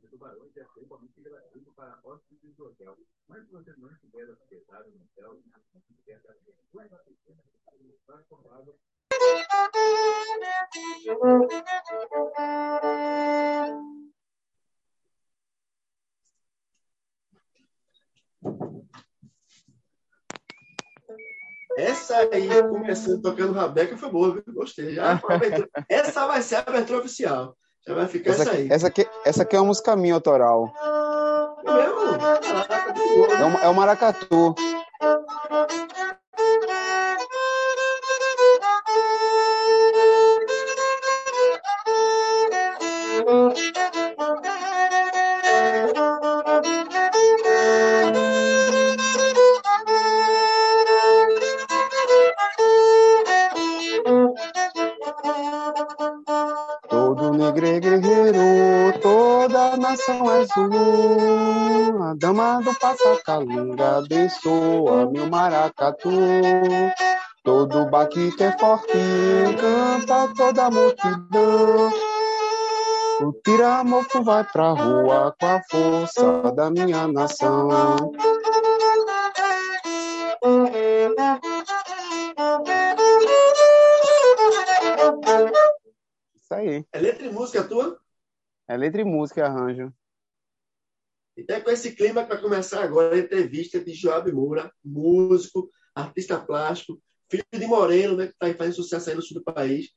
de 0.00 0.08
tubarões 0.08 0.56
é 0.56 0.64
principalmente 0.64 1.20
gratuito 1.20 1.72
para 1.72 1.98
hóspedes 2.04 2.54
do 2.56 2.66
hotel. 2.66 2.96
Mas 3.28 3.44
se 3.46 3.52
você 3.52 3.72
não 3.78 3.90
estiver 3.90 4.28
hospedado 4.28 4.90
no 4.90 5.04
hotel, 5.04 5.42
não. 5.46 5.64
Essa 21.76 22.18
aí, 22.32 22.48
começando 22.68 23.22
tocando 23.22 23.52
Rabeca, 23.52 23.96
foi 23.96 24.10
boa, 24.10 24.34
viu? 24.34 24.54
Gostei. 24.54 24.94
Já 24.94 25.20
essa 25.88 26.26
vai 26.26 26.42
ser 26.42 26.56
a 26.56 26.60
abertura 26.60 27.00
oficial. 27.00 27.56
Já 27.86 27.94
vai 27.94 28.08
ficar 28.08 28.30
essa, 28.30 28.42
essa 28.42 28.52
aí. 28.52 28.68
Essa 28.70 28.86
aqui, 28.86 29.06
essa 29.24 29.42
aqui 29.42 29.56
é 29.56 29.60
uma 29.60 29.66
música 29.66 29.94
minha 29.94 30.14
autoral. 30.14 30.72
É 31.66 31.70
é, 33.62 33.66
é 33.66 33.68
o 33.68 33.74
Maracatu. 33.74 34.54
Maracatu. 65.64 66.10
Todo 67.42 67.90
baque 67.90 68.34
que 68.36 68.44
é 68.44 68.58
forte, 68.58 68.92
canta 69.60 70.34
toda 70.34 70.66
a 70.66 70.70
multidão. 70.70 71.92
O 73.22 73.32
tiramofo 73.44 74.22
vai 74.22 74.44
pra 74.44 74.70
rua 74.70 75.34
com 75.38 75.46
a 75.46 75.60
força 75.70 76.52
da 76.52 76.70
minha 76.70 77.06
nação. 77.06 78.12
Isso 86.34 86.54
aí. 86.54 86.84
É 86.92 86.98
letra 86.98 87.26
e 87.26 87.30
música 87.30 87.62
tua? 87.64 87.98
É 88.66 88.76
letra 88.76 89.02
e 89.02 89.04
música 89.04 89.46
arranjo. 89.46 89.92
Então, 91.36 91.56
é 91.56 91.60
com 91.60 91.70
esse 91.70 91.92
clima 91.92 92.22
que 92.22 92.28
vai 92.28 92.40
começar 92.40 92.82
agora 92.82 93.14
a 93.14 93.18
entrevista 93.18 93.82
de 93.82 93.92
Joab 93.92 94.30
Moura, 94.32 94.72
músico, 94.84 95.70
artista 95.94 96.38
plástico, 96.38 97.00
filho 97.28 97.44
de 97.52 97.66
Moreno, 97.66 98.16
né, 98.16 98.26
que 98.26 98.32
está 98.32 98.54
fazendo 98.54 98.76
sucesso 98.76 99.10
aí 99.10 99.16
no 99.16 99.22
sul 99.22 99.38
do 99.38 99.44
país. 99.44 99.88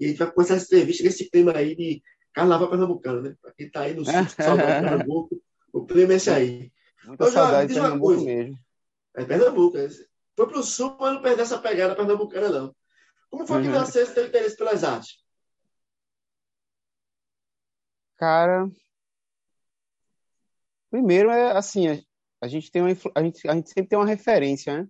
E 0.00 0.06
a 0.06 0.08
gente 0.08 0.18
vai 0.18 0.30
começar 0.30 0.54
essa 0.54 0.66
entrevista 0.66 1.04
nesse 1.04 1.30
clima 1.30 1.52
aí 1.52 1.74
de 1.74 2.02
carnaval 2.32 2.68
pernambucano, 2.68 3.22
né? 3.22 3.34
Para 3.40 3.52
quem 3.52 3.66
está 3.66 3.80
aí 3.82 3.94
no 3.94 4.04
sul, 4.04 4.12
de 4.24 4.34
Pernambuco, 4.36 5.42
o 5.72 5.86
clima 5.86 6.12
é 6.12 6.16
esse 6.16 6.30
aí. 6.30 6.72
Muita 7.04 7.24
Ô, 7.24 7.30
saudade 7.30 7.68
de 7.68 7.80
Pernambuco 7.80 8.24
mesmo. 8.24 8.58
É 9.14 9.24
Pernambuco. 9.24 9.78
É. 9.78 9.88
Foi 10.36 10.46
para 10.46 10.58
o 10.58 10.62
sul, 10.62 10.96
mas 11.00 11.14
não 11.14 11.22
perdeu 11.22 11.44
essa 11.44 11.58
pegada 11.58 11.96
pernambucana, 11.96 12.50
não. 12.50 12.76
Como 13.30 13.46
foi 13.46 13.62
que 13.62 13.68
uhum. 13.68 13.74
nasceu 13.74 14.02
esse 14.02 14.14
teu 14.14 14.26
interesse 14.26 14.56
pelas 14.56 14.84
artes? 14.84 15.24
Cara, 18.18 18.68
primeiro 20.96 21.30
é 21.30 21.54
assim, 21.54 22.02
a, 22.40 22.48
gente 22.48 22.70
tem 22.70 22.80
uma, 22.80 22.88
a 23.14 23.22
gente, 23.22 23.46
a 23.46 23.54
gente 23.54 23.68
sempre 23.68 23.88
tem 23.88 23.98
uma 23.98 24.06
referência, 24.06 24.82
né? 24.82 24.88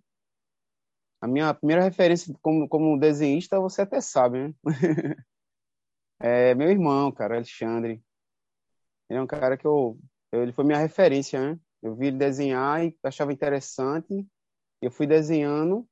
A 1.21 1.27
minha 1.27 1.53
primeira 1.53 1.83
referência 1.83 2.33
como, 2.41 2.69
como 2.69 2.99
desenhista, 2.99 3.59
você 3.59 3.83
até 3.83 4.01
sabe, 4.01 4.39
né? 4.39 4.55
é 6.21 6.55
meu 6.55 6.71
irmão, 6.71 7.11
cara, 7.11 7.35
Alexandre. 7.35 8.01
Ele 9.09 9.19
é 9.19 9.23
um 9.23 9.27
cara 9.27 9.57
que 9.57 9.67
eu, 9.67 9.99
eu 10.31 10.43
ele 10.43 10.53
foi 10.53 10.65
minha 10.65 10.79
referência, 10.79 11.41
né? 11.41 11.61
Eu 11.83 11.97
vi 11.97 12.09
ele 12.09 12.19
desenhar 12.19 12.85
e 12.85 12.97
achava 13.03 13.33
interessante. 13.33 14.27
Eu 14.81 14.91
fui 14.93 15.07
desenhando 15.07 15.89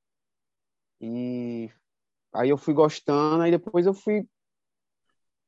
e 1.00 1.70
aí 2.32 2.50
eu 2.50 2.58
fui 2.58 2.74
gostando, 2.74 3.42
aí 3.42 3.50
depois 3.50 3.86
eu 3.86 3.94
fui 3.94 4.28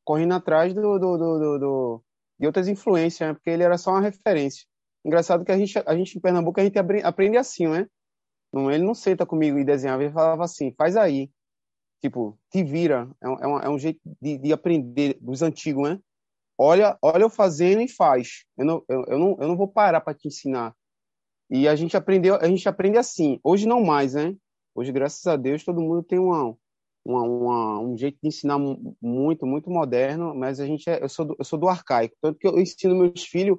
correndo 0.05 0.35
atrás 0.35 0.75
do, 0.75 0.99
do, 0.99 1.19
do, 1.19 1.59
do, 1.59 2.05
de 2.39 2.47
outras 2.47 2.69
influências, 2.69 3.29
né? 3.29 3.35
porque 3.35 3.51
ele 3.51 3.63
era 3.63 3.79
só 3.79 3.91
uma 3.91 4.01
referência. 4.01 4.67
Engraçado 5.05 5.45
que 5.45 5.53
a 5.53 5.59
gente, 5.59 5.79
a 5.79 5.97
gente 5.97 6.19
em 6.19 6.21
Pernambuco 6.21 6.61
a 6.61 6.65
gente 6.65 6.79
aprende 6.79 7.37
assim, 7.37 7.67
né? 7.69 7.87
Não, 8.53 8.71
ele 8.71 8.85
não 8.85 8.95
senta 8.95 9.27
comigo 9.27 9.59
e 9.59 9.65
desenhava, 9.65 10.03
ele 10.03 10.13
falava 10.13 10.45
assim, 10.45 10.75
faz 10.77 10.97
aí. 10.97 11.31
Tipo, 12.01 12.39
te 12.51 12.63
vira. 12.63 13.09
É 13.21 13.29
um, 13.29 13.35
é 13.39 13.47
um, 13.47 13.59
é 13.61 13.69
um 13.69 13.79
jeito 13.79 14.01
de, 14.21 14.39
de 14.39 14.53
aprender 14.53 15.17
dos 15.21 15.43
antigos, 15.43 15.89
né? 15.89 16.01
Olha, 16.59 16.97
olha 17.03 17.23
eu 17.23 17.31
fazendo 17.31 17.83
e 17.83 17.89
faz. 17.89 18.45
Eu 18.57 18.65
não, 18.65 18.85
eu, 18.89 19.05
eu 19.09 19.19
não, 19.19 19.37
eu 19.41 19.49
não 19.49 19.57
vou 19.57 19.69
parar 19.69 20.01
para 20.01 20.15
te 20.15 20.29
ensinar. 20.29 20.75
E 21.51 21.69
a 21.69 21.77
gente 21.77 21.97
aprendeu, 21.97 22.35
a 22.37 22.49
gente 22.49 22.69
aprende 22.69 22.99
assim. 22.99 23.39
Hoje 23.45 23.67
não 23.67 23.83
mais, 23.85 24.15
né? 24.15 24.35
Hoje, 24.75 24.93
graças 24.93 25.27
a 25.27 25.37
Deus, 25.37 25.65
todo 25.65 25.81
mundo 25.81 26.03
tem 26.03 26.19
uma, 26.19 26.57
uma, 27.07 27.23
uma, 27.23 27.81
um 27.81 27.97
jeito 27.97 28.19
de 28.21 28.29
ensinar 28.29 28.59
muito, 29.01 29.47
muito 29.47 29.71
moderno, 29.71 30.35
mas 30.35 30.59
a 30.59 30.67
gente 30.67 30.91
é, 30.91 31.03
eu, 31.03 31.09
sou 31.09 31.25
do, 31.25 31.37
eu 31.39 31.45
sou 31.45 31.59
do 31.59 31.69
arcaico. 31.69 32.17
Tanto 32.21 32.39
que 32.39 32.47
eu 32.47 32.59
ensino 32.59 32.97
meus 32.97 33.23
filhos 33.23 33.59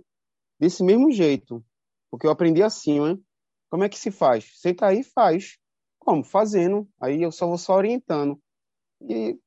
desse 0.59 0.83
mesmo 0.83 1.09
jeito, 1.11 1.63
porque 2.11 2.27
eu 2.27 2.31
aprendi 2.31 2.61
assim, 2.61 2.99
né? 2.99 3.17
Como 3.69 3.85
é 3.85 3.89
que 3.89 3.97
se 3.97 4.11
faz? 4.11 4.51
Senta 4.59 4.87
aí 4.87 4.99
e 4.99 5.03
faz. 5.03 5.57
Como? 5.97 6.23
Fazendo. 6.23 6.87
Aí 7.01 7.21
eu 7.21 7.31
só 7.31 7.47
vou 7.47 7.57
só 7.57 7.75
orientando. 7.75 8.37
E 9.01 9.39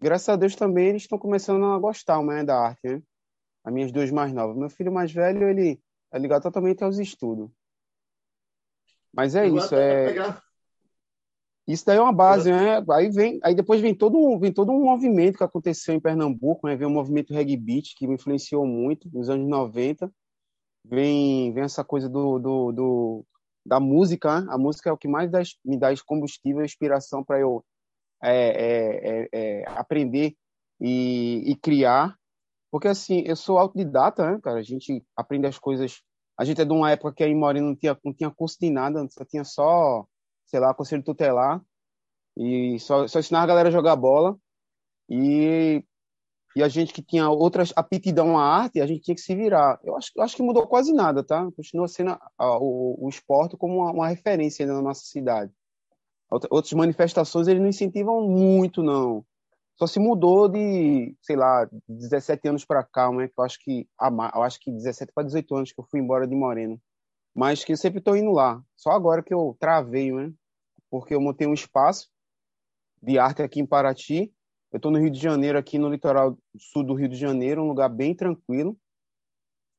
graças 0.00 0.28
a 0.28 0.36
Deus 0.36 0.56
também 0.56 0.88
eles 0.88 1.02
estão 1.02 1.18
começando 1.18 1.64
a 1.64 1.78
gostar 1.78 2.22
né, 2.24 2.42
da 2.42 2.58
arte, 2.58 2.80
né? 2.84 3.02
As 3.64 3.72
minhas 3.72 3.92
duas 3.92 4.10
mais 4.10 4.32
novas. 4.32 4.56
Meu 4.56 4.70
filho 4.70 4.92
mais 4.92 5.12
velho, 5.12 5.48
ele 5.48 5.80
é 6.12 6.18
ligado 6.18 6.42
totalmente 6.42 6.82
aos 6.82 6.98
estudos. 6.98 7.48
Mas 9.12 9.34
é 9.34 9.46
isso, 9.46 9.74
é... 9.74 10.06
Pegar 10.06 10.47
isso 11.68 11.84
daí 11.84 11.98
é 11.98 12.00
uma 12.00 12.12
base, 12.14 12.50
né? 12.50 12.82
Aí 12.90 13.10
vem, 13.10 13.38
aí 13.42 13.54
depois 13.54 13.78
vem 13.78 13.94
todo 13.94 14.16
um, 14.16 14.38
vem 14.38 14.50
todo 14.50 14.72
um 14.72 14.84
movimento 14.84 15.36
que 15.36 15.44
aconteceu 15.44 15.94
em 15.94 16.00
Pernambuco, 16.00 16.66
né? 16.66 16.74
Vem 16.74 16.86
o 16.86 16.90
um 16.90 16.94
movimento 16.94 17.34
reggae 17.34 17.58
beat 17.58 17.94
que 17.94 18.06
me 18.06 18.14
influenciou 18.14 18.66
muito 18.66 19.06
nos 19.12 19.28
anos 19.28 19.46
90. 19.46 20.10
Vem, 20.82 21.52
vem 21.52 21.64
essa 21.64 21.84
coisa 21.84 22.08
do, 22.08 22.38
do, 22.38 22.72
do 22.72 23.26
da 23.66 23.78
música, 23.78 24.40
né? 24.40 24.46
a 24.50 24.56
música 24.56 24.88
é 24.88 24.92
o 24.92 24.96
que 24.96 25.06
mais 25.06 25.30
dá, 25.30 25.42
me 25.62 25.78
dá 25.78 25.88
combustível, 26.06 26.64
inspiração 26.64 27.22
para 27.22 27.38
eu 27.38 27.62
é, 28.22 28.32
é, 28.32 29.10
é, 29.10 29.28
é, 29.32 29.68
aprender 29.68 30.34
e, 30.80 31.42
e, 31.44 31.54
criar, 31.54 32.16
porque 32.70 32.88
assim 32.88 33.22
eu 33.26 33.36
sou 33.36 33.58
autodidata, 33.58 34.30
né, 34.30 34.40
cara? 34.42 34.58
A 34.58 34.62
gente 34.62 35.04
aprende 35.14 35.46
as 35.46 35.58
coisas. 35.58 36.00
A 36.38 36.44
gente 36.44 36.62
é 36.62 36.64
de 36.64 36.72
uma 36.72 36.90
época 36.90 37.12
que 37.12 37.22
aí 37.22 37.34
Moreno 37.34 37.68
não 37.68 37.76
tinha 37.76 37.98
não 38.02 38.14
tinha 38.14 38.30
curso 38.30 38.56
de 38.58 38.70
nada, 38.70 39.06
só 39.10 39.24
tinha 39.24 39.44
só 39.44 40.06
sei 40.48 40.58
lá, 40.58 40.74
conselho 40.74 41.02
tutelar, 41.02 41.62
e 42.36 42.78
só, 42.80 43.06
só 43.06 43.20
ensinar 43.20 43.42
a 43.42 43.46
galera 43.46 43.68
a 43.68 43.72
jogar 43.72 43.96
bola. 43.96 44.36
E, 45.08 45.84
e 46.56 46.62
a 46.62 46.68
gente 46.68 46.92
que 46.92 47.02
tinha 47.02 47.28
outras 47.28 47.72
aptidão 47.76 48.38
à 48.38 48.42
arte, 48.42 48.80
a 48.80 48.86
gente 48.86 49.02
tinha 49.02 49.14
que 49.14 49.20
se 49.20 49.34
virar. 49.34 49.78
Eu 49.84 49.96
acho, 49.96 50.10
eu 50.16 50.22
acho 50.22 50.36
que 50.36 50.42
mudou 50.42 50.66
quase 50.66 50.92
nada, 50.92 51.22
tá? 51.22 51.48
Continua 51.52 51.88
sendo 51.88 52.10
a, 52.10 52.30
a, 52.38 52.58
o, 52.58 53.06
o 53.06 53.08
esporte 53.08 53.56
como 53.56 53.76
uma, 53.78 53.92
uma 53.92 54.08
referência 54.08 54.66
na 54.66 54.80
nossa 54.80 55.04
cidade. 55.04 55.52
Outras 56.30 56.72
manifestações 56.72 57.48
eles 57.48 57.62
não 57.62 57.68
incentivam 57.68 58.22
muito, 58.22 58.82
não. 58.82 59.24
Só 59.76 59.86
se 59.86 59.98
mudou 59.98 60.48
de, 60.48 61.16
sei 61.22 61.36
lá, 61.36 61.68
17 61.88 62.48
anos 62.48 62.64
para 62.64 62.82
cá, 62.84 63.10
né? 63.12 63.28
Que 63.28 63.34
eu 63.38 63.44
acho 63.44 63.58
que 63.60 63.88
eu 64.34 64.42
acho 64.42 64.60
que 64.60 64.70
17 64.70 65.12
para 65.12 65.24
18 65.24 65.56
anos 65.56 65.72
que 65.72 65.80
eu 65.80 65.86
fui 65.90 66.00
embora 66.00 66.26
de 66.26 66.34
Moreno 66.34 66.80
mas 67.38 67.64
que 67.64 67.72
eu 67.72 67.76
sempre 67.76 68.00
estou 68.00 68.16
indo 68.16 68.32
lá. 68.32 68.60
Só 68.74 68.90
agora 68.90 69.22
que 69.22 69.32
eu 69.32 69.56
travei, 69.60 70.10
né? 70.10 70.32
Porque 70.90 71.14
eu 71.14 71.20
montei 71.20 71.46
um 71.46 71.54
espaço 71.54 72.10
de 73.00 73.16
arte 73.16 73.42
aqui 73.42 73.60
em 73.60 73.66
Paraty. 73.66 74.34
Eu 74.72 74.78
estou 74.78 74.90
no 74.90 74.98
Rio 74.98 75.08
de 75.08 75.20
Janeiro, 75.20 75.56
aqui 75.56 75.78
no 75.78 75.88
litoral 75.88 76.36
sul 76.58 76.82
do 76.82 76.94
Rio 76.94 77.08
de 77.08 77.14
Janeiro, 77.14 77.62
um 77.62 77.68
lugar 77.68 77.90
bem 77.90 78.12
tranquilo. 78.12 78.76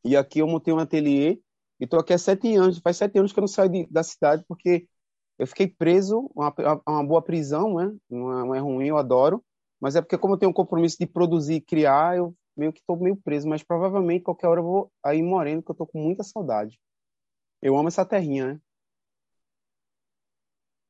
E 0.05 0.15
aqui 0.15 0.39
eu 0.39 0.47
montei 0.47 0.73
um 0.73 0.79
ateliê 0.79 1.41
e 1.81 1.83
estou 1.83 1.99
aqui 1.99 2.13
há 2.13 2.17
sete 2.17 2.55
anos. 2.55 2.79
Faz 2.79 2.95
sete 2.95 3.19
anos 3.19 3.33
que 3.33 3.39
eu 3.39 3.41
não 3.41 3.47
saio 3.49 3.69
de, 3.69 3.85
da 3.87 4.03
cidade 4.03 4.45
porque 4.47 4.87
eu 5.37 5.45
fiquei 5.45 5.67
preso, 5.67 6.31
uma, 6.33 6.55
uma 6.87 7.05
boa 7.05 7.21
prisão, 7.21 7.73
né? 7.75 7.93
Não 8.09 8.39
é, 8.39 8.45
não 8.45 8.55
é 8.55 8.59
ruim, 8.59 8.87
eu 8.87 8.97
adoro. 8.97 9.43
Mas 9.81 9.97
é 9.97 10.01
porque 10.01 10.17
como 10.17 10.35
eu 10.35 10.37
tenho 10.37 10.51
um 10.51 10.53
compromisso 10.53 10.95
de 10.97 11.05
produzir 11.05 11.55
e 11.55 11.61
criar, 11.61 12.15
eu 12.15 12.33
meio 12.55 12.71
que 12.71 12.79
estou 12.79 12.95
meio 12.95 13.17
preso. 13.17 13.49
Mas 13.49 13.63
provavelmente 13.63 14.23
qualquer 14.23 14.47
hora 14.47 14.61
eu 14.61 14.65
vou 14.65 14.91
aí 15.03 15.21
moreno, 15.21 15.61
que 15.61 15.69
eu 15.71 15.73
estou 15.73 15.85
com 15.85 16.01
muita 16.01 16.23
saudade. 16.23 16.79
Eu 17.61 17.77
amo 17.77 17.87
essa 17.87 18.05
terrinha, 18.05 18.53
né? 18.53 18.61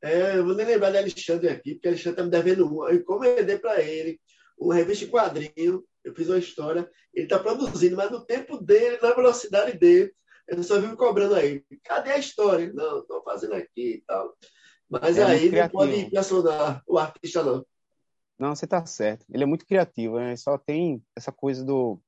É, 0.02 0.38
eu 0.38 0.46
vou 0.46 0.56
nem 0.56 0.66
lembrar 0.66 0.92
de 0.92 0.98
Alexandre 0.98 1.50
aqui, 1.50 1.74
porque 1.74 1.90
Alexandre 1.90 2.12
está 2.12 2.24
me 2.24 2.30
devendo 2.30 2.72
um. 2.72 2.88
Eu 2.88 2.96
encomendei 2.96 3.58
para 3.58 3.82
ele 3.82 4.20
uma 4.58 4.76
revista 4.76 5.06
em 5.06 5.10
quadrinho, 5.10 5.84
eu 6.04 6.16
fiz 6.16 6.30
uma 6.30 6.38
história, 6.38 6.90
ele 7.14 7.26
está 7.26 7.40
produzindo, 7.40 7.96
mas 7.96 8.12
no 8.12 8.26
tempo 8.26 8.58
dele, 8.58 8.98
na 9.02 9.14
velocidade 9.14 9.78
dele, 9.78 10.14
eu 10.48 10.64
só 10.64 10.80
vivo 10.80 10.96
cobrando 10.96 11.36
aí. 11.36 11.64
Cadê 11.84 12.12
a 12.12 12.18
história? 12.18 12.72
Não, 12.74 13.00
estou 13.00 13.22
fazendo 13.24 13.54
aqui 13.54 13.96
e 13.96 14.04
tal. 14.06 14.36
Mas 14.90 15.18
é 15.18 15.24
aí 15.24 15.52
não 15.52 15.70
pode 15.70 15.96
impressionar 16.00 16.82
o 16.88 16.98
artista, 16.98 17.44
não. 17.44 17.66
Não, 18.38 18.56
você 18.56 18.66
está 18.66 18.84
certo. 18.86 19.26
Ele 19.32 19.44
é 19.44 19.46
muito 19.46 19.66
criativo, 19.66 20.18
né? 20.18 20.36
Só 20.36 20.58
tem 20.58 21.04
essa 21.16 21.32
coisa 21.32 21.64
do, 21.64 22.02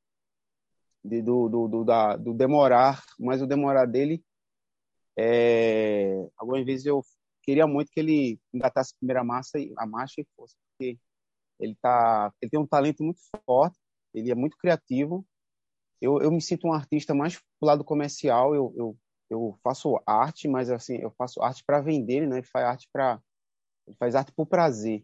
de, 1.03 1.21
do, 1.21 1.49
do, 1.49 1.67
do, 1.67 1.83
da, 1.83 2.15
do 2.15 2.33
demorar, 2.33 3.03
mas 3.19 3.41
o 3.41 3.47
demorar 3.47 3.85
dele, 3.85 4.23
é... 5.17 6.27
algumas 6.37 6.65
vezes 6.65 6.85
eu 6.85 7.01
queria 7.41 7.67
muito 7.67 7.91
que 7.91 7.99
ele 7.99 8.39
engatasse 8.53 8.93
a 8.93 8.97
primeira 8.97 9.23
massa 9.23 9.59
e 9.59 9.73
a 9.77 9.85
marcha 9.85 10.21
e 10.21 10.27
fosse, 10.35 10.55
porque 10.69 10.97
ele 11.59 11.75
tá, 11.81 12.33
ele 12.41 12.49
tem 12.49 12.59
um 12.59 12.67
talento 12.67 13.03
muito 13.03 13.21
forte, 13.45 13.77
ele 14.13 14.31
é 14.31 14.35
muito 14.35 14.57
criativo. 14.57 15.25
Eu, 16.01 16.19
eu 16.21 16.31
me 16.31 16.41
sinto 16.41 16.67
um 16.67 16.73
artista 16.73 17.13
mais 17.13 17.37
pro 17.37 17.67
lado 17.67 17.83
comercial. 17.83 18.55
Eu, 18.55 18.73
eu, 18.75 18.97
eu 19.29 19.59
faço 19.63 20.01
arte, 20.05 20.47
mas 20.47 20.69
assim 20.69 20.97
eu 20.97 21.11
faço 21.11 21.41
arte 21.41 21.63
para 21.63 21.79
vender, 21.79 22.27
né? 22.27 22.37
Ele 22.37 22.47
faz 22.47 22.65
arte 22.65 22.89
para 22.91 23.21
ele 23.87 23.95
faz 23.97 24.15
arte 24.15 24.31
por 24.31 24.45
prazer. 24.47 25.03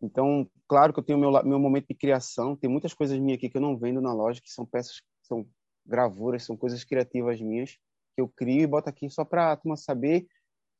Então, 0.00 0.50
claro 0.66 0.92
que 0.92 0.98
eu 1.00 1.04
tenho 1.04 1.18
meu 1.18 1.30
meu 1.44 1.58
momento 1.58 1.88
de 1.88 1.94
criação. 1.94 2.56
Tem 2.56 2.70
muitas 2.70 2.94
coisas 2.94 3.18
minhas 3.18 3.38
aqui 3.38 3.50
que 3.50 3.56
eu 3.56 3.60
não 3.60 3.76
vendo 3.76 4.00
na 4.00 4.12
loja, 4.12 4.40
que 4.40 4.50
são 4.50 4.64
peças, 4.64 5.02
são 5.22 5.46
gravuras, 5.84 6.44
são 6.44 6.56
coisas 6.56 6.84
criativas 6.84 7.40
minhas 7.40 7.78
que 8.18 8.22
eu 8.22 8.28
crio 8.28 8.62
e 8.62 8.66
boto 8.66 8.88
aqui 8.88 9.08
só 9.08 9.24
para 9.24 9.52
a 9.52 9.56
turma 9.56 9.76
saber 9.76 10.26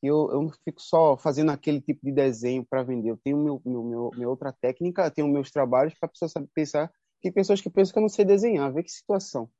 eu, 0.03 0.31
eu 0.31 0.43
não 0.43 0.51
fico 0.65 0.81
só 0.81 1.17
fazendo 1.17 1.51
aquele 1.51 1.81
tipo 1.81 2.05
de 2.05 2.13
desenho 2.13 2.65
para 2.65 2.83
vender. 2.83 3.11
Eu 3.11 3.17
tenho 3.17 3.37
meu, 3.37 3.61
meu, 3.65 3.83
meu, 3.83 4.11
minha 4.15 4.29
outra 4.29 4.53
técnica, 4.53 5.05
eu 5.05 5.11
tenho 5.11 5.29
meus 5.29 5.51
trabalhos 5.51 5.95
para 5.95 6.07
a 6.07 6.11
pessoa 6.11 6.29
saber 6.29 6.49
pensar. 6.55 6.93
Tem 7.21 7.33
pessoas 7.33 7.61
que 7.61 7.69
pensam 7.69 7.93
que 7.93 7.99
eu 7.99 8.03
não 8.03 8.09
sei 8.09 8.25
desenhar, 8.25 8.73
ver 8.73 8.85
que 8.85 8.91
situação. 8.91 9.51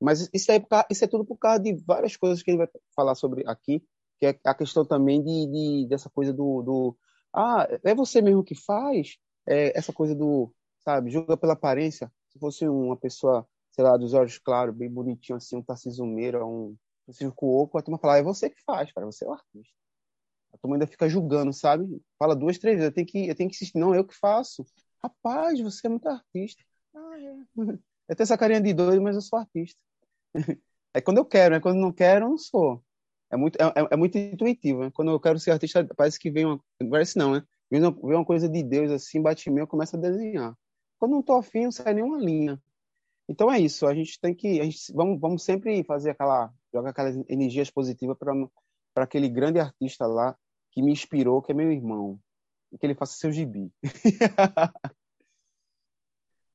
Mas 0.00 0.28
isso 0.32 0.50
é, 0.50 0.62
isso 0.90 1.04
é 1.04 1.08
tudo 1.08 1.24
por 1.24 1.36
causa 1.36 1.60
de 1.60 1.74
várias 1.86 2.16
coisas 2.16 2.42
que 2.42 2.50
ele 2.50 2.58
vai 2.58 2.68
falar 2.96 3.14
sobre 3.14 3.44
aqui, 3.46 3.84
que 4.18 4.26
é 4.26 4.38
a 4.44 4.54
questão 4.54 4.84
também 4.84 5.22
de, 5.22 5.46
de 5.46 5.88
dessa 5.88 6.08
coisa 6.10 6.32
do, 6.32 6.62
do 6.62 6.96
ah, 7.34 7.68
é 7.84 7.94
você 7.94 8.20
mesmo 8.22 8.42
que 8.42 8.54
faz? 8.54 9.18
É 9.46 9.76
essa 9.78 9.92
coisa 9.92 10.14
do, 10.14 10.52
sabe, 10.80 11.10
julga 11.10 11.36
pela 11.36 11.52
aparência. 11.52 12.10
Se 12.30 12.38
fosse 12.38 12.66
uma 12.66 12.96
pessoa, 12.96 13.46
sei 13.70 13.84
lá, 13.84 13.96
dos 13.96 14.14
olhos 14.14 14.38
claros, 14.38 14.74
bem 14.74 14.90
bonitinho 14.90 15.36
assim, 15.36 15.56
um 15.56 15.62
Tarcísio 15.62 16.06
Meira, 16.06 16.44
um 16.44 16.74
Francisco 17.04 17.34
Cuoco, 17.34 17.78
a 17.78 17.82
turma 17.82 17.98
fala, 17.98 18.14
ah, 18.14 18.18
é 18.18 18.22
você 18.22 18.48
que 18.50 18.62
faz, 18.62 18.92
cara, 18.92 19.06
você 19.06 19.24
é 19.24 19.28
o 19.28 19.32
artista. 19.32 19.74
A 20.52 20.58
turma 20.58 20.76
ainda 20.76 20.86
fica 20.86 21.08
julgando, 21.08 21.52
sabe? 21.52 22.02
Fala 22.18 22.36
duas, 22.36 22.58
três 22.58 22.76
vezes, 22.76 22.90
eu 22.90 22.94
tenho 22.94 23.06
que, 23.06 23.28
eu 23.28 23.34
tenho 23.34 23.48
que 23.48 23.56
insistir. 23.56 23.78
Não, 23.78 23.94
eu 23.94 24.04
que 24.06 24.14
faço. 24.14 24.64
Rapaz, 25.02 25.58
você 25.60 25.86
é 25.86 25.90
muito 25.90 26.06
artista. 26.06 26.62
Ah, 26.94 27.18
é. 27.18 27.36
Eu 28.08 28.16
tenho 28.16 28.24
essa 28.24 28.36
carinha 28.36 28.60
de 28.60 28.74
doido, 28.74 29.00
mas 29.00 29.14
eu 29.14 29.22
sou 29.22 29.38
artista. 29.38 29.78
É 30.94 31.00
quando 31.00 31.16
eu 31.16 31.24
quero, 31.24 31.54
né? 31.54 31.60
Quando 31.60 31.78
não 31.80 31.90
quero, 31.90 32.26
eu 32.26 32.28
não 32.28 32.36
sou. 32.36 32.84
É 33.30 33.36
muito, 33.36 33.56
é, 33.58 33.64
é, 33.64 33.88
é 33.92 33.96
muito 33.96 34.18
intuitivo, 34.18 34.80
né? 34.80 34.90
Quando 34.92 35.10
eu 35.10 35.18
quero 35.18 35.38
ser 35.38 35.52
artista, 35.52 35.82
parece 35.96 36.18
que 36.18 36.30
vem 36.30 36.44
uma... 36.44 36.60
Parece 36.90 37.16
não, 37.16 37.32
né? 37.32 37.42
Vem 37.70 37.80
uma, 37.80 37.90
vem 37.90 38.16
uma 38.16 38.24
coisa 38.26 38.46
de 38.46 38.62
Deus, 38.62 38.90
assim, 38.90 39.22
bate 39.22 39.48
em 39.48 39.54
mim, 39.54 39.60
eu 39.60 39.66
começo 39.66 39.96
a 39.96 39.98
desenhar. 39.98 40.54
Quando 40.98 41.12
não 41.12 41.22
tô 41.22 41.32
afim, 41.34 41.64
não 41.64 41.72
sai 41.72 41.94
nenhuma 41.94 42.18
linha. 42.18 42.60
Então 43.26 43.50
é 43.50 43.58
isso, 43.58 43.86
a 43.86 43.94
gente 43.94 44.20
tem 44.20 44.34
que... 44.34 44.60
A 44.60 44.64
gente, 44.64 44.92
vamos, 44.92 45.18
vamos 45.18 45.42
sempre 45.42 45.82
fazer 45.82 46.10
aquela... 46.10 46.52
Jogar 46.72 46.90
aquelas 46.90 47.16
energias 47.28 47.70
positivas 47.70 48.16
para 48.18 49.04
aquele 49.04 49.28
grande 49.28 49.58
artista 49.58 50.06
lá 50.06 50.36
que 50.70 50.82
me 50.82 50.92
inspirou, 50.92 51.42
que 51.42 51.52
é 51.52 51.54
meu 51.54 51.70
irmão, 51.70 52.18
e 52.72 52.78
que 52.78 52.86
ele 52.86 52.94
faça 52.94 53.14
seu 53.14 53.30
gibi. 53.30 53.70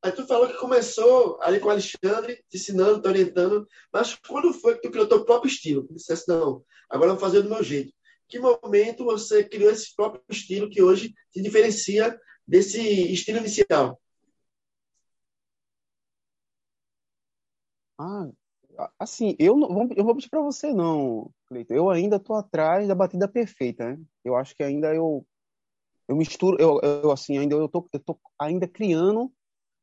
Aí 0.01 0.11
tu 0.11 0.25
falou 0.27 0.47
que 0.47 0.57
começou 0.57 1.41
ali 1.41 1.59
com 1.59 1.67
o 1.67 1.71
Alexandre, 1.71 2.43
te 2.49 2.57
ensinando, 2.57 3.01
te 3.01 3.07
orientando, 3.07 3.67
mas 3.91 4.15
quando 4.15 4.53
foi 4.53 4.75
que 4.75 4.81
tu 4.81 4.91
criou 4.91 5.07
teu 5.07 5.25
próprio 5.25 5.49
estilo? 5.49 5.85
Tu 5.85 5.95
dissesse, 5.95 6.27
não, 6.27 6.63
agora 6.89 7.11
eu 7.11 7.15
vou 7.15 7.19
fazer 7.19 7.41
do 7.41 7.49
meu 7.49 7.63
jeito. 7.63 7.93
Que 8.27 8.39
momento 8.39 9.05
você 9.05 9.43
criou 9.43 9.71
esse 9.71 9.95
próprio 9.95 10.23
estilo 10.29 10.69
que 10.69 10.81
hoje 10.81 11.13
te 11.31 11.41
diferencia 11.41 12.17
desse 12.47 12.79
estilo 13.11 13.39
inicial? 13.39 13.99
Ah, 17.99 18.29
assim, 18.99 19.35
eu 19.39 19.57
não 19.57 19.89
eu 19.95 20.03
vou 20.03 20.15
pedir 20.15 20.29
para 20.29 20.41
você 20.41 20.73
não, 20.73 21.31
Cleiton. 21.47 21.73
Eu 21.73 21.89
ainda 21.89 22.17
estou 22.17 22.35
atrás 22.35 22.87
da 22.87 22.95
batida 22.95 23.27
perfeita, 23.27 23.93
né? 23.93 24.03
Eu 24.23 24.35
acho 24.35 24.55
que 24.55 24.63
ainda 24.63 24.93
eu 24.93 25.25
eu 26.07 26.15
misturo, 26.15 26.57
eu, 26.59 26.79
eu 26.81 27.11
assim, 27.11 27.37
ainda 27.37 27.55
eu 27.55 27.67
tô, 27.69 27.87
eu 27.93 27.99
tô 27.99 28.19
ainda 28.39 28.67
criando 28.67 29.31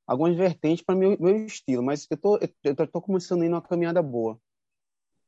algumas 0.07 0.37
vertentes 0.37 0.85
para 0.85 0.95
meu 0.95 1.17
meu 1.21 1.47
estilo, 1.47 1.83
mas 1.83 2.07
eu 2.11 2.17
tô 2.17 2.39
eu 2.65 2.89
tô, 2.89 3.03
começando 3.03 3.43
a 3.43 3.47
ir 3.47 3.49
numa 3.49 3.63
caminhada 3.63 4.03
boa. 4.03 4.39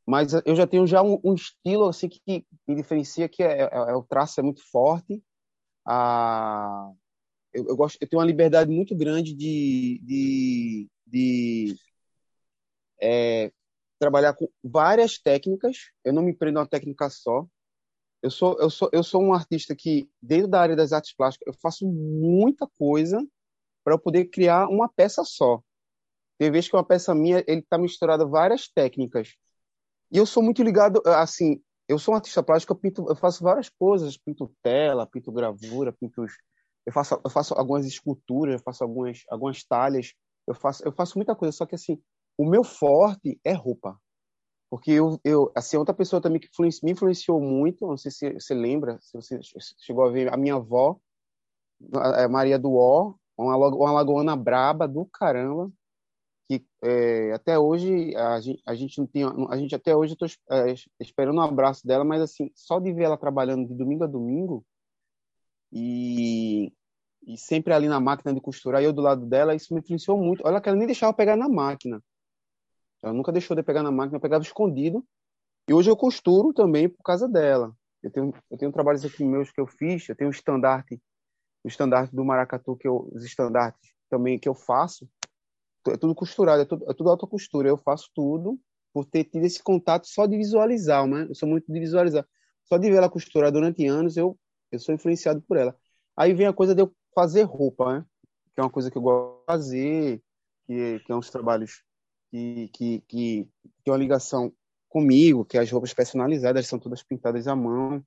Mas 0.06 0.32
eu 0.44 0.54
já 0.56 0.66
tenho 0.66 0.86
já 0.86 1.02
um, 1.02 1.20
um 1.24 1.34
estilo 1.34 1.88
assim 1.88 2.08
que 2.08 2.46
me 2.66 2.76
diferencia 2.76 3.28
que 3.28 3.42
é, 3.42 3.62
é, 3.62 3.70
é, 3.72 3.94
o 3.94 4.02
traço 4.04 4.40
é 4.40 4.42
muito 4.42 4.62
forte. 4.70 5.22
A 5.86 6.92
eu, 7.56 7.66
eu, 7.69 7.76
gosto, 7.76 7.96
eu 8.00 8.08
tenho 8.08 8.20
uma 8.20 8.26
liberdade 8.26 8.70
muito 8.70 8.94
grande 8.94 9.34
de, 9.34 10.00
de, 10.04 10.88
de 11.06 11.76
é, 13.06 13.53
trabalhar 13.99 14.35
com 14.35 14.49
várias 14.62 15.19
técnicas. 15.19 15.91
Eu 16.05 16.12
não 16.12 16.23
me 16.23 16.35
prendo 16.35 16.58
a 16.58 16.62
uma 16.62 16.69
técnica 16.69 17.08
só. 17.08 17.47
Eu 18.23 18.31
sou, 18.31 18.58
eu 18.58 18.70
sou, 18.70 18.91
eu 18.93 19.03
sou 19.05 19.23
um 19.23 19.32
artista 19.32 19.75
que, 19.76 20.11
dentro 20.20 20.49
da 20.49 20.61
área 20.61 20.75
das 20.75 20.93
artes 20.93 21.14
plásticas, 21.14 21.47
eu 21.47 21.61
faço 21.61 21.87
muita 21.87 22.67
coisa 22.79 23.25
para 23.85 23.94
eu 23.94 23.99
poder 23.99 24.26
criar 24.26 24.69
uma 24.69 24.88
peça 24.88 25.23
só. 25.25 25.62
Tem 26.38 26.50
vezes 26.50 26.69
que 26.69 26.76
uma 26.76 26.85
peça 26.85 27.14
minha 27.14 27.44
ele 27.47 27.61
está 27.61 27.79
misturada 27.79 28.26
várias 28.26 28.69
técnicas. 28.69 29.35
E 30.11 30.19
eu 30.19 30.26
sou 30.26 30.43
muito 30.43 30.62
ligado, 30.62 31.00
assim, 31.06 31.62
eu 31.88 31.99
sou 31.99 32.12
um 32.14 32.17
artista 32.17 32.43
plástico, 32.43 32.73
eu, 32.73 32.76
pinto, 32.76 33.06
eu 33.08 33.17
faço 33.17 33.43
várias 33.44 33.69
coisas, 33.69 34.17
pinto 34.17 34.53
tela, 34.62 35.06
pinto 35.06 35.31
gravura, 35.31 35.93
pinto, 35.93 36.25
eu 36.85 36.93
faço, 36.93 37.20
eu 37.25 37.31
faço 37.31 37.55
algumas 37.55 37.87
esculturas, 37.87 38.55
eu 38.55 38.61
faço 38.61 38.82
algumas, 38.82 39.23
algumas 39.29 39.64
talhas, 39.64 40.12
eu 40.47 40.55
faço, 40.55 40.85
eu 40.85 40.93
faço 40.93 41.17
muita 41.17 41.35
coisa. 41.35 41.56
Só 41.56 41.64
que 41.64 41.75
assim, 41.75 42.00
o 42.38 42.44
meu 42.44 42.64
forte 42.64 43.40
é 43.44 43.52
roupa. 43.52 43.98
Porque 44.68 44.90
eu, 44.90 45.18
eu 45.24 45.52
assim, 45.54 45.76
outra 45.76 45.94
pessoa 45.94 46.20
também 46.20 46.40
que 46.40 46.48
me 46.82 46.92
influenciou 46.92 47.40
muito, 47.40 47.86
não 47.86 47.96
sei 47.96 48.10
se 48.10 48.32
você 48.32 48.54
lembra, 48.54 48.98
se 49.00 49.12
você 49.14 49.40
chegou 49.78 50.04
a 50.04 50.10
ver 50.10 50.32
a 50.32 50.36
minha 50.36 50.56
avó, 50.56 50.98
a 51.94 52.28
Maria 52.28 52.58
do 52.58 52.74
Ó, 52.74 53.14
uma, 53.38 53.56
uma 53.56 53.92
lagoana 53.92 54.34
braba 54.34 54.88
do 54.88 55.06
caramba, 55.06 55.70
que 56.48 56.64
é, 56.82 57.32
até 57.32 57.58
hoje 57.58 58.14
a 58.16 58.40
gente, 58.40 58.62
a 58.66 58.74
gente 58.74 58.98
não 58.98 59.06
tinha, 59.06 59.28
a 59.50 59.56
gente 59.56 59.74
até 59.74 59.94
hoje 59.94 60.14
estou 60.14 60.28
é, 60.50 60.74
esperando 61.00 61.38
um 61.38 61.43
abraço 61.43 61.86
dela, 61.86 62.05
mas 62.05 62.22
assim, 62.22 62.50
só 62.55 62.81
de 62.81 62.93
ver 62.93 63.05
ela 63.05 63.16
trabalhando 63.16 63.69
de 63.69 63.74
domingo 63.74 64.05
a 64.05 64.06
domingo 64.06 64.64
e, 65.72 66.72
e 67.26 67.36
sempre 67.36 67.72
ali 67.72 67.88
na 67.88 68.00
máquina 68.00 68.32
de 68.32 68.40
costurar, 68.40 68.82
eu 68.82 68.93
do 68.93 69.02
lado 69.02 69.26
dela, 69.26 69.55
isso 69.55 69.74
me 69.74 69.81
influenciou 69.81 70.19
muito. 70.19 70.43
Olha 70.46 70.60
que 70.60 70.69
ela 70.69 70.78
nem 70.78 70.86
deixava 70.86 71.12
pegar 71.12 71.36
na 71.36 71.48
máquina. 71.48 72.02
Ela 73.03 73.12
nunca 73.12 73.32
deixou 73.32 73.56
de 73.56 73.62
pegar 73.62 73.82
na 73.82 73.91
máquina, 73.91 74.17
eu 74.17 74.20
pegava 74.20 74.43
escondido. 74.43 75.05
E 75.69 75.74
hoje 75.74 75.91
eu 75.91 75.96
costuro 75.96 76.53
também 76.53 76.88
por 76.88 77.03
causa 77.03 77.29
dela. 77.29 77.74
Eu 78.03 78.10
tenho, 78.10 78.32
eu 78.50 78.58
tenho 78.58 78.72
trabalhos 78.72 79.05
aqui 79.05 79.24
meus 79.24 79.50
que 79.50 79.60
eu 79.60 79.67
fiz, 79.67 80.08
eu 80.08 80.15
tenho 80.15 80.31
o 80.31 80.32
estandarte, 80.32 81.00
o 81.65 81.69
estandarte 81.69 82.15
do 82.15 82.24
maracatu, 82.24 82.76
que 82.76 82.86
eu, 82.86 83.08
os 83.12 83.24
estandartes 83.24 83.93
também 84.08 84.38
que 84.38 84.48
eu 84.48 84.55
faço. 84.55 85.08
É 85.88 85.96
tudo 85.96 86.15
costurado, 86.15 86.62
é 86.62 86.65
tudo, 86.65 86.91
é 86.91 86.94
tudo 86.94 87.10
alta 87.10 87.26
costura. 87.26 87.69
Eu 87.69 87.76
faço 87.76 88.10
tudo 88.15 88.58
por 88.93 89.05
ter 89.05 89.24
tido 89.24 89.44
esse 89.44 89.62
contato 89.62 90.06
só 90.06 90.26
de 90.26 90.36
visualizar, 90.36 91.06
né? 91.06 91.26
Eu 91.29 91.34
sou 91.34 91.48
muito 91.48 91.70
de 91.70 91.79
visualizar. 91.79 92.26
Só 92.65 92.79
de 92.79 92.88
ver 92.88 92.96
ela 92.96 93.10
costurar 93.10 93.53
durante 93.53 93.86
anos, 93.86 94.17
eu, 94.17 94.38
eu 94.72 94.79
sou 94.79 94.94
influenciado 94.94 95.41
por 95.43 95.56
ela. 95.56 95.76
Aí 96.17 96.32
vem 96.32 96.46
a 96.46 96.53
coisa 96.53 96.74
de 96.74 96.82
eu 96.82 96.93
fazer 97.15 97.43
roupa, 97.43 97.98
né? 97.98 98.06
Que 98.55 98.60
é 98.60 98.62
uma 98.62 98.70
coisa 98.70 98.91
que 98.91 98.96
eu 98.96 99.03
gosto 99.03 99.38
de 99.41 99.44
fazer, 99.46 100.22
que, 100.67 101.00
que 101.00 101.12
é 101.12 101.15
uns 101.15 101.31
trabalhos 101.31 101.82
que, 102.36 102.69
que, 102.69 103.00
que 103.08 103.48
tem 103.84 103.93
uma 103.93 103.98
ligação 103.98 104.52
comigo, 104.88 105.44
que 105.44 105.58
as 105.58 105.70
roupas 105.70 105.93
personalizadas 105.94 106.66
são 106.66 106.78
todas 106.78 107.02
pintadas 107.02 107.46
à 107.46 107.56
mão. 107.56 108.05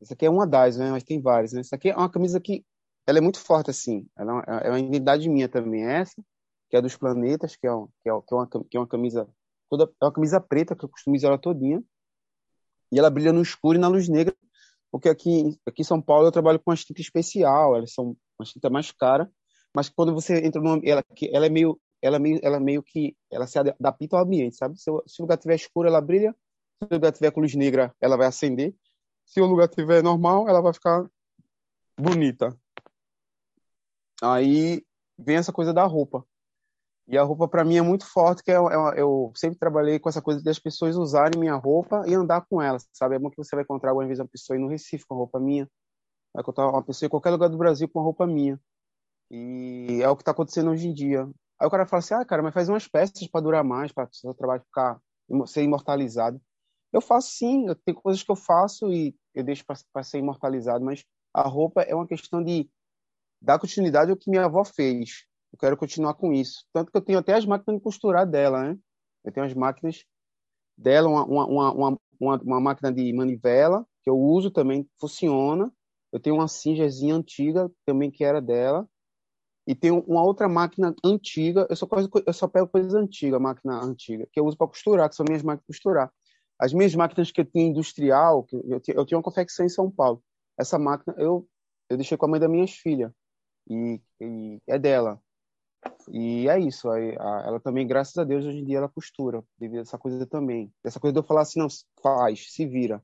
Essa 0.00 0.14
aqui 0.14 0.26
é 0.26 0.30
uma 0.30 0.46
das, 0.46 0.76
né? 0.76 0.90
Mas 0.90 1.02
tem 1.02 1.20
várias, 1.20 1.52
né? 1.52 1.60
Essa 1.60 1.76
aqui 1.76 1.90
é 1.90 1.96
uma 1.96 2.10
camisa 2.10 2.40
que 2.40 2.64
ela 3.06 3.18
é 3.18 3.20
muito 3.20 3.38
forte, 3.38 3.70
assim. 3.70 4.06
Ela 4.16 4.42
é 4.62 4.68
uma 4.70 4.78
é 4.78 4.80
identidade 4.80 5.28
minha 5.28 5.48
também. 5.48 5.84
É 5.84 6.00
essa, 6.00 6.22
que 6.68 6.76
é 6.76 6.82
dos 6.82 6.96
planetas, 6.96 7.56
que 7.56 7.66
é, 7.66 7.70
que 8.02 8.08
é, 8.08 8.12
que 8.20 8.34
é, 8.34 8.36
uma, 8.36 8.48
que 8.48 8.76
é 8.76 8.80
uma 8.80 8.86
camisa 8.86 9.28
toda, 9.68 9.84
é 9.84 10.04
uma 10.04 10.12
camisa 10.12 10.40
preta, 10.40 10.76
que 10.76 10.84
eu 10.84 10.90
usar 11.08 11.28
ela 11.28 11.38
todinha. 11.38 11.82
E 12.92 12.98
ela 12.98 13.10
brilha 13.10 13.32
no 13.32 13.42
escuro 13.42 13.76
e 13.76 13.80
na 13.80 13.88
luz 13.88 14.08
negra, 14.08 14.34
porque 14.90 15.08
aqui, 15.08 15.58
aqui 15.66 15.82
em 15.82 15.84
São 15.84 16.00
Paulo 16.00 16.28
eu 16.28 16.32
trabalho 16.32 16.60
com 16.60 16.70
uma 16.70 16.76
tinta 16.76 17.00
especial, 17.00 17.74
elas 17.74 17.92
são 17.92 18.16
uma 18.38 18.46
tinta 18.46 18.70
mais 18.70 18.92
cara, 18.92 19.28
mas 19.74 19.88
quando 19.88 20.14
você 20.14 20.38
entra 20.46 20.60
no 20.60 20.80
ela, 20.84 21.04
ela 21.32 21.46
é 21.46 21.48
meio 21.48 21.80
ela 22.04 22.18
meio, 22.18 22.38
ela 22.42 22.60
meio 22.60 22.82
que 22.82 23.16
ela 23.32 23.46
se 23.46 23.58
adapta 23.58 24.16
ao 24.16 24.22
ambiente, 24.22 24.56
sabe? 24.56 24.78
Se, 24.78 24.90
se 25.06 25.20
o 25.20 25.22
lugar 25.22 25.38
tiver 25.38 25.54
escuro, 25.54 25.88
ela 25.88 26.02
brilha. 26.02 26.36
Se 26.78 26.88
o 26.90 26.94
lugar 26.94 27.12
tiver 27.12 27.30
com 27.30 27.40
luz 27.40 27.54
negra, 27.54 27.94
ela 27.98 28.14
vai 28.14 28.26
acender. 28.26 28.74
Se 29.24 29.40
o 29.40 29.46
lugar 29.46 29.68
tiver 29.68 30.02
normal, 30.02 30.46
ela 30.46 30.60
vai 30.60 30.74
ficar 30.74 31.08
bonita. 31.98 32.54
Aí 34.22 34.84
vem 35.18 35.36
essa 35.36 35.50
coisa 35.50 35.72
da 35.72 35.84
roupa. 35.84 36.26
E 37.08 37.16
a 37.16 37.22
roupa 37.22 37.48
para 37.48 37.64
mim 37.64 37.76
é 37.76 37.82
muito 37.82 38.06
forte, 38.06 38.42
que 38.42 38.50
eu, 38.50 38.70
eu, 38.70 38.92
eu, 38.94 39.32
sempre 39.34 39.58
trabalhei 39.58 39.98
com 39.98 40.08
essa 40.10 40.20
coisa 40.20 40.42
das 40.42 40.58
pessoas 40.58 40.96
usarem 40.96 41.40
minha 41.40 41.54
roupa 41.54 42.04
e 42.06 42.14
andar 42.14 42.44
com 42.46 42.60
ela, 42.60 42.78
sabe? 42.92 43.14
É 43.14 43.18
bom 43.18 43.30
que 43.30 43.36
você 43.36 43.56
vai 43.56 43.62
encontrar 43.62 43.90
alguma 43.90 44.06
vez 44.06 44.18
uma 44.18 44.28
pessoa 44.28 44.56
aí 44.56 44.62
no 44.62 44.68
Recife 44.68 45.06
com 45.06 45.14
roupa 45.14 45.40
minha, 45.40 45.68
vai 46.34 46.42
encontrar 46.42 46.68
uma 46.68 46.82
pessoa 46.82 47.06
em 47.06 47.10
qualquer 47.10 47.30
lugar 47.30 47.48
do 47.48 47.58
Brasil 47.58 47.88
com 47.88 48.02
roupa 48.02 48.26
minha. 48.26 48.60
E 49.30 50.00
é 50.02 50.08
o 50.08 50.16
que 50.16 50.22
está 50.22 50.32
acontecendo 50.32 50.70
hoje 50.70 50.88
em 50.88 50.94
dia. 50.94 51.28
Aí 51.60 51.66
o 51.66 51.70
cara 51.70 51.86
fala 51.86 52.00
assim, 52.00 52.14
ah, 52.14 52.24
cara, 52.24 52.42
mas 52.42 52.54
faz 52.54 52.68
umas 52.68 52.88
peças 52.88 53.26
para 53.28 53.40
durar 53.40 53.64
mais, 53.64 53.92
para 53.92 54.04
o 54.04 54.14
seu 54.14 54.34
trabalho 54.34 54.62
ficar, 54.62 55.00
ser 55.46 55.62
imortalizado. 55.62 56.40
Eu 56.92 57.00
faço 57.00 57.32
sim, 57.32 57.66
eu 57.66 57.74
tenho 57.74 58.00
coisas 58.00 58.22
que 58.22 58.30
eu 58.30 58.36
faço 58.36 58.92
e 58.92 59.14
eu 59.34 59.42
deixo 59.42 59.64
para 59.92 60.02
ser 60.02 60.18
imortalizado, 60.18 60.84
mas 60.84 61.04
a 61.32 61.42
roupa 61.42 61.82
é 61.82 61.94
uma 61.94 62.06
questão 62.06 62.42
de 62.42 62.70
dar 63.42 63.58
continuidade 63.58 64.10
ao 64.10 64.16
que 64.16 64.30
minha 64.30 64.44
avó 64.44 64.64
fez. 64.64 65.24
Eu 65.52 65.58
quero 65.58 65.76
continuar 65.76 66.14
com 66.14 66.32
isso. 66.32 66.64
Tanto 66.72 66.90
que 66.90 66.96
eu 66.96 67.02
tenho 67.02 67.18
até 67.18 67.34
as 67.34 67.44
máquinas 67.44 67.78
de 67.78 67.82
costurar 67.82 68.26
dela, 68.28 68.62
né? 68.62 68.78
Eu 69.24 69.32
tenho 69.32 69.46
as 69.46 69.54
máquinas 69.54 70.04
dela, 70.76 71.08
uma, 71.08 71.24
uma, 71.24 71.72
uma, 71.72 71.98
uma, 72.42 72.60
máquina 72.60 72.92
de 72.92 73.12
manivela, 73.12 73.86
que 74.02 74.10
eu 74.10 74.18
uso 74.18 74.50
também, 74.50 74.88
funciona. 75.00 75.72
Eu 76.12 76.20
tenho 76.20 76.36
uma 76.36 76.48
Singerzinha 76.48 77.14
antiga, 77.14 77.70
também 77.84 78.10
que 78.10 78.24
era 78.24 78.40
dela. 78.40 78.88
E 79.66 79.74
tem 79.74 79.90
uma 79.90 80.22
outra 80.22 80.48
máquina 80.48 80.94
antiga, 81.02 81.66
eu 81.70 81.76
só, 81.76 81.88
eu 82.26 82.32
só 82.32 82.46
pego 82.46 82.68
coisas 82.68 82.94
antigas, 82.94 83.40
máquina 83.40 83.82
antiga, 83.82 84.28
que 84.30 84.38
eu 84.38 84.44
uso 84.44 84.58
para 84.58 84.68
costurar, 84.68 85.08
que 85.08 85.16
são 85.16 85.24
minhas 85.26 85.42
máquinas 85.42 85.62
de 85.62 85.66
costurar. 85.66 86.12
As 86.58 86.72
minhas 86.72 86.94
máquinas 86.94 87.32
que 87.32 87.40
eu 87.40 87.44
tinha 87.44 87.66
industrial, 87.66 88.46
eu 88.52 88.80
tinha, 88.80 88.96
eu 88.96 89.06
tinha 89.06 89.16
uma 89.16 89.24
confecção 89.24 89.64
em 89.64 89.70
São 89.70 89.90
Paulo. 89.90 90.22
Essa 90.58 90.78
máquina 90.78 91.14
eu, 91.18 91.48
eu 91.88 91.96
deixei 91.96 92.16
com 92.16 92.26
a 92.26 92.28
mãe 92.28 92.38
das 92.38 92.50
minhas 92.50 92.72
filhas. 92.72 93.10
E, 93.68 94.00
e 94.20 94.60
é 94.66 94.78
dela. 94.78 95.18
E 96.10 96.48
é 96.48 96.58
isso. 96.58 96.90
Aí, 96.90 97.14
ela 97.14 97.58
também, 97.58 97.86
graças 97.86 98.16
a 98.16 98.24
Deus, 98.24 98.44
hoje 98.44 98.58
em 98.58 98.64
dia 98.64 98.78
ela 98.78 98.88
costura, 98.88 99.42
devido 99.58 99.78
a 99.78 99.82
essa 99.82 99.98
coisa 99.98 100.26
também. 100.26 100.72
Essa 100.84 101.00
coisa 101.00 101.12
de 101.12 101.18
eu 101.18 101.24
falar 101.24 101.42
assim, 101.42 101.58
não, 101.58 101.68
faz, 102.02 102.52
se 102.52 102.66
vira. 102.66 103.02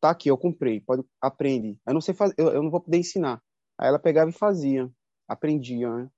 Tá 0.00 0.10
aqui, 0.10 0.28
eu 0.30 0.36
comprei, 0.36 0.80
pode, 0.80 1.04
aprende. 1.20 1.78
Eu 1.86 1.94
não 1.94 2.00
sei 2.00 2.14
fazer, 2.14 2.34
eu, 2.36 2.48
eu 2.48 2.62
não 2.62 2.70
vou 2.70 2.80
poder 2.80 2.98
ensinar. 2.98 3.40
Aí 3.78 3.88
ela 3.88 3.98
pegava 3.98 4.30
e 4.30 4.34
fazia, 4.34 4.90
aprendia, 5.34 5.88
né? 5.90 6.10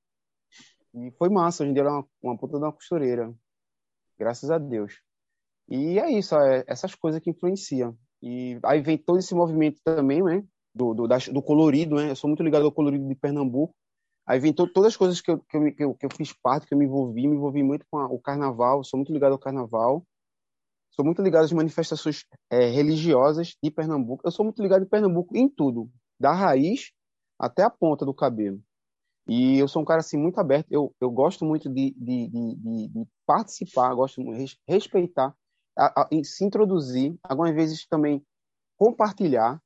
E 0.94 1.10
foi 1.12 1.28
massa, 1.28 1.62
hoje 1.62 1.70
em 1.70 1.74
dia 1.74 1.82
ela 1.82 1.90
é 1.90 1.94
uma, 1.94 2.08
uma 2.22 2.38
puta 2.38 2.58
de 2.58 2.64
uma 2.64 2.72
costureira. 2.72 3.34
Graças 4.18 4.50
a 4.50 4.58
Deus. 4.58 5.00
E 5.68 5.98
é 5.98 6.10
isso, 6.10 6.34
é 6.36 6.64
essas 6.66 6.94
coisas 6.94 7.20
que 7.20 7.30
influenciam. 7.30 7.96
E 8.22 8.58
aí 8.64 8.80
vem 8.80 8.96
todo 8.96 9.18
esse 9.18 9.34
movimento 9.34 9.80
também, 9.84 10.22
né? 10.22 10.44
Do, 10.74 10.94
do, 10.94 11.06
do 11.06 11.42
colorido, 11.42 11.96
né? 11.96 12.10
Eu 12.10 12.16
sou 12.16 12.28
muito 12.28 12.42
ligado 12.42 12.64
ao 12.64 12.72
colorido 12.72 13.06
de 13.06 13.14
Pernambuco. 13.14 13.74
Aí 14.26 14.40
vem 14.40 14.52
to, 14.52 14.66
todas 14.66 14.92
as 14.92 14.96
coisas 14.96 15.20
que 15.20 15.30
eu, 15.30 15.38
que, 15.38 15.56
eu, 15.56 15.74
que, 15.74 15.84
eu, 15.84 15.94
que 15.94 16.06
eu 16.06 16.10
fiz 16.10 16.32
parte, 16.32 16.66
que 16.66 16.74
eu 16.74 16.78
me 16.78 16.84
envolvi, 16.84 17.28
me 17.28 17.36
envolvi 17.36 17.62
muito 17.62 17.86
com 17.90 17.98
a, 17.98 18.06
o 18.06 18.18
carnaval, 18.18 18.82
sou 18.82 18.98
muito 18.98 19.12
ligado 19.12 19.32
ao 19.32 19.38
carnaval, 19.38 20.04
sou 20.90 21.04
muito 21.04 21.22
ligado 21.22 21.44
às 21.44 21.52
manifestações 21.52 22.24
é, 22.50 22.66
religiosas 22.66 23.54
de 23.62 23.70
Pernambuco. 23.70 24.26
Eu 24.26 24.32
sou 24.32 24.44
muito 24.44 24.60
ligado 24.62 24.82
em 24.82 24.88
Pernambuco 24.88 25.36
em 25.36 25.48
tudo, 25.48 25.90
da 26.18 26.32
raiz 26.32 26.90
até 27.38 27.62
a 27.62 27.70
ponta 27.70 28.04
do 28.04 28.14
cabelo. 28.14 28.60
E 29.28 29.58
eu 29.58 29.66
sou 29.66 29.82
um 29.82 29.84
cara 29.84 30.00
assim 30.00 30.16
muito 30.16 30.38
aberto. 30.38 30.66
Eu, 30.70 30.94
eu 31.00 31.10
gosto 31.10 31.44
muito 31.44 31.68
de, 31.68 31.92
de, 31.96 32.28
de, 32.28 32.88
de 32.88 33.06
participar, 33.26 33.94
gosto 33.94 34.22
de 34.22 34.56
respeitar, 34.68 35.34
a, 35.76 36.02
a, 36.02 36.08
se 36.22 36.44
introduzir, 36.44 37.16
algumas 37.22 37.54
vezes 37.54 37.86
também 37.86 38.24
compartilhar, 38.76 39.60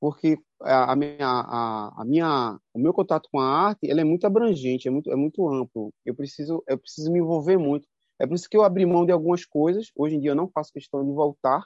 porque 0.00 0.38
a, 0.62 0.92
a, 0.92 0.96
minha, 0.96 1.16
a, 1.20 2.04
minha, 2.06 2.58
o 2.72 2.78
meu 2.78 2.92
contato 2.92 3.28
com 3.30 3.40
a 3.40 3.68
arte 3.68 3.80
ele 3.82 4.00
é 4.00 4.04
muito 4.04 4.26
abrangente, 4.26 4.88
é 4.88 4.90
muito, 4.90 5.10
é 5.12 5.16
muito 5.16 5.48
amplo. 5.48 5.92
Eu 6.04 6.14
preciso, 6.14 6.62
eu 6.66 6.78
preciso 6.78 7.12
me 7.12 7.18
envolver 7.18 7.58
muito. 7.58 7.86
É 8.18 8.26
por 8.26 8.34
isso 8.34 8.48
que 8.48 8.56
eu 8.56 8.64
abri 8.64 8.86
mão 8.86 9.04
de 9.04 9.12
algumas 9.12 9.44
coisas. 9.44 9.90
Hoje 9.94 10.16
em 10.16 10.20
dia 10.20 10.30
eu 10.30 10.36
não 10.36 10.48
faço 10.48 10.72
questão 10.72 11.04
de 11.04 11.12
voltar, 11.12 11.62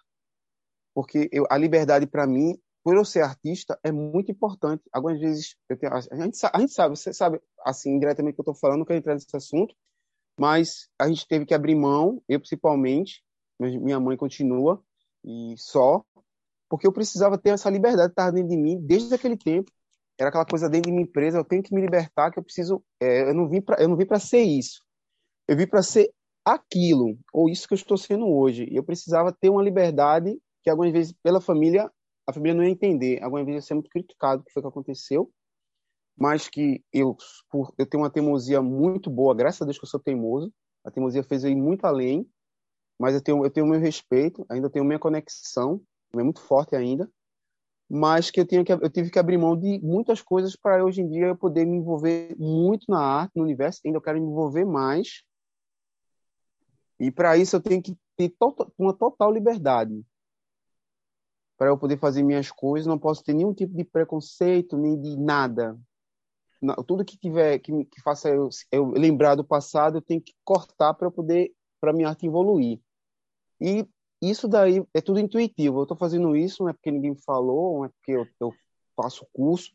porque 0.94 1.28
eu, 1.32 1.46
a 1.50 1.56
liberdade 1.56 2.06
para 2.06 2.26
mim, 2.26 2.58
por 2.84 2.96
eu 2.96 3.04
ser 3.04 3.22
artista, 3.22 3.78
é 3.84 3.92
muito 3.92 4.30
importante. 4.30 4.82
Algumas 4.92 5.20
vezes 5.20 5.56
eu 5.68 5.76
tenho, 5.76 5.94
a, 5.94 6.00
gente, 6.00 6.38
a 6.52 6.58
gente 6.58 6.72
sabe, 6.72 6.96
você 6.96 7.12
sabe 7.12 7.40
assim 7.64 7.90
indiretamente 7.94 8.34
que 8.34 8.40
eu 8.40 8.42
estou 8.42 8.54
falando, 8.54 8.80
não 8.80 8.84
quero 8.84 8.98
entrar 8.98 9.14
nesse 9.14 9.36
assunto, 9.36 9.74
mas 10.38 10.88
a 10.98 11.08
gente 11.08 11.26
teve 11.26 11.46
que 11.46 11.54
abrir 11.54 11.74
mão, 11.74 12.22
eu 12.28 12.40
principalmente, 12.40 13.22
minha 13.60 14.00
mãe 14.00 14.16
continua 14.16 14.82
e 15.24 15.54
só 15.56 16.04
porque 16.68 16.86
eu 16.86 16.92
precisava 16.92 17.36
ter 17.36 17.50
essa 17.50 17.68
liberdade 17.68 18.08
de 18.08 18.12
estar 18.12 18.30
dentro 18.30 18.48
de 18.48 18.56
mim 18.56 18.80
desde 18.80 19.14
aquele 19.14 19.36
tempo. 19.36 19.70
Era 20.18 20.30
aquela 20.30 20.46
coisa 20.46 20.70
dentro 20.70 20.88
de 20.88 20.92
minha 20.92 21.04
empresa, 21.04 21.38
eu 21.38 21.44
tenho 21.44 21.62
que 21.62 21.74
me 21.74 21.80
libertar, 21.80 22.30
que 22.30 22.38
eu 22.38 22.42
preciso. 22.42 22.82
É, 22.98 23.22
eu 23.22 23.26
eu 23.28 23.34
não 23.34 23.96
vim 23.96 24.06
para 24.06 24.18
ser 24.18 24.42
isso. 24.42 24.82
Eu 25.46 25.56
vim 25.56 25.66
para 25.66 25.82
ser 25.82 26.10
aquilo 26.44 27.18
ou 27.32 27.48
isso 27.48 27.68
que 27.68 27.74
eu 27.74 27.76
estou 27.76 27.98
sendo 27.98 28.26
hoje. 28.26 28.66
E 28.70 28.76
eu 28.76 28.82
precisava 28.82 29.32
ter 29.32 29.50
uma 29.50 29.62
liberdade 29.62 30.40
que 30.62 30.70
algumas 30.70 30.92
vezes 30.92 31.12
pela 31.22 31.40
família 31.40 31.90
a 32.26 32.32
família 32.32 32.54
não 32.54 32.64
ia 32.64 32.70
entender. 32.70 33.22
Algumas 33.22 33.46
vezes 33.46 33.64
ia 33.64 33.68
ser 33.68 33.74
muito 33.74 33.90
criticado 33.90 34.42
o 34.42 34.44
que 34.44 34.52
foi 34.52 34.62
que 34.62 34.68
aconteceu, 34.68 35.30
mas 36.16 36.48
que 36.48 36.82
eu 36.92 37.16
por 37.50 37.72
eu 37.78 37.86
tenho 37.86 38.02
uma 38.02 38.10
teimosia 38.10 38.62
muito 38.62 39.10
boa, 39.10 39.34
graças 39.34 39.62
a 39.62 39.64
Deus 39.64 39.78
que 39.78 39.84
eu 39.84 39.88
sou 39.88 40.00
teimoso. 40.00 40.52
A 40.84 40.90
teimosia 40.90 41.22
fez 41.22 41.44
eu 41.44 41.50
ir 41.50 41.56
muito 41.56 41.84
além, 41.84 42.28
mas 42.98 43.14
eu 43.14 43.22
tenho 43.22 43.44
eu 43.44 43.50
tenho 43.50 43.66
meu 43.66 43.80
respeito, 43.80 44.44
ainda 44.48 44.70
tenho 44.70 44.84
minha 44.84 44.98
conexão 44.98 45.80
é 46.20 46.22
muito 46.22 46.40
forte 46.40 46.76
ainda, 46.76 47.10
mas 47.88 48.30
que 48.30 48.40
eu, 48.40 48.46
tinha 48.46 48.64
que 48.64 48.72
eu 48.72 48.90
tive 48.90 49.10
que 49.10 49.18
abrir 49.18 49.38
mão 49.38 49.56
de 49.56 49.78
muitas 49.80 50.20
coisas 50.20 50.56
para 50.56 50.84
hoje 50.84 51.00
em 51.00 51.08
dia 51.08 51.26
eu 51.26 51.36
poder 51.36 51.64
me 51.64 51.76
envolver 51.76 52.36
muito 52.38 52.84
na 52.88 53.00
arte, 53.00 53.32
no 53.34 53.42
universo, 53.42 53.80
ainda 53.84 53.98
eu 53.98 54.02
quero 54.02 54.20
me 54.20 54.26
envolver 54.26 54.64
mais. 54.64 55.22
E 56.98 57.10
para 57.10 57.36
isso 57.36 57.56
eu 57.56 57.60
tenho 57.60 57.82
que 57.82 57.96
ter 58.16 58.30
to 58.30 58.72
uma 58.78 58.94
total 58.94 59.32
liberdade. 59.32 60.04
Para 61.56 61.68
eu 61.68 61.78
poder 61.78 61.98
fazer 61.98 62.22
minhas 62.22 62.50
coisas, 62.50 62.86
não 62.86 62.98
posso 62.98 63.22
ter 63.22 63.34
nenhum 63.34 63.54
tipo 63.54 63.74
de 63.74 63.84
preconceito, 63.84 64.76
nem 64.76 65.00
de 65.00 65.16
nada. 65.16 65.78
tudo 66.86 67.04
que 67.04 67.16
tiver 67.16 67.58
que, 67.58 67.84
que 67.84 68.00
faça 68.02 68.28
eu, 68.28 68.48
eu 68.70 68.90
lembrar 68.90 69.34
do 69.34 69.44
passado, 69.44 69.98
eu 69.98 70.02
tenho 70.02 70.20
que 70.20 70.32
cortar 70.44 70.94
para 70.94 71.10
poder 71.10 71.52
para 71.80 71.92
minha 71.92 72.08
arte 72.08 72.26
evoluir. 72.26 72.80
E 73.60 73.86
isso 74.22 74.46
daí 74.48 74.84
é 74.94 75.00
tudo 75.00 75.18
intuitivo. 75.18 75.80
Eu 75.80 75.82
estou 75.82 75.96
fazendo 75.96 76.36
isso 76.36 76.62
não 76.62 76.70
é 76.70 76.72
porque 76.72 76.90
ninguém 76.90 77.16
falou, 77.16 77.78
não 77.78 77.84
é 77.86 77.88
porque 77.88 78.12
eu, 78.12 78.26
eu 78.40 78.52
faço 78.96 79.26
curso. 79.32 79.72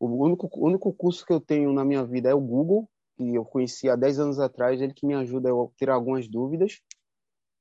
O 0.00 0.06
único, 0.24 0.48
o 0.52 0.66
único 0.66 0.92
curso 0.92 1.26
que 1.26 1.32
eu 1.32 1.40
tenho 1.40 1.72
na 1.72 1.84
minha 1.84 2.04
vida 2.04 2.30
é 2.30 2.34
o 2.34 2.40
Google, 2.40 2.88
que 3.16 3.34
eu 3.34 3.44
conheci 3.44 3.88
há 3.90 3.96
10 3.96 4.20
anos 4.20 4.38
atrás, 4.38 4.80
ele 4.80 4.94
que 4.94 5.06
me 5.06 5.14
ajuda 5.14 5.50
a 5.50 5.68
tirar 5.76 5.94
algumas 5.94 6.28
dúvidas. 6.28 6.80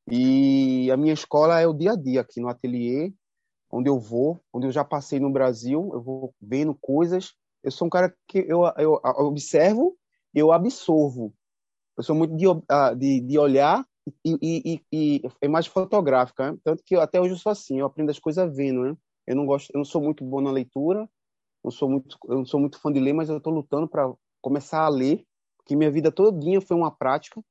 E 0.10 0.90
a 0.92 0.96
minha 0.96 1.14
escola 1.14 1.60
é 1.60 1.68
o 1.68 1.74
dia 1.74 1.92
a 1.92 1.96
dia 1.96 2.22
aqui 2.22 2.40
no 2.40 2.48
ateliê, 2.48 3.12
onde 3.72 3.90
eu 3.90 4.00
vou, 4.00 4.40
onde 4.54 4.68
eu 4.68 4.72
já 4.72 4.84
passei 4.84 5.20
no 5.20 5.32
Brasil, 5.32 5.90
eu 5.94 6.02
vou 6.02 6.34
vendo 6.42 6.76
coisas. 6.76 7.34
Eu 7.64 7.72
sou 7.72 7.88
um 7.88 7.90
cara 7.90 8.16
que 8.28 8.40
eu, 8.48 8.62
eu 8.78 9.00
observo 9.04 9.98
e 10.34 10.40
eu 10.40 10.52
absorvo. 10.52 11.34
Eu 11.98 12.04
sou 12.04 12.16
muito 12.16 12.36
de, 12.36 12.46
ah, 12.70 12.94
de, 12.94 13.20
de 13.22 13.38
olhar 13.38 13.86
e, 14.24 14.38
e, 14.42 14.82
e, 14.92 15.22
é 15.42 15.48
mais 15.48 15.68
fotográfica, 15.68 16.52
né? 16.52 16.58
tanto 16.64 16.84
que 16.84 16.96
até 16.96 17.20
hoje 17.20 17.34
eu 17.34 17.38
sou 17.38 17.52
assim, 17.52 17.80
eu 17.80 17.86
aprendo 17.86 18.10
as 18.10 18.20
coisas 18.20 18.56
vendo, 18.56 18.84
né? 18.84 18.98
Eu 19.26 19.36
não 19.36 19.46
gosto, 19.46 19.70
eu 19.74 19.80
não 19.80 19.86
sou 19.86 20.02
muito 20.02 20.24
bom 20.24 20.40
na 20.40 20.52
leitura, 20.52 21.10
não 21.64 21.72
sou 21.72 21.90
muito, 21.90 22.18
eu 22.30 22.38
não 22.38 22.46
sou 22.46 22.60
muito 22.60 22.80
fã 22.80 22.92
de 22.92 23.00
ler, 23.00 23.14
mas 23.14 23.30
eu 23.30 23.38
estou 23.38 23.52
lutando 23.52 23.88
para 23.88 24.10
começar 24.42 24.86
a 24.86 24.90
ler, 24.90 25.26
porque 25.58 25.76
minha 25.76 25.92
vida 25.92 26.12
todinha 26.12 26.62
foi 26.62 26.78
uma 26.78 26.92
prática. 26.92 27.44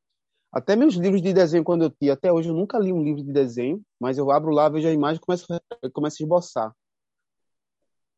Até 0.57 0.75
meus 0.75 0.95
livros 0.95 1.21
de 1.21 1.35
desenho 1.35 1.63
quando 1.63 1.83
eu 1.83 1.91
tinha, 1.91 2.15
até 2.15 2.33
hoje 2.33 2.49
eu 2.49 2.55
nunca 2.55 2.79
li 2.79 2.93
um 2.93 3.03
livro 3.03 3.23
de 3.23 3.31
desenho, 3.31 3.83
mas 4.01 4.17
eu 4.17 4.31
abro 4.31 4.51
lá, 4.51 4.69
vejo 4.71 4.89
a 4.89 4.93
imagem 4.93 5.19
e 5.19 5.21
começo, 5.21 5.47
a 5.53 6.23
esboçar. 6.23 6.75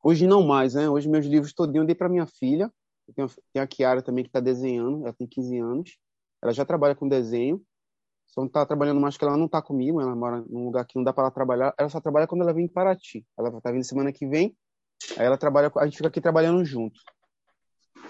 Hoje 0.04 0.24
não 0.24 0.46
mais, 0.46 0.74
né? 0.74 0.88
Hoje 0.88 1.08
meus 1.08 1.26
livros 1.26 1.52
todinho 1.52 1.82
eu 1.82 1.86
dei 1.86 1.96
para 1.96 2.08
minha 2.08 2.26
filha. 2.26 2.72
Tenho, 3.16 3.28
tenho 3.52 3.64
a 3.64 3.66
Kiara 3.66 4.02
também 4.02 4.22
que 4.22 4.28
está 4.28 4.38
desenhando, 4.38 5.02
ela 5.02 5.12
tem 5.12 5.26
15 5.26 5.58
anos. 5.58 5.98
Ela 6.40 6.52
já 6.52 6.64
trabalha 6.64 6.94
com 6.94 7.08
desenho 7.08 7.60
só 8.28 8.42
não 8.42 8.48
tá 8.48 8.64
trabalhando 8.64 9.00
mais 9.00 9.16
que 9.16 9.24
ela 9.24 9.36
não 9.36 9.48
tá 9.48 9.60
comigo, 9.62 10.00
ela 10.00 10.14
mora 10.14 10.44
num 10.48 10.66
lugar 10.66 10.84
que 10.84 10.96
não 10.96 11.02
dá 11.02 11.12
para 11.12 11.24
ela 11.24 11.30
trabalhar. 11.30 11.74
Ela 11.78 11.88
só 11.88 12.00
trabalha 12.00 12.26
quando 12.26 12.42
ela 12.42 12.52
vem 12.52 12.66
em 12.66 12.68
Paraty. 12.68 13.26
Ela 13.38 13.60
tá 13.60 13.72
vindo 13.72 13.84
semana 13.84 14.12
que 14.12 14.26
vem, 14.26 14.56
aí 15.16 15.24
ela 15.24 15.38
trabalha, 15.38 15.72
a 15.76 15.84
gente 15.86 15.96
fica 15.96 16.08
aqui 16.08 16.20
trabalhando 16.20 16.64
junto. 16.64 17.00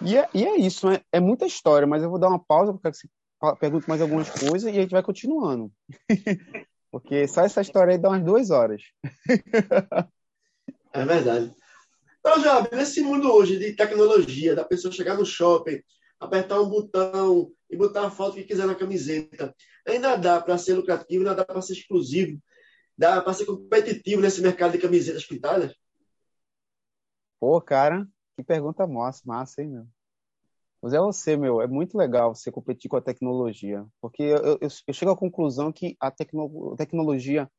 E 0.03 0.17
é, 0.17 0.29
e 0.35 0.45
é 0.45 0.57
isso, 0.57 0.89
né? 0.89 1.01
é 1.13 1.21
muita 1.21 1.47
história, 1.47 1.87
mas 1.87 2.03
eu 2.03 2.11
vou 2.11 2.19
dar 2.19 2.29
uma 2.29 2.39
pausa 2.39 2.73
porque 2.73 2.89
você 3.41 3.57
pergunte 3.57 3.89
mais 3.89 4.01
algumas 4.01 4.29
coisas 4.31 4.65
e 4.65 4.79
a 4.79 4.83
gente 4.83 4.91
vai 4.91 5.03
continuando. 5.03 5.73
porque 6.91 7.27
só 7.29 7.43
essa 7.43 7.61
história 7.61 7.93
aí 7.93 7.99
dá 7.99 8.09
umas 8.09 8.25
duas 8.25 8.51
horas. 8.51 8.83
é 10.93 11.05
verdade. 11.05 11.55
Então, 12.21 12.43
Job, 12.43 12.69
nesse 12.75 13.01
mundo 13.01 13.33
hoje 13.33 13.59
de 13.59 13.75
tecnologia, 13.75 14.55
da 14.55 14.65
pessoa 14.65 14.93
chegar 14.93 15.17
no 15.17 15.25
shopping, 15.25 15.81
apertar 16.19 16.61
um 16.61 16.69
botão 16.69 17.53
e 17.71 17.77
botar 17.77 18.07
a 18.07 18.11
foto 18.11 18.35
que 18.35 18.45
quiser 18.45 18.67
na 18.67 18.75
camiseta. 18.75 19.55
Ainda 19.87 20.17
dá 20.17 20.41
para 20.41 20.59
ser 20.59 20.75
lucrativo, 20.75 21.23
ainda 21.23 21.35
dá 21.35 21.45
para 21.45 21.63
ser 21.63 21.75
exclusivo, 21.75 22.41
dá 22.97 23.21
para 23.23 23.33
ser 23.33 23.47
competitivo 23.47 24.21
nesse 24.21 24.41
mercado 24.41 24.73
de 24.73 24.79
camisetas 24.79 25.25
pintadas? 25.25 25.75
Pô, 27.39 27.61
cara, 27.61 28.07
que 28.37 28.43
pergunta 28.43 28.87
massa, 28.87 29.23
massa, 29.25 29.63
hein, 29.63 29.69
meu? 29.69 29.87
Mas 30.81 30.93
é 30.93 31.01
você, 31.01 31.37
meu, 31.37 31.61
é 31.61 31.67
muito 31.67 31.99
legal 31.99 32.35
você 32.35 32.53
competir 32.53 32.89
com 32.89 32.97
a 32.97 33.03
tecnologia, 33.03 33.85
porque 34.01 34.23
eu, 34.23 34.59
eu, 34.61 34.69
eu 34.87 34.95
chego 34.95 35.11
à 35.11 35.17
conclusão 35.17 35.73
que 35.73 35.97
a 35.99 36.11
tecno, 36.11 36.77
tecnologia 36.77 37.51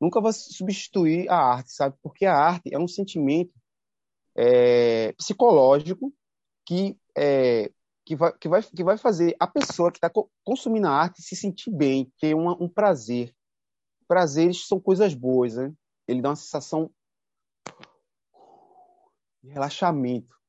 nunca 0.00 0.20
vai 0.20 0.32
substituir 0.32 1.28
a 1.28 1.36
arte, 1.36 1.72
sabe? 1.72 1.96
Porque 2.02 2.24
a 2.24 2.36
arte 2.36 2.72
é 2.72 2.78
um 2.78 2.88
sentimento 2.88 3.52
é, 4.36 5.12
psicológico 5.12 6.12
que, 6.66 6.96
é, 7.16 7.70
que, 8.04 8.16
vai, 8.16 8.32
que, 8.38 8.48
vai, 8.48 8.62
que 8.62 8.84
vai 8.84 8.98
fazer 8.98 9.36
a 9.38 9.46
pessoa 9.46 9.90
que 9.90 9.98
está 9.98 10.10
consumindo 10.44 10.86
a 10.86 10.92
arte 10.92 11.22
se 11.22 11.36
sentir 11.36 11.70
bem, 11.70 12.12
ter 12.20 12.34
uma, 12.34 12.60
um 12.62 12.68
prazer. 12.68 13.34
Prazeres 14.06 14.66
são 14.66 14.80
coisas 14.80 15.14
boas, 15.14 15.56
né? 15.56 15.72
Ele 16.06 16.20
dá 16.20 16.30
uma 16.30 16.36
sensação 16.36 16.90
de 19.42 19.50
relaxamento. 19.50 20.41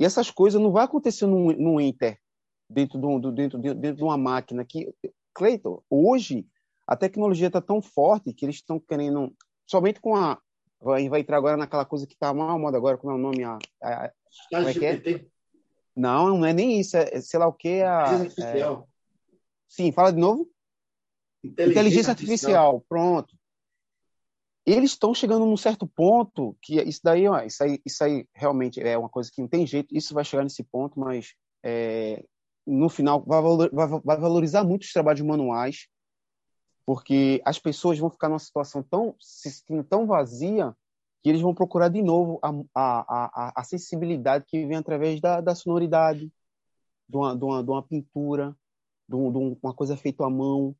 E 0.00 0.04
essas 0.04 0.30
coisas 0.30 0.58
não 0.58 0.72
vai 0.72 0.84
acontecer 0.84 1.26
no, 1.26 1.52
no 1.52 1.78
Inter, 1.78 2.18
dentro, 2.66 2.98
do, 2.98 3.30
dentro, 3.30 3.58
dentro 3.58 3.96
de 3.96 4.02
uma 4.02 4.16
máquina. 4.16 4.64
que 4.64 4.90
Cleiton, 5.34 5.82
hoje 5.90 6.46
a 6.86 6.96
tecnologia 6.96 7.48
está 7.48 7.60
tão 7.60 7.82
forte 7.82 8.32
que 8.32 8.46
eles 8.46 8.56
estão 8.56 8.80
querendo, 8.80 9.36
somente 9.66 10.00
com 10.00 10.16
a. 10.16 10.40
Vai, 10.80 11.06
vai 11.10 11.20
entrar 11.20 11.36
agora 11.36 11.58
naquela 11.58 11.84
coisa 11.84 12.06
que 12.06 12.14
está 12.14 12.32
mal 12.32 12.58
moda 12.58 12.78
agora, 12.78 12.96
como 12.96 13.12
é 13.12 13.16
o 13.16 13.18
nome? 13.18 13.44
A, 13.44 13.58
a, 13.82 14.06
a 14.06 14.10
como 14.50 14.68
é 14.68 14.72
que 14.72 14.86
é? 14.86 15.26
Não, 15.94 16.38
não 16.38 16.46
é 16.46 16.54
nem 16.54 16.80
isso, 16.80 16.96
é, 16.96 17.20
sei 17.20 17.38
lá 17.38 17.46
o 17.46 17.52
que. 17.52 17.82
A, 17.82 18.06
é... 18.38 18.82
Sim, 19.68 19.92
fala 19.92 20.14
de 20.14 20.18
novo. 20.18 20.50
Inteligência, 21.44 21.72
Inteligência 21.72 22.10
artificial. 22.12 22.52
artificial, 22.52 22.84
pronto 22.88 23.39
eles 24.66 24.90
estão 24.90 25.14
chegando 25.14 25.46
num 25.46 25.56
certo 25.56 25.86
ponto 25.86 26.56
que 26.62 26.80
isso 26.82 27.00
daí, 27.02 27.24
isso 27.46 27.62
aí, 27.62 27.80
isso 27.84 28.04
aí 28.04 28.26
realmente 28.34 28.80
é 28.80 28.96
uma 28.96 29.08
coisa 29.08 29.30
que 29.32 29.40
não 29.40 29.48
tem 29.48 29.66
jeito, 29.66 29.96
isso 29.96 30.14
vai 30.14 30.24
chegar 30.24 30.42
nesse 30.42 30.62
ponto, 30.62 30.98
mas 30.98 31.34
é, 31.62 32.24
no 32.66 32.88
final 32.88 33.24
vai, 33.26 33.40
vai, 33.72 34.00
vai, 34.04 34.16
valorizar 34.18 34.64
muito 34.64 34.82
os 34.82 34.92
trabalhos 34.92 35.22
manuais, 35.22 35.88
porque 36.84 37.40
as 37.44 37.58
pessoas 37.58 37.98
vão 37.98 38.10
ficar 38.10 38.28
numa 38.28 38.38
situação 38.38 38.82
tão 38.82 39.16
tão 39.88 40.06
vazia 40.06 40.74
que 41.22 41.28
eles 41.28 41.40
vão 41.40 41.54
procurar 41.54 41.88
de 41.88 42.02
novo 42.02 42.38
a, 42.42 42.50
a, 42.74 43.48
a, 43.48 43.52
a 43.56 43.64
sensibilidade 43.64 44.44
que 44.46 44.66
vem 44.66 44.76
através 44.76 45.20
da, 45.20 45.40
da 45.40 45.54
sonoridade, 45.54 46.32
de 47.08 47.16
uma, 47.16 47.36
de, 47.36 47.44
uma, 47.44 47.62
de 47.62 47.70
uma 47.70 47.82
pintura, 47.82 48.56
de, 49.08 49.16
um, 49.16 49.30
de 49.30 49.58
uma 49.62 49.74
coisa 49.74 49.96
feita 49.96 50.24
à 50.24 50.30
mão, 50.30 50.74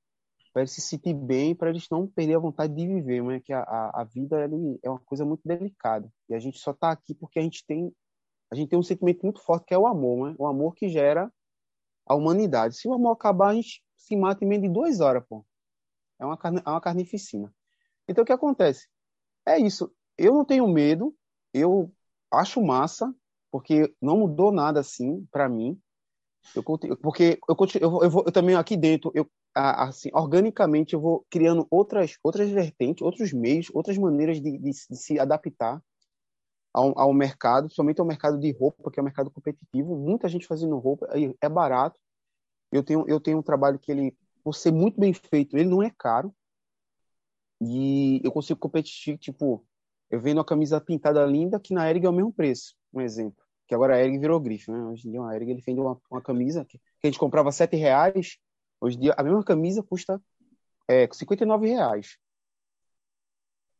para 0.52 0.62
eles 0.62 0.73
se 0.73 0.80
sentir 0.80 1.14
bem, 1.14 1.54
para 1.54 1.71
eles 1.71 1.87
não 1.90 2.07
perder 2.07 2.37
a 2.37 2.40
vontade 2.40 2.75
de 2.75 2.87
viver, 2.87 3.23
né? 3.23 3.40
Que 3.40 3.52
a, 3.52 3.61
a, 3.61 4.02
a 4.02 4.04
vida 4.04 4.37
é 4.83 4.90
uma 4.90 5.00
coisa 5.00 5.25
muito 5.25 5.42
delicada 5.45 6.11
e 6.28 6.35
a 6.35 6.38
gente 6.38 6.59
só 6.59 6.73
está 6.73 6.90
aqui 6.90 7.14
porque 7.14 7.38
a 7.38 7.42
gente 7.42 7.64
tem 7.66 7.92
a 8.50 8.57
gente 8.57 8.69
tem 8.69 8.78
um 8.78 8.83
sentimento 8.83 9.23
muito 9.23 9.40
forte 9.40 9.66
que 9.66 9.75
é 9.75 9.78
o 9.78 9.87
amor, 9.87 10.28
né? 10.30 10.37
O 10.38 10.47
amor 10.47 10.75
que 10.75 10.88
gera 10.88 11.33
a 12.04 12.16
humanidade. 12.16 12.76
Se 12.76 12.88
o 12.88 12.92
amor 12.92 13.12
acabar, 13.12 13.50
a 13.50 13.54
gente 13.54 13.80
se 13.97 14.16
mata 14.16 14.45
em 14.45 14.49
menos 14.49 14.66
de 14.66 14.75
duas 14.75 14.99
horas, 14.99 15.25
pô. 15.28 15.47
É 16.19 16.26
uma, 16.26 16.37
carne, 16.37 16.61
é 16.66 16.69
uma 16.69 16.80
carnificina. 16.80 17.54
Então, 18.09 18.23
o 18.23 18.26
que 18.26 18.33
acontece? 18.33 18.88
É 19.47 19.57
isso. 19.57 19.95
Eu 20.19 20.35
não 20.35 20.45
tenho 20.45 20.66
medo, 20.66 21.14
eu 21.54 21.92
acho 22.30 22.61
massa, 22.61 23.14
porque 23.52 23.95
não 24.02 24.19
mudou 24.19 24.50
nada 24.50 24.80
assim 24.80 25.25
para 25.30 25.49
mim. 25.49 25.80
Eu, 26.54 26.62
porque 26.64 27.38
eu, 27.49 27.57
eu, 27.80 28.02
eu, 28.02 28.25
eu 28.26 28.33
também 28.33 28.57
aqui 28.57 28.76
dentro, 28.76 29.12
eu 29.14 29.30
assim, 29.54 30.11
organicamente 30.12 30.95
eu 30.95 31.00
vou 31.00 31.26
criando 31.30 31.66
outras, 31.71 32.16
outras 32.23 32.50
vertentes, 32.50 33.02
outros 33.02 33.33
meios, 33.33 33.69
outras 33.75 33.99
maneiras 33.99 34.40
de, 34.40 34.59
de, 34.59 34.71
de 34.71 34.97
se 34.97 35.19
adaptar 35.19 35.83
ao, 36.73 36.97
ao, 36.99 37.12
mercado, 37.12 37.64
principalmente 37.64 38.00
ao 38.00 38.07
mercado 38.07 38.38
de 38.38 38.52
roupa, 38.52 38.90
que 38.90 39.00
é 39.00 39.02
um 39.02 39.04
mercado 39.04 39.30
competitivo. 39.30 39.97
Muita 39.97 40.28
gente 40.28 40.47
fazendo 40.47 40.78
roupa, 40.78 41.09
é 41.40 41.49
barato. 41.49 41.99
Eu 42.73 42.83
tenho, 42.83 43.04
eu 43.09 43.21
tenho 43.21 43.38
um 43.38 43.42
trabalho 43.42 43.78
que 43.78 43.90
ele, 43.90 44.16
por 44.45 44.54
ser 44.54 44.73
muito 44.73 45.00
bem 45.00 45.13
feito, 45.13 45.56
ele 45.56 45.69
não 45.69 45.82
é 45.82 45.91
caro. 45.91 46.32
E 47.60 48.21
eu 48.25 48.32
consigo 48.32 48.58
competir, 48.58 49.19
tipo, 49.19 49.67
eu 50.10 50.21
vendo 50.21 50.39
uma 50.39 50.45
camisa 50.45 50.80
pintada 50.80 51.25
linda 51.26 51.60
que 51.60 51.75
na 51.75 51.89
Erig 51.91 52.06
é 52.06 52.08
o 52.08 52.13
mesmo 52.13 52.32
preço, 52.32 52.75
um 52.93 53.00
exemplo. 53.00 53.45
Que 53.67 53.75
agora 53.75 53.97
a 53.97 54.00
Erig 54.02 54.19
virou 54.19 54.41
grife, 54.41 54.71
né? 54.71 54.82
Hoje 54.84 55.06
em 55.08 55.10
dia 55.13 55.23
a 55.23 55.34
Erig 55.34 55.50
ele 55.50 55.60
vende 55.60 55.80
uma, 55.80 56.00
uma 56.10 56.23
camisa 56.23 56.65
que, 56.65 56.78
que 56.78 57.06
a 57.06 57.06
gente 57.06 57.19
comprava 57.19 57.52
sete 57.52 57.76
reais, 57.76 58.39
Hoje 58.80 58.97
em 58.97 59.00
dia, 59.00 59.14
a 59.16 59.23
mesma 59.23 59.45
camisa 59.45 59.82
custa 59.82 60.21
é, 60.88 61.08
59 61.12 61.69
reais. 61.69 62.19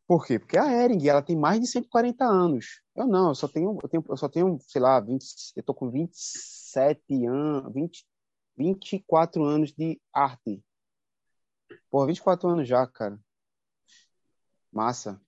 Por 0.07 0.27
quê? 0.27 0.39
Porque 0.39 0.59
a 0.59 0.85
Ering, 0.85 1.07
ela 1.09 1.23
tem 1.23 1.37
mais 1.37 1.61
de 1.61 1.67
140 1.69 2.25
anos. 2.25 2.83
Eu 2.97 3.07
não, 3.07 3.29
eu 3.29 3.35
só 3.35 3.47
tenho, 3.47 3.79
eu, 3.83 3.89
tenho, 3.89 4.05
eu 4.09 4.17
só 4.17 4.29
tenho, 4.29 4.59
sei 4.61 4.81
lá, 4.81 4.99
20, 5.01 5.25
eu 5.57 5.63
tô 5.63 5.73
com 5.73 5.89
27 5.89 7.27
anos, 7.27 7.73
20, 7.73 8.05
24 8.57 9.45
anos 9.45 9.73
de 9.73 10.01
arte. 10.13 10.63
Porra, 11.89 12.09
24 12.09 12.49
anos 12.49 12.69
já, 12.69 12.87
cara. 12.87 13.19
Massa. 14.73 15.21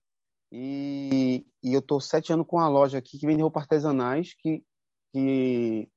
E, 0.51 1.45
e 1.63 1.73
eu 1.73 1.81
tô 1.81 1.99
sete 1.99 2.31
anos 2.31 2.45
com 2.45 2.57
uma 2.57 2.67
loja 2.67 2.97
aqui 2.97 3.17
que 3.17 3.25
vende 3.25 3.41
roupa 3.41 3.59
artesanais 3.59 4.35
que, 4.35 4.63
que 5.11 5.89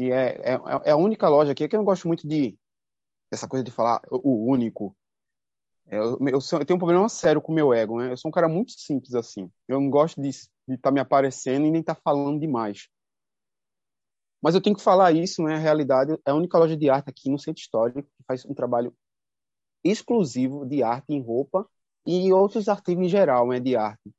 que 0.00 0.10
é, 0.10 0.40
é, 0.40 0.60
é, 0.86 0.90
a 0.92 0.96
única 0.96 1.28
loja 1.28 1.52
aqui 1.52 1.68
que 1.68 1.76
eu 1.76 1.78
não 1.78 1.84
gosto 1.84 2.08
muito 2.08 2.26
de 2.26 2.58
essa 3.30 3.46
coisa 3.46 3.62
de 3.62 3.70
falar 3.70 4.00
o 4.10 4.50
único. 4.50 4.96
É, 5.86 5.98
eu, 5.98 6.18
eu, 6.18 6.38
eu, 6.52 6.64
tenho 6.64 6.76
um 6.76 6.78
problema 6.78 7.06
sério 7.06 7.42
com 7.42 7.52
o 7.52 7.54
meu 7.54 7.74
ego, 7.74 7.98
né? 7.98 8.10
Eu 8.10 8.16
sou 8.16 8.30
um 8.30 8.32
cara 8.32 8.48
muito 8.48 8.72
simples 8.72 9.14
assim. 9.14 9.50
Eu 9.68 9.78
não 9.78 9.90
gosto 9.90 10.18
de 10.18 10.30
estar 10.30 10.48
tá 10.80 10.90
me 10.90 11.00
aparecendo 11.00 11.66
e 11.66 11.70
nem 11.70 11.82
estar 11.82 11.96
tá 11.96 12.00
falando 12.02 12.40
demais. 12.40 12.88
Mas 14.40 14.54
eu 14.54 14.62
tenho 14.62 14.74
que 14.74 14.82
falar 14.82 15.12
isso, 15.12 15.42
né? 15.42 15.56
A 15.56 15.58
realidade 15.58 16.14
é 16.24 16.30
a 16.30 16.34
única 16.34 16.56
loja 16.56 16.78
de 16.78 16.88
arte 16.88 17.10
aqui 17.10 17.28
no 17.28 17.38
Centro 17.38 17.60
Histórico 17.60 18.00
que 18.02 18.24
faz 18.26 18.46
um 18.46 18.54
trabalho 18.54 18.96
exclusivo 19.84 20.64
de 20.64 20.82
arte 20.82 21.12
em 21.12 21.20
roupa 21.20 21.68
e 22.06 22.32
outros 22.32 22.70
artigos 22.70 23.04
em 23.04 23.08
geral, 23.08 23.46
né, 23.48 23.60
de 23.60 23.76
arte. 23.76 24.10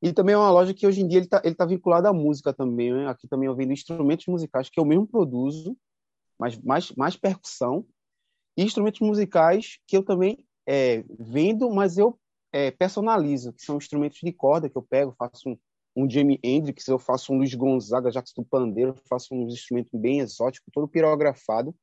E 0.00 0.12
também 0.12 0.34
é 0.34 0.38
uma 0.38 0.50
loja 0.50 0.72
que 0.72 0.86
hoje 0.86 1.00
em 1.00 1.08
dia 1.08 1.18
ele 1.18 1.26
está 1.26 1.42
ele 1.44 1.54
tá 1.54 1.66
vinculado 1.66 2.06
à 2.06 2.12
música 2.12 2.52
também. 2.52 2.92
Né? 2.92 3.08
Aqui 3.08 3.26
também 3.26 3.46
eu 3.46 3.54
vendo 3.54 3.72
instrumentos 3.72 4.26
musicais 4.26 4.68
que 4.70 4.78
eu 4.78 4.84
mesmo 4.84 5.06
produzo, 5.06 5.76
mas 6.38 6.56
mais, 6.58 6.92
mais 6.92 7.16
percussão. 7.16 7.84
E 8.56 8.62
instrumentos 8.62 9.00
musicais 9.00 9.78
que 9.86 9.96
eu 9.96 10.02
também 10.02 10.44
é, 10.66 11.04
vendo, 11.18 11.70
mas 11.70 11.98
eu 11.98 12.18
é, 12.52 12.70
personalizo, 12.70 13.52
que 13.52 13.62
são 13.62 13.76
instrumentos 13.76 14.18
de 14.22 14.32
corda 14.32 14.68
que 14.68 14.76
eu 14.76 14.82
pego, 14.82 15.14
faço 15.18 15.48
um, 15.48 15.58
um 15.96 16.10
Jimi 16.10 16.38
Hendrix, 16.42 16.86
eu 16.88 16.98
faço 16.98 17.32
um 17.32 17.38
Luiz 17.38 17.54
Gonzaga, 17.54 18.10
Jacques 18.10 18.32
do 18.34 18.44
Pandeiro, 18.44 18.94
faço 19.08 19.34
uns 19.34 19.52
instrumentos 19.52 19.92
bem 19.98 20.20
exóticos, 20.20 20.68
todo 20.72 20.88
pirografado. 20.88 21.74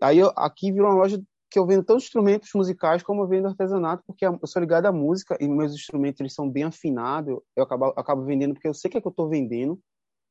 Aí 0.00 0.18
eu, 0.18 0.32
aqui 0.36 0.72
virou 0.72 0.88
uma 0.88 0.96
loja 0.96 1.22
que 1.50 1.58
eu 1.58 1.66
vendo 1.66 1.84
tanto 1.84 2.02
instrumentos 2.02 2.50
musicais 2.54 3.02
como 3.02 3.22
eu 3.22 3.28
vendo 3.28 3.48
artesanato, 3.48 4.02
porque 4.06 4.26
eu 4.26 4.38
sou 4.44 4.60
ligado 4.60 4.86
à 4.86 4.92
música 4.92 5.36
e 5.40 5.48
meus 5.48 5.72
instrumentos 5.72 6.20
eles 6.20 6.34
são 6.34 6.48
bem 6.48 6.64
afinados. 6.64 7.38
Eu 7.56 7.64
acabo, 7.64 7.86
acabo 7.96 8.24
vendendo 8.24 8.54
porque 8.54 8.68
eu 8.68 8.74
sei 8.74 8.90
que 8.90 8.98
é 8.98 9.00
que 9.00 9.06
eu 9.06 9.10
estou 9.10 9.28
vendendo. 9.28 9.80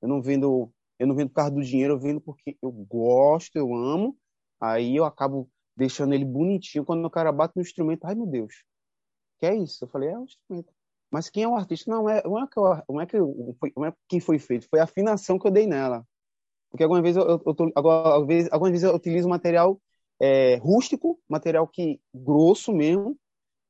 Eu 0.02 0.08
não 0.08 0.22
vendo, 0.22 0.72
eu 1.00 1.08
não 1.08 1.16
vendo 1.16 1.30
por 1.30 1.36
causa 1.36 1.52
do 1.52 1.64
dinheiro, 1.64 1.94
eu 1.94 2.00
vendo 2.00 2.22
porque 2.22 2.56
eu 2.62 2.72
gosto, 2.72 3.56
eu 3.56 3.74
amo. 3.74 4.16
Aí 4.62 4.96
eu 4.96 5.06
acabo 5.06 5.50
deixando 5.76 6.14
ele 6.14 6.26
bonitinho. 6.26 6.86
Quando 6.86 7.04
o 7.06 7.10
cara 7.10 7.32
bate 7.32 7.54
no 7.56 7.62
instrumento, 7.62 8.06
ai 8.06 8.14
meu 8.14 8.28
Deus, 8.28 8.64
que 9.40 9.46
é 9.46 9.56
isso? 9.56 9.84
Eu 9.86 9.90
falei, 9.90 10.10
é 10.10 10.18
um 10.18 10.24
instrumento. 10.26 10.72
Mas 11.10 11.30
quem 11.30 11.44
é 11.44 11.48
o 11.48 11.56
artista? 11.56 11.90
Não, 11.90 12.10
é, 12.10 12.22
não 12.24 12.44
é, 12.44 12.48
que, 12.48 12.60
eu, 12.60 12.84
não 12.90 13.02
é, 13.02 13.06
que 13.06 13.18
eu, 13.18 13.58
não 13.76 13.86
é 13.86 13.94
quem 14.08 14.20
foi 14.20 14.38
feito, 14.38 14.68
foi 14.70 14.80
a 14.80 14.84
afinação 14.84 15.40
que 15.40 15.48
eu 15.48 15.52
dei 15.52 15.66
nela. 15.66 16.06
Porque 16.70 16.84
algumas 16.84 17.02
vezes 17.02 17.18
eu, 17.18 17.42
eu, 17.46 17.56
tô, 17.56 17.72
algumas, 17.74 18.52
algumas 18.52 18.72
vezes 18.72 18.84
eu 18.84 18.94
utilizo 18.94 19.30
material 19.30 19.80
é, 20.20 20.56
rústico, 20.56 21.20
material 21.28 21.68
que 21.68 22.02
grosso 22.14 22.74
mesmo, 22.74 23.18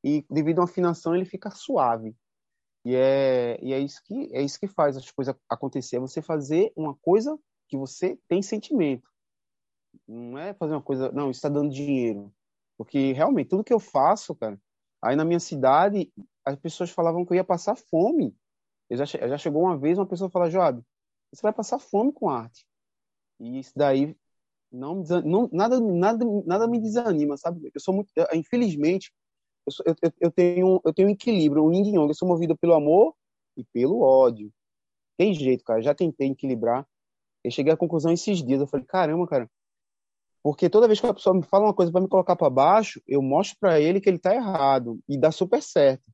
e 0.04 0.26
devido 0.30 0.62
à 0.62 0.64
afinação 0.64 1.16
ele 1.16 1.26
fica 1.26 1.50
suave. 1.50 2.16
E 2.86 2.96
é, 2.96 3.60
e 3.62 3.74
é 3.74 3.80
isso 3.80 4.02
que 4.04 4.30
é 4.34 4.42
isso 4.42 4.60
que 4.60 4.68
faz 4.68 4.96
as 4.96 5.12
coisas 5.12 5.36
acontecer, 5.50 5.98
é 5.98 6.00
você 6.00 6.22
fazer 6.22 6.72
uma 6.76 6.96
coisa 6.96 7.38
que 7.68 7.78
você 7.78 8.18
tem 8.28 8.42
sentimento. 8.42 9.10
Não 10.08 10.38
é 10.38 10.54
fazer 10.54 10.74
uma 10.74 10.82
coisa, 10.82 11.12
não, 11.12 11.30
está 11.30 11.50
dando 11.50 11.70
dinheiro. 11.74 12.34
Porque 12.78 13.12
realmente 13.12 13.50
tudo 13.50 13.64
que 13.64 13.74
eu 13.74 13.80
faço, 13.80 14.36
cara, 14.36 14.60
aí 15.02 15.16
na 15.16 15.26
minha 15.26 15.40
cidade 15.40 16.12
as 16.46 16.56
pessoas 16.56 16.90
falavam 16.90 17.26
que 17.26 17.34
eu 17.34 17.36
ia 17.36 17.44
passar 17.44 17.76
fome. 17.76 18.34
Eu 18.90 18.98
já, 18.98 19.06
já 19.06 19.38
chegou 19.38 19.64
uma 19.64 19.78
vez 19.78 19.98
uma 19.98 20.06
pessoa 20.06 20.30
falar, 20.30 20.50
Joab, 20.50 20.82
você 21.34 21.42
vai 21.42 21.52
passar 21.52 21.80
fome 21.80 22.14
com 22.14 22.30
arte. 22.30 22.66
E 23.40 23.60
isso 23.60 23.74
daí 23.76 24.16
não, 24.72 25.04
não, 25.24 25.50
nada, 25.52 25.80
nada, 25.80 26.26
nada 26.46 26.68
me 26.68 26.80
desanima, 26.80 27.38
sabe? 27.38 27.72
Eu 27.74 27.82
sou 27.82 27.94
muito, 27.94 28.12
infelizmente, 28.34 29.12
eu, 29.68 29.72
sou, 29.72 29.86
eu, 29.86 29.96
eu, 30.22 30.32
tenho, 30.32 30.82
eu 30.84 30.94
tenho 30.94 31.10
um 31.10 31.12
equilíbrio, 31.12 31.66
um 31.66 31.74
yin. 31.74 31.96
Eu 31.96 32.14
sou 32.14 32.28
movido 32.28 32.58
pelo 32.58 32.74
amor 32.74 33.14
e 33.56 33.66
pelo 33.66 34.02
ódio. 34.02 34.52
Tem 35.18 35.34
jeito, 35.34 35.64
cara. 35.64 35.82
Já 35.82 35.94
tentei 35.94 36.32
equilibrar. 36.32 36.88
Eu 37.44 37.52
cheguei 37.52 37.74
à 37.74 37.78
conclusão 37.78 38.12
esses 38.12 38.42
dias. 38.42 38.62
Eu 38.62 38.68
falei, 38.68 38.86
caramba, 38.86 39.28
cara. 39.28 39.52
Porque 40.42 40.70
toda 40.70 40.88
vez 40.88 41.02
que 41.02 41.08
a 41.08 41.14
pessoa 41.14 41.36
me 41.36 41.44
fala 41.44 41.66
uma 41.66 41.74
coisa 41.74 41.92
para 41.92 42.00
me 42.00 42.08
colocar 42.08 42.36
para 42.38 42.50
baixo, 42.50 43.02
eu 43.06 43.22
mostro 43.22 43.58
para 43.60 43.82
ele 43.82 44.00
que 44.00 44.08
ele 44.10 44.20
tá 44.20 44.34
errado 44.34 45.00
e 45.08 45.18
dá 45.18 45.32
super 45.32 45.62
certo. 45.62 46.10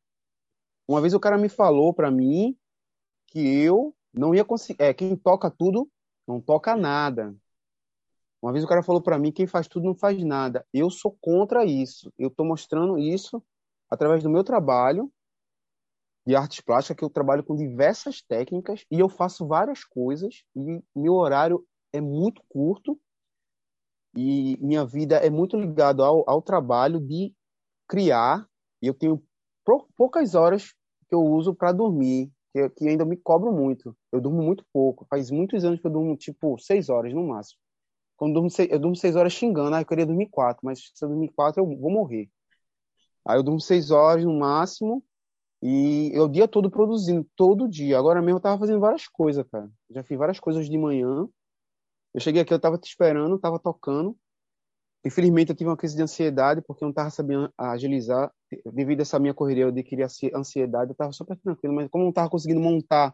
Uma 0.88 1.00
vez 1.00 1.14
o 1.14 1.20
cara 1.20 1.38
me 1.38 1.50
falou 1.50 1.94
para 1.94 2.10
mim 2.10 2.58
que 3.28 3.40
eu 3.40 3.96
não 4.12 4.34
ia 4.34 4.44
conseguir. 4.44 4.82
É, 4.82 4.94
quem 4.94 5.16
toca 5.16 5.52
tudo 5.52 5.88
não 6.28 6.42
toca 6.42 6.76
nada. 6.76 7.36
Uma 8.44 8.52
vez 8.52 8.66
o 8.66 8.68
cara 8.68 8.84
falou 8.84 9.02
para 9.02 9.18
mim, 9.18 9.32
quem 9.32 9.48
faz 9.48 9.70
tudo 9.70 9.86
não 9.86 9.96
faz 9.96 10.22
nada. 10.22 10.68
Eu 10.74 10.90
sou 10.90 11.18
contra 11.22 11.64
isso. 11.64 12.12
Eu 12.20 12.28
estou 12.28 12.46
mostrando 12.46 13.00
isso 13.00 13.42
através 13.90 14.22
do 14.22 14.30
meu 14.30 14.44
trabalho 14.44 15.10
de 16.28 16.36
artes 16.36 16.60
plásticas, 16.60 16.98
que 16.98 17.06
eu 17.06 17.10
trabalho 17.10 17.42
com 17.42 17.56
diversas 17.56 18.22
técnicas 18.22 18.86
e 18.92 19.00
eu 19.00 19.08
faço 19.08 19.48
várias 19.48 19.86
coisas 19.86 20.44
e 20.54 20.84
meu 20.94 21.14
horário 21.14 21.66
é 21.94 22.02
muito 22.02 22.44
curto 22.50 23.00
e 24.14 24.58
minha 24.60 24.86
vida 24.86 25.16
é 25.16 25.30
muito 25.30 25.58
ligada 25.58 26.04
ao, 26.04 26.30
ao 26.30 26.42
trabalho 26.42 27.00
de 27.00 27.34
criar 27.88 28.46
e 28.82 28.88
eu 28.88 28.94
tenho 28.94 29.24
poucas 29.96 30.36
horas 30.36 30.74
que 31.08 31.16
eu 31.16 31.22
uso 31.22 31.56
para 31.56 31.72
dormir, 31.72 32.30
que, 32.52 32.70
que 32.72 32.90
ainda 32.90 33.06
me 33.06 33.16
cobro 33.16 33.54
muito. 33.54 33.96
Eu 34.12 34.20
durmo 34.20 34.44
muito 34.44 34.66
pouco. 34.74 35.06
Faz 35.10 35.32
muitos 35.32 35.64
anos 35.64 35.80
que 35.80 35.88
eu 35.88 35.92
durmo, 35.92 36.18
tipo, 36.18 36.58
seis 36.60 36.90
horas 36.90 37.14
no 37.14 37.26
máximo. 37.28 37.63
Quando 38.24 38.36
durmo, 38.36 38.50
seis, 38.50 38.72
eu 38.72 38.80
durmo 38.80 38.96
seis 38.96 39.18
horas 39.18 39.34
xingando, 39.34 39.76
ah, 39.76 39.82
eu 39.82 39.86
queria 39.86 40.06
dormir 40.06 40.30
quatro, 40.30 40.66
mas 40.66 40.80
se 40.96 41.04
eu 41.04 41.10
dormir 41.10 41.28
quatro, 41.36 41.62
eu 41.62 41.78
vou 41.78 41.92
morrer. 41.92 42.30
Aí 43.28 43.38
eu 43.38 43.44
durmo 43.44 43.60
seis 43.60 43.92
horas 43.92 44.24
no 44.24 44.40
máximo 44.40 45.04
e 45.62 46.10
eu 46.14 46.24
o 46.24 46.30
dia 46.30 46.48
todo 46.48 46.72
produzindo, 46.72 47.28
todo 47.36 47.68
dia. 47.68 48.00
Agora 48.00 48.22
mesmo 48.22 48.38
eu 48.38 48.42
tava 48.42 48.58
fazendo 48.58 48.80
várias 48.80 49.10
coisas, 49.10 49.46
cara. 49.52 49.70
Já 49.90 50.04
fiz 50.06 50.18
várias 50.18 50.40
coisas 50.40 50.70
de 50.70 50.78
manhã. 50.78 51.28
Eu 52.14 52.22
cheguei 52.22 52.42
aqui, 52.42 52.54
eu 52.54 52.60
tava 52.62 52.78
te 52.78 52.88
esperando, 52.88 53.38
tava 53.38 53.60
tocando. 53.60 54.16
Infelizmente 55.06 55.50
eu 55.50 55.56
tive 55.58 55.70
uma 55.70 55.76
crise 55.76 55.98
de 55.98 56.04
ansiedade 56.04 56.62
porque 56.66 56.82
eu 56.82 56.88
não 56.88 56.94
tava 56.94 57.10
sabendo 57.10 57.52
agilizar. 57.58 58.32
Devido 58.72 59.02
a 59.02 59.02
essa 59.02 59.20
minha 59.20 59.34
correria, 59.34 59.66
eu 59.66 59.68
adquiri 59.68 60.02
ansiedade, 60.34 60.92
eu 60.92 60.96
tava 60.96 61.12
super 61.12 61.36
tranquilo, 61.36 61.76
mas 61.76 61.90
como 61.90 62.06
eu 62.06 62.06
não 62.06 62.14
tava 62.14 62.30
conseguindo 62.30 62.62
montar, 62.62 63.14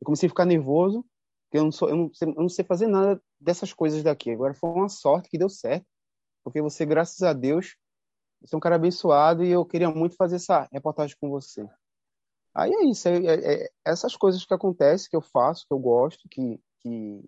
eu 0.00 0.04
comecei 0.04 0.26
a 0.26 0.30
ficar 0.30 0.46
nervoso, 0.46 1.06
porque 1.48 1.58
eu 1.58 1.64
não, 1.64 1.72
sou, 1.72 1.88
eu 1.88 1.96
não, 1.96 2.10
sei, 2.12 2.28
eu 2.28 2.34
não 2.34 2.48
sei 2.48 2.64
fazer 2.64 2.86
nada 2.86 3.20
dessas 3.40 3.72
coisas 3.72 4.02
daqui. 4.02 4.30
Agora 4.30 4.52
foi 4.52 4.68
uma 4.70 4.88
sorte 4.88 5.30
que 5.30 5.38
deu 5.38 5.48
certo, 5.48 5.86
porque 6.44 6.60
você, 6.60 6.84
graças 6.84 7.22
a 7.22 7.32
Deus, 7.32 7.74
você 8.40 8.54
é 8.54 8.58
um 8.58 8.60
cara 8.60 8.76
abençoado 8.76 9.42
e 9.42 9.50
eu 9.50 9.64
queria 9.64 9.90
muito 9.90 10.14
fazer 10.14 10.36
essa 10.36 10.68
reportagem 10.70 11.16
com 11.18 11.30
você. 11.30 11.66
Aí 12.54 12.70
é 12.70 12.84
isso, 12.84 13.08
é, 13.08 13.16
é, 13.16 13.62
é 13.64 13.68
essas 13.84 14.14
coisas 14.14 14.44
que 14.44 14.52
acontecem, 14.52 15.08
que 15.08 15.16
eu 15.16 15.22
faço, 15.22 15.66
que 15.66 15.72
eu 15.72 15.78
gosto, 15.78 16.28
que, 16.28 16.60
que, 16.80 17.24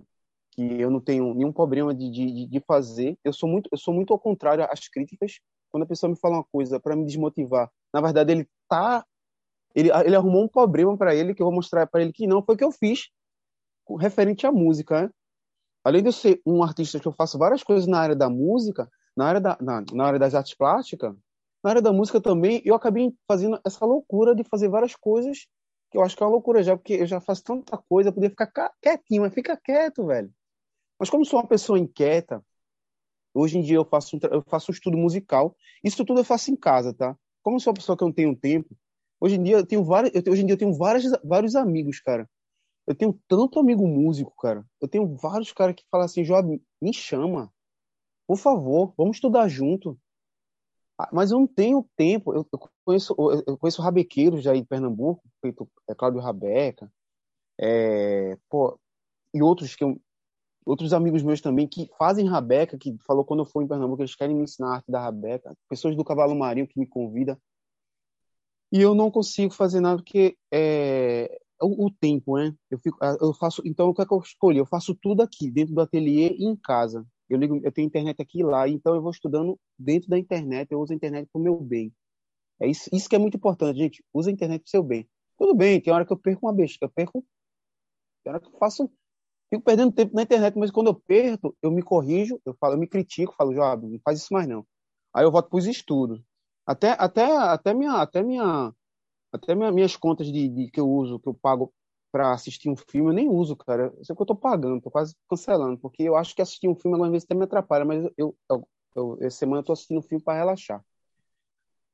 que 0.50 0.80
eu 0.80 0.90
não 0.90 1.00
tenho 1.00 1.32
nenhum 1.34 1.52
problema 1.52 1.94
de, 1.94 2.10
de, 2.10 2.46
de 2.46 2.60
fazer. 2.60 3.18
Eu 3.24 3.32
sou 3.32 3.48
muito, 3.48 3.70
eu 3.72 3.78
sou 3.78 3.94
muito 3.94 4.12
ao 4.12 4.18
contrário 4.18 4.66
às 4.70 4.86
críticas. 4.86 5.40
Quando 5.70 5.84
a 5.84 5.86
pessoa 5.86 6.10
me 6.10 6.16
fala 6.16 6.36
uma 6.36 6.44
coisa 6.44 6.78
para 6.78 6.94
me 6.94 7.06
desmotivar, 7.06 7.70
na 7.94 8.00
verdade 8.02 8.32
ele 8.32 8.48
tá, 8.68 9.06
ele, 9.74 9.88
ele 10.04 10.16
arrumou 10.16 10.44
um 10.44 10.48
problema 10.48 10.96
para 10.98 11.14
ele 11.14 11.34
que 11.34 11.40
eu 11.40 11.46
vou 11.46 11.54
mostrar 11.54 11.86
para 11.86 12.02
ele 12.02 12.12
que 12.12 12.26
não 12.26 12.42
foi 12.42 12.54
o 12.54 12.58
que 12.58 12.64
eu 12.64 12.72
fiz 12.72 13.08
referente 13.96 14.46
à 14.46 14.52
música. 14.52 15.02
Né? 15.02 15.10
Além 15.84 16.02
de 16.02 16.08
eu 16.08 16.12
ser 16.12 16.40
um 16.46 16.62
artista 16.62 17.00
que 17.00 17.08
eu 17.08 17.12
faço 17.12 17.38
várias 17.38 17.62
coisas 17.62 17.86
na 17.86 17.98
área 17.98 18.16
da 18.16 18.28
música, 18.28 18.90
na 19.16 19.26
área, 19.26 19.40
da, 19.40 19.58
na, 19.60 19.84
na 19.92 20.04
área 20.04 20.18
das 20.18 20.34
artes 20.34 20.54
plásticas, 20.54 21.14
na 21.62 21.70
área 21.70 21.82
da 21.82 21.92
música 21.92 22.20
também, 22.20 22.62
eu 22.64 22.74
acabei 22.74 23.12
fazendo 23.28 23.60
essa 23.64 23.84
loucura 23.84 24.34
de 24.34 24.44
fazer 24.44 24.68
várias 24.68 24.94
coisas 24.94 25.46
que 25.90 25.98
eu 25.98 26.02
acho 26.02 26.16
que 26.16 26.22
é 26.22 26.26
uma 26.26 26.32
loucura 26.32 26.62
já, 26.62 26.76
porque 26.76 26.94
eu 26.94 27.06
já 27.06 27.20
faço 27.20 27.42
tanta 27.42 27.76
coisa, 27.76 28.14
eu 28.16 28.30
ficar 28.30 28.72
quietinho, 28.80 29.22
mas 29.22 29.34
fica 29.34 29.56
quieto, 29.56 30.06
velho. 30.06 30.32
Mas 30.98 31.10
como 31.10 31.24
sou 31.24 31.40
uma 31.40 31.48
pessoa 31.48 31.78
inquieta, 31.78 32.44
hoje 33.34 33.58
em 33.58 33.62
dia 33.62 33.76
eu 33.76 33.84
faço, 33.84 34.18
eu 34.30 34.42
faço 34.42 34.70
um 34.70 34.74
estudo 34.74 34.96
musical, 34.96 35.56
isso 35.82 36.04
tudo 36.04 36.20
eu 36.20 36.24
faço 36.24 36.50
em 36.50 36.56
casa, 36.56 36.94
tá? 36.94 37.16
Como 37.42 37.58
sou 37.58 37.72
uma 37.72 37.76
pessoa 37.76 37.96
que 37.96 38.04
não 38.04 38.12
tenho 38.12 38.36
tempo, 38.36 38.76
hoje 39.20 39.34
em 39.34 39.42
dia 39.42 39.56
eu 39.56 39.66
tenho 39.66 39.82
vários, 39.82 40.14
eu, 40.14 40.32
hoje 40.32 40.42
em 40.42 40.46
dia 40.46 40.54
eu 40.54 40.58
tenho 40.58 40.72
várias, 40.74 41.04
vários 41.24 41.56
amigos, 41.56 42.00
cara, 42.00 42.28
eu 42.86 42.94
tenho 42.94 43.18
tanto 43.28 43.58
amigo 43.58 43.86
músico, 43.86 44.34
cara. 44.36 44.64
Eu 44.80 44.88
tenho 44.88 45.16
vários 45.16 45.52
caras 45.52 45.74
que 45.76 45.84
falam 45.90 46.04
assim, 46.04 46.24
Joab, 46.24 46.60
me 46.80 46.92
chama. 46.92 47.52
Por 48.26 48.36
favor, 48.36 48.94
vamos 48.96 49.16
estudar 49.16 49.48
junto. 49.48 49.98
Ah, 50.98 51.08
mas 51.12 51.30
eu 51.30 51.38
não 51.38 51.46
tenho 51.46 51.88
tempo. 51.96 52.34
Eu, 52.34 52.46
conheço, 52.84 53.14
eu 53.46 53.56
conheço 53.58 53.82
rabequeiros 53.82 54.46
aí 54.46 54.58
em 54.58 54.64
Pernambuco, 54.64 55.22
feito 55.40 55.68
é 55.88 55.94
Cláudio 55.94 56.20
Rabeca, 56.20 56.92
é, 57.60 58.36
pô, 58.48 58.78
e 59.34 59.42
outros 59.42 59.74
que 59.74 59.84
eu, 59.84 60.00
outros 60.64 60.92
amigos 60.92 61.22
meus 61.22 61.40
também 61.40 61.66
que 61.66 61.90
fazem 61.98 62.26
rabeca, 62.26 62.78
que 62.78 62.96
falou 63.06 63.24
quando 63.24 63.40
eu 63.40 63.46
for 63.46 63.62
em 63.62 63.68
Pernambuco, 63.68 64.02
eles 64.02 64.14
querem 64.14 64.34
me 64.34 64.44
ensinar 64.44 64.68
a 64.68 64.74
arte 64.76 64.90
da 64.90 65.00
rabeca. 65.00 65.54
Pessoas 65.68 65.96
do 65.96 66.04
Cavalo 66.04 66.34
Marinho 66.34 66.66
que 66.66 66.78
me 66.78 66.86
convidam. 66.86 67.36
E 68.72 68.80
eu 68.80 68.94
não 68.94 69.10
consigo 69.10 69.52
fazer 69.52 69.80
nada 69.80 69.96
porque 69.96 70.36
é, 70.52 71.40
o, 71.60 71.86
o, 71.86 71.90
tempo, 71.90 72.36
né? 72.36 72.54
Eu, 72.70 72.78
fico, 72.78 72.98
ah, 73.02 73.16
eu 73.20 73.32
faço, 73.34 73.62
então 73.64 73.88
o 73.88 73.94
que 73.94 74.02
é 74.02 74.06
que 74.06 74.12
eu 74.12 74.18
escolhi? 74.18 74.58
Eu 74.58 74.66
faço 74.66 74.94
tudo 74.94 75.22
aqui, 75.22 75.50
dentro 75.50 75.74
do 75.74 75.80
ateliê 75.80 76.34
e 76.38 76.44
em 76.44 76.56
casa. 76.56 77.06
Eu 77.28 77.38
ligo, 77.38 77.60
eu 77.62 77.72
tenho 77.72 77.86
internet 77.86 78.20
aqui 78.20 78.40
e 78.40 78.42
lá, 78.42 78.68
então 78.68 78.94
eu 78.94 79.02
vou 79.02 79.10
estudando 79.10 79.58
dentro 79.78 80.08
da 80.08 80.18
internet, 80.18 80.70
eu 80.72 80.80
uso 80.80 80.92
a 80.92 80.96
internet 80.96 81.28
para 81.32 81.40
o 81.40 81.42
meu 81.42 81.60
bem. 81.60 81.92
É 82.60 82.68
isso, 82.68 82.90
isso 82.92 83.08
que 83.08 83.16
é 83.16 83.18
muito 83.18 83.36
importante, 83.36 83.78
gente. 83.78 84.04
Usa 84.12 84.30
a 84.30 84.32
internet 84.32 84.60
para 84.62 84.66
o 84.66 84.70
seu 84.70 84.82
bem. 84.82 85.08
Tudo 85.38 85.54
bem, 85.54 85.80
tem 85.80 85.92
hora 85.92 86.04
que 86.04 86.12
eu 86.12 86.18
perco 86.18 86.46
uma 86.46 86.52
besta, 86.52 86.84
eu 86.84 86.90
perco, 86.90 87.24
tem 88.22 88.32
hora 88.32 88.40
que 88.40 88.48
eu 88.48 88.58
faço, 88.58 88.90
fico 89.48 89.64
perdendo 89.64 89.92
tempo 89.92 90.14
na 90.14 90.22
internet, 90.22 90.58
mas 90.58 90.70
quando 90.70 90.88
eu 90.88 90.94
perco, 90.94 91.56
eu 91.62 91.70
me 91.70 91.82
corrijo, 91.82 92.40
eu 92.44 92.54
falo, 92.60 92.74
eu 92.74 92.78
me 92.78 92.86
critico, 92.86 93.34
falo, 93.36 93.54
Joab, 93.54 93.86
não 93.86 93.98
faz 94.04 94.18
isso 94.18 94.32
mais 94.32 94.46
não. 94.46 94.66
Aí 95.14 95.24
eu 95.24 95.32
volto 95.32 95.48
para 95.48 95.58
os 95.58 95.66
estudos. 95.66 96.20
Até, 96.66 96.90
até, 96.90 97.24
até 97.24 97.74
minha, 97.74 97.94
até 97.94 98.22
minha 98.22 98.72
até 99.32 99.54
minha, 99.54 99.70
minhas 99.72 99.96
contas 99.96 100.26
de, 100.26 100.48
de, 100.48 100.70
que 100.70 100.80
eu 100.80 100.88
uso, 100.88 101.18
que 101.18 101.28
eu 101.28 101.34
pago 101.34 101.72
para 102.12 102.32
assistir 102.32 102.68
um 102.68 102.76
filme, 102.76 103.10
eu 103.10 103.14
nem 103.14 103.28
uso, 103.28 103.56
cara. 103.56 103.92
Isso 104.00 104.12
é 104.12 104.16
que 104.16 104.22
eu 104.22 104.26
tô 104.26 104.34
pagando, 104.34 104.80
tô 104.80 104.90
quase 104.90 105.14
cancelando, 105.28 105.78
porque 105.78 106.02
eu 106.02 106.16
acho 106.16 106.34
que 106.34 106.42
assistir 106.42 106.68
um 106.68 106.74
filme 106.74 106.94
algumas 106.94 107.12
vezes 107.12 107.24
até 107.24 107.34
me 107.34 107.44
atrapalha, 107.44 107.84
mas 107.84 108.04
eu, 108.16 108.36
eu, 108.48 108.68
eu 108.96 109.18
essa 109.20 109.38
semana 109.38 109.60
eu 109.60 109.64
tô 109.64 109.72
assistindo 109.72 109.98
um 109.98 110.02
filme 110.02 110.22
para 110.22 110.38
relaxar. 110.38 110.84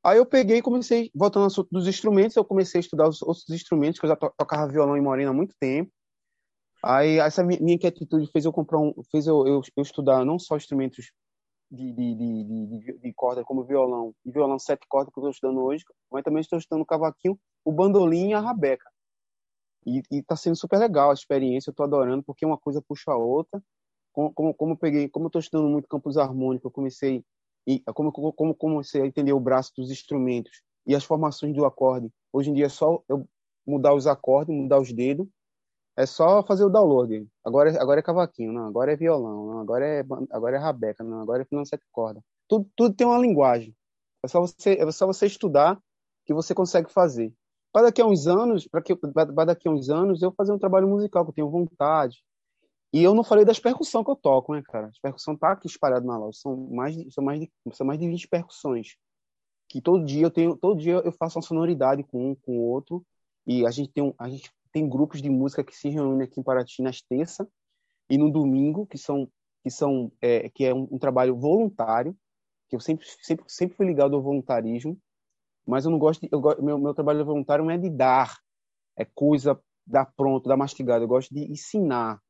Aí 0.02 0.18
eu 0.18 0.24
peguei 0.24 0.58
e 0.58 0.62
comecei, 0.62 1.10
voltando 1.14 1.42
ao 1.42 1.46
assunto 1.48 1.68
dos 1.70 1.86
instrumentos, 1.88 2.36
eu 2.36 2.44
comecei 2.44 2.78
a 2.78 2.80
estudar 2.80 3.08
os 3.08 3.20
outros 3.22 3.50
instrumentos, 3.50 3.98
que 3.98 4.06
eu 4.06 4.10
já 4.10 4.16
to, 4.16 4.32
tocava 4.36 4.70
violão 4.70 4.96
em 4.96 5.02
Morena 5.02 5.30
há 5.30 5.34
muito 5.34 5.54
tempo. 5.58 5.90
Aí 6.82 7.18
essa 7.18 7.42
minha, 7.42 7.60
minha 7.60 7.74
inquietude 7.74 8.30
fez 8.30 8.44
eu 8.44 8.52
comprar 8.52 8.78
um, 8.78 8.94
fez 9.10 9.26
eu, 9.26 9.46
eu, 9.46 9.62
eu 9.76 9.82
estudar 9.82 10.24
não 10.24 10.38
só 10.38 10.56
instrumentos 10.56 11.10
de, 11.70 11.92
de, 11.92 12.14
de, 12.14 12.98
de, 12.98 13.12
corda 13.12 13.44
como 13.44 13.64
violão, 13.64 14.14
e 14.24 14.30
violão 14.30 14.58
sete 14.58 14.86
cordas 14.88 15.12
que 15.12 15.18
eu 15.18 15.22
estou 15.22 15.30
estudando 15.30 15.62
hoje, 15.62 15.84
mas 16.10 16.22
também 16.22 16.40
estou 16.40 16.58
estudando 16.58 16.82
o 16.82 16.86
cavaquinho, 16.86 17.38
o 17.64 17.72
bandolim 17.72 18.30
e 18.30 18.34
a 18.34 18.40
rabeca. 18.40 18.88
E 19.84 20.02
está 20.10 20.34
sendo 20.34 20.56
super 20.56 20.78
legal 20.78 21.10
a 21.10 21.14
experiência, 21.14 21.70
eu 21.70 21.72
estou 21.72 21.84
adorando, 21.84 22.22
porque 22.22 22.44
uma 22.44 22.58
coisa 22.58 22.82
puxa 22.82 23.12
a 23.12 23.16
outra. 23.16 23.62
Como, 24.12 24.32
como, 24.32 24.54
como 24.54 24.72
eu 24.72 24.76
peguei, 24.76 25.08
como 25.08 25.26
estou 25.26 25.40
estudando 25.40 25.68
muito 25.68 25.86
campos 25.86 26.16
harmônicos, 26.16 26.64
eu 26.64 26.70
comecei 26.70 27.24
e 27.66 27.80
como, 27.94 28.12
como, 28.12 28.32
como 28.32 28.54
comecei 28.54 29.02
a 29.02 29.06
entender 29.06 29.32
o 29.32 29.40
braço 29.40 29.72
dos 29.76 29.90
instrumentos 29.90 30.62
e 30.86 30.94
as 30.94 31.04
formações 31.04 31.54
do 31.54 31.64
acorde. 31.64 32.10
Hoje 32.32 32.50
em 32.50 32.54
dia 32.54 32.66
é 32.66 32.68
só 32.68 33.02
eu 33.08 33.28
mudar 33.66 33.94
os 33.94 34.06
acordes, 34.06 34.54
mudar 34.54 34.80
os 34.80 34.92
dedos 34.92 35.26
é 35.96 36.04
só 36.04 36.42
fazer 36.42 36.64
o 36.64 36.68
download. 36.68 37.26
Agora, 37.44 37.70
agora 37.80 38.00
é 38.00 38.02
cavaquinho, 38.02 38.52
não, 38.52 38.66
agora 38.66 38.92
é 38.92 38.96
violão, 38.96 39.46
não, 39.46 39.58
agora 39.60 39.86
é 39.86 40.04
agora 40.30 40.56
é 40.56 40.58
rabeca, 40.58 41.02
não, 41.02 41.22
agora 41.22 41.42
é 41.42 41.46
não 41.50 41.64
sete 41.64 41.84
corda. 41.90 42.22
Tudo, 42.46 42.70
tudo 42.76 42.94
tem 42.94 43.06
uma 43.06 43.18
linguagem. 43.18 43.74
É 44.22 44.28
só 44.28 44.40
você 44.40 44.74
é 44.74 44.90
só 44.92 45.06
você 45.06 45.26
estudar 45.26 45.80
que 46.24 46.34
você 46.34 46.54
consegue 46.54 46.92
fazer. 46.92 47.32
Para 47.72 47.86
daqui 47.86 48.02
a 48.02 48.06
uns 48.06 48.26
anos, 48.26 48.66
para 48.68 49.44
daqui 49.44 49.68
a 49.68 49.70
uns 49.70 49.88
anos 49.90 50.22
eu 50.22 50.32
fazer 50.32 50.52
um 50.52 50.58
trabalho 50.58 50.88
musical 50.88 51.24
que 51.24 51.30
eu 51.30 51.34
tenho 51.34 51.50
vontade. 51.50 52.22
E 52.92 53.02
eu 53.02 53.14
não 53.14 53.24
falei 53.24 53.44
das 53.44 53.58
percussões 53.58 54.04
que 54.04 54.10
eu 54.10 54.16
toco, 54.16 54.54
né, 54.54 54.62
cara? 54.64 54.86
As 54.88 54.98
percussões 54.98 55.38
tá 55.38 55.52
aqui 55.52 55.66
espalhado 55.66 56.06
na 56.06 56.16
loja, 56.16 56.38
são 56.40 56.56
mais 56.70 56.96
de, 56.96 57.10
são 57.10 57.22
mais 57.24 57.40
de 57.40 57.50
são 57.72 57.86
mais 57.86 57.98
de 57.98 58.08
20 58.08 58.28
percussões. 58.28 58.96
Que 59.68 59.80
todo 59.80 60.04
dia 60.04 60.26
eu 60.26 60.30
tenho, 60.30 60.56
todo 60.56 60.78
dia 60.78 60.94
eu 61.04 61.12
faço 61.12 61.38
uma 61.38 61.42
sonoridade 61.42 62.04
com 62.04 62.30
um, 62.30 62.34
com 62.34 62.58
o 62.58 62.62
outro 62.62 63.04
e 63.46 63.66
a 63.66 63.70
gente 63.70 63.90
tem 63.92 64.04
um, 64.04 64.14
a 64.18 64.28
gente 64.28 64.50
tem 64.76 64.86
grupos 64.86 65.22
de 65.22 65.30
música 65.30 65.64
que 65.64 65.74
se 65.74 65.88
reúnem 65.88 66.26
aqui 66.26 66.38
em 66.38 66.42
Paraty 66.42 66.82
nas 66.82 67.00
terça 67.00 67.48
e 68.10 68.18
no 68.18 68.30
domingo, 68.30 68.86
que 68.86 68.98
são 68.98 69.26
que 69.62 69.70
são 69.70 70.12
é, 70.20 70.50
que 70.50 70.66
é 70.66 70.74
um, 70.74 70.86
um, 70.92 70.98
trabalho 70.98 71.34
voluntário, 71.34 72.14
que 72.68 72.76
eu 72.76 72.80
sempre 72.80 73.06
sempre 73.22 73.46
sempre 73.48 73.74
fui 73.74 73.86
ligado 73.86 74.14
ao 74.14 74.22
voluntarismo, 74.22 75.00
mas 75.66 75.86
eu 75.86 75.90
não 75.90 75.98
gosto 75.98 76.20
de, 76.20 76.28
eu 76.30 76.42
meu 76.62 76.78
meu 76.78 76.92
trabalho 76.92 77.24
voluntário 77.24 77.64
não 77.64 77.70
é 77.70 77.78
de 77.78 77.88
dar, 77.88 78.36
é 78.98 79.06
coisa 79.06 79.58
dar 79.86 80.12
pronto, 80.14 80.46
dar 80.46 80.58
mastigado, 80.58 81.04
eu 81.04 81.08
gosto 81.08 81.34
de 81.34 81.50
ensinar. 81.50 82.20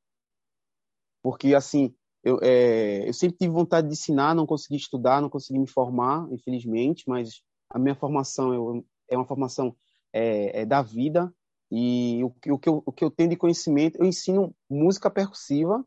Porque 1.25 1.53
assim, 1.53 1.93
eu, 2.23 2.39
é, 2.41 3.09
eu 3.09 3.13
sempre 3.13 3.39
tive 3.39 3.53
vontade 3.53 3.89
de 3.89 3.95
ensinar, 3.95 4.37
não 4.37 4.47
consegui 4.47 4.77
estudar, 4.77 5.21
não 5.21 5.29
consegui 5.29 5.59
me 5.59 5.69
formar, 5.69 6.29
infelizmente, 6.31 7.03
mas 7.09 7.43
a 7.69 7.77
minha 7.77 7.97
formação 7.97 8.55
eu, 8.55 8.87
é 9.11 9.17
uma 9.17 9.27
formação 9.27 9.77
é, 10.13 10.61
é 10.61 10.65
da 10.65 10.81
vida, 10.81 11.35
e 11.71 12.23
o, 12.23 12.29
o, 12.53 12.59
que 12.59 12.69
eu, 12.69 12.83
o 12.85 12.93
que 12.93 13.05
eu 13.05 13.11
tenho 13.11 13.31
de 13.31 13.37
conhecimento, 13.37 13.99
eu 13.99 14.07
ensino 14.07 14.55
música 14.71 15.11
percussiva 15.11 15.85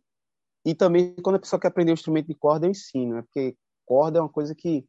e 0.66 0.76
também 0.76 1.16
quando 1.16 1.38
a 1.38 1.40
pessoa 1.40 1.60
quer 1.60 1.70
aprender 1.70 1.92
o 1.92 1.94
instrumento 1.94 2.28
de 2.28 2.36
corda, 2.36 2.66
eu 2.66 2.72
ensino, 2.72 3.16
né? 3.16 3.22
porque 3.22 3.56
corda 3.86 4.20
é 4.20 4.22
uma 4.22 4.30
coisa 4.30 4.54
que 4.54 4.86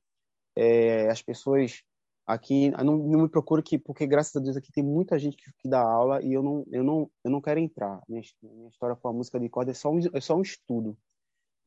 é, 0.56 1.08
as 1.08 1.22
pessoas 1.22 1.82
aqui 2.26 2.70
não, 2.70 2.96
não 2.96 3.22
me 3.22 3.28
procura 3.28 3.60
aqui 3.60 3.78
porque 3.78 4.06
graças 4.06 4.34
a 4.36 4.40
Deus 4.40 4.56
aqui 4.56 4.70
tem 4.72 4.84
muita 4.84 5.18
gente 5.18 5.36
que, 5.36 5.50
que, 5.58 5.68
dá 5.68 5.80
aula 5.80 6.22
e 6.22 6.32
eu 6.32 6.42
não 6.42 6.64
eu 6.70 6.84
não 6.84 7.10
eu 7.24 7.30
não 7.30 7.40
quero 7.40 7.58
entrar 7.58 8.00
minha, 8.08 8.22
minha 8.42 8.68
história 8.68 8.94
com 8.94 9.08
a 9.08 9.12
música 9.12 9.38
de 9.40 9.48
corda 9.48 9.70
é 9.72 9.74
só 9.74 9.90
um, 9.90 9.98
é 10.12 10.20
só 10.20 10.36
um 10.36 10.42
estudo 10.42 10.96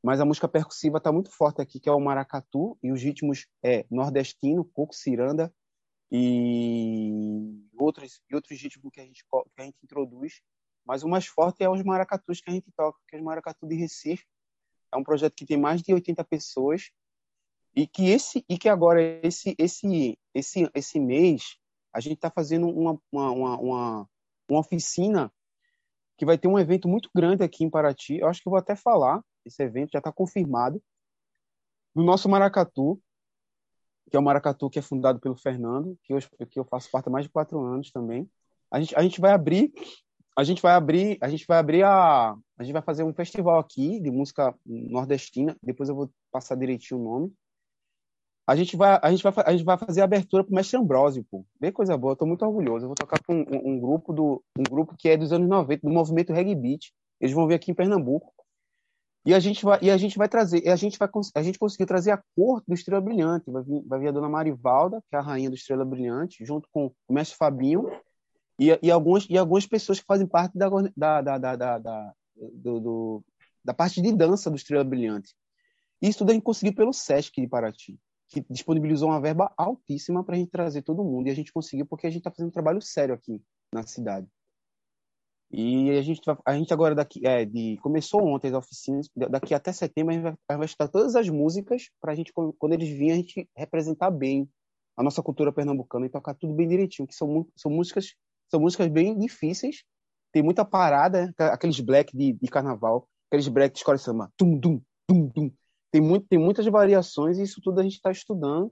mas 0.02 0.20
a 0.20 0.26
música 0.26 0.48
percussiva 0.48 0.98
está 0.98 1.12
muito 1.12 1.32
forte 1.32 1.62
aqui 1.62 1.80
que 1.80 1.90
é 1.90 1.92
o 1.92 2.00
maracatu 2.00 2.78
e 2.82 2.92
os 2.92 3.02
ritmos 3.02 3.48
é 3.64 3.86
nordestino 3.90 4.64
coco 4.64 4.94
ciranda 4.94 5.54
e 6.14 7.66
outros 7.78 8.22
e 8.30 8.36
outros 8.36 8.62
ritmos 8.62 8.92
que 8.94 9.02
a 9.02 9.04
gente 9.04 9.24
que 9.26 9.62
a 9.62 9.64
gente 9.64 9.78
introduz 9.84 10.42
mas 10.86 11.04
o 11.04 11.10
mais 11.10 11.26
forte 11.26 11.64
é 11.64 11.70
os 11.70 11.84
maracatus 11.84 12.40
que 12.40 12.50
a 12.50 12.54
gente 12.54 12.72
toca 12.72 13.00
que 13.08 13.16
é 13.16 13.20
os 13.20 13.26
maracatu 13.26 13.68
de 13.68 13.76
Recife 13.76 14.26
é 14.92 14.98
um 14.98 15.04
projeto 15.04 15.34
que 15.36 15.46
tem 15.46 15.58
mais 15.58 15.82
de 15.82 15.94
80 15.94 16.24
pessoas 16.26 16.92
e 17.76 17.88
que 17.88 18.10
esse 18.10 18.46
e 18.48 18.58
que 18.58 18.70
agora 18.70 19.02
esse 19.02 19.56
esse 19.58 20.18
esse 20.36 20.70
esse 20.76 21.00
mês 21.00 21.58
a 21.94 22.00
gente 22.00 22.16
está 22.16 22.32
fazendo 22.32 22.68
uma, 22.68 23.00
uma, 23.12 23.32
uma, 23.32 24.10
uma, 24.50 24.60
oficina 24.60 25.32
que 26.18 26.26
vai 26.26 26.38
ter 26.38 26.48
um 26.48 26.58
evento 26.58 26.88
muito 26.88 27.10
grande 27.16 27.44
aqui 27.44 27.64
em 27.64 27.70
Paraty. 27.70 28.18
Eu 28.18 28.28
acho 28.28 28.42
que 28.42 28.48
eu 28.48 28.52
vou 28.52 28.60
até 28.60 28.76
falar. 28.76 29.24
Esse 29.46 29.62
evento 29.62 29.92
já 29.92 30.00
está 30.00 30.12
confirmado. 30.12 30.82
No 31.94 32.04
nosso 32.04 32.28
Maracatu, 32.28 33.00
que 34.10 34.18
é 34.18 34.20
o 34.20 34.24
Maracatu 34.24 34.70
que 34.70 34.80
é 34.80 34.82
fundado 34.82 35.20
pelo 35.20 35.36
Fernando, 35.36 35.98
que 36.04 36.14
eu, 36.14 36.20
que 36.48 36.60
eu 36.60 36.66
faço 36.66 36.90
parte 36.92 37.08
há 37.08 37.12
mais 37.12 37.26
de 37.26 37.32
quatro 37.32 37.60
anos 37.60 37.92
também. 37.92 38.30
A 38.72 38.80
gente, 38.80 38.96
a 38.96 39.02
gente 39.02 39.22
vai 39.22 39.32
abrir, 39.32 39.72
a 40.38 40.44
gente 40.44 40.62
vai 40.62 40.74
abrir, 40.74 41.18
a 41.22 41.30
gente 41.30 41.46
vai 41.48 41.58
abrir 41.58 41.84
a, 41.84 42.36
a 42.58 42.64
gente 42.64 42.74
vai 42.74 42.82
fazer 42.82 43.04
um 43.04 43.14
festival 43.14 43.60
aqui 43.60 44.00
de 44.00 44.12
música 44.12 44.54
nordestina. 44.66 45.56
Depois 45.62 45.90
eu 45.90 45.96
vou 45.96 46.10
passar 46.32 46.56
direitinho 46.56 47.00
o 47.00 47.04
nome 47.04 47.34
a 48.46 48.56
gente 48.56 48.76
vai, 48.76 49.00
a 49.02 49.10
gente 49.10 49.24
vai, 49.24 49.34
a 49.46 49.52
gente 49.52 49.64
vai 49.64 49.78
fazer 49.78 50.02
a 50.02 50.04
abertura 50.04 50.44
pro 50.44 50.54
Mestre 50.54 50.78
Ambrósio, 50.78 51.26
pô. 51.30 51.46
Bem 51.60 51.72
coisa 51.72 51.98
boa, 51.98 52.12
eu 52.12 52.18
tô 52.18 52.26
muito 52.26 52.46
orgulhoso. 52.46 52.86
Eu 52.86 52.90
vou 52.90 52.96
tocar 52.96 53.22
com 53.24 53.36
um, 53.36 53.74
um, 53.74 53.80
grupo 53.80 54.12
do 54.12 54.44
um 54.58 54.64
grupo 54.64 54.96
que 54.98 55.08
é 55.08 55.16
dos 55.16 55.32
anos 55.32 55.48
90, 55.48 55.88
do 55.88 55.94
movimento 55.94 56.34
Reggae 56.34 56.56
Beat. 56.56 56.92
Eles 57.22 57.34
vão 57.34 57.48
vir 57.48 57.56
aqui 57.56 57.72
em 57.72 57.74
Pernambuco. 57.74 58.34
E 59.26 59.34
a 59.34 59.40
gente 59.40 59.64
vai, 59.64 59.80
e 59.82 59.90
a 59.90 59.96
gente 59.96 60.18
vai 60.18 60.28
trazer, 60.28 60.68
a 60.68 60.76
gente 60.76 61.00
vai 61.00 61.10
a 61.36 61.42
gente 61.42 61.58
conseguiu 61.58 61.88
trazer 61.88 62.12
a 62.12 62.22
corte 62.36 62.66
do 62.68 62.74
Estrela 62.74 63.02
Brilhante. 63.02 63.50
Vai 63.50 63.64
vir, 63.64 63.84
vai 63.86 64.00
vir 64.00 64.08
a 64.10 64.12
dona 64.12 64.28
Marivalda, 64.28 65.02
que 65.10 65.16
é 65.16 65.20
a 65.20 65.22
rainha 65.22 65.50
do 65.50 65.56
Estrela 65.56 65.86
Brilhante, 65.86 66.46
junto 66.46 66.68
com 66.72 66.94
o 67.08 67.14
mestre 67.14 67.38
Fabinho 67.38 67.90
e, 68.60 68.78
e 68.82 68.92
algumas 68.92 69.26
e 69.30 69.38
algumas 69.38 69.66
pessoas 69.66 70.00
que 70.00 70.06
fazem 70.06 70.28
parte 70.28 70.58
da 70.58 70.70
da, 70.96 71.22
da, 71.22 71.38
da, 71.38 71.56
da, 71.56 71.78
da 71.80 72.14
do, 72.36 72.80
do, 72.80 73.24
da 73.64 73.74
parte 73.74 74.02
de 74.02 74.12
dança 74.12 74.50
do 74.50 74.58
Estrela 74.58 74.84
Brilhante. 74.84 75.34
Isso 76.02 76.28
gente 76.28 76.44
conseguiu 76.44 76.76
pelo 76.76 76.92
SESC 76.92 77.40
de 77.40 77.48
Paraty 77.48 77.98
que 78.34 78.44
disponibilizou 78.50 79.10
uma 79.10 79.22
verba 79.22 79.54
altíssima 79.56 80.24
para 80.24 80.36
a 80.36 80.38
gente 80.40 80.50
trazer 80.50 80.82
todo 80.82 81.04
mundo. 81.04 81.28
E 81.28 81.32
a 81.32 81.36
gente 81.36 81.54
conseguiu 81.54 81.86
porque 81.86 82.08
a 82.08 82.10
gente 82.10 82.20
está 82.22 82.32
fazendo 82.32 82.48
um 82.48 82.52
trabalho 82.52 82.82
sério 82.82 83.14
aqui 83.14 83.40
na 83.72 83.84
cidade. 83.84 84.28
E 85.56 85.92
a 85.92 86.02
gente, 86.02 86.20
a 86.44 86.58
gente 86.58 86.74
agora 86.74 86.96
daqui 86.96 87.26
é, 87.28 87.46
de, 87.46 87.78
começou 87.78 88.26
ontem 88.26 88.48
as 88.48 88.56
oficinas, 88.56 89.08
daqui 89.16 89.54
até 89.54 89.72
setembro 89.72 90.12
a 90.12 90.18
gente 90.18 90.38
vai, 90.50 90.66
estudar 90.66 90.88
todas 90.88 91.16
as 91.16 91.30
músicas 91.30 91.92
para 92.02 92.12
a 92.12 92.16
gente, 92.16 92.34
quando 92.34 92.74
eles 92.74 92.90
virem, 92.90 93.12
a 93.12 93.16
gente 93.18 93.48
representar 93.56 94.10
bem 94.10 94.50
a 94.98 95.04
nossa 95.04 95.22
cultura 95.22 95.54
pernambucana 95.54 96.08
e 96.08 96.10
tocar 96.10 96.34
tudo 96.34 96.56
bem 96.56 96.68
direitinho, 96.68 97.08
que 97.08 97.14
são, 97.14 97.48
são 97.56 97.72
músicas 97.72 98.16
são 98.50 98.60
músicas 98.60 98.88
bem 98.88 99.18
difíceis, 99.18 99.84
tem 100.32 100.42
muita 100.42 100.66
parada, 100.66 101.34
aqueles 101.38 101.80
black 101.80 102.16
de, 102.16 102.34
de 102.34 102.48
carnaval, 102.48 103.08
aqueles 103.30 103.48
black 103.48 103.74
de 103.74 103.80
escola 103.80 103.98
de 103.98 104.04
samba, 104.04 104.32
tum, 104.36 104.58
dum, 104.58 104.82
dum, 105.08 105.28
dum, 105.28 105.52
tem, 105.92 106.02
muito, 106.02 106.28
tem 106.28 106.40
muitas 106.40 106.66
variações 106.66 107.38
e 107.38 107.44
isso 107.44 107.62
tudo 107.62 107.80
a 107.80 107.84
gente 107.84 107.94
está 107.94 108.12
estudando, 108.12 108.72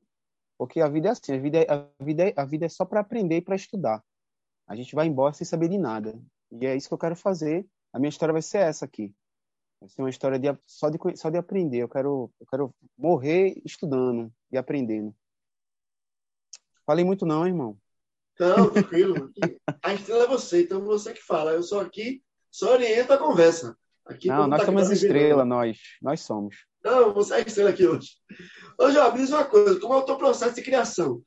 porque 0.57 0.81
a 0.81 0.89
vida 0.89 1.09
é 1.09 1.11
assim, 1.11 1.33
a 1.33 1.39
vida 1.39 1.59
é, 1.59 1.67
a 1.69 2.03
vida 2.03 2.29
é, 2.29 2.33
a 2.35 2.45
vida 2.45 2.65
é 2.65 2.69
só 2.69 2.85
para 2.85 3.01
aprender 3.01 3.37
e 3.37 3.41
para 3.41 3.55
estudar. 3.55 4.03
A 4.67 4.75
gente 4.75 4.95
vai 4.95 5.05
embora 5.05 5.33
sem 5.33 5.45
saber 5.45 5.67
de 5.69 5.77
nada. 5.77 6.19
E 6.51 6.65
é 6.65 6.75
isso 6.75 6.87
que 6.87 6.93
eu 6.93 6.97
quero 6.97 7.15
fazer. 7.15 7.65
A 7.93 7.99
minha 7.99 8.09
história 8.09 8.33
vai 8.33 8.41
ser 8.41 8.59
essa 8.59 8.85
aqui. 8.85 9.13
Vai 9.79 9.89
ser 9.89 10.01
uma 10.01 10.09
história 10.09 10.37
de, 10.37 10.47
só, 10.65 10.89
de, 10.89 10.97
só 11.15 11.29
de 11.29 11.37
aprender. 11.37 11.79
Eu 11.79 11.89
quero, 11.89 12.31
eu 12.39 12.45
quero 12.47 12.75
morrer 12.97 13.59
estudando 13.65 14.31
e 14.51 14.57
aprendendo. 14.57 15.15
Falei 16.85 17.05
muito 17.05 17.25
não, 17.25 17.47
irmão. 17.47 17.77
Não, 18.39 18.69
tranquilo. 18.69 19.31
A 19.83 19.93
estrela 19.93 20.23
é 20.23 20.27
você, 20.27 20.63
então 20.63 20.81
você 20.81 21.13
que 21.13 21.21
fala. 21.21 21.51
Eu 21.51 21.63
sou 21.63 21.79
aqui, 21.79 22.23
só 22.49 22.73
oriento 22.73 23.13
a 23.13 23.17
conversa. 23.17 23.77
Aqui 24.05 24.27
não, 24.27 24.47
nós 24.47 24.61
tá 24.61 24.65
somos 24.65 24.89
estrela, 24.89 25.45
nós. 25.45 25.79
Nós 26.01 26.21
somos. 26.21 26.65
Não, 26.83 27.13
você 27.13 27.35
é 27.35 27.41
estrela 27.41 27.69
aqui 27.69 27.85
hoje. 27.85 28.09
Ô, 28.79 28.87
me 28.87 29.19
diz 29.19 29.29
uma 29.29 29.45
coisa. 29.45 29.79
Como 29.79 29.93
é 29.93 29.97
o 29.97 30.05
teu 30.05 30.17
processo 30.17 30.55
de 30.55 30.61
criação? 30.63 31.23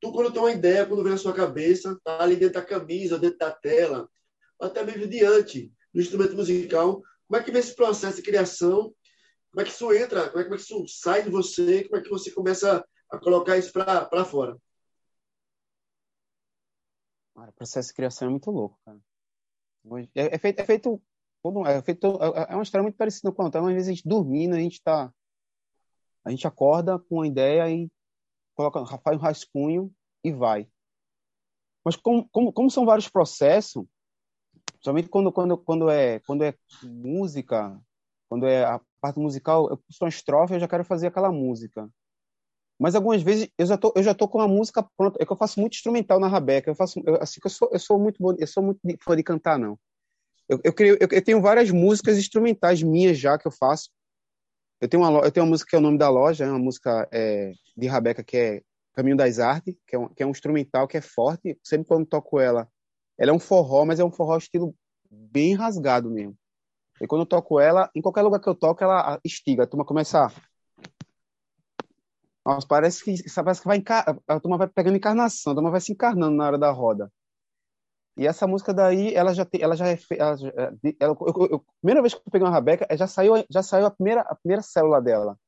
Tu, 0.00 0.12
quando 0.12 0.32
tem 0.32 0.40
uma 0.40 0.52
ideia, 0.52 0.86
quando 0.86 1.02
vem 1.02 1.12
na 1.12 1.18
sua 1.18 1.32
cabeça, 1.32 1.98
tá 2.02 2.22
ali 2.22 2.36
dentro 2.36 2.54
da 2.54 2.66
camisa, 2.66 3.18
dentro 3.18 3.38
da 3.38 3.50
tela, 3.50 4.08
até 4.60 4.84
mesmo 4.84 5.06
diante 5.06 5.72
do 5.92 6.00
instrumento 6.00 6.34
musical, 6.36 7.02
como 7.26 7.40
é 7.40 7.42
que 7.42 7.50
vem 7.50 7.60
esse 7.60 7.74
processo 7.74 8.16
de 8.16 8.22
criação? 8.22 8.94
Como 9.50 9.60
é 9.60 9.64
que 9.64 9.70
isso 9.70 9.92
entra? 9.92 10.28
Como 10.28 10.40
é, 10.40 10.44
como 10.44 10.54
é 10.54 10.58
que 10.58 10.64
isso 10.64 10.86
sai 10.88 11.22
de 11.22 11.30
você? 11.30 11.84
Como 11.84 11.96
é 11.96 12.02
que 12.02 12.10
você 12.10 12.30
começa 12.30 12.84
a 13.10 13.18
colocar 13.18 13.56
isso 13.56 13.72
para 13.72 14.24
fora? 14.24 14.56
o 17.36 17.52
processo 17.52 17.88
de 17.88 17.94
criação 17.94 18.28
é 18.28 18.30
muito 18.30 18.50
louco, 18.50 18.78
cara. 18.84 18.98
É, 20.14 20.34
é, 20.34 20.38
feito, 20.38 20.60
é 20.60 20.64
feito 20.64 21.02
todo 21.42 21.66
é 21.66 21.80
feito 21.82 22.06
é, 22.20 22.52
é 22.52 22.54
uma 22.54 22.62
história 22.62 22.82
muito 22.82 22.96
parecida 22.96 23.30
com 23.30 23.42
a 23.42 23.44
outra. 23.44 23.60
Às 23.60 23.72
vezes 23.72 23.88
a 23.88 23.92
gente 23.92 24.08
dormindo, 24.08 24.54
a 24.54 24.58
gente 24.58 24.82
tá 24.82 25.12
a 26.24 26.30
gente 26.30 26.46
acorda 26.46 26.98
com 26.98 27.16
uma 27.16 27.26
ideia 27.26 27.70
e 27.70 27.88
coloca 28.54 28.84
faz 28.98 29.16
um 29.16 29.20
rascunho 29.20 29.94
e 30.24 30.32
vai. 30.32 30.68
Mas 31.84 31.94
como, 31.94 32.28
como, 32.30 32.52
como 32.52 32.70
são 32.70 32.84
vários 32.84 33.08
processos, 33.08 33.86
somente 34.86 35.08
quando 35.08 35.32
quando 35.32 35.58
quando 35.58 35.90
é 35.90 36.20
quando 36.20 36.44
é 36.44 36.54
música, 36.84 37.76
quando 38.28 38.46
é 38.46 38.64
a 38.64 38.80
parte 39.00 39.18
musical, 39.18 39.68
eu 39.68 39.76
puxo 39.76 40.04
uma 40.04 40.08
estrofe, 40.08 40.54
eu 40.54 40.60
já 40.60 40.68
quero 40.68 40.84
fazer 40.84 41.08
aquela 41.08 41.32
música. 41.32 41.88
Mas 42.78 42.94
algumas 42.94 43.22
vezes 43.22 43.48
eu 43.58 43.66
já 43.66 43.76
tô, 43.76 43.92
eu 43.96 44.02
já 44.02 44.14
tô 44.14 44.28
com 44.28 44.40
a 44.40 44.46
música 44.46 44.86
pronta. 44.96 45.18
É 45.20 45.26
que 45.26 45.32
eu 45.32 45.36
faço 45.36 45.58
muito 45.58 45.74
instrumental 45.74 46.20
na 46.20 46.28
Rabeca. 46.28 46.70
Eu 46.70 46.74
faço, 46.74 47.02
eu, 47.06 47.16
assim 47.20 47.40
que 47.40 47.46
eu 47.46 47.50
sou, 47.50 47.68
eu 47.72 47.78
sou 47.78 47.98
muito 47.98 48.22
bom, 48.22 48.34
eu 48.38 48.46
sou 48.46 48.62
muito 48.62 48.80
fã 49.02 49.16
de 49.16 49.22
cantar 49.22 49.58
não. 49.58 49.78
Eu, 50.48 50.60
eu, 50.62 50.74
eu, 50.78 51.08
eu, 51.10 51.24
tenho 51.24 51.40
várias 51.40 51.70
músicas 51.70 52.18
instrumentais 52.18 52.82
minhas 52.82 53.18
já 53.18 53.38
que 53.38 53.46
eu 53.46 53.50
faço. 53.50 53.90
Eu 54.80 54.88
tenho 54.88 55.02
uma, 55.02 55.20
eu 55.20 55.32
tenho 55.32 55.44
uma 55.44 55.50
música 55.50 55.70
que 55.70 55.76
é 55.76 55.78
o 55.78 55.82
nome 55.82 55.98
da 55.98 56.08
loja, 56.10 56.44
é 56.44 56.50
uma 56.50 56.58
música 56.58 57.08
é, 57.10 57.52
de 57.76 57.86
Rabeca 57.86 58.22
que 58.22 58.36
é 58.36 58.62
Caminho 58.94 59.16
das 59.16 59.38
Artes, 59.38 59.74
que 59.86 59.96
é, 59.96 59.98
um, 59.98 60.08
que 60.08 60.22
é 60.22 60.26
um 60.26 60.30
instrumental 60.30 60.86
que 60.86 60.98
é 60.98 61.00
forte. 61.00 61.58
Sempre 61.64 61.88
quando 61.88 62.06
toco 62.06 62.38
ela, 62.38 62.68
ela 63.18 63.30
é 63.30 63.34
um 63.34 63.38
forró, 63.38 63.84
mas 63.84 64.00
é 64.00 64.04
um 64.04 64.10
forró 64.10 64.36
estilo 64.36 64.74
bem 65.10 65.54
rasgado 65.54 66.10
mesmo. 66.10 66.36
E 67.00 67.06
quando 67.06 67.22
eu 67.22 67.26
toco 67.26 67.60
ela, 67.60 67.90
em 67.94 68.00
qualquer 68.00 68.22
lugar 68.22 68.40
que 68.40 68.48
eu 68.48 68.54
toco, 68.54 68.82
ela 68.82 69.20
estiga. 69.24 69.64
A 69.64 69.66
turma 69.66 69.84
começa. 69.84 70.32
Nossa, 72.44 72.66
parece 72.66 73.04
que, 73.04 73.14
parece 73.34 73.60
que 73.60 73.66
vai 73.66 73.76
encar... 73.76 74.18
a 74.26 74.40
turma 74.40 74.56
vai 74.56 74.68
pegando 74.68 74.96
encarnação, 74.96 75.52
a 75.52 75.54
turma 75.56 75.70
vai 75.70 75.80
se 75.80 75.92
encarnando 75.92 76.36
na 76.36 76.46
hora 76.46 76.58
da 76.58 76.70
roda. 76.70 77.10
E 78.16 78.26
essa 78.26 78.46
música 78.46 78.72
daí, 78.72 79.14
ela 79.14 79.34
já 79.34 79.44
tem, 79.44 79.60
ela 79.60 79.76
já 79.76 79.88
é, 79.88 79.98
ela, 80.16 80.36
ela, 80.98 81.16
eu, 81.20 81.48
eu, 81.50 81.64
primeira 81.82 82.00
vez 82.00 82.14
que 82.14 82.20
eu 82.20 82.32
peguei 82.32 82.46
uma 82.46 82.52
Rabeca, 82.52 82.86
já 82.96 83.06
saiu, 83.06 83.34
já 83.50 83.62
saiu 83.62 83.86
a 83.86 83.90
primeira, 83.90 84.22
a 84.22 84.34
primeira 84.34 84.62
célula 84.62 85.02
dela. 85.02 85.38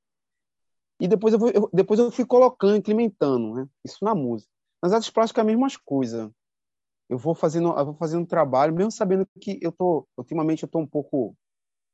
E 1.00 1.08
depois 1.08 1.32
eu, 1.32 1.48
eu 1.48 1.70
depois 1.72 1.98
eu 1.98 2.10
fui 2.10 2.26
colocando, 2.26 2.76
implementando, 2.76 3.54
né? 3.54 3.66
Isso 3.84 4.04
na 4.04 4.14
música. 4.14 4.50
Nas 4.82 4.92
artes 4.92 5.08
plásticas 5.08 5.40
é 5.40 5.42
a 5.42 5.46
mesma 5.46 5.68
coisa. 5.84 6.30
Eu 7.08 7.18
vou 7.18 7.34
fazendo, 7.34 7.70
eu 7.78 7.84
vou 7.86 7.94
fazendo 7.94 8.22
um 8.22 8.26
trabalho, 8.26 8.74
mesmo 8.74 8.90
sabendo 8.90 9.26
que 9.40 9.58
eu 9.62 9.72
tô, 9.72 10.06
ultimamente 10.16 10.62
eu 10.62 10.68
tô 10.68 10.78
um 10.78 10.86
pouco, 10.86 11.36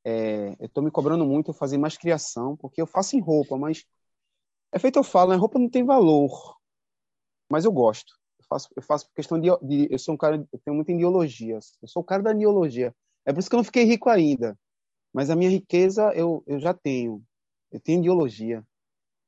é, 0.05 0.57
eu 0.61 0.69
tô 0.69 0.83
me 0.83 0.91
cobrando 0.91 1.27
muito 1.27 1.51
eu 1.51 1.55
fazer 1.55 1.79
mais 1.79 1.97
criação, 1.97 2.57
porque 2.57 2.81
eu 2.83 2.87
faço 2.87 3.17
em 3.17 3.21
roupa, 3.21 3.57
mas 3.59 3.85
é 4.73 4.79
feito 4.79 4.99
eu 4.99 5.05
falo, 5.05 5.31
né? 5.31 5.37
Roupa 5.37 5.59
não 5.59 5.71
tem 5.71 5.85
valor, 5.85 6.57
mas 7.51 7.65
eu 7.65 7.73
gosto 7.73 8.15
faço, 8.49 8.69
eu 8.77 8.83
faço 8.83 9.11
questão 9.15 9.41
de, 9.41 9.49
de, 9.63 9.89
Eu 9.91 9.99
sou 9.99 10.15
um 10.15 10.17
cara. 10.17 10.37
Eu 10.53 10.59
tenho 10.65 10.75
muita 10.75 10.93
ideologia. 10.93 11.59
Eu 11.83 11.89
sou 11.89 12.03
o 12.03 12.05
cara 12.05 12.23
da 12.23 12.33
ideologia. 12.33 12.95
É 13.27 13.33
por 13.33 13.41
isso 13.41 13.49
que 13.49 13.55
eu 13.55 13.59
não 13.59 13.65
fiquei 13.65 13.85
rico 13.85 14.09
ainda. 14.09 14.59
Mas 15.13 15.31
a 15.31 15.37
minha 15.37 15.51
riqueza 15.51 16.13
eu, 16.15 16.43
eu 16.47 16.59
já 16.59 16.75
tenho. 16.75 17.23
Eu 17.71 17.81
tenho 17.81 18.01
ideologia. 18.01 18.65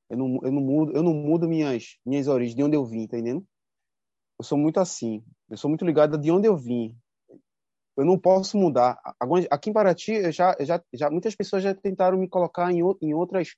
Eu 0.09 0.17
não, 0.19 0.41
eu 0.43 0.53
não 0.53 0.63
mudo, 0.63 0.93
eu 0.93 1.03
não 1.03 1.15
mudo 1.15 1.49
minhas, 1.49 1.99
minhas 2.05 2.29
origens, 2.29 2.55
de 2.55 2.63
onde 2.63 2.77
eu 2.77 2.85
vim, 2.85 3.07
tá 3.09 3.19
entendendo? 3.19 3.45
Eu 4.39 4.45
sou 4.45 4.59
muito 4.59 4.79
assim. 4.81 5.25
Eu 5.49 5.57
sou 5.57 5.69
muito 5.69 5.85
ligado 5.85 6.19
de 6.19 6.31
onde 6.31 6.47
eu 6.47 6.57
vim. 6.57 6.97
Eu 7.97 8.05
não 8.05 8.19
posso 8.19 8.59
mudar. 8.59 9.01
Aqui 9.51 9.71
em 9.71 9.73
Paraty, 9.73 10.31
já, 10.31 10.55
já, 10.61 10.83
já, 10.93 11.11
muitas 11.11 11.35
pessoas 11.35 11.63
já 11.63 11.75
tentaram 11.75 12.19
me 12.19 12.29
colocar 12.29 12.71
em, 12.71 12.81
em 13.01 13.15
outras 13.15 13.55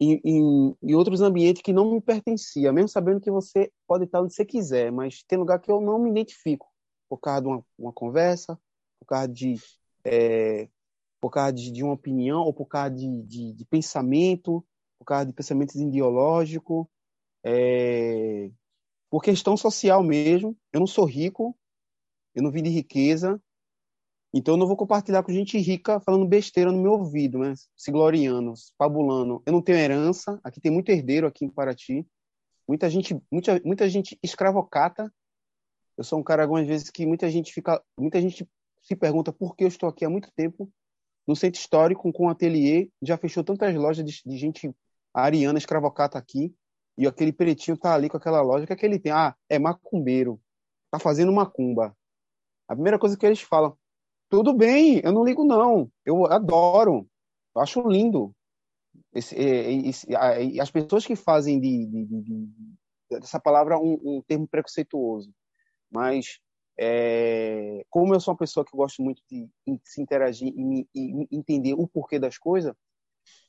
em, 0.00 0.20
em, 0.24 0.76
em, 0.82 0.94
outros 0.94 1.22
ambientes 1.22 1.62
que 1.62 1.72
não 1.72 1.92
me 1.92 2.00
pertencia, 2.00 2.72
mesmo 2.72 2.88
sabendo 2.88 3.20
que 3.20 3.30
você 3.30 3.72
pode 3.86 4.04
estar 4.04 4.20
onde 4.20 4.34
você 4.34 4.44
quiser, 4.44 4.92
mas 4.92 5.22
tem 5.22 5.38
lugar 5.38 5.58
que 5.58 5.70
eu 5.70 5.80
não 5.80 5.98
me 5.98 6.10
identifico 6.10 6.70
por 7.08 7.18
causa 7.18 7.42
de 7.42 7.48
uma, 7.48 7.64
uma 7.78 7.92
conversa, 7.92 8.58
por 8.98 9.06
causa 9.06 9.28
de 9.28 9.54
é, 10.04 10.68
por 11.20 11.30
causa 11.30 11.52
de, 11.52 11.70
de, 11.70 11.82
uma 11.82 11.94
opinião 11.94 12.42
ou 12.42 12.52
por 12.52 12.66
causa 12.66 12.90
de, 12.90 13.22
de, 13.22 13.52
de 13.54 13.64
pensamento, 13.64 14.64
por 14.98 15.04
causa 15.06 15.26
de 15.26 15.32
pensamentos 15.32 15.76
ideológicos. 15.76 16.86
É, 17.44 18.50
por 19.10 19.22
questão 19.22 19.56
social 19.56 20.02
mesmo. 20.02 20.56
Eu 20.72 20.80
não 20.80 20.86
sou 20.86 21.04
rico, 21.04 21.56
eu 22.34 22.42
não 22.42 22.50
vim 22.50 22.62
de 22.62 22.70
riqueza, 22.70 23.40
então 24.32 24.54
eu 24.54 24.58
não 24.58 24.66
vou 24.66 24.76
compartilhar 24.76 25.22
com 25.22 25.32
gente 25.32 25.56
rica 25.58 25.98
falando 26.00 26.26
besteira 26.26 26.70
no 26.70 26.82
meu 26.82 26.92
ouvido, 26.92 27.38
né? 27.38 27.54
Se 27.74 27.90
gloriando, 27.90 28.52
fabulando. 28.76 29.42
Eu 29.46 29.52
não 29.52 29.62
tenho 29.62 29.78
herança, 29.78 30.38
aqui 30.44 30.60
tem 30.60 30.70
muito 30.70 30.90
herdeiro 30.90 31.26
aqui 31.26 31.44
em 31.44 31.50
Paraty. 31.50 32.06
Muita 32.68 32.90
gente, 32.90 33.18
muita, 33.30 33.60
muita 33.64 33.88
gente 33.88 34.18
escravocata. 34.22 35.10
Eu 35.96 36.04
sou 36.04 36.18
um 36.18 36.22
cara 36.22 36.42
algumas 36.42 36.66
vezes 36.66 36.90
que 36.90 37.06
muita 37.06 37.30
gente 37.30 37.52
fica, 37.52 37.82
muita 37.98 38.20
gente 38.20 38.46
se 38.82 38.94
pergunta 38.94 39.32
por 39.32 39.56
que 39.56 39.64
eu 39.64 39.68
estou 39.68 39.88
aqui 39.88 40.04
há 40.04 40.10
muito 40.10 40.30
tempo 40.32 40.70
no 41.26 41.34
centro 41.34 41.58
histórico 41.58 42.12
com 42.12 42.26
um 42.26 42.28
ateliê, 42.28 42.90
já 43.02 43.16
fechou 43.16 43.42
tantas 43.42 43.74
lojas 43.74 44.04
de, 44.04 44.22
de 44.24 44.36
gente 44.36 44.70
ariana 45.12 45.58
escravocata 45.58 46.18
aqui, 46.18 46.54
e 46.96 47.06
aquele 47.06 47.32
pretinho 47.32 47.76
tá 47.76 47.94
ali 47.94 48.08
com 48.08 48.16
aquela 48.16 48.42
o 48.42 48.66
que 48.66 48.72
é 48.72 48.76
ele 48.82 48.98
tem? 48.98 49.12
Ah, 49.12 49.36
é 49.48 49.58
macumbeiro, 49.58 50.40
tá 50.90 50.98
fazendo 50.98 51.32
macumba. 51.32 51.96
A 52.66 52.74
primeira 52.74 52.98
coisa 52.98 53.16
que 53.16 53.26
eles 53.26 53.40
falam, 53.40 53.76
tudo 54.28 54.54
bem, 54.54 55.00
eu 55.04 55.12
não 55.12 55.24
ligo 55.24 55.44
não, 55.44 55.90
eu 56.04 56.26
adoro, 56.26 57.06
eu 57.54 57.62
acho 57.62 57.86
lindo. 57.88 58.34
Esse, 59.14 59.36
esse, 59.36 60.06
as 60.60 60.70
pessoas 60.70 61.06
que 61.06 61.14
fazem 61.14 61.60
de, 61.60 61.86
de, 61.86 62.04
de, 62.06 62.48
dessa 63.10 63.38
palavra 63.38 63.78
um, 63.78 63.98
um, 64.02 64.22
termo 64.26 64.48
preconceituoso, 64.48 65.30
mas 65.90 66.38
é, 66.78 67.84
como 67.90 68.14
eu 68.14 68.20
sou 68.20 68.32
uma 68.32 68.38
pessoa 68.38 68.64
que 68.64 68.76
gosto 68.76 69.02
muito 69.02 69.22
de 69.30 69.48
se 69.84 70.00
interagir 70.00 70.48
e, 70.48 70.88
e 70.94 71.28
entender 71.30 71.74
o 71.74 71.86
porquê 71.86 72.18
das 72.18 72.38
coisas, 72.38 72.74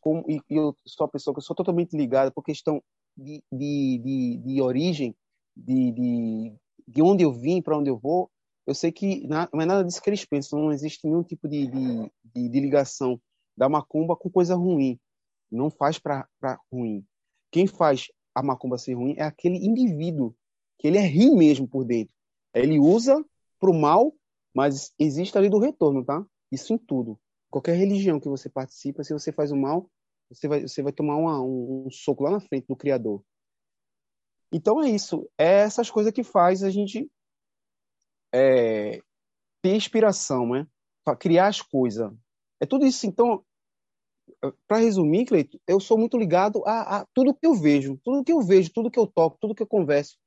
como, 0.01 0.23
e, 0.27 0.41
e, 0.49 0.55
eu 0.55 0.75
sou 0.85 1.05
uma 1.05 1.11
pessoa 1.11 1.33
que 1.33 1.39
eu 1.39 1.43
sou 1.43 1.55
totalmente 1.55 1.95
ligada 1.95 2.31
por 2.31 2.43
questão 2.43 2.83
de, 3.17 3.43
de, 3.51 3.97
de, 3.97 4.37
de 4.37 4.61
origem, 4.61 5.15
de, 5.55 5.91
de, 5.91 6.53
de 6.87 7.01
onde 7.01 7.23
eu 7.23 7.33
vim, 7.33 7.61
para 7.61 7.77
onde 7.77 7.89
eu 7.89 7.97
vou, 7.97 8.29
eu 8.65 8.75
sei 8.75 8.91
que 8.91 9.25
não 9.27 9.61
é 9.61 9.65
nada 9.65 9.83
disso 9.83 10.01
que 10.01 10.09
eles 10.09 10.25
pensam, 10.25 10.59
não 10.59 10.71
existe 10.71 11.07
nenhum 11.07 11.23
tipo 11.23 11.47
de, 11.47 11.67
de, 11.67 12.11
de, 12.35 12.49
de 12.49 12.59
ligação 12.59 13.19
da 13.55 13.67
macumba 13.69 14.15
com 14.15 14.29
coisa 14.29 14.55
ruim. 14.55 14.99
Não 15.49 15.69
faz 15.69 15.97
para 15.97 16.27
ruim. 16.71 17.05
Quem 17.49 17.65
faz 17.65 18.07
a 18.35 18.43
macumba 18.43 18.77
ser 18.77 18.93
ruim 18.93 19.15
é 19.17 19.23
aquele 19.23 19.55
indivíduo, 19.57 20.35
que 20.77 20.87
ele 20.87 20.97
é 20.97 21.07
ruim 21.07 21.35
mesmo 21.35 21.67
por 21.67 21.85
dentro. 21.85 22.13
Ele 22.53 22.77
usa 22.77 23.25
para 23.57 23.71
o 23.71 23.73
mal, 23.73 24.13
mas 24.53 24.93
existe 24.99 25.37
ali 25.37 25.49
do 25.49 25.59
retorno, 25.59 26.03
tá? 26.03 26.23
Isso 26.51 26.73
em 26.73 26.77
tudo. 26.77 27.17
Qualquer 27.49 27.75
religião 27.77 28.19
que 28.19 28.27
você 28.27 28.49
participa, 28.49 29.03
se 29.03 29.13
você 29.13 29.31
faz 29.31 29.51
o 29.51 29.55
mal, 29.55 29.89
você 30.29 30.47
vai, 30.47 30.61
você 30.61 30.81
vai 30.81 30.91
tomar 30.91 31.15
uma, 31.15 31.41
um, 31.41 31.85
um 31.87 31.91
soco 31.91 32.23
lá 32.23 32.31
na 32.31 32.39
frente 32.39 32.65
do 32.67 32.75
Criador. 32.75 33.23
Então 34.51 34.81
é 34.81 34.89
isso. 34.89 35.29
É 35.37 35.59
essas 35.61 35.89
coisas 35.89 36.13
que 36.13 36.23
faz 36.23 36.63
a 36.63 36.69
gente 36.69 37.09
é, 38.33 39.01
ter 39.61 39.75
inspiração, 39.75 40.47
né? 40.49 40.67
Para 41.03 41.17
criar 41.17 41.47
as 41.47 41.61
coisas. 41.61 42.11
É 42.59 42.65
tudo 42.65 42.85
isso. 42.85 43.05
Então, 43.05 43.43
para 44.67 44.77
resumir, 44.77 45.25
Cleito, 45.25 45.59
eu 45.67 45.79
sou 45.79 45.97
muito 45.97 46.17
ligado 46.17 46.63
a, 46.65 46.99
a, 46.99 47.05
tudo 47.13 47.33
que 47.33 47.45
eu 47.45 47.53
vejo, 47.53 47.99
tudo 48.03 48.23
que 48.23 48.31
eu 48.31 48.41
vejo, 48.41 48.71
tudo 48.71 48.91
que 48.91 48.99
eu 48.99 49.07
toco, 49.07 49.37
tudo 49.39 49.55
que 49.55 49.63
eu 49.63 49.67
converso. 49.67 50.17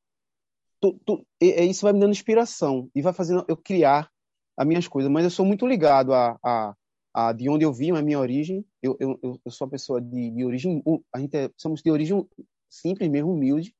Tu, 0.80 0.98
tu, 1.04 1.26
e, 1.40 1.46
e 1.46 1.70
isso 1.70 1.82
vai 1.82 1.92
me 1.92 2.00
dando 2.00 2.12
inspiração 2.12 2.90
e 2.94 3.02
vai 3.02 3.12
fazendo 3.12 3.44
eu 3.48 3.56
criar 3.56 4.10
as 4.56 4.66
minhas 4.66 4.88
coisas. 4.88 5.10
Mas 5.10 5.24
eu 5.24 5.30
sou 5.30 5.44
muito 5.44 5.66
ligado 5.66 6.12
a, 6.12 6.38
a, 6.42 6.74
a 7.12 7.33
de 7.33 7.49
onde 7.49 7.64
eu 7.64 7.73
vim, 7.73 7.90
a 7.92 8.03
minha 8.03 8.18
origem. 8.18 8.64
Eu, 8.83 8.96
eu, 9.01 9.18
eu 9.23 9.51
sou 9.51 9.66
uma 9.66 9.70
pessoa 9.70 10.01
de, 10.01 10.31
de 10.31 10.44
origem, 10.44 10.83
a 11.12 11.18
gente 11.18 11.37
é, 11.37 11.51
somos 11.57 11.83
de 11.83 11.90
origem 11.90 12.27
simples 12.68 13.09
mesmo, 13.09 13.33
humilde. 13.33 13.75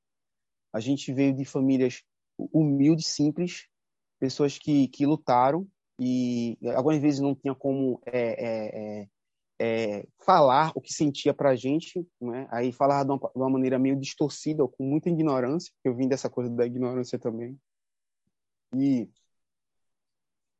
A 0.73 0.79
gente 0.79 1.11
veio 1.13 1.33
de 1.33 1.45
famílias 1.45 2.03
humildes, 2.37 3.07
simples, 3.07 3.67
pessoas 4.19 4.57
que, 4.57 4.87
que 4.87 5.05
lutaram 5.05 5.67
e 5.99 6.57
algumas 6.75 6.99
vezes 6.99 7.19
não 7.19 7.35
tinha 7.35 7.53
como 7.53 8.01
é, 8.05 8.21
é, 8.21 9.01
é, 9.01 9.07
é 9.59 10.07
falar 10.25 10.71
o 10.73 10.81
que 10.81 10.91
sentia 10.91 11.33
para 11.33 11.51
a 11.51 11.55
gente, 11.55 12.05
né? 12.19 12.47
aí 12.49 12.71
falava 12.71 13.05
de 13.05 13.11
uma, 13.11 13.19
de 13.19 13.37
uma, 13.37 13.49
maneira 13.49 13.77
meio 13.77 13.95
distorcida, 13.95 14.67
com 14.67 14.83
muita 14.83 15.09
ignorância, 15.09 15.71
eu 15.83 15.95
vim 15.95 16.07
dessa 16.07 16.29
coisa 16.29 16.49
da 16.49 16.65
ignorância 16.65 17.19
também. 17.19 17.55
E 18.75 19.07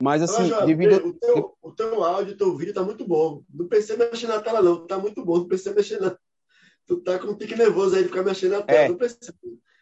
mas 0.02 0.22
assim, 0.22 0.52
Olha, 0.52 0.66
devido 0.66 1.08
o 1.08 1.14
teu, 1.14 1.58
o 1.62 1.72
teu 1.72 2.04
áudio, 2.04 2.34
o 2.34 2.38
teu 2.38 2.56
vídeo 2.56 2.74
tá 2.74 2.84
muito 2.84 3.06
bom. 3.06 3.44
Não 3.54 3.68
pensei 3.68 3.96
mexer 3.96 4.28
na 4.28 4.42
tela 4.42 4.62
não, 4.62 4.86
tá 4.86 4.98
muito 4.98 5.24
bom, 5.24 5.38
não 5.38 5.48
pensei 5.48 5.74
mexer 5.74 6.00
na 6.00 6.18
Tu 6.88 7.00
tá 7.02 7.20
com 7.20 7.28
um 7.28 7.36
pique 7.36 7.56
nervoso 7.56 7.96
aí 7.96 8.04
de 8.04 8.10
ficar 8.10 8.24
mexendo 8.24 8.52
na 8.52 8.62
tela, 8.64 8.80
é. 8.80 8.90
não 8.90 8.98
pensei. 8.98 9.34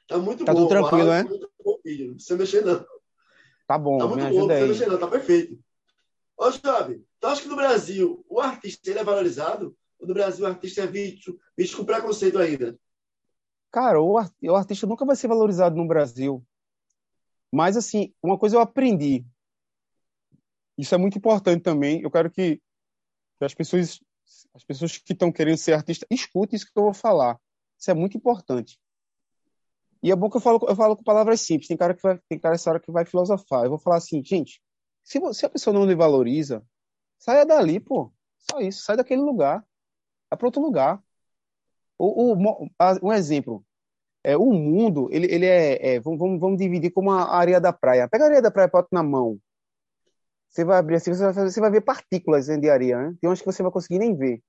Tá 0.07 0.17
muito 0.17 0.45
tá 0.45 0.53
bom. 0.53 0.67
Tá 0.67 0.67
tudo 0.67 0.89
tranquilo, 0.89 1.09
né? 1.09 1.23
Muito 1.23 1.49
bom 1.63 1.79
vídeo, 1.83 2.07
não 2.07 2.15
precisa 2.15 2.37
mexer 2.37 2.65
não. 2.65 2.85
Tá 3.67 3.77
bom, 3.77 3.97
tá 3.97 4.07
muito 4.07 4.29
bom, 4.29 4.47
não 4.47 4.55
aí. 4.55 4.85
Não, 4.87 4.97
tá 4.97 5.07
perfeito. 5.07 5.59
Ô, 6.37 6.51
Jovem, 6.51 7.03
tu 7.19 7.27
acha 7.27 7.41
que 7.41 7.47
no 7.47 7.55
Brasil 7.55 8.25
o 8.29 8.39
artista 8.39 8.89
ele 8.89 8.99
é 8.99 9.03
valorizado? 9.03 9.75
Ou 9.99 10.07
no 10.07 10.13
Brasil 10.13 10.45
o 10.45 10.47
artista 10.47 10.81
é 10.81 10.87
visto, 10.87 11.39
visto 11.57 11.77
com 11.77 11.85
preconceito 11.85 12.37
ainda? 12.37 12.77
Cara, 13.71 14.01
o, 14.01 14.13
o 14.13 14.55
artista 14.55 14.87
nunca 14.87 15.05
vai 15.05 15.15
ser 15.15 15.27
valorizado 15.27 15.75
no 15.75 15.87
Brasil. 15.87 16.43
Mas, 17.51 17.75
assim, 17.75 18.13
uma 18.21 18.37
coisa 18.37 18.55
eu 18.55 18.61
aprendi. 18.61 19.25
Isso 20.79 20.95
é 20.95 20.97
muito 20.97 21.17
importante 21.17 21.61
também. 21.61 22.01
Eu 22.01 22.09
quero 22.09 22.31
que, 22.31 22.61
as 23.41 23.53
pessoas 23.53 23.99
as 24.53 24.63
pessoas 24.63 24.97
que 24.97 25.13
estão 25.13 25.31
querendo 25.31 25.57
ser 25.57 25.73
artista 25.73 26.05
escutem 26.09 26.55
isso 26.55 26.65
que 26.65 26.77
eu 26.77 26.83
vou 26.83 26.93
falar. 26.93 27.37
Isso 27.77 27.91
é 27.91 27.93
muito 27.93 28.15
importante. 28.15 28.79
E 30.01 30.11
é 30.11 30.15
bom 30.15 30.29
que 30.29 30.37
eu 30.37 30.41
falo, 30.41 30.59
eu 30.67 30.75
falo 30.75 30.95
com 30.95 31.03
palavras 31.03 31.41
simples. 31.41 31.67
Tem 31.67 31.75
cara 31.75 31.93
que 31.93 32.01
vai, 32.01 32.17
tem 32.29 32.39
cara 32.39 32.55
essa 32.55 32.69
hora 32.69 32.79
que 32.79 32.91
vai 32.91 33.05
filosofar. 33.05 33.65
Eu 33.65 33.71
vou 33.71 33.79
falar 33.79 33.97
assim, 33.97 34.23
gente, 34.23 34.61
se, 35.03 35.19
se 35.33 35.45
a 35.45 35.49
pessoa 35.49 35.73
não 35.73 35.85
lhe 35.85 35.95
valoriza, 35.95 36.63
saia 37.17 37.45
dali, 37.45 37.79
pô. 37.79 38.13
Só 38.37 38.59
isso, 38.61 38.83
sai 38.83 38.95
daquele 38.95 39.21
lugar. 39.21 39.65
Vai 40.29 40.37
para 40.37 40.47
outro 40.47 40.61
lugar. 40.61 41.03
O, 41.97 42.33
o, 42.33 42.69
um 43.03 43.11
exemplo. 43.11 43.65
É, 44.23 44.37
o 44.37 44.53
mundo, 44.53 45.09
ele, 45.11 45.27
ele 45.33 45.45
é, 45.45 45.95
é 45.95 45.99
vamos, 45.99 46.39
vamos 46.39 46.57
dividir 46.57 46.91
como 46.91 47.11
a 47.11 47.35
areia 47.35 47.59
da 47.59 47.73
praia. 47.73 48.07
Pega 48.07 48.23
a 48.23 48.27
areia 48.27 48.41
da 48.41 48.51
praia, 48.51 48.69
bota 48.69 48.87
na 48.91 49.03
mão. 49.03 49.39
Você 50.49 50.65
vai 50.65 50.79
abrir 50.79 50.95
assim, 50.95 51.13
você 51.13 51.31
vai, 51.31 51.33
você 51.33 51.61
vai 51.61 51.71
ver 51.71 51.81
partículas 51.81 52.47
de 52.47 52.69
areia, 52.69 52.97
né? 52.97 53.15
Tem 53.21 53.29
umas 53.29 53.39
que 53.39 53.45
você 53.45 53.61
vai 53.61 53.71
conseguir 53.71 53.99
nem 53.99 54.15
ver. 54.15 54.41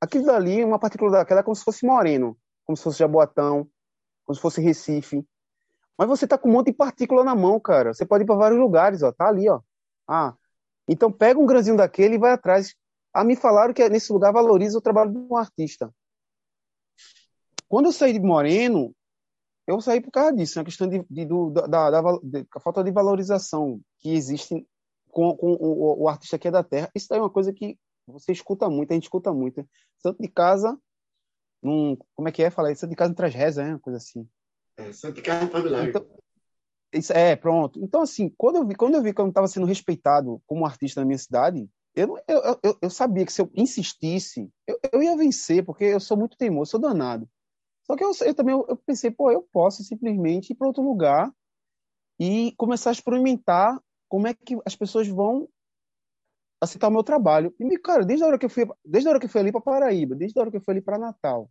Aquilo 0.00 0.24
dali, 0.24 0.64
uma 0.64 0.78
partícula 0.78 1.10
daquela 1.10 1.40
é 1.40 1.42
como 1.42 1.54
se 1.54 1.64
fosse 1.64 1.86
moreno, 1.86 2.36
como 2.64 2.76
se 2.76 2.82
fosse 2.82 2.98
jaboatão, 2.98 3.68
como 4.24 4.34
se 4.34 4.40
fosse 4.40 4.60
Recife. 4.60 5.26
Mas 5.98 6.08
você 6.08 6.26
tá 6.26 6.36
com 6.36 6.48
um 6.48 6.52
monte 6.52 6.66
de 6.66 6.72
partícula 6.74 7.24
na 7.24 7.34
mão, 7.34 7.60
cara. 7.60 7.92
Você 7.94 8.04
pode 8.04 8.24
ir 8.24 8.26
para 8.26 8.36
vários 8.36 8.58
lugares, 8.58 9.02
ó. 9.02 9.12
Tá 9.12 9.28
ali, 9.28 9.48
ó. 9.48 9.60
Ah, 10.08 10.34
então 10.88 11.10
pega 11.10 11.38
um 11.38 11.46
grãozinho 11.46 11.76
daquele 11.76 12.14
e 12.16 12.18
vai 12.18 12.32
atrás. 12.32 12.74
Ah, 13.12 13.24
me 13.24 13.36
falaram 13.36 13.74
que 13.74 13.86
nesse 13.88 14.12
lugar 14.12 14.32
valoriza 14.32 14.78
o 14.78 14.82
trabalho 14.82 15.10
de 15.10 15.18
um 15.18 15.36
artista. 15.36 15.92
Quando 17.68 17.86
eu 17.86 17.92
saí 17.92 18.12
de 18.12 18.20
Moreno, 18.20 18.94
eu 19.66 19.80
saí 19.80 20.00
por 20.00 20.10
causa 20.10 20.32
disso, 20.34 20.60
a 20.60 20.64
questão 20.64 20.88
de, 20.88 21.04
de, 21.10 21.24
do, 21.24 21.50
da, 21.50 21.66
da, 21.66 21.90
da, 21.90 22.60
falta 22.60 22.84
de 22.84 22.90
valorização 22.92 23.80
que 23.98 24.10
existe 24.10 24.66
com, 25.10 25.36
com 25.36 25.52
o, 25.52 26.02
o, 26.04 26.08
artista 26.08 26.38
que 26.38 26.48
é 26.48 26.50
da 26.50 26.62
terra. 26.62 26.90
Isso 26.94 27.08
daí 27.08 27.18
é 27.18 27.22
uma 27.22 27.30
coisa 27.30 27.52
que 27.52 27.78
você 28.06 28.32
escuta 28.32 28.70
muito, 28.70 28.90
a 28.90 28.94
gente 28.94 29.04
escuta 29.04 29.32
muito. 29.32 29.68
Tanto 30.02 30.22
de 30.22 30.28
casa 30.28 30.78
num, 31.62 31.96
como 32.14 32.28
é 32.28 32.32
que 32.32 32.42
é? 32.42 32.50
Fala 32.50 32.70
isso 32.70 32.86
de 32.86 32.94
casa 32.94 33.14
traz 33.14 33.34
reza, 33.34 33.64
né? 33.64 33.70
Uma 33.70 33.80
coisa 33.80 33.96
assim. 33.96 34.28
É, 34.76 34.92
Santa 34.92 35.20
Casa 35.22 35.48
Familiar. 35.48 35.88
Então, 35.88 36.06
isso, 36.92 37.12
é, 37.12 37.34
pronto. 37.34 37.82
Então, 37.82 38.02
assim, 38.02 38.32
quando 38.36 38.56
eu 38.56 38.66
vi, 38.66 38.74
quando 38.74 38.94
eu 38.94 39.02
vi 39.02 39.12
que 39.12 39.20
eu 39.20 39.24
não 39.24 39.30
estava 39.30 39.48
sendo 39.48 39.66
respeitado 39.66 40.40
como 40.46 40.64
artista 40.64 41.00
na 41.00 41.06
minha 41.06 41.18
cidade, 41.18 41.68
eu, 41.94 42.16
eu, 42.28 42.58
eu, 42.62 42.78
eu 42.82 42.90
sabia 42.90 43.24
que 43.24 43.32
se 43.32 43.40
eu 43.40 43.50
insistisse, 43.54 44.50
eu, 44.66 44.78
eu 44.92 45.02
ia 45.02 45.16
vencer, 45.16 45.64
porque 45.64 45.84
eu 45.84 46.00
sou 46.00 46.16
muito 46.16 46.36
teimoso, 46.36 46.72
sou 46.72 46.80
danado. 46.80 47.28
Só 47.86 47.96
que 47.96 48.04
eu, 48.04 48.10
eu 48.22 48.34
também 48.34 48.54
eu 48.54 48.76
pensei, 48.84 49.10
pô, 49.10 49.30
eu 49.30 49.42
posso 49.52 49.84
simplesmente 49.84 50.50
ir 50.50 50.56
para 50.56 50.66
outro 50.66 50.82
lugar 50.82 51.32
e 52.18 52.52
começar 52.56 52.90
a 52.90 52.92
experimentar 52.92 53.80
como 54.08 54.26
é 54.26 54.34
que 54.34 54.58
as 54.64 54.74
pessoas 54.74 55.06
vão 55.06 55.48
aceitar 56.60 56.88
o 56.88 56.90
meu 56.90 57.04
trabalho. 57.04 57.54
E, 57.60 57.78
cara, 57.78 58.04
desde 58.04 58.24
a 58.24 58.26
hora 58.26 58.38
que 58.38 58.46
eu 58.46 58.50
fui, 58.50 58.66
desde 58.84 59.08
a 59.08 59.10
hora 59.12 59.20
que 59.20 59.26
eu 59.26 59.30
fui 59.30 59.40
ali 59.40 59.52
para 59.52 59.60
Paraíba, 59.60 60.16
desde 60.16 60.38
a 60.38 60.42
hora 60.42 60.50
que 60.50 60.56
eu 60.56 60.60
fui 60.60 60.72
ali 60.72 60.80
para 60.80 60.98
Natal, 60.98 61.48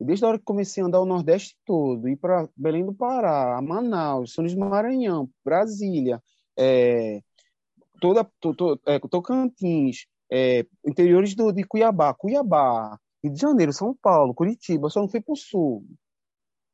desde 0.00 0.24
a 0.24 0.28
hora 0.28 0.38
que 0.38 0.44
comecei 0.44 0.82
a 0.82 0.86
andar 0.86 1.00
o 1.00 1.06
Nordeste 1.06 1.56
todo, 1.64 2.08
ir 2.08 2.16
para 2.16 2.48
Belém 2.56 2.84
do 2.84 2.94
Pará, 2.94 3.60
Manaus, 3.62 4.32
São 4.32 4.42
Luís 4.42 4.54
do 4.54 4.60
Maranhão, 4.60 5.30
Brasília, 5.44 6.20
é, 6.58 7.20
toda, 8.00 8.24
to, 8.40 8.54
to, 8.54 8.80
é, 8.86 8.98
Tocantins, 8.98 10.06
é, 10.30 10.66
interiores 10.84 11.34
do, 11.34 11.52
de 11.52 11.62
Cuiabá, 11.62 12.12
Cuiabá, 12.14 12.98
Rio 13.22 13.32
de 13.32 13.40
Janeiro, 13.40 13.72
São 13.72 13.94
Paulo, 13.94 14.34
Curitiba, 14.34 14.90
só 14.90 15.00
não 15.00 15.08
fui 15.08 15.20
para 15.20 15.32
o 15.32 15.36
Sul. 15.36 15.86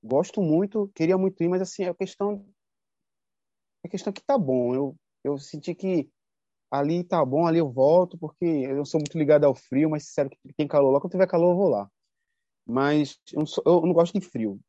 Gosto 0.02 0.40
muito, 0.42 0.90
queria 0.94 1.18
muito 1.18 1.42
ir, 1.42 1.48
mas 1.48 1.62
assim, 1.62 1.84
é 1.84 1.94
questão 1.94 2.46
é 3.84 3.88
questão 3.88 4.12
que 4.12 4.22
tá 4.22 4.38
bom. 4.38 4.74
Eu, 4.74 4.96
eu 5.24 5.38
senti 5.38 5.74
que 5.74 6.08
ali 6.70 7.04
tá 7.04 7.24
bom, 7.24 7.46
ali 7.46 7.58
eu 7.58 7.70
volto, 7.70 8.18
porque 8.18 8.44
eu 8.44 8.84
sou 8.84 9.00
muito 9.00 9.18
ligado 9.18 9.44
ao 9.44 9.54
frio, 9.54 9.90
mas 9.90 10.06
sincero 10.06 10.30
que 10.30 10.38
tem 10.54 10.68
calor 10.68 10.90
lá, 10.92 11.00
quando 11.00 11.12
tiver 11.12 11.26
calor 11.26 11.52
eu 11.52 11.56
vou 11.56 11.68
lá. 11.68 11.90
Mas 12.66 13.18
eu 13.32 13.40
não, 13.40 13.46
sou, 13.46 13.64
eu 13.66 13.80
não 13.82 13.92
gosto 13.92 14.18
de 14.18 14.26
frio. 14.26 14.60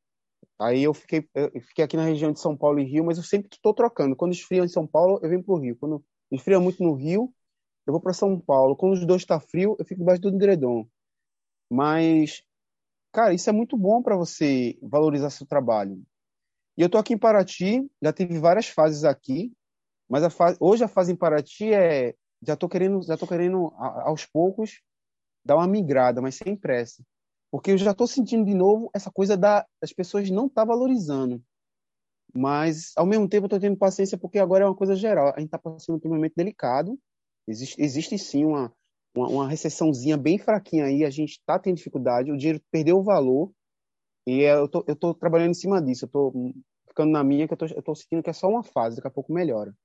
Aí 0.60 0.84
eu 0.84 0.94
fiquei, 0.94 1.28
eu 1.36 1.62
fiquei 1.62 1.86
aqui 1.86 1.98
na 1.98 2.04
região 2.04 2.32
de 2.32 2.40
São 2.40 2.56
Paulo 2.58 2.80
e 2.80 2.84
Rio, 2.84 3.06
mas 3.06 3.18
eu 3.18 3.24
sempre 3.24 3.50
estou 3.52 3.74
trocando. 3.74 4.16
Quando 4.16 4.34
esfria 4.34 4.64
em 4.64 4.68
São 4.68 4.88
Paulo, 4.88 5.20
eu 5.24 5.30
venho 5.30 5.44
para 5.44 5.54
o 5.54 5.60
Rio. 5.60 5.78
Quando 5.78 6.04
esfria 6.32 6.60
muito 6.60 6.84
no 6.84 6.94
Rio, 6.94 7.34
eu 7.88 7.94
vou 7.94 8.02
para 8.02 8.14
São 8.14 8.40
Paulo. 8.40 8.76
Quando 8.76 8.94
os 8.94 9.06
dois 9.06 9.22
está 9.22 9.40
frio, 9.40 9.76
eu 9.80 9.86
fico 9.86 10.02
embaixo 10.02 10.22
do 10.22 10.30
edredom. 10.30 10.86
Mas, 11.70 12.44
cara, 13.12 13.34
isso 13.34 13.50
é 13.50 13.54
muito 13.54 13.78
bom 13.78 14.02
para 14.02 14.16
você 14.16 14.78
valorizar 14.82 15.30
seu 15.30 15.46
trabalho. 15.46 16.02
E 16.78 16.82
eu 16.82 16.88
estou 16.88 17.00
aqui 17.00 17.14
em 17.14 17.18
Paraty, 17.18 17.90
já 18.02 18.14
tive 18.14 18.40
várias 18.40 18.68
fases 18.68 19.04
aqui, 19.04 19.54
mas 20.10 20.24
a 20.24 20.30
fase, 20.30 20.58
hoje 20.60 20.84
a 20.84 20.88
fase 20.88 21.12
em 21.12 21.16
Paraty 21.16 21.74
é 21.74 22.16
já 22.42 22.54
estou 22.54 22.70
querendo, 22.70 23.02
já 23.04 23.18
tô 23.18 23.28
querendo 23.28 23.74
aos 23.78 24.26
poucos 24.26 24.82
dar 25.44 25.58
uma 25.58 25.68
migrada, 25.68 26.22
mas 26.22 26.36
sem 26.36 26.56
pressa, 26.56 27.04
porque 27.52 27.72
eu 27.72 27.78
já 27.78 27.92
estou 27.92 28.08
sentindo 28.08 28.46
de 28.46 28.54
novo 28.54 28.90
essa 28.94 29.12
coisa 29.12 29.36
da, 29.36 29.66
das 29.82 29.92
pessoas 29.92 30.30
não 30.30 30.48
tá 30.48 30.64
valorizando. 30.64 31.44
Mas 32.34 32.94
ao 32.96 33.06
mesmo 33.06 33.28
tempo 33.28 33.46
eu 33.46 33.48
estou 33.48 33.60
tendo 33.60 33.76
paciência 33.76 34.18
porque 34.18 34.40
agora 34.40 34.64
é 34.64 34.68
uma 34.68 34.76
coisa 34.76 34.96
geral. 34.96 35.34
A 35.36 35.40
gente 35.40 35.48
está 35.48 35.58
passando 35.58 36.00
por 36.00 36.10
um 36.10 36.14
momento 36.14 36.34
delicado. 36.36 36.98
Existe, 37.48 37.82
existe 37.82 38.18
sim 38.20 38.46
uma, 38.46 38.72
uma, 39.16 39.28
uma 39.28 39.48
recessãozinha 39.48 40.18
bem 40.18 40.38
fraquinha 40.38 40.86
aí. 40.86 41.04
A 41.04 41.10
gente 41.10 41.32
está 41.32 41.58
tendo 41.60 41.78
dificuldade. 41.78 42.32
O 42.32 42.38
dinheiro 42.38 42.62
perdeu 42.72 42.98
o 42.98 43.04
valor 43.04 43.52
e 44.26 44.44
é, 44.44 44.54
eu 44.54 44.68
tô, 44.68 44.84
eu 44.88 44.96
tô 44.96 45.14
trabalhando 45.14 45.52
em 45.52 45.56
cima 45.56 45.82
disso. 45.82 46.06
Eu 46.06 46.10
tô 46.10 46.54
ficando 46.88 47.12
na 47.12 47.24
minha 47.24 47.48
que 47.48 47.54
eu 47.54 47.58
tô, 47.58 47.66
eu 47.66 47.82
tô 47.82 47.96
sentindo 47.96 48.24
que 48.24 48.30
é 48.30 48.34
só 48.34 48.48
uma 48.48 48.64
fase. 48.64 48.98
Daqui 48.98 49.08
a 49.08 49.12
pouco 49.12 49.34
melhora. 49.34 49.76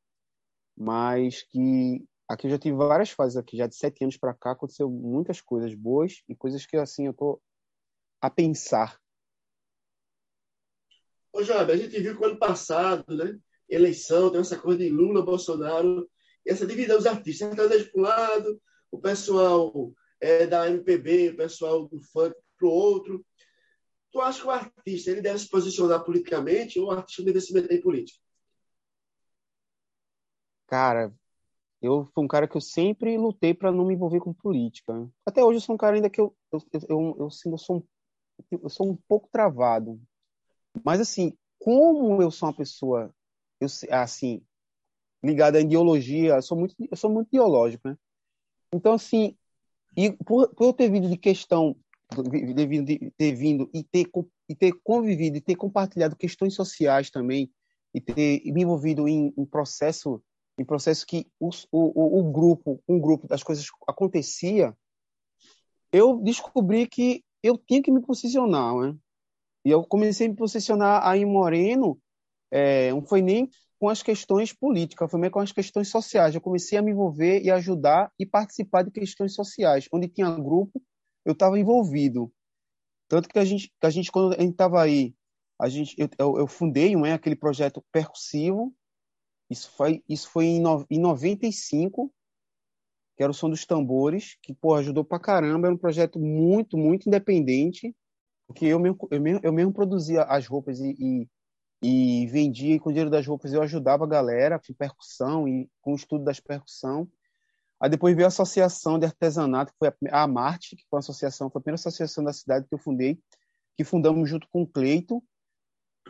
Mas 0.76 1.42
que 1.42 2.04
aqui 2.28 2.46
eu 2.46 2.50
já 2.50 2.58
tive 2.58 2.76
várias 2.76 3.10
fases 3.10 3.36
aqui, 3.36 3.56
já 3.56 3.66
de 3.66 3.76
sete 3.76 4.02
anos 4.02 4.16
para 4.16 4.34
cá 4.34 4.52
aconteceu 4.52 4.90
muitas 4.90 5.40
coisas 5.40 5.74
boas 5.74 6.22
e 6.28 6.34
coisas 6.34 6.66
que 6.66 6.76
assim 6.76 7.06
eu 7.06 7.14
tô 7.14 7.40
a 8.20 8.30
pensar. 8.30 8.98
Ô, 11.32 11.42
Job, 11.42 11.70
a 11.70 11.76
gente 11.76 12.00
viu 12.00 12.16
que 12.16 12.22
o 12.22 12.26
ano 12.26 12.38
passado, 12.38 13.04
né, 13.08 13.38
eleição, 13.68 14.30
tem 14.30 14.40
essa 14.40 14.58
coisa 14.58 14.78
de 14.78 14.88
Lula, 14.88 15.24
Bolsonaro, 15.24 16.08
essa 16.46 16.66
divisão 16.66 16.96
dos 16.96 17.06
artistas, 17.06 17.48
sertanejo 17.48 17.90
para 17.90 18.00
um 18.00 18.04
lado, 18.04 18.62
o 18.94 19.00
pessoal 19.00 19.92
é, 20.20 20.46
da 20.46 20.70
MPB, 20.70 21.30
o 21.30 21.36
pessoal 21.36 21.88
do 21.88 22.00
funk 22.00 22.34
para 22.56 22.68
o 22.68 22.70
outro. 22.70 23.26
Tu 24.12 24.20
acha 24.20 24.40
que 24.40 24.46
o 24.46 24.50
artista 24.50 25.10
ele 25.10 25.20
deve 25.20 25.40
se 25.40 25.48
posicionar 25.48 26.04
politicamente 26.04 26.78
ou 26.78 26.86
o 26.86 26.90
artista 26.92 27.24
deve 27.24 27.40
se 27.40 27.52
meter 27.52 27.76
em 27.76 27.82
política? 27.82 28.20
Cara, 30.68 31.12
eu 31.82 32.08
fui 32.14 32.24
um 32.24 32.28
cara 32.28 32.46
que 32.46 32.56
eu 32.56 32.60
sempre 32.60 33.18
lutei 33.18 33.52
para 33.52 33.72
não 33.72 33.84
me 33.84 33.94
envolver 33.94 34.20
com 34.20 34.32
política. 34.32 35.10
Até 35.26 35.42
hoje 35.42 35.56
eu 35.56 35.60
sou 35.60 35.74
um 35.74 35.78
cara 35.78 35.96
ainda 35.96 36.08
que 36.08 36.20
eu 36.20 36.34
eu, 36.52 36.60
eu, 36.72 36.80
eu, 36.88 37.16
eu, 37.18 37.28
eu 37.46 37.58
sou 37.58 37.76
um, 37.76 37.82
eu 38.52 38.70
sou 38.70 38.88
um 38.88 38.96
pouco 39.08 39.28
travado. 39.30 40.00
Mas 40.84 41.00
assim, 41.00 41.36
como 41.58 42.22
eu 42.22 42.30
sou 42.30 42.48
uma 42.48 42.56
pessoa 42.56 43.12
eu, 43.60 43.66
assim 43.90 44.40
ligada 45.22 45.58
à 45.58 45.60
ideologia, 45.60 46.36
eu 46.36 46.42
sou 46.42 46.56
muito 46.56 46.76
eu 46.78 46.96
sou 46.96 47.10
muito 47.10 47.28
ideológico, 47.28 47.88
né? 47.88 47.98
Então 48.74 48.92
assim, 48.92 49.36
e 49.96 50.12
por, 50.12 50.48
por 50.54 50.66
eu 50.66 50.72
ter 50.72 50.90
vindo 50.90 51.08
de 51.08 51.16
questão 51.16 51.76
devido 52.54 52.84
de 52.84 53.10
ter 53.16 53.34
vindo 53.34 53.70
e 53.72 53.82
ter 53.82 54.06
e 54.48 54.54
ter 54.54 54.72
convivido 54.82 55.36
e 55.36 55.40
ter 55.40 55.56
compartilhado 55.56 56.16
questões 56.16 56.54
sociais 56.54 57.10
também 57.10 57.50
e 57.94 58.00
ter 58.00 58.42
me 58.52 58.62
envolvido 58.62 59.08
em, 59.08 59.32
em 59.36 59.44
processo 59.44 60.22
em 60.58 60.64
processo 60.64 61.04
que 61.06 61.26
o, 61.40 61.50
o, 61.72 62.20
o 62.20 62.32
grupo, 62.32 62.80
um 62.88 63.00
grupo 63.00 63.26
das 63.26 63.42
coisas 63.42 63.66
acontecia, 63.88 64.76
eu 65.92 66.20
descobri 66.20 66.86
que 66.86 67.24
eu 67.42 67.58
tinha 67.58 67.82
que 67.82 67.90
me 67.90 68.00
posicionar, 68.00 68.72
né? 68.76 68.96
E 69.64 69.70
eu 69.70 69.82
comecei 69.84 70.26
a 70.26 70.30
me 70.30 70.36
posicionar 70.36 71.04
aí 71.06 71.22
em 71.22 71.26
Moreno, 71.26 71.98
é, 72.52 72.92
não 72.92 73.02
foi 73.02 73.20
nem 73.20 73.50
com 73.84 73.90
as 73.90 74.02
questões 74.02 74.50
políticas, 74.50 75.10
foi 75.10 75.20
meio 75.20 75.30
com 75.30 75.40
as 75.40 75.52
questões 75.52 75.88
sociais. 75.90 76.34
Eu 76.34 76.40
comecei 76.40 76.78
a 76.78 76.80
me 76.80 76.90
envolver 76.90 77.42
e 77.42 77.50
ajudar 77.50 78.10
e 78.18 78.24
participar 78.24 78.82
de 78.82 78.90
questões 78.90 79.34
sociais. 79.34 79.86
Onde 79.92 80.08
tinha 80.08 80.34
grupo, 80.36 80.80
eu 81.22 81.34
estava 81.34 81.58
envolvido. 81.58 82.32
Tanto 83.08 83.28
que 83.28 83.38
a 83.38 83.44
gente, 83.44 83.68
que 83.78 83.86
a 83.86 83.90
gente 83.90 84.10
quando 84.10 84.32
a 84.32 84.40
gente 84.40 84.52
estava 84.52 84.82
aí, 84.82 85.14
a 85.60 85.68
gente, 85.68 85.94
eu, 86.18 86.38
eu, 86.38 86.46
fundei 86.46 86.94
é, 86.94 87.12
aquele 87.12 87.36
projeto 87.36 87.84
percussivo, 87.92 88.74
isso 89.50 89.70
foi, 89.72 90.02
isso 90.08 90.30
foi 90.30 90.46
em, 90.46 90.62
no, 90.62 90.86
em 90.88 90.98
95, 90.98 92.10
que 93.18 93.22
era 93.22 93.32
o 93.32 93.34
som 93.34 93.50
dos 93.50 93.66
tambores, 93.66 94.38
que 94.40 94.54
pô, 94.54 94.76
ajudou 94.76 95.04
pra 95.04 95.20
caramba. 95.20 95.66
Era 95.66 95.74
um 95.74 95.78
projeto 95.78 96.18
muito, 96.18 96.78
muito 96.78 97.06
independente, 97.06 97.94
porque 98.46 98.64
eu 98.64 98.80
mesmo, 98.80 98.96
eu 99.10 99.20
mesmo, 99.20 99.40
eu 99.42 99.52
mesmo 99.52 99.74
produzia 99.74 100.22
as 100.22 100.46
roupas 100.46 100.80
e, 100.80 100.96
e, 100.98 101.28
e 101.86 102.26
vendia, 102.28 102.76
e 102.76 102.80
com 102.80 102.88
o 102.88 102.92
dinheiro 102.92 103.10
das 103.10 103.26
roupas 103.26 103.52
eu 103.52 103.60
ajudava 103.60 104.04
a 104.04 104.08
galera, 104.08 104.58
com 104.58 104.72
percussão 104.72 105.46
e 105.46 105.68
com 105.82 105.92
o 105.92 105.94
estudo 105.94 106.24
das 106.24 106.40
percussão. 106.40 107.06
Aí 107.78 107.90
depois 107.90 108.16
veio 108.16 108.26
a 108.26 108.28
associação 108.28 108.98
de 108.98 109.04
artesanato, 109.04 109.70
que 109.70 109.78
foi 109.78 109.88
a, 110.10 110.22
a 110.22 110.26
Marte, 110.26 110.76
que 110.76 110.84
foi 110.88 110.96
uma 110.96 111.00
associação, 111.00 111.50
foi 111.50 111.60
a 111.60 111.62
primeira 111.62 111.74
associação 111.74 112.24
da 112.24 112.32
cidade 112.32 112.66
que 112.66 112.74
eu 112.74 112.78
fundei, 112.78 113.20
que 113.76 113.84
fundamos 113.84 114.30
junto 114.30 114.48
com 114.48 114.62
o 114.62 114.66
Cleito, 114.66 115.22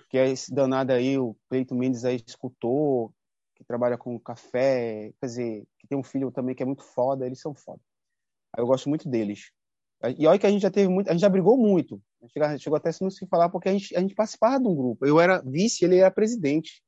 que 0.08 0.16
é 0.16 0.30
esse 0.30 0.54
danado 0.54 0.92
aí, 0.92 1.18
o 1.18 1.36
Cleito 1.48 1.74
Mendes 1.74 2.04
aí, 2.04 2.22
escultor, 2.24 3.10
que 3.56 3.64
trabalha 3.64 3.98
com 3.98 4.16
café, 4.20 5.12
quer 5.20 5.26
dizer, 5.26 5.64
que 5.80 5.88
tem 5.88 5.98
um 5.98 6.04
filho 6.04 6.30
também 6.30 6.54
que 6.54 6.62
é 6.62 6.66
muito 6.66 6.84
foda, 6.84 7.26
eles 7.26 7.40
são 7.40 7.52
foda. 7.52 7.80
Aí 8.56 8.62
eu 8.62 8.66
gosto 8.68 8.88
muito 8.88 9.08
deles. 9.08 9.50
E 10.16 10.24
olha 10.24 10.38
que 10.38 10.46
a 10.46 10.50
gente 10.50 10.62
já 10.62 10.70
teve 10.70 10.88
muito, 10.88 11.08
a 11.08 11.12
gente 11.12 11.22
já 11.22 11.28
brigou 11.28 11.56
muito. 11.56 12.00
Chegou, 12.28 12.58
chegou 12.58 12.76
até 12.76 12.90
não 13.00 13.10
se 13.10 13.26
falar 13.26 13.48
porque 13.48 13.68
a 13.68 13.72
gente, 13.72 13.96
a 13.96 14.00
gente 14.00 14.14
participava 14.14 14.60
de 14.60 14.68
um 14.68 14.74
grupo. 14.74 15.06
Eu 15.06 15.20
era 15.20 15.42
vice, 15.42 15.84
ele 15.84 15.98
era 15.98 16.10
presidente. 16.10 16.82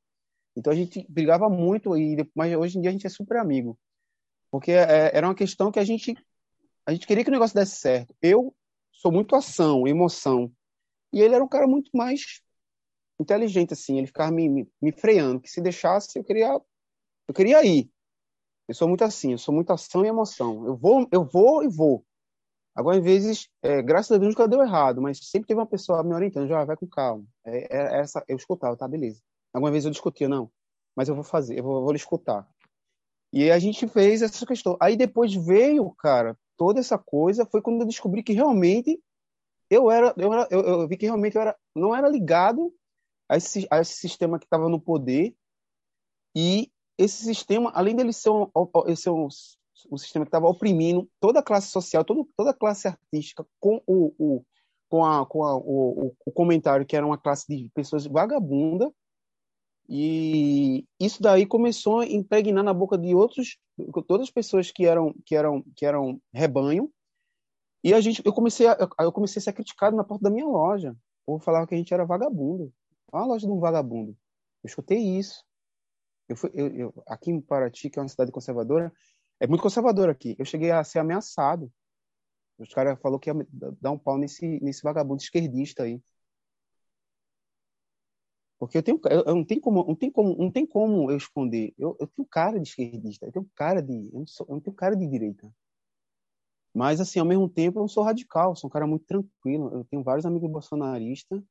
Então 0.55 0.73
a 0.73 0.75
gente 0.75 1.05
brigava 1.09 1.49
muito 1.49 1.95
e 1.97 2.17
mas 2.35 2.55
hoje 2.55 2.77
em 2.77 2.81
dia 2.81 2.89
a 2.89 2.93
gente 2.93 3.05
é 3.05 3.09
super 3.09 3.37
amigo. 3.37 3.77
Porque 4.51 4.71
é, 4.71 5.15
era 5.15 5.27
uma 5.27 5.35
questão 5.35 5.71
que 5.71 5.79
a 5.79 5.83
gente 5.83 6.15
a 6.85 6.93
gente 6.93 7.05
queria 7.05 7.23
que 7.23 7.29
o 7.29 7.33
negócio 7.33 7.53
desse 7.53 7.75
certo. 7.75 8.15
Eu 8.21 8.55
sou 8.93 9.11
muito 9.11 9.35
ação, 9.35 9.87
emoção. 9.87 10.51
E 11.11 11.21
ele 11.21 11.35
era 11.35 11.43
um 11.43 11.47
cara 11.47 11.67
muito 11.67 11.91
mais 11.93 12.41
inteligente, 13.19 13.73
assim. 13.73 13.97
Ele 13.97 14.07
ficava 14.07 14.31
me, 14.31 14.47
me, 14.47 14.71
me 14.81 14.91
freando, 14.91 15.41
que 15.41 15.49
se 15.49 15.61
deixasse, 15.61 16.17
eu 16.17 16.23
queria, 16.23 16.59
eu 17.27 17.33
queria 17.33 17.63
ir. 17.65 17.91
Eu 18.67 18.73
sou 18.73 18.87
muito 18.87 19.03
assim, 19.03 19.31
eu 19.31 19.37
sou 19.37 19.53
muito 19.53 19.71
ação 19.71 20.05
e 20.05 20.07
emoção. 20.07 20.65
Eu 20.65 20.75
vou, 20.75 21.07
eu 21.11 21.25
vou 21.25 21.63
e 21.63 21.67
vou. 21.67 22.05
Agora, 22.77 23.01
vezes, 23.01 23.49
é, 23.63 23.81
graças 23.81 24.11
a 24.11 24.19
Deus 24.19 24.35
nunca 24.35 24.47
deu 24.47 24.61
errado, 24.61 25.01
mas 25.01 25.17
sempre 25.17 25.47
teve 25.47 25.59
uma 25.59 25.65
pessoa 25.65 26.03
me 26.03 26.13
orientando, 26.13 26.47
já 26.47 26.63
vai 26.63 26.77
com 26.77 26.85
calma. 26.85 27.25
É, 27.43 27.75
é, 27.75 27.99
essa, 28.01 28.23
eu 28.27 28.37
escutava, 28.37 28.77
tá, 28.77 28.87
beleza. 28.87 29.19
Alguma 29.51 29.71
vez 29.71 29.83
eu 29.83 29.89
discutia, 29.89 30.29
não, 30.29 30.51
mas 30.95 31.09
eu 31.09 31.15
vou 31.15 31.23
fazer, 31.23 31.57
eu 31.57 31.63
vou, 31.63 31.83
vou 31.83 31.95
escutar. 31.95 32.47
E 33.33 33.49
a 33.49 33.57
gente 33.57 33.87
fez 33.87 34.21
essa 34.21 34.45
questão. 34.45 34.77
Aí 34.79 34.95
depois 34.95 35.33
veio, 35.33 35.89
cara, 35.97 36.37
toda 36.55 36.79
essa 36.79 36.99
coisa, 36.99 37.47
foi 37.47 37.63
quando 37.63 37.81
eu 37.81 37.87
descobri 37.87 38.21
que 38.21 38.33
realmente 38.33 39.01
eu 39.71 39.89
era, 39.89 40.13
eu, 40.15 40.31
era, 40.31 40.47
eu, 40.51 40.61
eu 40.61 40.87
vi 40.87 40.97
que 40.97 41.07
realmente 41.07 41.35
eu 41.35 41.41
era, 41.41 41.57
não 41.75 41.95
era 41.95 42.07
ligado 42.07 42.71
a 43.27 43.37
esse, 43.37 43.67
a 43.71 43.81
esse 43.81 43.93
sistema 43.93 44.37
que 44.37 44.45
estava 44.45 44.69
no 44.69 44.79
poder 44.79 45.35
e 46.35 46.71
esse 46.95 47.23
sistema, 47.23 47.71
além 47.73 47.95
dele 47.95 48.13
ser 48.13 48.29
um, 48.29 48.45
ser 48.95 49.09
um, 49.09 49.27
um 49.91 49.97
sistema 49.97 50.25
que 50.25 50.29
estava 50.29 50.47
oprimindo 50.47 51.09
toda 51.19 51.39
a 51.39 51.43
classe 51.43 51.69
social, 51.69 52.03
todo, 52.03 52.27
toda 52.35 52.51
a 52.51 52.53
classe 52.53 52.87
artística, 52.87 53.45
com 53.59 53.81
o, 53.85 54.13
o 54.17 54.43
com, 54.89 55.05
a, 55.05 55.25
com 55.25 55.43
a, 55.43 55.55
o, 55.55 56.15
o, 56.25 56.31
comentário 56.31 56.85
que 56.85 56.95
era 56.95 57.05
uma 57.05 57.17
classe 57.17 57.45
de 57.47 57.69
pessoas 57.73 58.05
vagabunda, 58.05 58.89
e 59.89 60.85
isso 60.99 61.21
daí 61.21 61.45
começou 61.45 61.99
a 61.99 62.05
impregnar 62.05 62.63
na 62.63 62.73
boca 62.73 62.97
de 62.97 63.13
outros, 63.13 63.57
todas 64.07 64.27
as 64.27 64.31
pessoas 64.31 64.71
que 64.71 64.85
eram 64.85 65.13
que 65.25 65.35
eram 65.35 65.63
que 65.75 65.85
eram 65.85 66.21
rebanho, 66.33 66.89
e 67.83 67.93
a 67.93 68.01
gente, 68.01 68.21
eu 68.25 68.33
comecei 68.33 68.67
a, 68.67 68.77
eu 68.99 69.11
comecei 69.11 69.39
a 69.39 69.43
ser 69.43 69.53
criticado 69.53 69.95
na 69.95 70.03
porta 70.03 70.23
da 70.23 70.29
minha 70.29 70.45
loja. 70.45 70.95
Ou 71.25 71.39
falava 71.39 71.67
que 71.67 71.73
a 71.73 71.77
gente 71.77 71.93
era 71.93 72.05
vagabundo. 72.05 72.73
A 73.11 73.23
loja 73.25 73.45
de 73.45 73.51
um 73.53 73.59
vagabundo. 73.59 74.11
Eu 74.63 74.67
escutei 74.67 74.99
isso. 74.99 75.43
Eu 76.27 76.35
fui, 76.35 76.51
eu, 76.53 76.67
eu, 76.75 77.03
aqui 77.07 77.31
em 77.31 77.39
Paraty, 77.39 77.89
que 77.89 77.97
é 77.97 78.01
uma 78.01 78.09
cidade 78.09 78.31
conservadora, 78.31 78.91
é 79.39 79.47
muito 79.47 79.61
conservadora 79.61 80.11
aqui. 80.11 80.35
Eu 80.39 80.45
cheguei 80.45 80.71
a 80.71 80.83
ser 80.83 80.99
ameaçado. 80.99 81.71
Os 82.57 82.73
caras 82.73 82.99
falaram 82.99 83.19
que 83.19 83.29
ia 83.29 83.47
dar 83.81 83.91
um 83.91 83.99
pau 83.99 84.17
nesse, 84.17 84.59
nesse 84.61 84.81
vagabundo 84.83 85.21
esquerdista 85.21 85.83
aí. 85.83 86.01
Porque 88.59 88.77
eu 88.77 88.83
tenho, 88.83 88.99
eu, 89.05 89.23
eu 89.25 89.35
não 89.35 89.45
tem 89.45 89.59
como, 89.59 89.85
não 89.85 89.95
tem 89.95 90.11
como, 90.11 90.35
não 90.37 90.51
tem 90.51 90.65
como 90.65 91.11
eu 91.11 91.17
esconder. 91.17 91.73
Eu, 91.77 91.95
eu 91.99 92.07
tenho 92.07 92.27
cara 92.27 92.59
de 92.59 92.67
esquerdista, 92.67 93.25
eu 93.27 93.31
tenho 93.31 93.49
cara 93.55 93.81
de, 93.81 94.09
eu 94.11 94.19
não, 94.19 94.27
sou, 94.27 94.45
eu 94.49 94.55
não 94.55 94.61
tenho 94.61 94.75
cara 94.75 94.95
de 94.95 95.07
direita. 95.07 95.47
Mas 96.73 96.99
assim, 97.01 97.19
ao 97.19 97.25
mesmo 97.25 97.49
tempo, 97.49 97.79
eu 97.79 97.81
não 97.81 97.87
sou 97.87 98.03
radical, 98.03 98.55
sou 98.55 98.67
um 98.67 98.71
cara 98.71 98.87
muito 98.87 99.05
tranquilo. 99.05 99.69
Eu 99.73 99.85
tenho 99.85 100.03
vários 100.03 100.25
amigos 100.25 100.49
bolsonaristas 100.49 101.41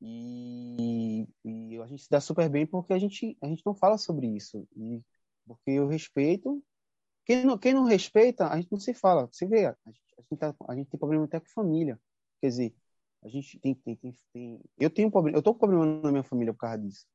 e, 0.00 1.26
e, 1.44 1.78
a 1.78 1.86
gente 1.86 2.02
se 2.02 2.10
dá 2.10 2.20
super 2.20 2.48
bem 2.48 2.66
porque 2.66 2.92
a 2.92 2.98
gente, 2.98 3.36
a 3.40 3.46
gente 3.46 3.62
não 3.64 3.74
fala 3.74 3.98
sobre 3.98 4.26
isso. 4.28 4.66
E 4.76 5.00
porque 5.46 5.70
eu 5.72 5.86
respeito. 5.86 6.62
Quem 7.24 7.44
não, 7.44 7.56
quem 7.56 7.72
não 7.72 7.84
respeita, 7.84 8.48
a 8.48 8.56
gente 8.56 8.70
não 8.70 8.78
se 8.78 8.92
fala. 8.92 9.26
Você 9.26 9.46
vê, 9.46 9.66
a 9.66 9.76
gente, 9.86 10.00
a 10.18 10.22
gente, 10.22 10.38
tá, 10.38 10.54
a 10.68 10.74
gente 10.74 10.90
tem 10.90 10.98
problema 10.98 11.24
até 11.24 11.40
com 11.40 11.46
família. 11.46 11.98
Quer 12.40 12.48
dizer, 12.48 12.74
A 13.22 13.28
gente 13.28 13.58
tem, 13.58 13.74
tem, 13.74 13.96
tem, 13.96 14.14
tem... 14.32 14.60
eu 14.78 14.90
tenho 14.90 15.08
um 15.08 15.10
problema, 15.10 15.38
eu 15.38 15.42
tô 15.42 15.54
com 15.54 15.60
problema 15.60 15.86
na 15.86 16.10
minha 16.10 16.22
família 16.22 16.52
por 16.52 16.60
causa 16.60 16.78
disso. 16.78 17.06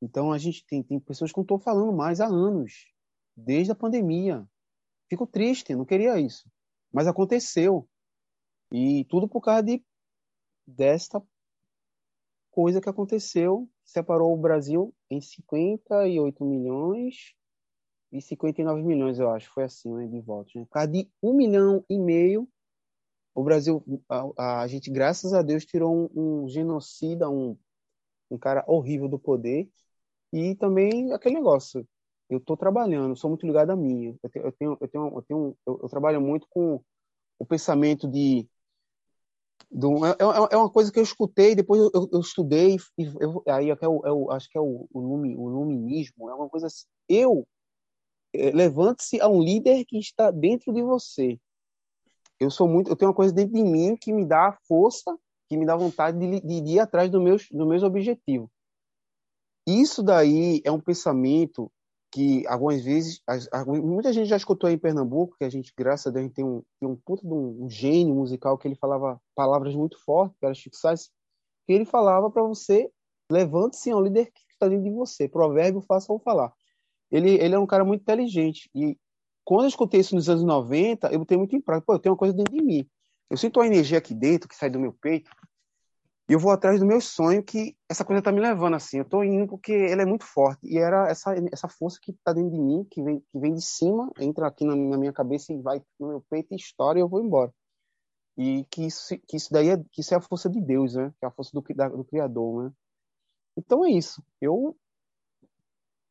Então 0.00 0.32
a 0.32 0.38
gente 0.38 0.64
tem, 0.66 0.82
tem 0.82 1.00
pessoas 1.00 1.32
que 1.32 1.38
não 1.38 1.42
estou 1.42 1.58
falando 1.58 1.92
mais 1.92 2.20
há 2.20 2.26
anos, 2.26 2.92
desde 3.36 3.72
a 3.72 3.74
pandemia. 3.74 4.48
Fico 5.08 5.26
triste, 5.26 5.74
não 5.74 5.84
queria 5.84 6.18
isso, 6.20 6.48
mas 6.92 7.06
aconteceu 7.06 7.88
e 8.72 9.04
tudo 9.06 9.28
por 9.28 9.40
causa 9.40 9.62
de 9.62 9.84
desta 10.66 11.22
coisa 12.50 12.80
que 12.80 12.88
aconteceu, 12.88 13.68
separou 13.84 14.32
o 14.32 14.40
Brasil 14.40 14.94
em 15.10 15.20
58 15.20 16.44
milhões 16.44 17.34
e 18.12 18.20
59 18.20 18.82
milhões, 18.82 19.18
eu 19.18 19.30
acho, 19.30 19.50
foi 19.52 19.64
assim, 19.64 19.92
né, 19.94 20.06
de 20.06 20.20
votos. 20.20 20.54
Né? 20.54 20.64
Por 20.64 20.70
causa 20.70 20.88
de 20.88 21.10
um 21.22 21.32
milhão 21.32 21.84
e 21.88 21.98
meio, 21.98 22.48
o 23.34 23.42
Brasil, 23.42 23.82
a, 24.36 24.60
a 24.62 24.66
gente, 24.66 24.90
graças 24.90 25.32
a 25.32 25.40
Deus, 25.40 25.64
tirou 25.64 26.10
um, 26.14 26.42
um 26.44 26.48
genocida, 26.48 27.30
um, 27.30 27.56
um 28.30 28.38
cara 28.38 28.62
horrível 28.66 29.08
do 29.08 29.18
poder, 29.18 29.68
e 30.32 30.54
também 30.56 31.12
aquele 31.12 31.36
negócio, 31.36 31.86
eu 32.28 32.38
estou 32.38 32.56
trabalhando, 32.56 33.16
sou 33.16 33.30
muito 33.30 33.46
ligado 33.46 33.70
a 33.70 33.76
mim, 33.76 34.18
eu 34.22 34.30
tenho, 34.30 34.46
eu 34.46 34.52
tenho, 34.52 34.78
eu, 34.80 34.88
tenho, 34.88 35.06
eu, 35.16 35.22
tenho, 35.22 35.56
eu, 35.66 35.80
eu 35.82 35.88
trabalho 35.88 36.20
muito 36.20 36.46
com 36.50 36.82
o 37.38 37.46
pensamento 37.46 38.08
de 38.08 38.46
do, 39.70 40.04
é, 40.04 40.10
é, 40.10 40.54
é, 40.54 40.56
uma 40.56 40.70
coisa 40.70 40.92
que 40.92 40.98
eu 40.98 41.02
escutei, 41.02 41.54
depois 41.54 41.80
eu, 41.80 41.90
eu, 41.94 42.08
eu 42.12 42.20
estudei, 42.20 42.76
e 42.98 43.04
eu, 43.04 43.42
aí 43.48 43.70
é 43.70 43.88
o, 43.88 44.30
é 44.30 44.36
acho 44.36 44.50
que 44.50 44.58
é 44.58 44.60
o, 44.60 44.86
o, 44.92 45.00
lumi, 45.00 45.34
o 45.36 45.48
luminismo, 45.48 46.28
é 46.28 46.34
uma 46.34 46.48
coisa 46.48 46.66
assim. 46.66 46.84
Eu, 47.08 47.40
é, 47.40 47.61
levante-se 48.34 49.20
a 49.20 49.28
um 49.28 49.42
líder 49.42 49.84
que 49.84 49.98
está 49.98 50.30
dentro 50.30 50.72
de 50.72 50.82
você. 50.82 51.38
Eu 52.40 52.50
sou 52.50 52.66
muito, 52.66 52.90
eu 52.90 52.96
tenho 52.96 53.10
uma 53.10 53.16
coisa 53.16 53.32
dentro 53.32 53.54
de 53.54 53.62
mim 53.62 53.96
que 53.96 54.12
me 54.12 54.24
dá 54.24 54.58
força, 54.66 55.16
que 55.48 55.56
me 55.56 55.66
dá 55.66 55.76
vontade 55.76 56.18
de, 56.18 56.40
de, 56.40 56.72
ir 56.72 56.80
atrás 56.80 57.10
dos 57.10 57.22
meus, 57.22 57.46
dos 57.50 57.66
meus 57.66 57.82
objetivos. 57.82 58.48
Isso 59.66 60.02
daí 60.02 60.60
é 60.64 60.72
um 60.72 60.80
pensamento 60.80 61.70
que 62.10 62.46
algumas 62.46 62.82
vezes, 62.82 63.22
muita 63.66 64.12
gente 64.12 64.28
já 64.28 64.36
escutou 64.36 64.68
aí 64.68 64.74
em 64.74 64.78
Pernambuco, 64.78 65.36
que 65.38 65.44
a 65.44 65.48
gente, 65.48 65.72
graças 65.76 66.08
a 66.08 66.10
Deus, 66.10 66.30
tem 66.32 66.44
um, 66.44 66.62
tem 66.78 66.88
um 66.88 66.96
puto 66.96 67.22
de 67.22 67.32
um, 67.32 67.64
um, 67.64 67.70
gênio 67.70 68.14
musical 68.14 68.58
que 68.58 68.68
ele 68.68 68.74
falava 68.74 69.20
palavras 69.34 69.74
muito 69.74 69.98
fortes, 70.04 70.36
que 70.38 70.44
era 70.44 70.54
Chico 70.54 70.76
Sainz, 70.76 71.10
que 71.66 71.72
ele 71.72 71.86
falava 71.86 72.30
para 72.30 72.42
você, 72.42 72.90
levante-se 73.30 73.90
ao 73.90 74.02
líder 74.02 74.26
que 74.26 74.42
está 74.50 74.68
dentro 74.68 74.84
de 74.84 74.90
você, 74.90 75.26
provérbio 75.26 75.80
faça-o 75.80 76.18
falar. 76.18 76.52
Ele, 77.12 77.30
ele 77.34 77.54
é 77.54 77.58
um 77.58 77.66
cara 77.66 77.84
muito 77.84 78.00
inteligente, 78.00 78.70
e 78.74 78.96
quando 79.44 79.62
eu 79.64 79.68
escutei 79.68 80.00
isso 80.00 80.14
nos 80.14 80.28
anos 80.28 80.42
90, 80.42 81.12
eu 81.12 81.18
botei 81.20 81.36
muito 81.36 81.54
em 81.54 81.60
prática, 81.60 81.86
pô, 81.86 81.94
eu 81.94 81.98
tenho 81.98 82.14
uma 82.14 82.18
coisa 82.18 82.34
dentro 82.34 82.54
de 82.54 82.62
mim. 82.62 82.88
Eu 83.28 83.36
sinto 83.36 83.60
uma 83.60 83.66
energia 83.66 83.98
aqui 83.98 84.14
dentro, 84.14 84.48
que 84.48 84.56
sai 84.56 84.70
do 84.70 84.80
meu 84.80 84.92
peito, 84.92 85.30
e 86.28 86.34
eu 86.34 86.38
vou 86.38 86.52
atrás 86.52 86.80
do 86.80 86.86
meu 86.86 87.00
sonho 87.00 87.42
que 87.42 87.76
essa 87.88 88.04
coisa 88.04 88.22
tá 88.22 88.32
me 88.32 88.40
levando 88.40 88.74
assim. 88.74 88.98
Eu 88.98 89.04
tô 89.04 89.22
indo 89.22 89.46
porque 89.48 89.72
ele 89.72 90.02
é 90.02 90.06
muito 90.06 90.24
forte 90.24 90.66
e 90.66 90.78
era 90.78 91.08
essa 91.08 91.34
essa 91.52 91.68
força 91.68 91.98
que 92.00 92.12
tá 92.24 92.32
dentro 92.32 92.52
de 92.52 92.58
mim, 92.58 92.86
que 92.90 93.02
vem 93.02 93.20
que 93.20 93.38
vem 93.38 93.54
de 93.54 93.62
cima, 93.62 94.10
entra 94.18 94.46
aqui 94.46 94.64
na, 94.64 94.74
na 94.74 94.96
minha 94.96 95.12
cabeça 95.12 95.52
e 95.52 95.60
vai 95.60 95.82
no 95.98 96.08
meu 96.08 96.20
peito 96.30 96.52
e 96.52 96.56
estoura 96.56 96.98
e 96.98 97.02
eu 97.02 97.08
vou 97.08 97.20
embora. 97.22 97.52
E 98.36 98.64
que 98.70 98.86
isso, 98.86 99.14
que 99.28 99.36
isso 99.36 99.52
daí 99.52 99.70
é 99.70 99.76
que 99.76 100.00
isso 100.00 100.14
é 100.14 100.16
a 100.16 100.20
força 100.20 100.48
de 100.48 100.60
Deus, 100.60 100.94
né? 100.94 101.12
Que 101.18 101.26
é 101.26 101.28
a 101.28 101.30
força 101.30 101.50
do, 101.52 101.62
da, 101.74 101.88
do 101.88 102.04
criador, 102.04 102.64
né? 102.64 102.72
Então 103.56 103.84
é 103.84 103.90
isso. 103.90 104.22
Eu 104.40 104.76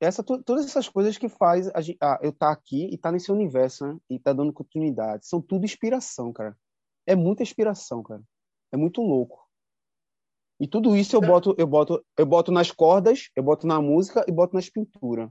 essa 0.02 0.24
todas 0.24 0.66
essas 0.66 0.90
coisas 0.90 1.18
que 1.18 1.30
faz 1.30 1.68
a, 1.70 1.80
ah, 2.02 2.20
eu 2.22 2.32
estar 2.32 2.48
tá 2.48 2.52
aqui 2.52 2.86
e 2.86 2.96
estar 2.96 3.10
tá 3.10 3.12
nesse 3.14 3.32
universo, 3.32 3.86
né? 3.86 3.98
E 4.10 4.20
tá 4.20 4.34
dando 4.34 4.52
continuidade, 4.52 5.28
são 5.28 5.42
tudo 5.42 5.66
inspiração, 5.66 6.34
cara. 6.34 6.58
É 7.06 7.16
muita 7.16 7.44
inspiração, 7.44 8.02
cara. 8.02 8.22
É 8.72 8.78
muito 8.78 9.02
louco. 9.02 9.48
E 10.60 10.68
tudo 10.68 10.96
isso 10.96 11.16
eu 11.16 11.22
boto, 11.22 11.56
eu 11.58 11.68
boto, 11.68 12.06
eu 12.18 12.26
boto 12.26 12.52
nas 12.52 12.72
cordas, 12.72 13.30
eu 13.36 13.44
boto 13.44 13.66
na 13.66 13.82
música 13.82 14.24
e 14.28 14.32
boto 14.32 14.56
nas 14.56 14.70
pinturas. 14.70 15.30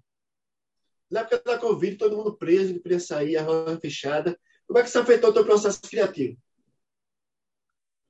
Na 1.11 1.21
época 1.21 1.43
da 1.45 1.59
Covid, 1.59 1.97
todo 1.97 2.17
mundo 2.17 2.37
preso, 2.37 2.75
não 2.75 2.81
podia 2.81 3.01
sair, 3.01 3.37
a 3.37 3.43
roda 3.43 3.79
fechada. 3.81 4.39
Como 4.67 4.79
é 4.79 4.83
que 4.83 4.89
isso 4.89 4.99
afetou 4.99 5.31
o 5.31 5.33
teu 5.33 5.45
processo 5.45 5.81
criativo? 5.83 6.39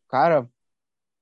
Cara, 0.09 0.47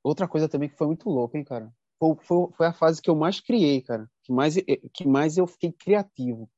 outra 0.03 0.27
coisa 0.27 0.49
também 0.49 0.69
que 0.69 0.77
foi 0.77 0.87
muito 0.87 1.09
louca, 1.09 1.39
hein, 1.39 1.45
cara? 1.45 1.73
Foi, 1.99 2.17
foi, 2.23 2.49
foi, 2.57 2.67
a 2.67 2.73
fase 2.73 3.03
que 3.03 3.11
eu 3.11 3.17
mais 3.17 3.41
criei, 3.41 3.83
cara. 3.83 4.11
Que 4.29 4.33
mais, 4.33 4.55
que 4.93 5.09
mais 5.09 5.39
eu 5.39 5.47
fiquei 5.47 5.73
criativo. 5.73 6.51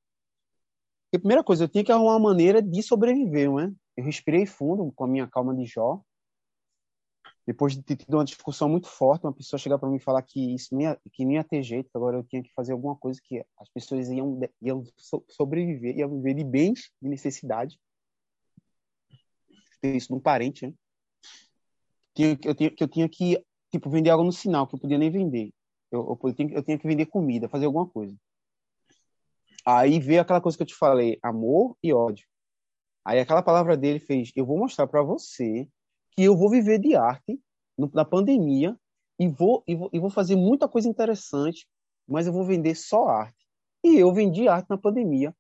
Porque 1.04 1.16
a 1.16 1.20
primeira 1.20 1.44
coisa, 1.44 1.64
eu 1.64 1.68
tinha 1.68 1.84
que 1.84 1.92
arrumar 1.92 2.16
uma 2.16 2.30
maneira 2.30 2.60
de 2.60 2.82
sobreviver, 2.82 3.48
não 3.48 3.60
é? 3.60 3.72
Eu 3.96 4.04
respirei 4.04 4.44
fundo 4.44 4.92
com 4.92 5.04
a 5.04 5.08
minha 5.08 5.28
calma 5.28 5.54
de 5.54 5.64
Jó 5.64 6.02
depois 7.46 7.74
de 7.74 7.82
ter 7.82 7.96
tido 7.96 8.14
uma 8.14 8.24
discussão 8.24 8.68
muito 8.68 8.86
forte, 8.86 9.24
uma 9.24 9.32
pessoa 9.32 9.58
chegar 9.58 9.78
para 9.78 9.88
mim 9.88 9.96
e 9.96 10.00
falar 10.00 10.22
que 10.22 10.54
isso 10.54 10.72
não 10.72 10.82
ia, 10.82 11.00
que 11.12 11.24
não 11.24 11.32
ia 11.32 11.44
ter 11.44 11.62
jeito, 11.62 11.90
que 11.90 11.96
agora 11.96 12.16
eu 12.16 12.24
tinha 12.24 12.42
que 12.42 12.52
fazer 12.54 12.72
alguma 12.72 12.94
coisa 12.94 13.20
que 13.22 13.44
as 13.58 13.68
pessoas 13.68 14.08
iam, 14.08 14.38
iam 14.60 14.84
sobreviver, 15.28 15.96
iam 15.96 16.10
viver 16.10 16.34
de 16.34 16.44
bens, 16.44 16.92
de 17.00 17.08
necessidade. 17.08 17.76
Ter 19.80 19.96
isso 19.96 20.12
num 20.12 20.20
parente, 20.20 20.66
né? 20.66 20.74
Eu, 22.44 22.54
tinha, 22.54 22.72
eu 22.78 22.88
tinha 22.88 23.08
que 23.08 23.42
tipo, 23.70 23.88
vender 23.90 24.10
algo 24.10 24.24
no 24.24 24.32
sinal, 24.32 24.66
que 24.66 24.74
eu 24.74 24.78
podia 24.78 24.98
nem 24.98 25.10
vender. 25.10 25.52
Eu, 25.90 26.00
eu, 26.00 26.28
eu, 26.28 26.34
tinha, 26.34 26.52
eu 26.52 26.62
tinha 26.62 26.78
que 26.78 26.86
vender 26.86 27.06
comida, 27.06 27.48
fazer 27.48 27.66
alguma 27.66 27.86
coisa. 27.86 28.16
Aí 29.64 29.98
veio 29.98 30.20
aquela 30.20 30.40
coisa 30.40 30.56
que 30.56 30.62
eu 30.62 30.66
te 30.66 30.74
falei, 30.74 31.18
amor 31.22 31.76
e 31.82 31.92
ódio. 31.92 32.26
Aí 33.04 33.18
aquela 33.18 33.42
palavra 33.42 33.76
dele 33.76 33.98
fez, 33.98 34.30
eu 34.36 34.46
vou 34.46 34.58
mostrar 34.58 34.86
para 34.86 35.02
você 35.02 35.68
que 36.12 36.22
eu 36.22 36.36
vou 36.36 36.50
viver 36.50 36.78
de 36.78 36.94
arte 36.96 37.40
no, 37.76 37.90
na 37.92 38.04
pandemia 38.04 38.76
e 39.18 39.28
vou, 39.28 39.62
e 39.66 39.74
vou, 39.74 39.90
e 39.92 39.98
vou 39.98 40.10
fazer 40.10 40.36
muita 40.36 40.68
coisa 40.68 40.88
interessante, 40.88 41.66
mas 42.06 42.26
eu 42.26 42.32
vou 42.32 42.44
vender 42.44 42.74
só 42.74 43.08
arte. 43.08 43.46
E 43.84 43.96
eu 43.98 44.12
vendi 44.12 44.48
arte 44.48 44.68
na 44.68 44.78
pandemia. 44.78 45.34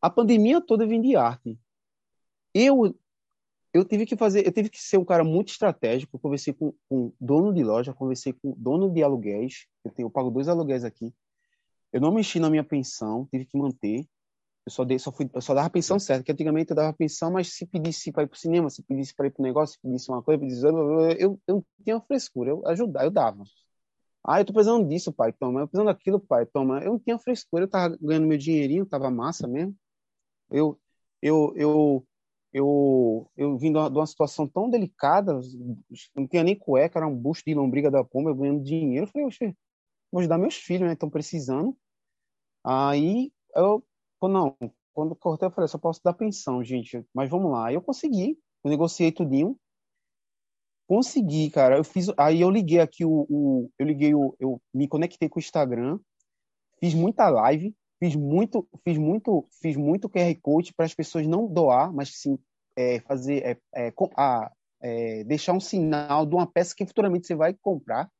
A 0.00 0.08
pandemia 0.08 0.60
toda 0.60 0.84
eu 0.84 0.88
vendi 0.88 1.16
arte. 1.16 1.58
Eu 2.54 2.96
eu 3.72 3.84
tive 3.84 4.06
que 4.06 4.16
fazer, 4.16 4.46
eu 4.46 4.52
tive 4.52 4.68
que 4.68 4.80
ser 4.80 4.98
um 4.98 5.04
cara 5.04 5.24
muito 5.24 5.50
estratégico. 5.50 6.16
Eu 6.16 6.20
conversei 6.20 6.52
com, 6.52 6.74
com 6.88 7.12
dono 7.20 7.52
de 7.54 7.62
loja, 7.62 7.94
conversei 7.94 8.32
com 8.32 8.52
dono 8.56 8.90
de 8.90 9.02
aluguéis. 9.02 9.66
Eu, 9.84 9.92
tenho, 9.92 10.06
eu 10.06 10.10
pago 10.10 10.30
dois 10.30 10.48
aluguéis 10.48 10.84
aqui. 10.84 11.14
Eu 11.92 12.00
não 12.00 12.12
mexi 12.12 12.40
na 12.40 12.50
minha 12.50 12.64
pensão, 12.64 13.26
tive 13.30 13.46
que 13.46 13.58
manter. 13.58 14.06
Eu 14.66 14.72
só, 14.72 14.84
dei, 14.84 14.98
só, 14.98 15.10
fui, 15.12 15.28
eu 15.32 15.40
só 15.40 15.54
dava 15.54 15.70
pensão 15.70 15.98
certa, 15.98 16.22
que 16.24 16.32
antigamente 16.32 16.70
eu 16.70 16.76
dava 16.76 16.92
pensão, 16.92 17.32
mas 17.32 17.48
se 17.54 17.66
pedisse 17.66 18.12
para 18.12 18.24
ir 18.24 18.26
para 18.28 18.36
o 18.36 18.38
cinema, 18.38 18.70
se 18.70 18.82
pedisse 18.82 19.14
para 19.14 19.26
ir 19.26 19.30
para 19.30 19.42
o 19.42 19.44
negócio, 19.44 19.76
se 19.76 19.80
pedisse 19.80 20.10
uma 20.10 20.22
coisa, 20.22 20.38
pedisse, 20.40 20.64
eu, 20.64 21.10
eu, 21.12 21.40
eu 21.46 21.54
não 21.56 21.64
tinha 21.82 22.00
frescura, 22.00 22.50
eu 22.50 22.66
ajudava, 22.66 23.06
eu 23.06 23.10
dava. 23.10 23.44
Ah, 24.24 24.40
eu 24.40 24.44
tô 24.44 24.52
precisando 24.52 24.86
disso, 24.86 25.12
pai, 25.12 25.32
toma. 25.32 25.60
Eu 25.60 25.66
tô 25.66 25.70
precisando 25.70 25.86
daquilo, 25.86 26.20
pai, 26.20 26.46
toma. 26.46 26.80
Eu 26.80 26.92
não 26.92 26.98
tinha 26.98 27.18
frescura, 27.18 27.64
eu 27.64 27.68
tava 27.68 27.96
ganhando 28.00 28.26
meu 28.26 28.38
dinheirinho, 28.38 28.86
tava 28.86 29.10
massa 29.10 29.48
mesmo. 29.48 29.74
Eu, 30.50 30.78
eu, 31.22 31.52
eu, 31.56 32.06
eu, 32.52 33.30
eu 33.36 33.56
vim 33.56 33.72
de 33.72 33.78
uma, 33.78 33.90
de 33.90 33.96
uma 33.96 34.06
situação 34.06 34.46
tão 34.46 34.68
delicada, 34.68 35.40
não 36.14 36.26
tinha 36.26 36.44
nem 36.44 36.58
cueca, 36.58 36.98
era 36.98 37.06
um 37.06 37.16
busto 37.16 37.44
de 37.46 37.54
lombriga 37.54 37.90
da 37.90 38.04
pomba, 38.04 38.30
eu 38.30 38.34
ganhando 38.34 38.62
dinheiro. 38.62 39.06
Eu 39.06 39.10
falei, 39.10 39.26
oxe, 39.26 39.56
vou 40.10 40.20
ajudar 40.20 40.38
meus 40.38 40.54
filhos, 40.54 40.86
né? 40.86 40.94
Estão 40.94 41.10
precisando. 41.10 41.76
Aí 42.64 43.32
eu 43.54 43.82
não, 44.22 44.56
quando 44.92 45.16
cortei, 45.16 45.46
eu 45.46 45.52
falei, 45.52 45.68
só 45.68 45.78
posso 45.78 46.00
dar 46.04 46.12
pensão, 46.12 46.62
gente. 46.62 47.04
Mas 47.14 47.30
vamos 47.30 47.50
lá. 47.52 47.68
Aí 47.68 47.74
eu 47.74 47.82
consegui, 47.82 48.38
eu 48.64 48.70
negociei 48.70 49.12
tudinho. 49.12 49.56
Consegui, 50.86 51.50
cara. 51.50 51.76
Eu 51.76 51.84
fiz. 51.84 52.08
Aí 52.18 52.40
eu 52.40 52.50
liguei 52.50 52.80
aqui 52.80 53.04
o. 53.04 53.26
o 53.30 53.70
eu 53.78 53.86
liguei 53.86 54.14
o. 54.14 54.34
Eu 54.40 54.60
me 54.74 54.88
conectei 54.88 55.28
com 55.28 55.38
o 55.38 55.40
Instagram. 55.40 55.98
Fiz 56.80 56.94
muita 56.94 57.28
live. 57.30 57.74
Fiz 58.02 58.16
muito, 58.16 58.66
fiz 58.82 58.96
muito, 58.96 59.46
fiz 59.60 59.76
muito 59.76 60.08
QR 60.08 60.34
Code 60.40 60.72
para 60.72 60.86
as 60.86 60.94
pessoas 60.94 61.26
não 61.26 61.46
doar, 61.46 61.92
mas 61.92 62.16
sim 62.16 62.38
é, 62.74 63.00
fazer, 63.00 63.44
é, 63.44 63.88
é, 63.88 63.92
a, 64.16 64.50
é, 64.80 65.24
deixar 65.24 65.52
um 65.52 65.60
sinal 65.60 66.24
de 66.24 66.34
uma 66.34 66.46
peça 66.46 66.74
que 66.74 66.86
futuramente 66.86 67.26
você 67.26 67.34
vai 67.34 67.54
comprar. 67.54 68.10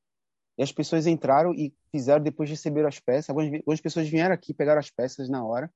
E 0.59 0.63
as 0.63 0.71
pessoas 0.71 1.07
entraram 1.07 1.55
e 1.55 1.73
fizeram, 1.91 2.23
depois 2.23 2.51
receberam 2.51 2.89
as 2.89 3.01
peças. 3.01 3.31
Algumas, 3.31 3.53
algumas 3.55 3.81
pessoas 3.81 4.09
vieram 4.09 4.35
aqui, 4.35 4.53
pegaram 4.53 4.79
as 4.79 4.91
peças 4.91 5.31
na 5.31 5.43
hora 5.43 5.73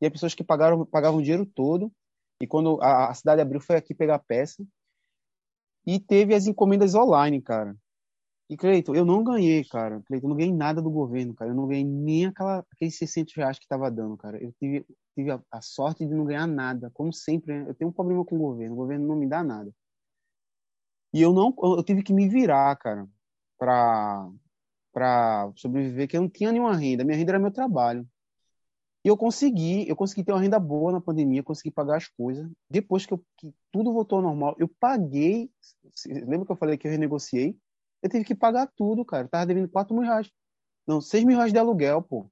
e 0.00 0.06
as 0.06 0.12
pessoas 0.12 0.34
que 0.34 0.44
pagaram 0.44 0.86
pagavam 0.86 1.18
o 1.18 1.22
dinheiro 1.22 1.44
todo. 1.44 1.92
E 2.40 2.46
quando 2.46 2.80
a, 2.80 3.10
a 3.10 3.14
cidade 3.14 3.40
abriu, 3.40 3.60
foi 3.60 3.76
aqui 3.76 3.92
pegar 3.92 4.20
peça. 4.20 4.64
E 5.84 5.98
teve 5.98 6.34
as 6.34 6.46
encomendas 6.46 6.94
online, 6.94 7.42
cara. 7.42 7.76
E, 8.50 8.56
Cleiton, 8.56 8.94
eu 8.94 9.04
não 9.04 9.22
ganhei, 9.22 9.62
cara. 9.64 10.02
Cleiton, 10.06 10.26
eu 10.26 10.30
não 10.30 10.36
ganhei 10.36 10.52
nada 10.52 10.80
do 10.80 10.90
governo, 10.90 11.34
cara. 11.34 11.50
Eu 11.50 11.54
não 11.54 11.66
ganhei 11.66 11.84
nem 11.84 12.26
aquela, 12.26 12.64
aqueles 12.72 12.96
600 12.96 13.34
reais 13.34 13.58
que 13.58 13.64
estava 13.64 13.90
dando, 13.90 14.16
cara. 14.16 14.42
Eu 14.42 14.52
tive, 14.58 14.86
tive 15.14 15.30
a, 15.30 15.42
a, 15.50 15.60
sorte 15.60 16.06
de 16.06 16.14
não 16.14 16.24
ganhar 16.24 16.46
nada. 16.46 16.90
Como 16.94 17.12
sempre, 17.12 17.54
né? 17.54 17.68
eu 17.68 17.74
tenho 17.74 17.90
um 17.90 17.92
problema 17.92 18.24
com 18.24 18.36
o 18.36 18.38
governo. 18.38 18.74
O 18.74 18.78
governo 18.78 19.06
não 19.06 19.16
me 19.16 19.28
dá 19.28 19.44
nada. 19.44 19.70
E 21.12 21.20
eu 21.22 21.32
não, 21.32 21.54
eu 21.62 21.82
tive 21.82 22.02
que 22.02 22.12
me 22.12 22.28
virar, 22.28 22.76
cara, 22.76 23.06
para 23.58 24.30
para 24.92 25.52
sobreviver, 25.54 26.08
que 26.08 26.16
eu 26.16 26.22
não 26.22 26.28
tinha 26.28 26.50
nenhuma 26.50 26.76
renda. 26.76 27.04
Minha 27.04 27.16
renda 27.16 27.32
era 27.32 27.38
meu 27.38 27.52
trabalho. 27.52 28.06
E 29.04 29.08
eu 29.08 29.16
consegui, 29.16 29.88
eu 29.88 29.94
consegui 29.94 30.24
ter 30.24 30.32
uma 30.32 30.40
renda 30.40 30.58
boa 30.58 30.90
na 30.90 31.00
pandemia, 31.00 31.42
consegui 31.42 31.70
pagar 31.70 31.98
as 31.98 32.08
coisas. 32.08 32.50
Depois 32.68 33.06
que, 33.06 33.14
eu, 33.14 33.24
que 33.36 33.54
tudo 33.70 33.92
voltou 33.92 34.16
ao 34.16 34.22
normal, 34.22 34.56
eu 34.58 34.68
paguei. 34.80 35.50
Lembra 36.06 36.46
que 36.46 36.52
eu 36.52 36.56
falei 36.56 36.76
que 36.76 36.88
eu 36.88 36.90
renegociei? 36.90 37.56
Eu 38.02 38.08
tive 38.08 38.24
que 38.24 38.34
pagar 38.34 38.66
tudo, 38.76 39.04
cara. 39.04 39.24
Eu 39.24 39.28
tava 39.28 39.46
devendo 39.46 39.68
4 39.68 39.94
mil 39.94 40.04
reais. 40.04 40.30
Não, 40.86 41.00
6 41.00 41.24
mil 41.24 41.36
reais 41.36 41.52
de 41.52 41.58
aluguel, 41.58 42.02
pô. 42.02 42.30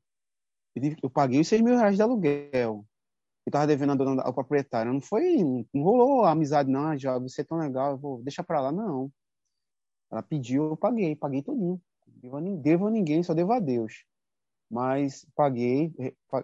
Eu, 0.75 0.83
tive, 0.83 0.97
eu 1.03 1.11
paguei 1.11 1.41
os 1.41 1.49
6 1.49 1.61
mil 1.61 1.77
reais 1.77 1.97
de 1.97 2.03
aluguel. 2.03 2.87
Eu 3.45 3.53
tava 3.53 3.67
devendo 3.67 3.93
a 3.93 3.95
dona, 3.95 4.23
ao 4.23 4.35
proprietário. 4.35 4.93
Não 4.93 5.01
foi, 5.01 5.43
não 5.73 5.83
rolou 5.83 6.25
a 6.25 6.33
amizade, 6.33 6.71
não. 6.71 6.89
Ah, 6.89 6.97
já, 6.97 7.19
você 7.19 7.43
é 7.43 7.45
tão 7.45 7.59
legal, 7.59 7.93
eu 7.93 7.99
vou 7.99 8.23
deixar 8.23 8.43
pra 8.45 8.61
lá, 8.61 8.73
não. 8.73 9.11
Ela 10.11 10.23
pediu, 10.23 10.71
eu 10.71 10.77
paguei, 10.77 11.15
paguei 11.17 11.43
tudinho. 11.43 11.81
Devo 12.07 12.37
a, 12.37 12.41
devo 12.41 12.87
a 12.87 12.91
ninguém, 12.91 13.23
só 13.23 13.35
devo 13.35 13.53
a 13.53 13.61
Deus. 13.61 14.05
Mas 14.71 15.25
paguei, 15.35 15.95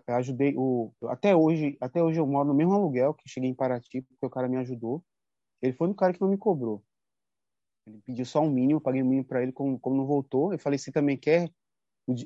ajudei 0.07 0.55
o 0.57 0.93
até 1.09 1.35
hoje, 1.35 1.77
até 1.81 2.03
hoje 2.03 2.21
eu 2.21 2.27
moro 2.27 2.49
no 2.49 2.55
mesmo 2.55 2.73
aluguel 2.73 3.15
que 3.15 3.29
cheguei 3.29 3.51
em 3.51 3.55
Paraty, 3.55 4.03
porque 4.03 4.27
o 4.27 4.31
cara 4.31 4.49
me 4.49 4.57
ajudou. 4.59 5.03
Ele 5.61 5.73
foi 5.73 5.89
um 5.89 5.95
cara 5.95 6.13
que 6.13 6.21
não 6.21 6.29
me 6.29 6.39
cobrou. 6.39 6.83
Ele 7.87 8.01
pediu 8.05 8.25
só 8.25 8.41
um 8.41 8.51
mínimo, 8.51 8.81
paguei 8.81 9.03
o 9.03 9.05
um 9.05 9.09
mínimo 9.09 9.27
para 9.27 9.43
ele, 9.43 9.53
como, 9.53 9.79
como 9.79 9.97
não 9.97 10.07
voltou. 10.07 10.53
Eu 10.53 10.59
falei, 10.59 10.79
você 10.79 10.93
também 10.93 11.17
quer 11.17 11.51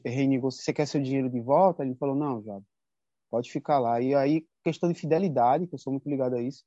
renegociar, 0.05 0.65
você 0.65 0.73
quer 0.73 0.87
seu 0.87 1.03
dinheiro 1.03 1.31
de 1.31 1.41
volta? 1.41 1.85
Ele 1.85 1.95
falou, 1.95 2.15
não, 2.15 2.43
já, 2.43 2.61
pode 3.31 3.51
ficar 3.51 3.79
lá. 3.79 4.01
E 4.01 4.15
aí, 4.15 4.47
questão 4.63 4.91
de 4.91 4.99
fidelidade, 4.99 5.67
que 5.67 5.75
eu 5.75 5.79
sou 5.79 5.93
muito 5.93 6.09
ligado 6.09 6.37
a 6.37 6.43
isso. 6.43 6.65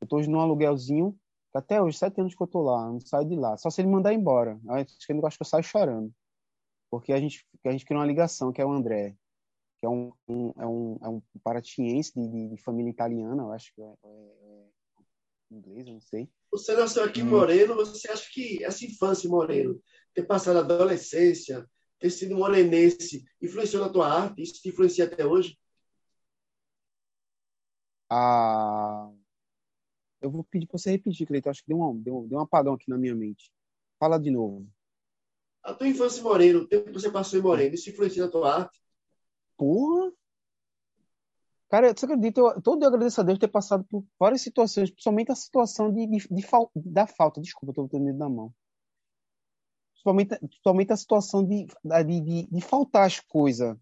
Eu 0.00 0.06
tô 0.06 0.16
hoje 0.16 0.28
num 0.28 0.40
aluguelzinho, 0.40 1.16
até 1.54 1.80
hoje, 1.80 1.98
sete 1.98 2.20
anos 2.20 2.34
que 2.34 2.42
eu 2.42 2.46
tô 2.46 2.62
lá, 2.62 2.90
não 2.90 3.00
saio 3.00 3.28
de 3.28 3.36
lá. 3.36 3.56
Só 3.56 3.70
se 3.70 3.80
ele 3.80 3.88
mandar 3.88 4.12
embora. 4.12 4.58
Aí, 4.68 4.84
que 4.84 5.12
eu 5.12 5.26
acho 5.26 5.38
que 5.38 5.42
eu 5.42 5.46
saio 5.46 5.62
chorando. 5.62 6.12
Porque 6.90 7.12
a 7.12 7.20
gente, 7.20 7.46
a 7.64 7.70
gente 7.70 7.84
criou 7.84 8.00
uma 8.00 8.06
ligação, 8.06 8.52
que 8.52 8.60
é 8.60 8.66
o 8.66 8.72
André, 8.72 9.16
que 9.80 9.86
é 9.86 9.88
um, 9.88 10.12
um 10.28 10.52
é 10.58 10.66
um, 10.66 10.98
é 11.02 11.08
um 11.08 11.22
paratiense 11.42 12.12
de, 12.14 12.28
de, 12.28 12.48
de, 12.50 12.56
família 12.62 12.90
italiana, 12.90 13.42
eu 13.42 13.52
acho 13.52 13.74
que 13.74 13.82
é, 13.82 13.84
é, 13.84 14.08
é 14.08 14.66
inglês, 15.54 15.86
eu 15.86 15.94
não 15.94 16.00
sei. 16.00 16.28
Você 16.50 16.74
nasceu 16.74 17.04
aqui 17.04 17.20
em 17.20 17.24
Moreno, 17.24 17.74
você 17.74 18.10
acha 18.10 18.28
que 18.32 18.62
essa 18.64 18.84
infância 18.84 19.28
Moreno, 19.28 19.80
ter 20.12 20.24
passado 20.24 20.56
a 20.56 20.60
adolescência, 20.60 21.68
ter 21.98 22.10
sido 22.10 22.36
morenense, 22.36 23.24
influenciou 23.40 23.84
na 23.84 23.92
tua 23.92 24.08
arte? 24.08 24.42
Isso 24.42 24.60
te 24.60 24.68
influencia 24.68 25.04
até 25.04 25.24
hoje? 25.26 25.58
Ah, 28.10 29.10
eu 30.20 30.30
vou 30.30 30.44
pedir 30.44 30.66
para 30.66 30.78
você 30.78 30.90
repetir, 30.90 31.26
Cleiton. 31.26 31.50
Acho 31.50 31.62
que 31.62 31.68
deu 31.68 31.80
um, 31.80 32.00
deu, 32.00 32.26
deu 32.28 32.38
um 32.38 32.42
apagão 32.42 32.74
aqui 32.74 32.88
na 32.88 32.96
minha 32.96 33.14
mente. 33.14 33.52
Fala 33.98 34.18
de 34.18 34.30
novo. 34.30 34.66
A 35.62 35.74
tua 35.74 35.88
infância 35.88 36.22
Moreno, 36.22 36.60
o 36.60 36.66
tempo 36.66 36.86
que 36.86 36.92
você 36.92 37.10
passou 37.10 37.38
em 37.38 37.42
Moreno, 37.42 37.74
isso 37.74 37.90
influencia 37.90 38.24
na 38.24 38.30
tua 38.30 38.54
arte? 38.54 38.82
Porra! 39.56 40.12
Cara, 41.74 41.92
você 41.92 42.04
acredita? 42.04 42.40
Eu, 42.40 42.62
todo 42.62 42.84
eu 42.84 42.86
agradeço 42.86 43.20
a 43.20 43.24
Deus 43.24 43.36
ter 43.36 43.48
passado 43.48 43.82
por 43.90 44.06
várias 44.16 44.42
situações, 44.42 44.92
principalmente 44.92 45.32
a 45.32 45.34
situação 45.34 45.92
de, 45.92 46.06
de, 46.06 46.28
de 46.30 46.42
fal, 46.42 46.70
da 46.72 47.04
falta. 47.04 47.40
Desculpa, 47.40 47.72
estou 47.72 47.88
tendo 47.88 48.04
medo 48.04 48.16
da 48.16 48.28
mão. 48.28 48.54
Principalmente, 49.90 50.38
principalmente 50.38 50.92
a 50.92 50.96
situação 50.96 51.44
de, 51.44 51.66
de, 52.06 52.46
de, 52.46 52.60
faltar 52.60 53.04
as 53.04 53.18
coisas. 53.18 53.76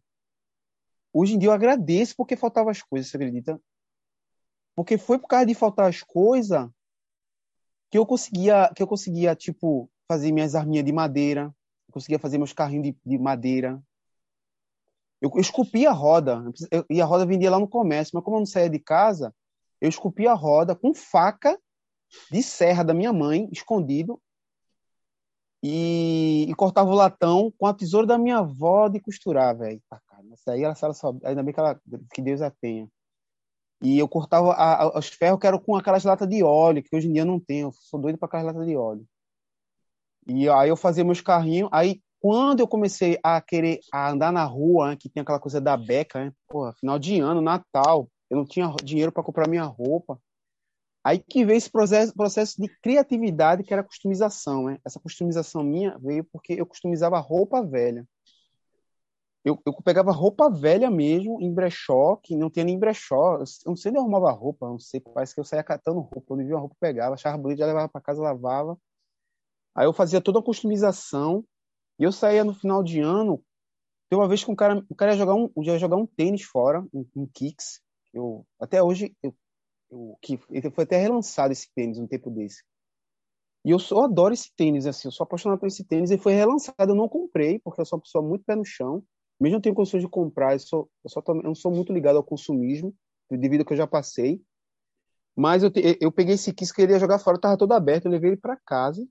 Hoje 1.13 1.35
em 1.35 1.39
dia 1.39 1.51
eu 1.51 1.53
agradeço 1.53 2.17
porque 2.17 2.35
faltavam 2.35 2.71
as 2.71 2.81
coisas, 2.81 3.11
você 3.11 3.19
acredita? 3.19 3.61
Porque 4.75 4.97
foi 4.97 5.19
por 5.19 5.29
causa 5.29 5.45
de 5.45 5.55
faltar 5.55 5.91
as 5.91 6.03
coisas 6.03 6.71
que 7.91 7.99
eu 7.99 8.07
conseguia, 8.07 8.73
que 8.75 8.83
eu 8.83 8.87
conseguia, 8.87 9.37
tipo, 9.37 9.91
fazer 10.09 10.33
minhas 10.33 10.55
arminhas 10.55 10.87
de 10.87 10.93
madeira, 10.93 11.55
conseguia 11.91 12.19
fazer 12.19 12.39
meus 12.39 12.55
carrinhos 12.55 12.85
de, 12.85 12.97
de 13.05 13.19
madeira. 13.19 13.83
Eu, 15.23 15.31
esculpia 15.37 15.91
a 15.91 15.93
roda, 15.93 16.43
e 16.91 17.01
a 17.01 17.05
roda 17.05 17.25
vendia 17.25 17.49
lá 17.49 17.61
no 17.61 17.69
comércio, 17.69 18.11
mas 18.15 18.25
como 18.25 18.37
eu 18.37 18.41
não 18.41 18.47
saía 18.47 18.69
de 18.69 18.81
casa, 18.81 19.33
eu 19.81 19.89
esculpia 19.89 20.33
a 20.33 20.35
roda 20.35 20.75
com 20.75 20.93
faca 20.93 21.57
de 22.29 22.43
serra 22.43 22.83
da 22.83 22.93
minha 22.93 23.13
mãe, 23.13 23.49
escondido, 23.53 24.21
e, 25.63 26.47
e, 26.49 26.55
cortava 26.57 26.91
o 26.91 26.95
latão 26.95 27.53
com 27.57 27.67
a 27.67 27.73
tesoura 27.73 28.05
da 28.05 28.19
minha 28.19 28.39
avó 28.39 28.89
de 28.89 28.99
costurar, 28.99 29.57
velho. 29.57 29.81
Isso 30.35 30.51
aí 30.51 30.65
ela, 30.65 30.75
ela 30.83 30.93
só, 30.93 31.17
ainda 31.23 31.41
bem 31.41 31.55
que, 31.55 31.61
ela, 31.61 31.81
que 32.13 32.21
Deus 32.21 32.43
a 32.43 32.51
tenha. 32.51 32.89
E 33.81 33.97
eu 33.97 34.09
cortava 34.09 34.53
a, 34.55 34.83
a, 34.83 34.99
os 34.99 35.07
ferros 35.09 35.39
que 35.39 35.47
eram 35.47 35.61
com 35.61 35.77
aquelas 35.77 36.03
latas 36.03 36.29
de 36.29 36.43
óleo, 36.43 36.83
que 36.83 36.95
hoje 36.97 37.09
em 37.09 37.13
dia 37.13 37.25
não 37.25 37.39
tem. 37.39 37.61
Eu 37.61 37.73
sou 37.73 38.01
doido 38.01 38.19
para 38.19 38.27
aquelas 38.27 38.47
latas 38.47 38.67
de 38.67 38.77
óleo. 38.77 39.07
E 40.27 40.49
aí 40.49 40.69
eu 40.69 40.77
fazia 40.77 41.05
meus 41.05 41.21
carrinhos. 41.21 41.69
Aí 41.73 42.03
quando 42.23 42.61
eu 42.61 42.69
comecei 42.69 43.19
a 43.21 43.41
querer 43.41 43.81
a 43.93 44.13
andar 44.13 44.33
na 44.33 44.45
rua, 44.45 44.91
né, 44.91 44.97
que 44.97 45.09
tem 45.09 45.23
aquela 45.23 45.41
coisa 45.41 45.61
da 45.61 45.77
beca, 45.77 46.25
né? 46.25 46.33
Porra, 46.49 46.73
final 46.75 46.97
de 46.97 47.19
ano, 47.19 47.41
Natal, 47.41 48.09
eu 48.31 48.37
não 48.37 48.47
tinha 48.47 48.73
dinheiro 48.85 49.11
para 49.11 49.25
comprar 49.25 49.49
minha 49.49 49.65
roupa. 49.65 50.21
Aí 51.03 51.19
que 51.19 51.45
veio 51.45 51.57
esse 51.57 51.69
processo, 51.69 52.15
processo 52.15 52.63
de 52.63 52.69
criatividade 52.81 53.65
que 53.65 53.73
era 53.73 53.83
customização, 53.83 54.67
né? 54.67 54.79
Essa 54.85 55.01
customização 55.01 55.65
minha 55.65 55.99
veio 55.99 56.23
porque 56.23 56.53
eu 56.53 56.65
customizava 56.65 57.19
roupa 57.19 57.61
velha. 57.61 58.07
Eu, 59.45 59.61
eu 59.67 59.73
pegava 59.83 60.13
roupa 60.13 60.49
velha 60.49 60.89
mesmo, 60.89 61.43
em 61.43 61.53
brechó, 61.53 62.15
que 62.23 62.37
não 62.37 62.49
tinha 62.49 62.65
nem 62.65 62.79
brechó. 62.79 63.35
Eu 63.35 63.45
não 63.67 63.77
sei 63.77 63.91
onde 63.91 63.99
eu 63.99 64.03
arrumava 64.03 64.31
roupa, 64.31 64.69
não 64.69 64.79
sei, 64.79 65.01
parece 65.01 65.35
que 65.35 65.41
eu 65.41 65.45
saía 65.45 65.65
catando 65.65 65.99
roupa. 65.99 66.23
Quando 66.25 66.45
via 66.45 66.55
uma 66.55 66.61
roupa, 66.61 66.77
pegava, 66.79 67.15
achava 67.15 67.37
bonito, 67.37 67.59
já 67.59 67.67
levava 67.67 67.89
para 67.89 68.01
casa, 68.01 68.23
lavava. 68.23 68.79
Aí 69.75 69.87
eu 69.87 69.93
fazia 69.93 70.21
toda 70.21 70.39
a 70.39 70.43
customização 70.43 71.45
e 72.03 72.05
eu 72.05 72.11
saía 72.11 72.43
no 72.43 72.53
final 72.53 72.83
de 72.83 73.01
ano. 73.01 73.43
Tem 74.11 74.19
uma 74.19 74.29
vez 74.29 74.43
que 74.45 74.51
um 74.51 74.57
cara, 74.57 74.85
o 74.89 74.95
cara 74.95 75.13
ia 75.13 75.19
jogar 75.19 75.35
um, 75.35 75.51
ia 75.63 75.79
jogar 75.79 75.97
um 75.97 76.07
tênis 76.07 76.43
fora, 76.43 76.85
um, 76.93 77.07
um 77.15 77.27
kicks. 77.27 77.81
Eu 78.13 78.45
até 78.61 78.83
hoje 78.83 79.17
eu, 79.23 79.35
eu 79.91 80.19
que 80.21 80.39
ele 80.51 80.71
foi 80.71 80.85
até 80.85 80.99
relançado 80.99 81.53
esse 81.53 81.73
tênis 81.73 81.99
um 81.99 82.07
tempo 82.07 82.29
desse. 82.29 82.63
E 83.65 83.71
eu 83.71 83.79
só 83.79 84.05
adoro 84.05 84.35
esse 84.35 84.51
tênis 84.57 84.87
assim, 84.87 85.09
eu 85.09 85.13
sou 85.13 85.23
apaixonado 85.25 85.61
por 85.61 85.69
esse 85.69 85.85
tênis. 85.85 86.11
Ele 86.11 86.21
foi 86.21 86.35
relançado, 86.35 86.75
eu 86.93 86.97
não 86.97 87.09
comprei 87.09 87.61
porque 87.61 87.81
eu 87.81 87.87
sou 87.87 87.97
uma 87.97 88.03
pessoa 88.03 88.23
muito 88.23 88.45
pé 88.45 88.57
no 88.57 88.65
chão 88.65 89.03
mesmo 89.43 89.57
não 89.57 89.61
tenho 89.61 89.75
condições 89.75 90.03
de 90.03 90.09
comprar, 90.09 90.53
eu, 90.53 90.59
sou, 90.61 90.91
eu, 91.03 91.11
só 91.11 91.21
eu 91.27 91.35
não 91.43 91.55
sou 91.55 91.73
muito 91.73 91.93
ligado 91.93 92.17
ao 92.17 92.23
consumismo, 92.23 92.95
devido 93.29 93.63
ao 93.63 93.67
que 93.67 93.73
eu 93.73 93.77
já 93.77 93.89
passei. 93.89 94.41
Mas 95.35 95.65
eu, 95.65 95.71
te, 95.71 95.99
eu 96.01 96.13
peguei 96.13 96.35
esse 96.35 96.53
kit 96.53 96.71
que 96.71 96.77
queria 96.77 96.99
jogar 97.01 97.19
fora, 97.19 97.37
estava 97.37 97.57
todo 97.57 97.73
aberto, 97.73 98.05
eu 98.05 98.13
levei 98.13 98.31
ele 98.31 98.37
para 98.41 98.57
casa, 98.57 99.05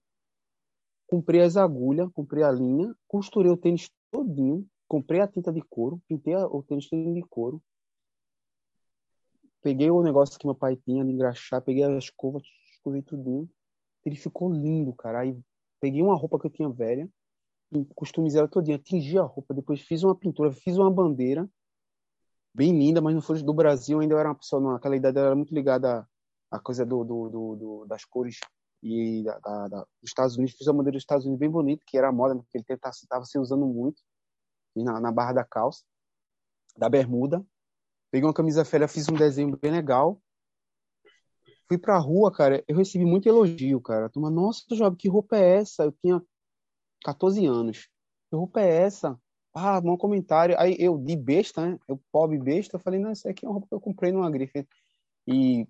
comprei 1.12 1.41
as 1.41 1.57
agulhas, 1.57 2.09
comprei 2.14 2.41
a 2.41 2.49
linha, 2.49 2.95
costurei 3.05 3.51
o 3.51 3.57
tênis 3.57 3.91
todinho, 4.09 4.66
comprei 4.88 5.20
a 5.20 5.28
tinta 5.28 5.51
de 5.51 5.62
couro, 5.62 6.01
pintei 6.07 6.34
o 6.38 6.64
tênis 6.64 6.88
todo 6.88 7.14
de 7.14 7.22
couro, 7.24 7.62
peguei 9.62 9.91
o 9.91 10.01
negócio 10.01 10.39
que 10.39 10.45
meu 10.45 10.55
pai 10.55 10.78
tinha 10.78 11.03
de 11.03 11.12
engraxar, 11.12 11.62
peguei 11.62 11.84
as 11.84 12.05
escovas, 12.05 12.43
escovei 12.72 13.01
tudinho, 13.01 13.49
ele 14.05 14.16
ficou 14.16 14.53
lindo, 14.53 14.93
cara. 14.93 15.20
Aí 15.20 15.38
peguei 15.82 16.01
uma 16.01 16.16
roupa 16.16 16.39
que 16.39 16.47
eu 16.47 16.51
tinha 16.51 16.70
velha, 16.70 17.09
customizei 17.93 18.39
ela 18.39 18.47
todinha, 18.47 18.80
tingi 18.80 19.18
a 19.18 19.24
roupa, 19.24 19.53
depois 19.53 19.82
fiz 19.82 20.03
uma 20.03 20.16
pintura, 20.16 20.49
fiz 20.53 20.78
uma 20.78 20.89
bandeira 20.89 21.45
bem 22.53 22.72
linda, 22.72 23.01
mas 23.01 23.14
não 23.14 23.22
foi 23.22 23.43
do 23.43 23.53
Brasil, 23.53 23.99
ainda 23.99 24.18
era 24.18 24.30
uma 24.30 24.36
pessoa, 24.36 24.62
naquela 24.62 24.95
idade 24.95 25.18
era 25.18 25.36
muito 25.36 25.53
ligada 25.53 26.07
à 26.49 26.57
coisa 26.57 26.86
do, 26.86 27.03
do, 27.03 27.30
do, 27.30 27.55
do 27.57 27.86
das 27.86 28.05
cores 28.05 28.39
e 28.82 29.24
da, 29.24 29.40
da, 29.40 29.68
da, 29.68 29.80
dos 29.80 30.10
Estados 30.10 30.36
Unidos, 30.36 30.56
fiz 30.58 30.68
uma 30.68 30.76
bandeira 30.76 30.96
dos 30.96 31.04
Estados 31.04 31.26
Unidos 31.26 31.40
bem 31.40 31.50
bonita, 31.50 31.84
que 31.86 31.98
era 31.98 32.10
a 32.10 32.12
moda, 32.12 32.36
porque 32.36 32.58
ele 32.58 32.66
estava 32.70 33.26
se 33.26 33.38
usando 33.38 33.66
muito, 33.66 34.02
na, 34.76 35.00
na 35.00 35.12
barra 35.12 35.34
da 35.34 35.44
calça, 35.44 35.84
da 36.78 36.90
bermuda, 36.90 37.46
peguei 38.10 38.28
uma 38.28 38.34
camisa 38.34 38.64
velha, 38.64 38.88
fiz 38.88 39.08
um 39.10 39.14
desenho 39.14 39.58
bem 39.58 39.72
legal, 39.72 40.22
fui 41.68 41.78
pra 41.78 41.98
rua, 41.98 42.32
cara, 42.32 42.64
eu 42.68 42.76
recebi 42.76 43.06
muito 43.06 43.30
elogio, 43.30 43.80
cara. 43.80 44.10
Turma, 44.10 44.30
nossa, 44.30 44.64
Job, 44.76 44.98
que 44.98 45.08
roupa 45.08 45.38
é 45.38 45.58
essa? 45.58 45.84
Eu 45.84 45.94
tinha 45.94 46.22
14 47.06 47.46
anos. 47.46 47.88
Que 48.30 48.36
roupa 48.36 48.60
é 48.60 48.84
essa? 48.84 49.18
Ah, 49.54 49.80
um 49.80 49.96
comentário. 49.96 50.60
Aí 50.60 50.76
eu, 50.78 50.98
de 50.98 51.16
besta, 51.16 51.66
né? 51.66 51.80
Eu, 51.88 51.98
pobre 52.12 52.38
besta, 52.38 52.78
falei, 52.78 53.00
não, 53.00 53.14
isso 53.14 53.28
aqui 53.28 53.46
é 53.46 53.48
uma 53.48 53.54
roupa 53.54 53.70
que 53.70 53.76
eu 53.76 53.80
comprei 53.80 54.12
numa 54.12 54.30
grife. 54.30 54.68
E 55.26 55.66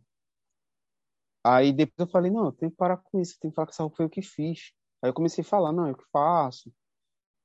aí 1.44 1.74
depois 1.74 2.08
eu 2.08 2.12
falei, 2.12 2.32
não, 2.32 2.46
eu 2.46 2.52
tenho 2.52 2.72
que 2.72 2.78
parar 2.78 2.98
com 2.98 3.20
isso, 3.20 3.38
tenho 3.40 3.52
que 3.52 3.56
falar 3.56 3.68
que 3.68 3.74
essa 3.74 3.84
roupa 3.84 3.98
foi 3.98 4.06
eu 4.06 4.10
que 4.10 4.22
fiz. 4.22 4.72
Aí 5.02 5.10
eu 5.10 5.14
comecei 5.14 5.44
a 5.44 5.48
falar, 5.48 5.72
não, 5.72 5.88
eu 5.88 5.96
que 5.96 6.06
faço. 6.12 6.72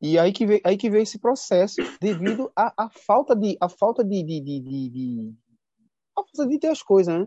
E 0.01 0.18
aí 0.18 0.32
que 0.32 0.47
veio, 0.47 0.61
aí 0.64 0.76
que 0.76 0.90
veio 0.90 1.03
esse 1.03 1.18
processo, 1.18 1.76
devido 2.01 2.53
à, 2.55 2.90
falta 2.90 3.34
de, 3.34 3.57
à 3.61 3.68
falta 3.68 4.05
de, 4.05 4.22
de, 4.22 4.40
de, 4.40 4.61
de, 4.61 5.34
a 6.16 6.22
falta 6.22 6.47
de 6.47 6.59
ter 6.59 6.68
as 6.68 6.82
coisas, 6.82 7.18
né? 7.18 7.26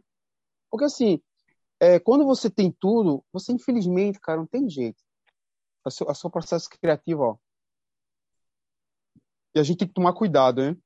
Porque 0.69 0.85
assim, 0.85 1.19
é, 1.79 1.99
quando 1.99 2.25
você 2.25 2.49
tem 2.49 2.71
tudo, 2.71 3.23
você 3.33 3.51
infelizmente, 3.51 4.19
cara, 4.19 4.37
não 4.37 4.45
tem 4.45 4.69
jeito 4.69 5.01
a 5.83 5.89
seu, 5.89 6.09
a 6.09 6.13
seu 6.13 6.29
processo 6.29 6.69
criativo, 6.69 7.23
ó. 7.23 7.37
E 9.55 9.59
a 9.59 9.63
gente 9.63 9.79
tem 9.79 9.87
que 9.87 9.93
tomar 9.93 10.13
cuidado, 10.13 10.61
né? 10.61 10.77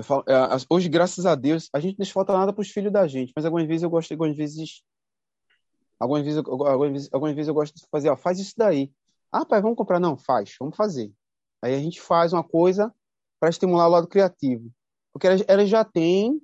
Eu 0.00 0.04
falo, 0.04 0.24
é, 0.26 0.34
hoje, 0.70 0.88
graças 0.88 1.26
a 1.26 1.34
Deus, 1.34 1.68
a 1.74 1.78
gente 1.78 1.98
não 1.98 2.06
falta 2.06 2.32
nada 2.32 2.54
para 2.54 2.62
os 2.62 2.70
filhos 2.70 2.90
da 2.90 3.06
gente, 3.06 3.34
mas 3.36 3.44
algumas 3.44 3.66
vezes 3.66 3.82
eu 3.82 3.90
gosto, 3.90 4.10
algumas 4.12 4.34
vezes, 4.34 4.82
algumas 5.98 6.24
vezes, 6.24 6.38
algumas 6.38 6.90
vezes, 6.90 7.08
algumas 7.12 7.34
vezes 7.34 7.48
eu 7.48 7.54
gosto 7.54 7.74
de 7.74 7.86
fazer, 7.90 8.08
ó, 8.08 8.16
faz 8.16 8.38
isso 8.38 8.54
daí. 8.56 8.90
Ah, 9.30 9.44
pai, 9.44 9.60
vamos 9.60 9.76
comprar? 9.76 10.00
Não, 10.00 10.16
faz, 10.16 10.56
vamos 10.58 10.74
fazer. 10.74 11.12
Aí 11.60 11.74
a 11.74 11.78
gente 11.78 12.00
faz 12.00 12.32
uma 12.32 12.42
coisa 12.42 12.90
para 13.38 13.50
estimular 13.50 13.88
o 13.88 13.90
lado 13.90 14.08
criativo. 14.08 14.72
Porque 15.12 15.26
ela, 15.26 15.36
ela 15.46 15.66
já 15.66 15.84
tem, 15.84 16.40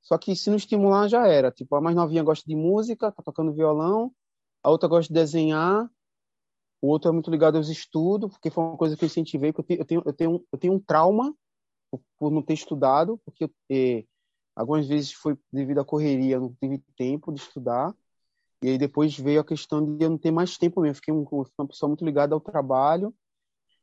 só 0.00 0.16
que 0.16 0.36
se 0.36 0.48
não 0.48 0.56
estimular 0.56 1.08
já 1.08 1.26
era. 1.26 1.50
Tipo, 1.50 1.74
a 1.74 1.80
mais 1.80 1.96
novinha 1.96 2.22
gosta 2.22 2.44
de 2.46 2.54
música, 2.54 3.10
tá 3.10 3.24
tocando 3.24 3.52
violão, 3.52 4.12
a 4.62 4.70
outra 4.70 4.88
gosta 4.88 5.12
de 5.12 5.18
desenhar, 5.18 5.90
o 6.80 6.86
outro 6.86 7.08
é 7.08 7.12
muito 7.12 7.28
ligado 7.28 7.56
aos 7.56 7.68
estudos, 7.68 8.30
porque 8.30 8.50
foi 8.50 8.62
uma 8.62 8.76
coisa 8.76 8.96
que 8.96 9.04
eu 9.04 9.08
incentivei, 9.08 9.52
porque 9.52 9.80
eu 9.80 9.84
tenho, 9.84 10.02
eu 10.06 10.12
tenho, 10.12 10.46
eu 10.52 10.58
tenho 10.60 10.74
um 10.74 10.78
trauma 10.78 11.34
por, 11.98 12.02
por 12.18 12.30
não 12.32 12.42
ter 12.42 12.54
estudado, 12.54 13.20
porque 13.24 13.50
eh, 13.70 14.04
algumas 14.54 14.86
vezes 14.86 15.12
foi 15.12 15.36
devido 15.52 15.80
à 15.80 15.84
correria, 15.84 16.40
não 16.40 16.54
tive 16.54 16.78
tempo 16.96 17.32
de 17.32 17.40
estudar, 17.40 17.94
e 18.62 18.70
aí 18.70 18.78
depois 18.78 19.18
veio 19.18 19.40
a 19.40 19.44
questão 19.44 19.96
de 19.96 20.04
eu 20.04 20.10
não 20.10 20.18
ter 20.18 20.30
mais 20.30 20.56
tempo 20.56 20.80
mesmo, 20.80 20.96
fiquei 20.96 21.14
uma 21.14 21.68
pessoa 21.68 21.88
muito 21.88 22.04
ligada 22.04 22.34
ao 22.34 22.40
trabalho, 22.40 23.14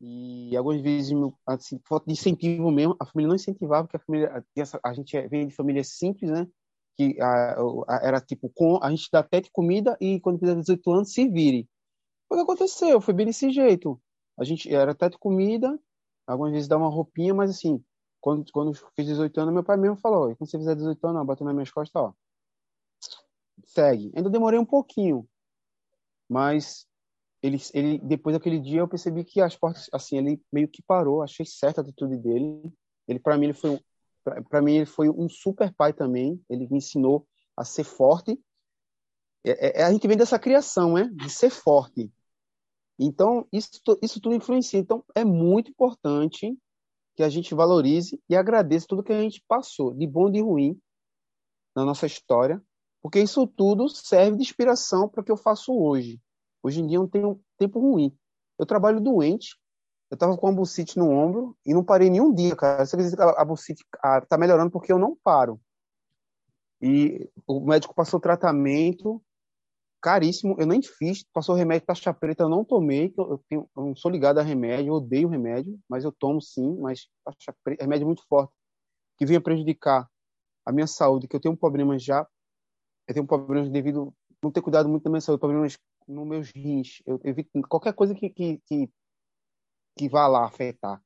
e 0.03 0.57
algumas 0.57 0.82
vezes, 0.82 1.14
assim, 1.45 1.80
falta 1.88 2.07
de 2.07 2.14
incentivo 2.14 2.72
mesmo, 2.72 2.95
a 2.99 3.05
família 3.05 3.28
não 3.28 3.36
incentivava, 3.36 3.88
porque 3.88 3.97
a 3.97 3.99
família, 3.99 4.45
a 4.84 4.93
gente 4.93 5.16
é, 5.16 5.28
vem 5.28 5.47
de 5.47 5.53
família 5.53 5.84
simples, 5.84 6.32
né? 6.32 6.47
Que 6.97 7.22
a, 7.22 7.62
a, 7.88 7.99
era 8.01 8.20
tipo, 8.20 8.49
com, 8.49 8.80
a 8.82 8.89
gente 8.89 9.07
dá 9.12 9.20
até 9.20 9.39
de 9.41 9.51
comida 9.51 9.95
e 10.01 10.20
quando 10.20 10.39
fizer 10.39 10.55
18 10.55 10.91
anos, 10.91 11.14
se 11.14 11.30
vire. 11.30 11.70
O 12.28 12.36
que 12.36 12.41
aconteceu? 12.41 12.99
Foi 12.99 13.14
bem 13.14 13.28
desse 13.28 13.51
jeito. 13.51 14.01
A 14.39 14.43
gente 14.43 14.74
era 14.74 14.91
até 14.91 15.07
de 15.07 15.20
comida, 15.20 15.80
algumas 16.26 16.51
vezes 16.51 16.68
dá 16.68 16.78
uma 16.78 16.89
roupinha, 16.89 17.34
mas 17.34 17.51
assim, 17.51 17.84
quando, 18.22 18.50
quando 18.52 18.74
fiz 18.96 19.06
18 19.08 19.42
anos, 19.42 19.54
meu 19.54 19.64
pai 19.64 19.76
mesmo 19.76 19.98
falou: 19.98 20.36
quando 20.36 20.50
você 20.50 20.58
fizer 20.58 20.76
18 20.76 21.08
anos, 21.08 21.26
bateu 21.26 21.46
nas 21.46 21.56
minhas 21.56 21.72
costas, 21.72 22.02
ó. 22.02 22.14
Segue. 23.66 24.12
Ainda 24.16 24.30
demorei 24.30 24.60
um 24.60 24.66
pouquinho, 24.66 25.28
mas 26.30 26.88
ele, 27.42 27.58
ele 27.74 27.98
depois 28.00 28.36
daquele 28.36 28.60
dia 28.60 28.80
eu 28.82 28.88
percebi 28.88 29.24
que 29.24 29.42
as 29.42 29.56
portas 29.56 29.90
assim 29.92 30.18
ele 30.18 30.42
meio 30.52 30.68
que 30.68 30.82
parou 30.84 31.22
achei 31.22 31.46
certa 31.46 31.82
a 31.82 31.84
atitude 31.84 32.18
dele. 32.18 32.72
Ele 33.08 33.20
para 33.20 33.38
mim 33.38 33.46
ele 33.46 33.54
foi 33.54 33.80
para 34.50 34.62
mim 34.62 34.76
ele 34.76 34.86
foi 34.86 35.10
um 35.10 35.28
super 35.28 35.74
pai 35.74 35.92
também. 35.92 36.40
Ele 36.50 36.68
me 36.70 36.78
ensinou 36.78 37.28
a 37.58 37.66
ser 37.66 37.84
forte. 37.84 38.40
É, 39.44 39.82
é, 39.82 39.84
a 39.84 39.92
gente 39.92 40.08
vem 40.08 40.18
dessa 40.18 40.38
criação 40.38 40.94
né 40.94 41.10
de 41.14 41.30
ser 41.30 41.50
forte. 41.50 42.12
Então 43.00 43.48
isso 43.52 43.82
isso 44.02 44.22
tudo 44.22 44.36
influencia. 44.36 44.80
Então 44.80 45.04
é 45.16 45.26
muito 45.26 45.72
importante 45.72 46.56
que 47.16 47.24
a 47.24 47.30
gente 47.30 47.53
valorize 47.53 48.22
e 48.30 48.36
agradeça 48.36 48.86
tudo 48.88 49.03
que 49.03 49.14
a 49.14 49.22
gente 49.22 49.43
passou 49.47 49.93
de 49.93 50.07
bom 50.07 50.30
e 50.30 50.34
de 50.34 50.41
ruim 50.41 50.80
na 51.76 51.86
nossa 51.86 52.05
história 52.05 52.62
porque 53.01 53.20
isso 53.20 53.47
tudo 53.47 53.89
serve 53.89 54.38
de 54.38 54.43
inspiração 54.43 55.09
para 55.09 55.22
o 55.22 55.24
que 55.24 55.32
eu 55.32 55.38
faço 55.38 55.74
hoje 55.74 56.20
Hoje 56.64 56.82
em 56.82 56.88
dia 56.88 56.97
eu 56.97 57.01
não 57.01 57.09
tenho 57.09 57.41
tempo 57.57 57.80
ruim. 57.80 58.16
Eu 58.57 58.66
trabalho 58.66 59.01
doente, 59.01 59.57
eu 60.09 60.18
tava 60.18 60.38
com 60.38 60.47
a 60.47 60.51
bucite 60.51 60.97
no 60.97 61.09
ombro 61.09 61.57
e 61.66 61.74
não 61.74 61.84
parei 61.84 62.09
nenhum 62.09 62.34
dia, 62.34 62.55
cara. 62.55 62.86
Você 62.86 62.95
acredita 62.95 63.18
que 63.18 63.24
a 63.24 63.45
bucite 63.45 63.84
tá 64.30 64.38
melhorando 64.38 64.70
porque 64.70 64.91
eu 64.91 64.99
não 64.99 65.18
paro. 65.24 65.59
E 66.80 67.30
o 67.47 67.59
médico 67.59 67.95
passou 67.95 68.20
tratamento 68.20 69.22
caríssimo, 70.02 70.56
eu 70.60 70.66
nem 70.66 70.82
fiz, 70.82 71.24
passou 71.34 71.56
remédio 71.56 71.86
taxa 71.86 72.14
preta, 72.14 72.43
eu 72.43 72.49
não 72.49 72.66
tomei, 72.66 73.14
eu, 73.18 73.43
tenho, 73.47 73.70
eu 73.76 73.84
não 73.84 73.95
sou 73.95 74.10
ligado 74.10 74.39
a 74.39 74.43
remédio, 74.43 74.89
eu 74.89 74.95
odeio 74.95 75.28
remédio, 75.28 75.80
mas 75.88 76.04
eu 76.04 76.12
tomo 76.12 76.41
sim, 76.41 76.78
mas 76.80 77.08
taxa 77.24 77.56
preta, 77.64 77.84
remédio 77.84 78.08
muito 78.08 78.24
forte, 78.28 78.54
que 79.18 79.26
vinha 79.26 79.41
prejudicar 79.41 80.08
a 80.66 80.72
minha 80.72 80.88
saúde, 80.88 81.28
que 81.28 81.36
eu 81.36 81.39
tenho 81.39 81.54
um 81.54 81.58
problema 81.58 81.97
já, 81.99 82.28
eu 83.08 83.14
tenho 83.14 83.24
um 83.24 83.28
problema 83.28 83.70
devido 83.70 84.14
não 84.43 84.52
ter 84.52 84.62
cuidado 84.62 84.89
muito 84.89 85.04
da 85.04 85.10
minha 85.10 85.22
saúde, 85.22 85.39
problemas 85.39 85.78
nos 86.08 86.28
meus 86.28 86.52
rins. 86.56 87.02
Eu 87.06 87.20
evito 87.24 87.49
qualquer 87.70 87.93
coisa 87.93 88.16
que, 88.16 88.30
que, 88.30 88.60
que, 88.66 88.89
que 89.97 90.10
vá 90.10 90.28
lá 90.28 90.45
afetar. 90.45 91.02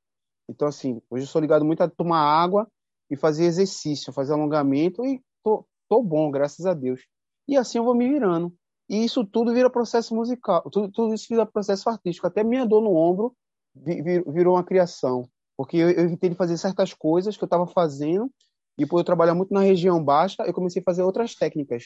Então, 0.47 0.67
assim, 0.67 1.01
hoje 1.09 1.25
eu 1.25 1.27
sou 1.27 1.41
ligado 1.41 1.65
muito 1.65 1.81
a 1.81 1.89
tomar 1.89 2.19
água 2.19 2.67
e 3.09 3.15
fazer 3.15 3.45
exercício, 3.45 4.13
fazer 4.13 4.33
alongamento 4.33 5.05
e 5.05 5.21
tô, 5.43 5.67
tô 5.89 6.01
bom, 6.01 6.31
graças 6.31 6.65
a 6.65 6.73
Deus. 6.73 7.05
E 7.47 7.57
assim 7.57 7.77
eu 7.77 7.83
vou 7.83 7.95
me 7.95 8.07
virando. 8.07 8.55
E 8.88 9.03
isso 9.03 9.25
tudo 9.25 9.53
vira 9.53 9.69
processo 9.69 10.15
musical, 10.15 10.61
tudo, 10.69 10.91
tudo 10.91 11.13
isso 11.13 11.27
vira 11.29 11.45
processo 11.45 11.89
artístico. 11.89 12.27
Até 12.27 12.43
minha 12.43 12.65
dor 12.65 12.81
no 12.81 12.95
ombro 12.95 13.36
virou 13.75 14.55
uma 14.55 14.63
criação. 14.63 15.27
Porque 15.57 15.77
eu, 15.77 15.89
eu 15.89 16.03
evitei 16.05 16.29
de 16.29 16.36
fazer 16.36 16.57
certas 16.57 16.93
coisas 16.93 17.36
que 17.36 17.43
eu 17.43 17.47
estava 17.47 17.65
fazendo 17.65 18.31
e 18.77 18.86
por 18.86 18.99
eu 18.99 19.03
trabalhar 19.03 19.33
muito 19.33 19.53
na 19.53 19.61
região 19.61 20.03
baixa, 20.03 20.43
eu 20.43 20.53
comecei 20.53 20.81
a 20.81 20.86
fazer 20.86 21.01
outras 21.01 21.33
técnicas. 21.33 21.86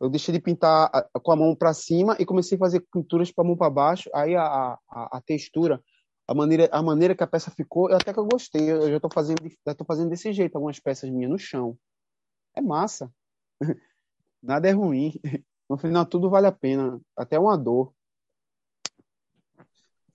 Eu 0.00 0.08
deixei 0.08 0.32
de 0.32 0.40
pintar 0.40 0.90
com 1.22 1.32
a 1.32 1.36
mão 1.36 1.54
para 1.54 1.72
cima 1.72 2.16
e 2.18 2.26
comecei 2.26 2.56
a 2.56 2.58
fazer 2.58 2.84
pinturas 2.92 3.30
para 3.30 3.44
a 3.44 3.46
mão 3.46 3.56
para 3.56 3.70
baixo. 3.70 4.10
Aí 4.14 4.34
a, 4.34 4.44
a, 4.88 5.18
a, 5.18 5.22
textura, 5.24 5.82
a 6.26 6.34
maneira, 6.34 6.68
a 6.72 6.82
maneira 6.82 7.14
que 7.14 7.22
a 7.22 7.26
peça 7.26 7.50
ficou, 7.50 7.88
eu 7.88 7.96
até 7.96 8.12
que 8.12 8.18
eu 8.18 8.26
gostei. 8.26 8.70
Eu 8.70 8.90
já 8.90 8.96
estou 8.96 9.10
fazendo, 9.12 9.38
já 9.44 9.74
fazendo 9.86 10.10
desse 10.10 10.32
jeito 10.32 10.56
algumas 10.56 10.80
peças 10.80 11.08
minhas 11.10 11.30
no 11.30 11.38
chão. 11.38 11.78
É 12.56 12.60
massa. 12.60 13.12
Nada 14.42 14.68
é 14.68 14.72
ruim. 14.72 15.12
No 15.68 15.76
final 15.76 16.06
tudo 16.06 16.30
vale 16.30 16.46
a 16.46 16.52
pena, 16.52 16.98
até 17.14 17.38
uma 17.38 17.54
dor. 17.54 17.92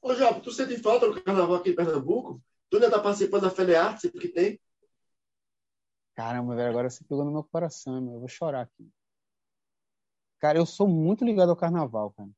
Ô, 0.02 0.16
João, 0.16 0.42
tu 0.42 0.52
sente 0.52 0.76
falta 0.82 1.08
do 1.08 1.22
carnaval 1.22 1.58
aqui 1.58 1.70
em 1.70 1.76
Pernambuco? 1.76 2.42
Tu 2.72 2.78
ainda 2.78 2.90
tá 2.90 3.00
participando 3.00 3.44
da 3.44 3.52
Felearte, 3.52 4.02
sempre 4.02 4.20
que 4.20 4.30
tem? 4.30 4.60
Caramba, 6.16 6.56
velho, 6.56 6.70
agora 6.70 6.90
você 6.90 7.04
pegou 7.04 7.24
no 7.24 7.32
meu 7.32 7.44
coração, 7.44 8.02
meu. 8.02 8.16
eu 8.16 8.20
vou 8.20 8.28
chorar 8.28 8.62
aqui. 8.62 8.92
Cara, 10.40 10.58
eu 10.58 10.66
sou 10.66 10.88
muito 10.88 11.24
ligado 11.24 11.50
ao 11.50 11.56
carnaval, 11.56 12.12
cara. 12.12 12.30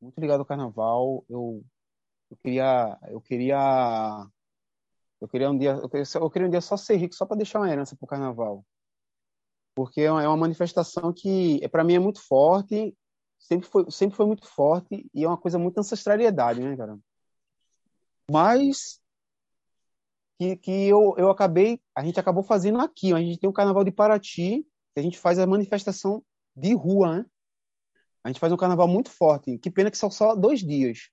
Muito 0.00 0.20
ligado 0.20 0.40
ao 0.40 0.46
carnaval. 0.46 1.24
Eu, 1.28 1.64
eu 2.30 2.36
queria, 2.36 2.98
eu 3.08 3.20
queria, 3.20 4.26
eu 5.20 5.28
queria 5.28 5.50
um 5.50 5.58
dia, 5.58 5.72
eu 5.72 5.88
queria, 5.88 6.04
eu 6.14 6.30
queria 6.30 6.46
um 6.48 6.50
dia 6.50 6.60
só 6.60 6.76
ser 6.76 6.96
rico, 6.96 7.14
só 7.14 7.26
para 7.26 7.38
deixar 7.38 7.58
uma 7.58 7.70
herança 7.70 7.96
pro 7.96 8.06
carnaval, 8.06 8.64
porque 9.80 10.02
é 10.02 10.12
uma, 10.12 10.22
é 10.22 10.28
uma 10.28 10.36
manifestação 10.36 11.10
que, 11.10 11.58
é, 11.62 11.66
para 11.66 11.82
mim, 11.82 11.94
é 11.94 11.98
muito 11.98 12.20
forte. 12.20 12.94
Sempre 13.38 13.66
foi, 13.66 13.90
sempre 13.90 14.14
foi 14.14 14.26
muito 14.26 14.46
forte 14.46 15.08
e 15.14 15.24
é 15.24 15.26
uma 15.26 15.38
coisa 15.38 15.58
muito 15.58 15.78
ancestralidade, 15.78 16.60
né, 16.60 16.76
cara? 16.76 16.98
Mas 18.30 19.00
que, 20.38 20.54
que 20.58 20.70
eu, 20.86 21.14
eu 21.16 21.30
acabei, 21.30 21.80
a 21.94 22.04
gente 22.04 22.20
acabou 22.20 22.42
fazendo 22.42 22.78
aqui. 22.78 23.14
A 23.14 23.20
gente 23.20 23.40
tem 23.40 23.48
o 23.48 23.54
Carnaval 23.54 23.82
de 23.82 23.90
Paraty, 23.90 24.66
que 24.92 25.00
a 25.00 25.02
gente 25.02 25.18
faz 25.18 25.38
a 25.38 25.46
manifestação 25.46 26.22
de 26.54 26.74
rua, 26.74 27.16
né? 27.16 27.26
A 28.22 28.28
gente 28.28 28.38
faz 28.38 28.52
um 28.52 28.58
carnaval 28.58 28.86
muito 28.86 29.08
forte. 29.08 29.56
Que 29.56 29.70
pena 29.70 29.90
que 29.90 29.96
são 29.96 30.10
só 30.10 30.36
dois 30.36 30.60
dias. 30.60 31.08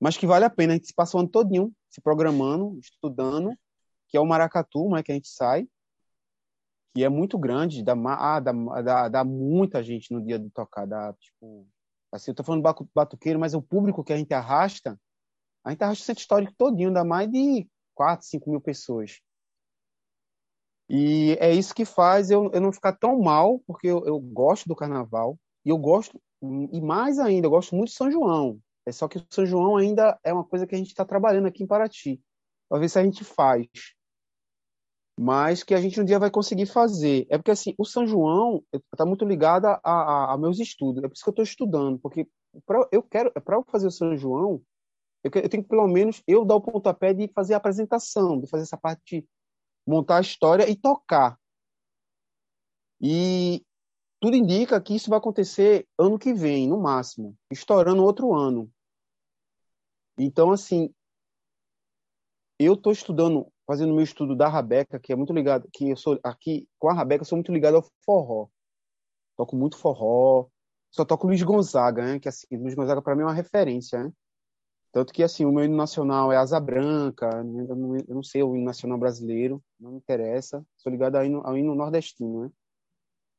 Mas 0.00 0.16
que 0.16 0.26
vale 0.26 0.44
a 0.44 0.50
pena. 0.50 0.72
A 0.72 0.76
gente 0.76 0.88
se 0.88 0.94
passa 0.94 1.16
o 1.16 1.20
ano 1.20 1.28
todinho 1.28 1.72
se 1.88 2.00
programando, 2.00 2.76
estudando, 2.80 3.56
que 4.08 4.16
é 4.16 4.20
o 4.20 4.26
Maracatu, 4.26 4.90
né? 4.90 5.04
Que 5.04 5.12
a 5.12 5.14
gente 5.14 5.28
sai. 5.28 5.68
Que 6.96 7.04
é 7.04 7.10
muito 7.10 7.38
grande. 7.38 7.82
Dá, 7.82 7.92
ah, 7.92 8.40
dá, 8.40 8.52
dá, 8.80 9.08
dá 9.10 9.22
muita 9.22 9.82
gente 9.82 10.10
no 10.10 10.24
dia 10.24 10.38
de 10.38 10.48
tocar. 10.48 10.86
Dá, 10.86 11.12
tipo... 11.20 11.68
Assim, 12.10 12.30
eu 12.30 12.34
tô 12.34 12.42
falando 12.42 12.62
batuqueiro, 12.94 13.38
mas 13.38 13.52
o 13.52 13.60
público 13.60 14.02
que 14.02 14.14
a 14.14 14.16
gente 14.16 14.32
arrasta, 14.32 14.98
a 15.62 15.70
gente 15.70 15.82
arrasta 15.82 16.02
o 16.02 16.06
centro 16.06 16.22
histórico 16.22 16.54
todinho. 16.56 16.94
Dá 16.94 17.04
mais 17.04 17.30
de 17.30 17.68
4, 17.94 18.26
5 18.26 18.50
mil 18.50 18.62
pessoas. 18.62 19.20
E 20.88 21.36
é 21.38 21.52
isso 21.52 21.74
que 21.74 21.84
faz 21.84 22.30
eu, 22.30 22.50
eu 22.50 22.62
não 22.62 22.72
ficar 22.72 22.92
tão 22.92 23.20
mal, 23.20 23.60
porque 23.66 23.88
eu, 23.88 24.06
eu 24.06 24.18
gosto 24.18 24.66
do 24.66 24.74
carnaval, 24.74 25.38
e 25.66 25.68
eu 25.68 25.76
gosto, 25.76 26.18
e 26.40 26.80
mais 26.80 27.18
ainda, 27.18 27.46
eu 27.46 27.50
gosto 27.50 27.76
muito 27.76 27.88
de 27.90 27.96
São 27.96 28.10
João. 28.10 28.58
É 28.86 28.92
só 28.92 29.06
que 29.06 29.18
o 29.18 29.26
São 29.28 29.44
João 29.44 29.76
ainda 29.76 30.18
é 30.24 30.32
uma 30.32 30.44
coisa 30.44 30.66
que 30.66 30.74
a 30.74 30.78
gente 30.78 30.88
está 30.88 31.04
trabalhando 31.04 31.46
aqui 31.46 31.62
em 31.62 31.66
Paraty. 31.66 32.22
Para 32.70 32.80
ver 32.80 32.88
se 32.88 32.98
a 32.98 33.04
gente 33.04 33.22
faz. 33.22 33.66
Mas 35.18 35.62
que 35.62 35.74
a 35.74 35.80
gente 35.80 36.00
um 36.00 36.04
dia 36.04 36.18
vai 36.18 36.30
conseguir 36.30 36.66
fazer. 36.66 37.26
É 37.30 37.38
porque, 37.38 37.50
assim, 37.50 37.74
o 37.78 37.84
São 37.84 38.06
João 38.06 38.62
está 38.92 39.06
muito 39.06 39.24
ligado 39.24 39.66
a, 39.66 39.80
a, 39.82 40.34
a, 40.34 40.38
meus 40.38 40.60
estudos. 40.60 41.02
É 41.02 41.08
por 41.08 41.14
isso 41.14 41.24
que 41.24 41.28
eu 41.28 41.32
estou 41.32 41.42
estudando. 41.42 41.98
Porque 41.98 42.28
pra, 42.66 42.86
eu 42.92 43.02
quero, 43.02 43.32
para 43.32 43.62
fazer 43.64 43.86
o 43.86 43.90
São 43.90 44.16
João, 44.16 44.60
eu, 45.24 45.30
eu 45.34 45.48
tenho 45.48 45.62
que, 45.62 45.68
pelo 45.68 45.88
menos, 45.88 46.22
eu 46.26 46.44
dar 46.44 46.56
o 46.56 46.60
pontapé 46.60 47.14
de 47.14 47.28
fazer 47.28 47.54
a 47.54 47.56
apresentação, 47.56 48.38
de 48.38 48.46
fazer 48.46 48.64
essa 48.64 48.76
parte 48.76 49.26
montar 49.86 50.18
a 50.18 50.20
história 50.20 50.68
e 50.68 50.76
tocar. 50.76 51.38
E 53.00 53.64
tudo 54.20 54.36
indica 54.36 54.80
que 54.80 54.94
isso 54.94 55.10
vai 55.10 55.18
acontecer 55.18 55.86
ano 55.98 56.18
que 56.18 56.34
vem, 56.34 56.68
no 56.68 56.80
máximo, 56.80 57.36
estourando 57.50 58.04
outro 58.04 58.34
ano. 58.34 58.70
Então, 60.18 60.50
assim, 60.50 60.92
eu 62.58 62.74
estou 62.74 62.92
estudando, 62.92 63.52
fazendo 63.66 63.94
meu 63.94 64.04
estudo 64.04 64.36
da 64.36 64.48
Rabeca, 64.48 64.98
que 64.98 65.12
é 65.12 65.16
muito 65.16 65.32
ligado, 65.32 65.68
que 65.72 65.90
eu 65.90 65.96
sou 65.96 66.18
aqui 66.22 66.68
com 66.78 66.88
a 66.88 66.94
Rabeca, 66.94 67.22
eu 67.22 67.26
sou 67.26 67.36
muito 67.36 67.52
ligado 67.52 67.76
ao 67.76 67.86
forró. 68.04 68.48
Toco 69.36 69.56
muito 69.56 69.76
forró, 69.76 70.48
só 70.90 71.04
toco 71.04 71.26
Luiz 71.26 71.42
Gonzaga, 71.42 72.04
né? 72.04 72.18
Que 72.18 72.28
assim, 72.28 72.46
Luiz 72.52 72.74
Gonzaga 72.74 73.02
para 73.02 73.14
mim 73.14 73.22
é 73.22 73.26
uma 73.26 73.34
referência, 73.34 74.02
né? 74.02 74.12
Tanto 74.92 75.12
que, 75.12 75.22
assim, 75.22 75.44
o 75.44 75.52
meu 75.52 75.62
hino 75.62 75.76
nacional 75.76 76.32
é 76.32 76.38
Asa 76.38 76.58
Branca, 76.58 77.28
eu 77.36 77.44
não, 77.44 77.96
eu 77.96 78.14
não 78.14 78.22
sei 78.22 78.42
o 78.42 78.56
hino 78.56 78.64
nacional 78.64 78.96
brasileiro, 78.96 79.62
não 79.78 79.90
me 79.90 79.98
interessa. 79.98 80.64
Sou 80.74 80.90
ligado 80.90 81.16
ao 81.16 81.24
hino, 81.24 81.42
ao 81.44 81.54
hino 81.54 81.74
nordestino, 81.74 82.44
né? 82.44 82.50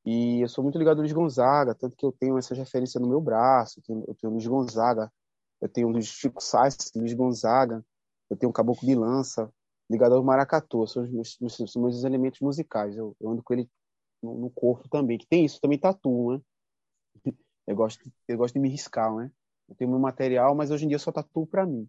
E 0.06 0.42
eu 0.42 0.48
sou 0.48 0.64
muito 0.64 0.78
ligado 0.78 0.98
ao 0.98 1.02
Luiz 1.02 1.12
Gonzaga, 1.12 1.74
tanto 1.74 1.96
que 1.98 2.06
eu 2.06 2.12
tenho 2.12 2.38
essa 2.38 2.54
referência 2.54 3.00
no 3.00 3.10
meu 3.10 3.20
braço. 3.20 3.80
Eu 3.80 3.84
tenho, 3.84 4.04
eu 4.08 4.14
tenho 4.14 4.34
Luiz 4.34 4.46
Gonzaga, 4.46 5.12
eu 5.60 5.68
tenho 5.68 5.90
Luiz 5.90 6.06
Chico 6.06 6.44
Sainz, 6.44 6.92
Luiz 6.96 7.14
Gonzaga, 7.14 7.84
eu 8.30 8.38
tenho 8.38 8.54
Caboclo 8.54 8.88
de 8.88 8.94
Lança. 8.94 9.52
Ligado 9.90 10.16
ao 10.16 10.24
maracatu, 10.24 10.86
são 10.88 11.04
os 11.04 11.12
meus, 11.12 11.38
meus, 11.40 11.76
meus 11.76 12.04
elementos 12.04 12.40
musicais. 12.42 12.96
Eu, 12.98 13.16
eu, 13.20 13.30
ando 13.32 13.44
com 13.44 13.54
ele 13.54 13.70
no, 14.22 14.38
no, 14.38 14.50
corpo 14.50 14.90
também, 14.90 15.18
que 15.18 15.28
tem 15.28 15.46
isso, 15.46 15.62
também 15.62 15.80
tatu, 15.80 16.34
né? 16.34 16.42
Eu 17.68 17.76
gosto, 17.76 18.02
eu 18.30 18.38
gosto 18.38 18.54
de 18.54 18.62
me 18.62 18.70
riscar, 18.70 19.14
né? 19.14 19.30
Eu 19.68 19.76
tenho 19.76 19.90
meu 19.92 20.00
material, 20.00 20.56
mas 20.56 20.72
hoje 20.72 20.86
em 20.86 20.88
dia 20.88 20.98
só 20.98 21.12
tatuo 21.12 21.46
para 21.46 21.66
mim. 21.66 21.86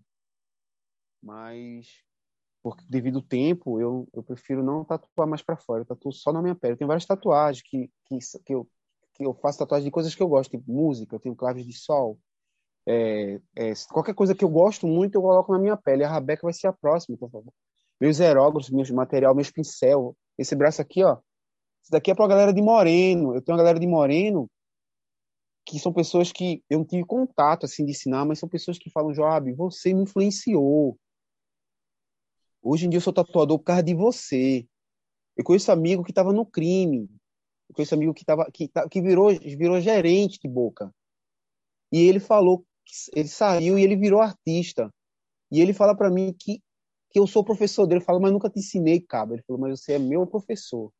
Mas 1.22 2.03
porque 2.62 2.84
devido 2.88 3.18
ao 3.18 3.22
tempo, 3.22 3.80
eu, 3.80 4.09
eu 4.12 4.22
prefiro 4.22 4.62
não 4.62 4.84
tatuar 4.84 5.28
mais 5.28 5.42
para 5.42 5.57
fora, 5.57 5.82
eu 5.82 5.86
tatuo 5.86 6.12
só 6.12 6.32
na 6.32 6.42
minha 6.42 6.55
pele. 6.55 6.74
Eu 6.74 6.76
tenho 6.76 6.88
várias 6.88 7.07
tatuagens 7.07 7.62
que, 7.62 7.90
que, 8.07 8.18
que, 8.44 8.55
eu, 8.55 8.68
que 9.14 9.24
eu 9.24 9.34
faço 9.34 9.59
tatuagem 9.59 9.86
de 9.86 9.90
coisas 9.90 10.14
que 10.14 10.22
eu 10.22 10.28
gosto, 10.28 10.51
tipo 10.51 10.70
música, 10.70 11.14
eu 11.14 11.20
tenho 11.20 11.36
claves 11.36 11.64
de 11.64 11.72
sol. 11.72 12.18
É, 12.86 13.40
é, 13.57 13.72
qualquer 13.90 14.14
coisa 14.14 14.34
que 14.34 14.44
eu 14.44 14.49
gosto 14.49 14.86
muito, 14.86 15.14
eu 15.14 15.22
coloco 15.22 15.53
na 15.53 15.59
minha 15.59 15.76
pele. 15.76 16.05
A 16.05 16.09
Rabeca 16.09 16.42
vai 16.42 16.53
ser 16.53 16.66
a 16.66 16.72
próxima, 16.72 17.16
por 17.16 17.30
favor. 17.30 17.53
Meus 18.01 18.20
aerógrafos, 18.20 18.70
meus 18.70 18.90
material, 18.90 19.34
meus 19.34 19.51
pincel. 19.51 20.16
Esse 20.36 20.55
braço 20.55 20.80
aqui, 20.80 21.03
ó. 21.03 21.18
Isso 21.82 21.90
daqui 21.90 22.11
é 22.11 22.14
pra 22.14 22.26
galera 22.26 22.53
de 22.53 22.62
Moreno. 22.62 23.34
Eu 23.34 23.42
tenho 23.42 23.57
uma 23.57 23.62
galera 23.62 23.80
de 23.80 23.86
Moreno 23.86 24.49
que 25.64 25.78
são 25.78 25.92
pessoas 25.92 26.32
que 26.32 26.62
eu 26.70 26.78
não 26.78 26.86
tive 26.86 27.05
contato 27.05 27.66
assim 27.66 27.84
de 27.84 27.90
ensinar, 27.90 28.24
mas 28.24 28.38
são 28.38 28.49
pessoas 28.49 28.78
que 28.78 28.88
falam, 28.88 29.12
Joab, 29.12 29.53
você 29.53 29.92
me 29.92 30.03
influenciou. 30.03 30.99
Hoje 32.62 32.86
em 32.86 32.88
dia 32.88 32.96
eu 32.96 33.03
sou 33.03 33.12
tatuador 33.12 33.59
por 33.59 33.64
causa 33.64 33.82
de 33.82 33.94
você. 33.94 34.66
Eu 35.36 35.44
conheço 35.44 35.70
amigo 35.70 36.03
que 36.03 36.11
estava 36.11 36.32
no 36.32 36.46
crime. 36.46 37.09
Eu 37.68 37.74
conheço 37.74 37.94
amigo 37.94 38.14
que 38.14 38.24
tava 38.24 38.51
que, 38.53 38.70
que 38.90 39.03
virou 39.03 39.28
virou 39.30 39.80
gerente 39.80 40.38
de 40.40 40.49
boca. 40.49 40.90
E 41.92 42.01
ele 42.01 42.18
falou 42.18 42.64
ele 43.14 43.28
saiu 43.28 43.78
e 43.78 43.82
ele 43.82 43.96
virou 43.96 44.20
artista. 44.20 44.92
E 45.51 45.61
ele 45.61 45.74
fala 45.74 45.94
para 45.94 46.11
mim 46.11 46.34
que 46.38 46.62
que 47.11 47.19
eu 47.19 47.27
sou 47.27 47.45
professor 47.45 47.87
dele. 47.87 48.01
Eu 48.01 48.05
falo, 48.05 48.21
mas 48.21 48.33
nunca 48.33 48.51
te 48.51 48.59
ensinei, 48.59 49.01
cabo. 49.01 49.35
Ele 49.35 49.43
falou, 49.43 49.61
mas 49.61 49.81
você 49.81 49.95
é 49.95 49.99
meu 49.99 50.27
professor. 50.27 50.93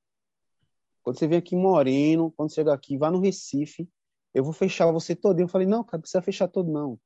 Quando 1.03 1.19
você 1.19 1.27
vem 1.27 1.39
aqui 1.39 1.57
Moreno, 1.57 2.33
quando 2.37 2.53
chegar 2.53 2.75
aqui, 2.75 2.97
vá 2.97 3.11
no 3.11 3.21
Recife, 3.21 3.89
eu 4.35 4.45
vou 4.45 4.53
fechar 4.53 4.91
você 4.91 5.15
todo. 5.15 5.41
Eu 5.41 5.49
falei, 5.49 5.67
não, 5.67 5.83
cara, 5.83 5.99
não 5.99 6.03
precisa 6.03 6.23
fechar 6.23 6.49
todo, 6.49 6.71
não. 6.71 6.99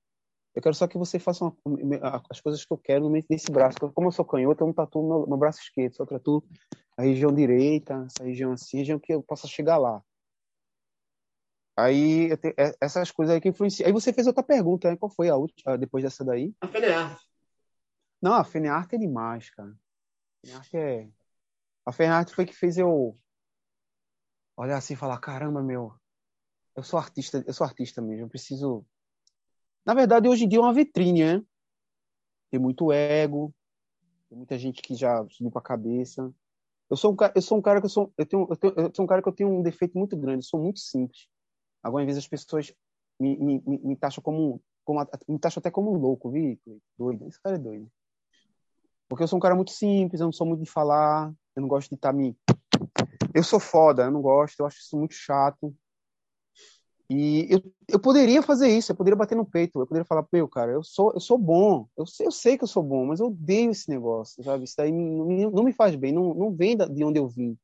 Eu 0.55 0.61
quero 0.61 0.75
só 0.75 0.87
que 0.87 0.99
você 0.99 1.19
faça 1.19 1.45
uma, 1.45 2.23
as 2.31 2.41
coisas 2.41 2.65
que 2.65 2.73
eu 2.73 2.79
quero 2.79 3.05
no 3.05 3.11
meio 3.11 3.25
desse 3.29 3.51
braço. 3.51 3.79
Como 3.95 4.09
eu 4.09 4.13
sou 4.13 4.25
canhoto, 4.25 4.63
eu 4.63 4.67
não 4.67 4.75
tatuo 4.75 5.09
no, 5.09 5.27
no 5.27 5.37
braço 5.37 5.61
esquerdo, 5.61 5.95
só 5.95 6.05
tatuo 6.05 6.43
a 6.97 7.03
região 7.03 7.33
direita, 7.33 8.05
essa 8.07 8.25
região 8.25 8.53
assim, 8.53 8.79
região 8.79 8.99
que 8.99 9.15
eu 9.15 9.23
possa 9.23 9.49
chegar 9.49 9.79
lá. 9.79 10.03
Aí, 11.75 12.37
tenho, 12.37 12.55
é, 12.59 12.75
essas 12.83 13.11
coisas 13.11 13.35
aí 13.35 13.41
que 13.41 13.49
influenciam. 13.49 13.87
Aí 13.87 13.93
você 13.93 14.13
fez 14.13 14.27
outra 14.27 14.43
pergunta, 14.43 14.91
né? 14.91 14.97
Qual 14.97 15.11
foi 15.11 15.31
a 15.31 15.37
última, 15.37 15.79
depois 15.79 16.05
dessa 16.05 16.23
daí? 16.23 16.53
A 16.61 16.69
Fenearte. 16.69 17.32
Não, 18.23 18.35
a 18.35 18.45
Fenearte 18.45 18.95
é 18.95 18.99
demais, 18.99 19.51
cara. 19.51 19.71
A 19.71 20.47
Fenearte 20.47 20.77
é... 20.77 21.11
A 21.85 21.93
Fenearte 21.93 22.35
foi 22.35 22.47
que 22.47 22.55
fez 22.55 22.79
eu 22.79 23.19
olhar 24.57 24.77
assim 24.77 24.95
e 24.95 24.97
falar, 24.97 25.19
caramba, 25.19 25.61
meu, 25.61 25.93
eu 26.77 26.85
sou 26.85 26.99
artista, 26.99 27.43
eu 27.45 27.53
sou 27.53 27.67
artista 27.67 28.01
mesmo, 28.01 28.27
eu 28.27 28.29
preciso. 28.29 28.87
Na 29.85 29.93
verdade, 29.95 30.29
hoje 30.29 30.45
em 30.45 30.49
dia 30.49 30.61
é 30.61 30.63
uma 30.63 30.73
vitrine, 30.73 31.25
né? 31.25 31.45
Tem 32.51 32.61
muito 32.61 32.93
ego, 32.93 33.53
tem 34.29 34.39
muita 34.39 34.57
gente 34.57 34.81
que 34.81 34.95
já 34.95 35.27
subiu 35.29 35.51
para 35.51 35.61
a 35.61 35.65
cabeça. 35.65 36.33
Eu 36.89 36.97
sou 36.97 37.13
um 37.13 37.17
cara, 37.17 37.33
eu 37.35 37.43
sou 37.43 37.59
um 37.59 37.63
cara 37.63 37.81
que 37.81 37.87
eu 37.87 37.91
sou, 37.91 38.13
eu 38.17 38.27
tenho, 38.27 38.47
eu 38.49 38.57
tenho, 38.57 38.75
eu 38.77 38.93
sou 38.95 39.05
um 39.05 39.09
cara 39.09 39.23
que 39.23 39.29
eu 39.29 39.33
tenho 39.33 39.51
um 39.51 39.63
defeito 39.63 39.99
muito 39.99 40.17
grande, 40.17 40.45
eu 40.45 40.49
sou 40.49 40.63
muito 40.63 40.79
simples. 40.79 41.27
Algumas 41.83 42.07
vezes 42.07 42.23
as 42.23 42.29
pessoas 42.29 42.73
me, 43.19 43.37
me, 43.37 43.63
me, 43.67 43.79
me 43.79 43.97
taxam 43.97 44.23
como, 44.23 44.63
como 44.85 45.05
me 45.29 45.39
taxam 45.41 45.61
até 45.61 45.71
como 45.71 45.93
louco, 45.95 46.31
vi? 46.31 46.61
Doido, 46.97 47.27
esse 47.27 47.41
cara 47.43 47.57
é 47.57 47.59
doido. 47.59 47.91
Porque 49.13 49.25
eu 49.25 49.29
sou 49.29 49.37
um 49.37 49.41
cara 49.41 49.55
muito 49.55 49.73
simples, 49.73 50.23
eu 50.23 50.25
não 50.25 50.33
sou 50.33 50.47
muito 50.47 50.63
de 50.63 50.71
falar, 50.71 51.31
eu 51.55 51.61
não 51.61 51.69
gosto 51.69 51.91
de 51.91 51.97
estar 51.97 52.13
tá 52.13 52.17
me 52.17 52.35
eu 53.35 53.45
sou 53.45 53.61
foda, 53.61 54.05
eu 54.05 54.11
não 54.11 54.23
gosto, 54.23 54.61
eu 54.61 54.67
acho 54.67 54.79
isso 54.79 54.97
muito 54.97 55.13
chato. 55.13 55.75
E 57.11 57.47
eu, 57.51 57.63
eu 57.89 58.01
poderia 58.01 58.41
fazer 58.41 58.75
isso, 58.75 58.91
eu 58.91 58.97
poderia 58.97 59.15
bater 59.15 59.37
no 59.37 59.45
peito, 59.45 59.79
eu 59.79 59.87
poderia 59.87 60.07
falar, 60.07 60.27
meu, 60.33 60.49
cara, 60.49 60.73
eu 60.73 60.83
sou, 60.83 61.13
eu 61.13 61.21
sou 61.21 61.37
bom, 61.37 61.87
eu 61.95 62.07
sei, 62.07 62.27
eu 62.27 62.31
sei 62.31 62.57
que 62.57 62.65
eu 62.65 62.69
sou 62.69 62.83
bom, 62.83 63.05
mas 63.05 63.21
eu 63.21 63.27
odeio 63.27 63.71
esse 63.71 63.87
negócio, 63.91 64.43
sabe? 64.43 64.65
Isso 64.65 64.77
daí 64.79 64.91
não, 64.91 65.51
não 65.51 65.63
me 65.63 65.75
faz 65.75 65.95
bem, 65.95 66.11
não, 66.11 66.33
não 66.33 66.51
vem 66.51 66.75
de 66.75 67.05
onde 67.05 67.19
eu 67.19 67.29
vim. 67.29 67.55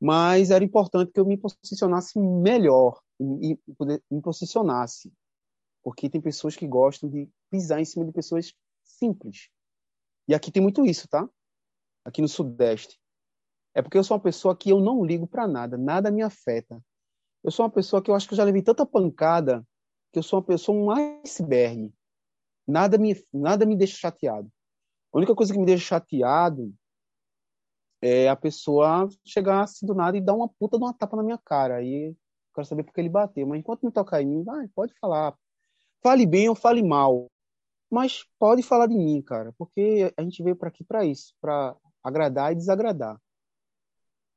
Mas 0.00 0.52
era 0.52 0.62
importante 0.62 1.10
que 1.10 1.18
eu 1.18 1.26
me 1.26 1.36
posicionasse 1.36 2.20
melhor 2.20 3.00
e, 3.18 3.58
e 3.66 3.74
poder, 3.74 4.00
me 4.08 4.22
posicionasse. 4.22 5.12
Porque 5.82 6.08
tem 6.08 6.20
pessoas 6.20 6.54
que 6.54 6.68
gostam 6.68 7.10
de 7.10 7.28
pisar 7.50 7.80
em 7.80 7.84
cima 7.84 8.04
de 8.04 8.12
pessoas 8.12 8.54
simples. 8.84 9.50
E 10.28 10.34
aqui 10.34 10.52
tem 10.52 10.62
muito 10.62 10.84
isso, 10.84 11.08
tá? 11.08 11.28
Aqui 12.04 12.20
no 12.20 12.28
Sudeste. 12.28 13.00
É 13.74 13.80
porque 13.80 13.96
eu 13.96 14.04
sou 14.04 14.16
uma 14.16 14.22
pessoa 14.22 14.56
que 14.56 14.70
eu 14.70 14.80
não 14.80 15.04
ligo 15.04 15.26
para 15.26 15.48
nada, 15.48 15.78
nada 15.78 16.10
me 16.10 16.22
afeta. 16.22 16.80
Eu 17.42 17.50
sou 17.50 17.64
uma 17.64 17.72
pessoa 17.72 18.02
que 18.02 18.10
eu 18.10 18.14
acho 18.14 18.28
que 18.28 18.34
eu 18.34 18.36
já 18.36 18.44
levei 18.44 18.62
tanta 18.62 18.84
pancada 18.84 19.66
que 20.12 20.18
eu 20.18 20.22
sou 20.22 20.40
uma 20.40 20.44
pessoa 20.44 20.76
um 20.76 20.90
iceberg. 20.90 21.92
Nada 22.66 22.98
me, 22.98 23.16
nada 23.32 23.64
me 23.64 23.76
deixa 23.76 23.96
chateado. 23.96 24.50
A 25.12 25.18
única 25.18 25.34
coisa 25.34 25.52
que 25.52 25.58
me 25.58 25.66
deixa 25.66 25.84
chateado 25.84 26.74
é 28.02 28.28
a 28.28 28.36
pessoa 28.36 29.08
chegar 29.24 29.62
assim 29.62 29.86
do 29.86 29.94
nada 29.94 30.16
e 30.16 30.20
dar 30.20 30.34
uma 30.34 30.48
puta 30.48 30.76
de 30.76 30.84
uma 30.84 30.94
tapa 30.94 31.16
na 31.16 31.22
minha 31.22 31.38
cara. 31.38 31.76
Aí 31.76 32.08
eu 32.10 32.16
quero 32.54 32.66
saber 32.66 32.82
por 32.84 32.92
que 32.92 33.00
ele 33.00 33.08
bateu. 33.08 33.46
Mas 33.46 33.60
enquanto 33.60 33.82
não 33.82 33.90
toca 33.90 34.20
em 34.20 34.26
mim, 34.26 34.44
vai, 34.44 34.68
pode 34.68 34.92
falar. 34.98 35.36
Fale 36.02 36.26
bem 36.26 36.48
ou 36.48 36.54
fale 36.54 36.82
mal. 36.82 37.30
Mas 37.90 38.24
pode 38.38 38.62
falar 38.62 38.86
de 38.86 38.96
mim, 38.96 39.22
cara. 39.22 39.54
Porque 39.56 40.12
a 40.16 40.22
gente 40.22 40.42
veio 40.42 40.56
para 40.56 40.68
aqui 40.68 40.84
para 40.84 41.04
isso. 41.04 41.34
para 41.40 41.76
agradar 42.02 42.52
e 42.52 42.56
desagradar. 42.56 43.20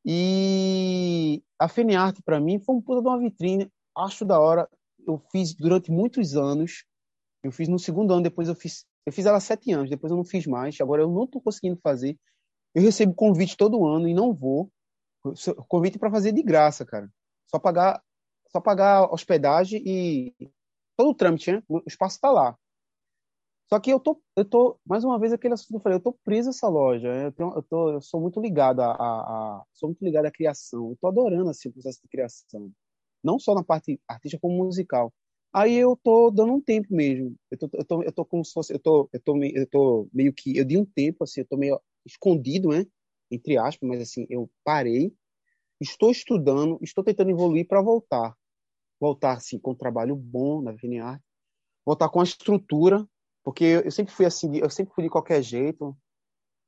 E 0.04 1.44
a 1.60 1.68
FeneArt, 1.68 2.22
para 2.24 2.40
mim, 2.40 2.60
foi 2.60 2.76
um 2.76 2.82
puta 2.82 3.02
de 3.02 3.08
uma 3.08 3.20
vitrine. 3.20 3.72
Acho 3.96 4.26
da 4.26 4.40
hora. 4.40 4.68
Eu 5.06 5.20
fiz 5.32 5.54
durante 5.54 5.92
muitos 5.92 6.36
anos. 6.36 6.86
Eu 7.44 7.52
fiz 7.52 7.68
no 7.68 7.80
segundo 7.80 8.14
ano, 8.14 8.24
depois 8.24 8.48
eu 8.48 8.56
fiz. 8.56 8.86
Eu 9.06 9.12
fiz 9.12 9.26
ela 9.26 9.40
sete 9.40 9.72
anos, 9.72 9.90
depois 9.90 10.12
eu 10.12 10.18
não 10.18 10.24
fiz 10.24 10.46
mais. 10.46 10.80
Agora 10.80 11.02
eu 11.02 11.10
não 11.10 11.24
estou 11.24 11.42
conseguindo 11.42 11.80
fazer. 11.82 12.18
Eu 12.74 12.84
recebo 12.84 13.14
convite 13.14 13.58
todo 13.58 13.86
ano 13.86 14.08
e 14.08 14.14
não 14.14 14.34
vou. 14.34 14.72
Convite 15.68 16.00
para 16.00 16.12
fazer 16.12 16.32
de 16.32 16.42
graça, 16.42 16.86
cara. 16.86 17.10
Só 17.48 17.60
pagar, 17.60 18.02
só 18.50 18.62
pagar 18.62 19.12
hospedagem 19.12 19.82
e 19.86 20.34
todo 20.96 21.10
o 21.10 21.16
trâmite, 21.16 21.52
né? 21.52 21.64
O 21.68 21.82
espaço 21.86 22.16
está 22.16 22.32
lá. 22.32 22.58
Só 23.74 23.80
que 23.80 23.90
eu 23.90 24.02
tô, 24.02 24.22
eu 24.36 24.44
tô, 24.44 24.78
mais 24.86 25.06
uma 25.06 25.18
vez, 25.18 25.32
aquele 25.32 25.54
assunto 25.54 25.70
que 25.70 25.76
eu 25.78 25.80
falei, 25.80 25.98
eu 25.98 26.02
tô 26.02 26.12
preso 26.26 26.50
essa 26.50 26.68
loja. 26.68 27.08
Eu, 27.08 27.32
tenho, 27.32 27.54
eu, 27.56 27.64
tô, 27.64 27.90
eu 27.94 28.02
sou 28.02 28.20
muito 28.20 28.42
ligado 28.42 28.82
a, 28.82 28.92
a, 28.92 29.60
a, 29.60 29.66
sou 29.74 29.88
muito 29.88 30.04
ligado 30.04 30.26
à 30.26 30.32
criação. 30.32 30.90
Eu 30.90 30.98
tô 31.00 31.08
adorando 31.08 31.50
assim, 31.50 31.70
o 31.70 31.72
processo 31.72 32.02
de 32.02 32.10
criação. 32.10 32.70
Não 33.24 33.40
só 33.40 33.56
na 33.56 33.64
parte 33.64 33.98
artística, 34.06 34.42
como 34.42 34.66
musical. 34.66 35.14
Aí 35.54 35.76
eu 35.76 35.98
tô 36.04 36.30
dando 36.32 36.54
um 36.54 36.62
tempo 36.62 36.94
mesmo. 36.94 37.34
Eu 37.50 37.58
tô, 37.58 37.70
eu 37.74 37.86
tô, 37.86 38.04
eu 38.04 38.12
tô 38.12 38.26
como 38.26 38.44
se 38.44 38.52
fosse, 38.52 38.74
eu 38.74 38.80
tô, 38.80 39.10
eu 39.14 39.22
tô, 39.22 39.38
eu 39.42 39.68
tô 39.68 40.10
meio 40.14 40.34
que, 40.34 40.58
eu 40.58 40.66
dei 40.66 40.78
um 40.78 40.86
tempo, 40.86 41.24
assim, 41.24 41.42
eu 41.42 41.48
tô 41.48 41.56
meio 41.56 41.80
escondido, 42.06 42.70
né? 42.70 42.86
Entre 43.32 43.58
aspas, 43.58 43.88
mas 43.88 44.02
assim, 44.02 44.26
eu 44.30 44.50
parei. 44.66 45.14
Estou 45.80 46.12
estudando, 46.12 46.78
estou 46.82 47.04
tentando 47.06 47.32
evoluir 47.32 47.66
para 47.68 47.82
voltar. 47.82 48.36
Voltar, 49.00 49.38
assim, 49.38 49.58
com 49.60 49.72
um 49.72 49.76
trabalho 49.76 50.16
bom 50.16 50.62
na 50.62 50.74
VNR. 50.74 51.20
Voltar 51.86 52.10
com 52.10 52.20
a 52.20 52.24
estrutura 52.24 53.08
porque 53.44 53.64
eu 53.64 53.92
sempre 53.92 54.14
fui 54.14 54.26
assim, 54.26 54.58
eu 54.58 54.70
sempre 54.70 54.94
fui 54.94 55.04
de 55.04 55.10
qualquer 55.10 55.42
jeito. 55.42 55.96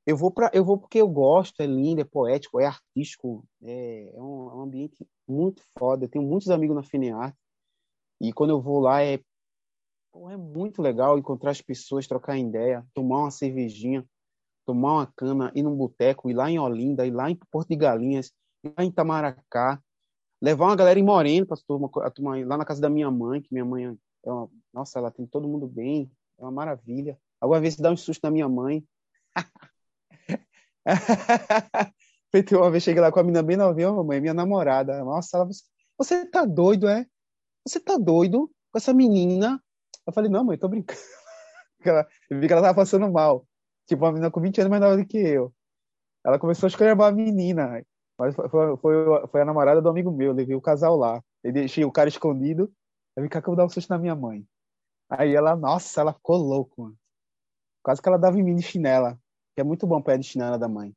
Eu 0.05 0.17
vou 0.17 0.31
para, 0.31 0.51
eu 0.53 0.65
vou 0.65 0.77
porque 0.77 0.99
eu 0.99 1.07
gosto, 1.07 1.61
é 1.61 1.65
lindo, 1.65 2.01
é 2.01 2.03
poético, 2.03 2.59
é 2.59 2.65
artístico, 2.65 3.45
é, 3.63 4.11
é, 4.13 4.21
um, 4.21 4.49
é 4.49 4.55
um, 4.55 4.61
ambiente 4.61 5.07
muito 5.27 5.63
foda. 5.77 6.05
Eu 6.05 6.09
tenho 6.09 6.25
muitos 6.25 6.49
amigos 6.49 6.75
na 6.75 6.83
Fineart 6.83 7.33
e 8.19 8.33
quando 8.33 8.49
eu 8.49 8.61
vou 8.61 8.79
lá 8.81 9.01
é, 9.01 9.13
é 9.15 10.37
muito 10.37 10.81
legal 10.81 11.17
encontrar 11.17 11.51
as 11.51 11.61
pessoas, 11.61 12.07
trocar 12.07 12.37
ideia, 12.37 12.85
tomar 12.93 13.19
uma 13.19 13.31
cervejinha, 13.31 14.05
tomar 14.65 14.93
uma 14.93 15.13
cana, 15.15 15.51
ir 15.55 15.63
num 15.63 15.75
boteco, 15.75 16.29
ir 16.29 16.33
lá 16.33 16.49
em 16.49 16.59
Olinda, 16.59 17.05
ir 17.07 17.11
lá 17.11 17.29
em 17.29 17.35
Porto 17.49 17.69
de 17.69 17.75
Galinhas, 17.75 18.31
ir 18.63 18.73
lá 18.77 18.83
em 18.83 18.89
Itamaracá, 18.89 19.81
levar 20.41 20.65
uma 20.65 20.75
galera 20.75 20.99
em 20.99 21.03
Moreno 21.03 21.47
para 21.47 22.11
tomar 22.11 22.45
lá 22.45 22.57
na 22.57 22.65
casa 22.65 22.81
da 22.81 22.89
minha 22.89 23.09
mãe, 23.09 23.41
que 23.41 23.53
minha 23.53 23.63
mãe 23.63 23.97
é 24.25 24.31
uma, 24.31 24.49
nossa, 24.73 24.99
ela 24.99 25.11
tem 25.11 25.25
todo 25.25 25.47
mundo 25.47 25.67
bem, 25.67 26.11
é 26.39 26.41
uma 26.41 26.51
maravilha. 26.51 27.17
Alguma 27.39 27.59
vez 27.59 27.75
dá 27.75 27.91
um 27.91 27.97
susto 27.97 28.23
na 28.23 28.31
minha 28.31 28.47
mãe. 28.47 28.85
Feito 32.31 32.57
uma 32.57 32.71
vez 32.71 32.83
cheguei 32.83 33.01
lá 33.01 33.11
com 33.11 33.19
a 33.19 33.23
menina 33.23 33.43
bem 33.43 33.57
novinha, 33.57 33.91
mamãe, 33.91 34.19
minha 34.19 34.33
namorada. 34.33 35.03
Nossa, 35.03 35.37
ela, 35.37 35.47
você 35.97 36.25
tá 36.25 36.45
doido, 36.45 36.87
é? 36.87 37.05
Você 37.67 37.79
tá 37.79 37.97
doido 37.97 38.49
com 38.71 38.77
essa 38.77 38.93
menina? 38.93 39.61
Eu 40.05 40.13
falei, 40.13 40.29
não, 40.29 40.43
mãe, 40.43 40.57
tô 40.57 40.67
brincando. 40.67 40.99
Eu 42.29 42.39
vi 42.39 42.47
que 42.47 42.53
ela 42.53 42.61
tava 42.61 42.75
passando 42.75 43.11
mal. 43.11 43.45
Tipo, 43.87 44.05
uma 44.05 44.11
menina 44.11 44.31
com 44.31 44.41
20 44.41 44.61
anos 44.61 44.69
mais 44.69 44.81
nova 44.81 44.97
do 44.97 45.05
que 45.05 45.17
eu. 45.17 45.53
Ela 46.25 46.39
começou 46.39 46.67
a 46.67 46.69
escolher 46.69 46.99
a 46.99 47.11
menina. 47.11 47.83
Mas 48.17 48.33
foi, 48.33 48.47
foi, 48.77 49.27
foi, 49.27 49.41
a 49.41 49.45
namorada 49.45 49.81
do 49.81 49.89
amigo 49.89 50.11
meu. 50.11 50.27
Eu 50.27 50.33
levei 50.33 50.55
o 50.55 50.61
casal 50.61 50.95
lá. 50.95 51.21
Eu 51.43 51.51
deixei 51.51 51.83
o 51.83 51.91
cara 51.91 52.07
escondido. 52.07 52.71
Eu 53.15 53.23
vi 53.23 53.29
que 53.29 53.37
eu 53.37 53.41
vou 53.41 53.55
dar 53.55 53.65
um 53.65 53.69
susto 53.69 53.89
na 53.89 53.99
minha 53.99 54.15
mãe. 54.15 54.45
Aí 55.09 55.35
ela, 55.35 55.55
nossa, 55.55 56.01
ela 56.01 56.13
ficou 56.13 56.37
louca, 56.37 56.73
mano. 56.77 56.97
Quase 57.83 58.01
que 58.01 58.07
ela 58.07 58.17
dava 58.17 58.39
em 58.39 58.43
mim 58.43 58.55
de 58.55 58.63
chinela. 58.63 59.19
que 59.55 59.61
é 59.61 59.63
muito 59.63 59.85
bom 59.85 60.01
para 60.01 60.13
a 60.13 60.17
destinada 60.17 60.57
da 60.57 60.67
mãe. 60.67 60.95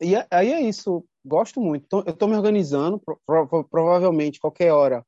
E 0.00 0.14
aí 0.30 0.52
é 0.52 0.60
isso, 0.60 1.04
gosto 1.24 1.60
muito. 1.60 1.84
Então, 1.84 2.02
eu 2.06 2.12
estou 2.12 2.28
me 2.28 2.36
organizando, 2.36 2.98
pro, 2.98 3.64
provavelmente 3.64 4.40
qualquer 4.40 4.72
hora 4.72 5.04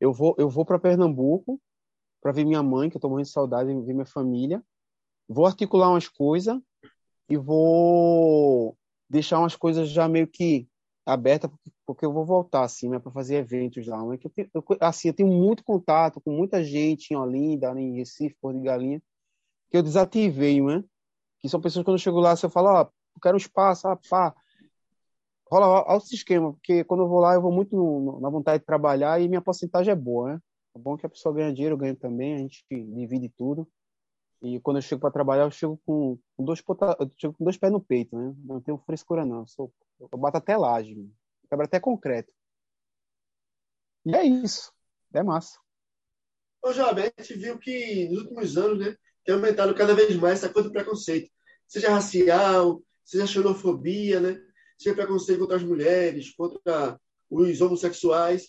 eu 0.00 0.12
vou 0.12 0.34
eu 0.38 0.48
vou 0.48 0.64
para 0.64 0.78
Pernambuco 0.78 1.60
para 2.20 2.32
ver 2.32 2.44
minha 2.44 2.62
mãe, 2.62 2.88
que 2.88 2.96
eu 2.96 2.98
estou 2.98 3.10
morrendo 3.10 3.26
de 3.26 3.32
saudade, 3.32 3.72
ver 3.72 3.92
minha 3.92 4.06
família. 4.06 4.62
Vou 5.28 5.46
articular 5.46 5.90
umas 5.90 6.08
coisas 6.08 6.60
e 7.28 7.36
vou 7.36 8.76
deixar 9.08 9.38
umas 9.38 9.56
coisas 9.56 9.88
já 9.88 10.08
meio 10.08 10.26
que 10.26 10.68
abertas, 11.04 11.50
porque 11.86 12.04
eu 12.04 12.12
vou 12.12 12.24
voltar 12.24 12.64
assim, 12.64 12.88
né, 12.88 12.98
para 12.98 13.10
fazer 13.12 13.36
eventos 13.36 13.86
lá. 13.86 14.04
Né, 14.06 14.18
que 14.18 14.28
eu, 14.28 14.32
eu, 14.54 14.64
assim, 14.80 15.08
eu 15.08 15.14
tenho 15.14 15.28
muito 15.28 15.64
contato 15.64 16.20
com 16.20 16.30
muita 16.30 16.62
gente 16.62 17.12
em 17.12 17.16
Olinda, 17.16 17.72
em 17.80 17.96
Recife, 17.96 18.36
Porto 18.40 18.58
de 18.58 18.64
Galinha, 18.64 19.02
que 19.70 19.76
eu 19.76 19.82
desativei, 19.82 20.60
né? 20.60 20.84
Que 21.40 21.48
são 21.48 21.60
pessoas 21.60 21.82
que 21.82 21.86
quando 21.86 21.96
eu 21.96 22.02
chego 22.02 22.20
lá, 22.20 22.36
se 22.36 22.44
eu 22.44 22.50
falo, 22.50 22.68
ó, 22.68 22.82
oh, 22.82 23.20
quero 23.20 23.36
um 23.36 23.38
espaço, 23.38 23.88
ah, 23.88 23.98
pá, 24.08 24.34
rola 25.50 25.66
alto 25.66 26.14
esquema, 26.14 26.52
porque 26.52 26.84
quando 26.84 27.02
eu 27.02 27.08
vou 27.08 27.20
lá, 27.20 27.34
eu 27.34 27.42
vou 27.42 27.52
muito 27.52 27.76
no, 27.76 28.20
na 28.20 28.30
vontade 28.30 28.60
de 28.60 28.66
trabalhar 28.66 29.20
e 29.20 29.28
minha 29.28 29.40
porcentagem 29.42 29.92
é 29.92 29.96
boa, 29.96 30.34
né? 30.34 30.40
É 30.76 30.78
bom 30.78 30.96
que 30.96 31.04
a 31.04 31.08
pessoa 31.08 31.34
ganha 31.34 31.52
dinheiro, 31.52 31.74
eu 31.74 31.78
ganho 31.78 31.96
também, 31.96 32.34
a 32.34 32.38
gente 32.38 32.64
divide 32.70 33.28
tudo. 33.30 33.68
E 34.42 34.58
quando 34.60 34.78
eu 34.78 34.82
chego 34.82 35.00
para 35.00 35.10
trabalhar, 35.10 35.44
eu 35.44 35.50
chego 35.50 35.80
com, 35.84 36.18
dois 36.38 36.60
pota, 36.62 36.96
eu 36.98 37.10
chego 37.18 37.34
com 37.34 37.44
dois 37.44 37.58
pés 37.58 37.70
no 37.70 37.80
peito, 37.80 38.16
né? 38.16 38.34
Não 38.44 38.60
tenho 38.60 38.78
frescura 38.78 39.24
não, 39.24 39.40
eu, 39.40 39.46
sou, 39.46 39.72
eu 40.00 40.18
bato 40.18 40.38
até 40.38 40.56
laje, 40.56 40.96
quebra 41.48 41.66
até 41.66 41.78
concreto. 41.78 42.32
E 44.06 44.16
é 44.16 44.24
isso, 44.24 44.72
é 45.12 45.22
massa. 45.22 45.58
Ô, 46.62 46.72
Job, 46.72 47.00
a 47.00 47.22
gente 47.22 47.34
viu 47.38 47.58
que 47.58 48.08
nos 48.08 48.22
últimos 48.22 48.56
anos, 48.56 48.78
né, 48.78 48.96
tem 49.24 49.34
aumentado 49.34 49.74
cada 49.74 49.94
vez 49.94 50.14
mais 50.16 50.38
essa 50.38 50.52
coisa 50.52 50.68
do 50.68 50.72
preconceito, 50.72 51.30
seja 51.68 51.90
racial, 51.90 52.82
seja 53.04 53.26
xenofobia, 53.26 54.20
né, 54.20 54.40
seja 54.78 54.94
preconceito 54.94 55.40
contra 55.40 55.56
as 55.56 55.62
mulheres, 55.62 56.34
contra 56.34 56.98
os 57.28 57.60
homossexuais. 57.60 58.48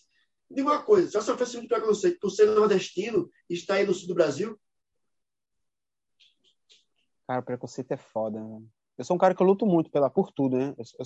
Diga 0.49 0.69
uma 0.69 0.83
coisa, 0.83 1.11
já 1.11 1.21
sofreu 1.21 1.47
esse 1.47 1.67
preconceito 1.67 2.19
por 2.19 2.29
ser 2.29 2.45
nordestino 2.47 3.29
e 3.49 3.53
está 3.53 3.75
aí 3.75 3.85
no 3.85 3.93
sul 3.93 4.07
do 4.07 4.15
Brasil? 4.15 4.57
Cara, 7.31 7.41
preconceito 7.41 7.89
é 7.93 7.95
foda, 7.95 8.43
né? 8.43 8.61
Eu 8.97 9.05
sou 9.05 9.15
um 9.15 9.17
cara 9.17 9.33
que 9.33 9.41
eu 9.41 9.47
luto 9.47 9.65
muito 9.65 9.89
pela, 9.89 10.09
por 10.09 10.33
tudo, 10.33 10.57
né? 10.57 10.75
Eu, 10.77 10.83
eu, 10.99 11.05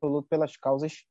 eu 0.00 0.08
luto 0.08 0.26
pelas 0.26 0.56
causas. 0.56 1.04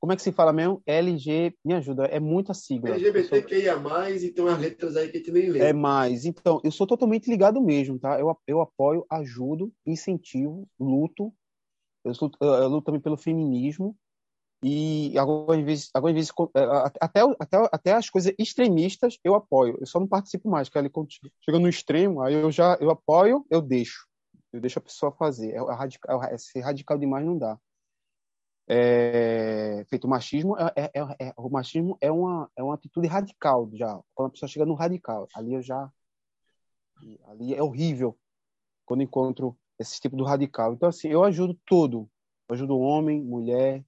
Como 0.00 0.12
é 0.12 0.16
que 0.16 0.22
se 0.22 0.32
fala 0.32 0.52
mesmo? 0.52 0.82
LG, 0.84 1.56
me 1.64 1.74
ajuda, 1.74 2.06
é 2.06 2.18
muita 2.18 2.52
sigla. 2.52 2.90
LGBTQIA+, 2.90 3.80
sou... 3.80 4.08
e 4.16 4.30
tem 4.32 4.44
umas 4.44 4.58
letras 4.58 4.96
aí 4.96 5.08
que 5.10 5.18
a 5.18 5.20
gente 5.20 5.30
nem 5.30 5.48
lê. 5.48 5.60
É 5.60 5.72
mais. 5.72 6.24
Então, 6.24 6.60
eu 6.64 6.72
sou 6.72 6.88
totalmente 6.88 7.30
ligado 7.30 7.62
mesmo, 7.62 8.00
tá? 8.00 8.18
Eu, 8.18 8.36
eu 8.48 8.60
apoio, 8.60 9.06
ajudo, 9.08 9.72
incentivo, 9.86 10.68
luto. 10.76 11.32
Eu, 12.04 12.14
eu 12.40 12.68
luto 12.68 12.86
também 12.86 13.00
pelo 13.00 13.16
feminismo 13.16 13.96
e 14.62 15.16
algumas 15.18 15.62
vezes, 15.64 15.90
algumas 15.92 16.14
vezes 16.14 16.32
é, 16.54 16.60
até, 17.00 17.20
até, 17.38 17.68
até 17.70 17.92
as 17.92 18.08
coisas 18.08 18.32
extremistas 18.38 19.18
eu 19.22 19.34
apoio. 19.34 19.76
Eu 19.80 19.86
só 19.86 20.00
não 20.00 20.08
participo 20.08 20.48
mais, 20.48 20.68
que 20.68 20.78
ali 20.78 20.90
chega 21.44 21.58
no 21.58 21.68
extremo, 21.68 22.22
aí 22.22 22.34
eu 22.34 22.50
já 22.50 22.76
eu 22.80 22.90
apoio, 22.90 23.44
eu 23.50 23.60
deixo. 23.60 24.06
Eu 24.52 24.60
deixo 24.60 24.78
a 24.78 24.82
pessoa 24.82 25.12
fazer. 25.12 25.52
É, 25.52 25.58
radical, 25.58 26.22
é, 26.24 26.38
ser 26.38 26.60
radical 26.60 26.98
demais 26.98 27.24
não 27.24 27.36
dá. 27.36 27.58
É, 28.68 29.84
feito 29.88 30.06
o 30.06 30.10
machismo, 30.10 30.56
é, 30.58 30.90
é, 30.92 31.26
é, 31.28 31.34
o 31.36 31.48
machismo 31.48 31.96
é 32.00 32.10
uma, 32.10 32.50
é 32.56 32.62
uma 32.62 32.74
atitude 32.74 33.06
radical 33.06 33.70
já. 33.74 34.00
Quando 34.14 34.28
a 34.28 34.32
pessoa 34.32 34.48
chega 34.48 34.66
no 34.66 34.74
radical, 34.74 35.28
ali 35.34 35.54
eu 35.54 35.62
já. 35.62 35.90
Ali 37.26 37.54
é 37.54 37.62
horrível 37.62 38.18
quando 38.86 39.02
encontro 39.02 39.56
esse 39.78 40.00
tipo 40.00 40.16
do 40.16 40.24
radical. 40.24 40.72
Então, 40.72 40.88
assim, 40.88 41.08
eu 41.08 41.22
ajudo 41.22 41.54
todo. 41.66 42.08
Eu 42.48 42.54
ajudo 42.54 42.78
homem, 42.78 43.22
mulher, 43.22 43.84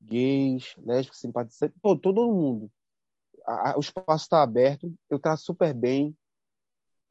gays, 0.00 0.74
lésbicos, 0.78 1.20
simpatizantes, 1.20 1.76
todo, 1.82 2.00
todo 2.00 2.32
mundo. 2.32 2.70
A, 3.46 3.72
a, 3.72 3.76
o 3.76 3.80
espaço 3.80 4.24
está 4.24 4.42
aberto, 4.42 4.92
eu 5.08 5.18
trato 5.18 5.42
super 5.42 5.74
bem. 5.74 6.16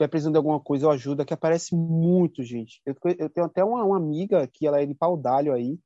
Se 0.02 0.08
precisando 0.08 0.34
de 0.34 0.38
alguma 0.38 0.62
coisa, 0.62 0.86
eu 0.86 0.92
ajudo, 0.92 1.26
que 1.26 1.34
aparece 1.34 1.76
muito, 1.76 2.42
gente. 2.42 2.82
Eu, 2.86 2.96
eu 3.18 3.30
tenho 3.30 3.46
até 3.46 3.64
uma, 3.64 3.84
uma, 3.84 3.98
amiga 3.98 4.48
que 4.48 4.66
ela 4.66 4.82
é 4.82 4.86
de 4.86 4.96
Paudalho 4.96 5.54
aí, 5.54 5.78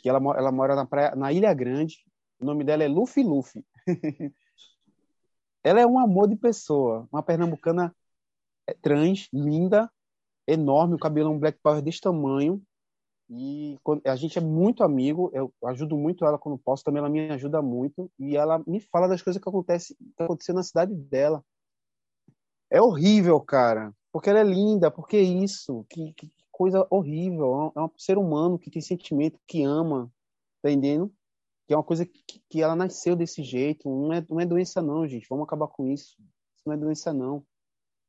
que 0.00 0.08
ela, 0.08 0.18
ela 0.36 0.50
mora 0.50 0.74
na, 0.74 0.84
praia, 0.84 1.14
na 1.14 1.32
Ilha 1.32 1.54
Grande. 1.54 2.04
O 2.40 2.44
nome 2.44 2.64
dela 2.64 2.82
é 2.82 2.88
Luffy 2.88 3.22
Luffy. 3.22 3.64
ela 5.62 5.80
é 5.80 5.86
um 5.86 5.98
amor 5.98 6.28
de 6.28 6.34
pessoa, 6.34 7.06
uma 7.12 7.22
pernambucana 7.22 7.94
é, 8.66 8.74
trans, 8.74 9.28
linda, 9.32 9.88
enorme, 10.46 10.94
o 10.94 10.98
cabelão 10.98 11.38
black 11.38 11.58
power 11.62 11.80
desse 11.80 12.00
tamanho, 12.00 12.60
e 13.30 13.78
a 14.06 14.16
gente 14.16 14.38
é 14.38 14.40
muito 14.40 14.82
amigo, 14.82 15.30
eu 15.34 15.52
ajudo 15.66 15.98
muito 15.98 16.24
ela 16.24 16.38
quando 16.38 16.56
posso, 16.56 16.82
também 16.82 17.00
ela 17.00 17.10
me 17.10 17.30
ajuda 17.30 17.60
muito. 17.60 18.10
E 18.18 18.36
ela 18.36 18.58
me 18.66 18.80
fala 18.80 19.06
das 19.06 19.20
coisas 19.20 19.42
que, 19.42 19.48
acontece, 19.48 19.94
que 19.96 20.52
na 20.52 20.62
cidade 20.62 20.94
dela. 20.94 21.44
É 22.70 22.80
horrível, 22.80 23.38
cara. 23.40 23.94
Porque 24.10 24.30
ela 24.30 24.40
é 24.40 24.44
linda, 24.44 24.90
porque 24.90 25.18
é 25.18 25.22
isso. 25.22 25.84
Que, 25.90 26.14
que 26.14 26.30
coisa 26.50 26.86
horrível. 26.90 27.72
É 27.76 27.82
um 27.82 27.90
ser 27.98 28.16
humano 28.16 28.58
que 28.58 28.70
tem 28.70 28.80
sentimento, 28.80 29.38
que 29.46 29.62
ama. 29.62 30.10
Tá 30.62 30.70
entendendo? 30.70 31.12
Que 31.66 31.74
é 31.74 31.76
uma 31.76 31.84
coisa 31.84 32.06
que, 32.06 32.42
que 32.48 32.62
ela 32.62 32.74
nasceu 32.74 33.14
desse 33.14 33.42
jeito. 33.42 33.90
Não 33.90 34.12
é, 34.12 34.24
não 34.28 34.40
é 34.40 34.46
doença, 34.46 34.80
não, 34.80 35.06
gente. 35.06 35.28
Vamos 35.28 35.44
acabar 35.44 35.68
com 35.68 35.86
isso. 35.86 36.16
Isso 36.56 36.62
não 36.64 36.72
é 36.72 36.76
doença, 36.78 37.12
não. 37.12 37.44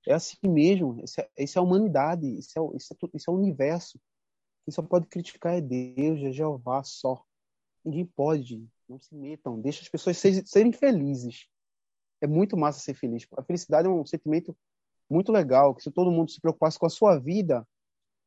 É 0.07 0.13
assim 0.13 0.37
mesmo. 0.45 1.01
Isso 1.03 1.19
é, 1.19 1.29
isso 1.37 1.57
é 1.57 1.61
a 1.61 1.63
humanidade. 1.63 2.25
Isso 2.37 2.57
é, 2.57 2.77
isso 2.77 2.93
é, 2.93 3.07
isso 3.13 3.29
é 3.29 3.33
o 3.33 3.37
universo. 3.37 3.99
Quem 4.65 4.71
só 4.71 4.81
pode 4.81 5.07
criticar 5.07 5.57
é 5.57 5.61
Deus, 5.61 6.21
é 6.21 6.31
Jeová 6.31 6.83
só. 6.83 7.23
Ninguém 7.83 8.05
pode. 8.05 8.67
Não 8.87 8.99
se 8.99 9.15
metam. 9.15 9.59
Deixa 9.59 9.81
as 9.81 9.89
pessoas 9.89 10.17
serem 10.17 10.71
felizes. 10.71 11.47
É 12.21 12.27
muito 12.27 12.57
massa 12.57 12.79
ser 12.79 12.93
feliz. 12.93 13.25
A 13.37 13.43
felicidade 13.43 13.87
é 13.87 13.91
um 13.91 14.05
sentimento 14.05 14.55
muito 15.09 15.31
legal. 15.31 15.73
Que 15.73 15.83
se 15.83 15.91
todo 15.91 16.11
mundo 16.11 16.31
se 16.31 16.41
preocupasse 16.41 16.77
com 16.77 16.85
a 16.85 16.89
sua 16.89 17.17
vida, 17.17 17.67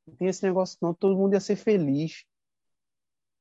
não 0.06 0.14
tem 0.16 0.28
esse 0.28 0.42
negócio 0.42 0.78
não. 0.80 0.94
Todo 0.94 1.16
mundo 1.16 1.34
ia 1.34 1.40
ser 1.40 1.56
feliz. 1.56 2.24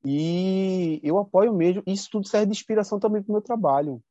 E 0.04 1.00
eu 1.04 1.18
apoio 1.18 1.54
mesmo. 1.54 1.84
Isso 1.86 2.10
tudo 2.12 2.28
serve 2.28 2.48
de 2.48 2.58
inspiração 2.58 3.00
também 3.00 3.22
para 3.22 3.32
o 3.32 3.34
meu 3.34 3.42
trabalho. 3.42 4.04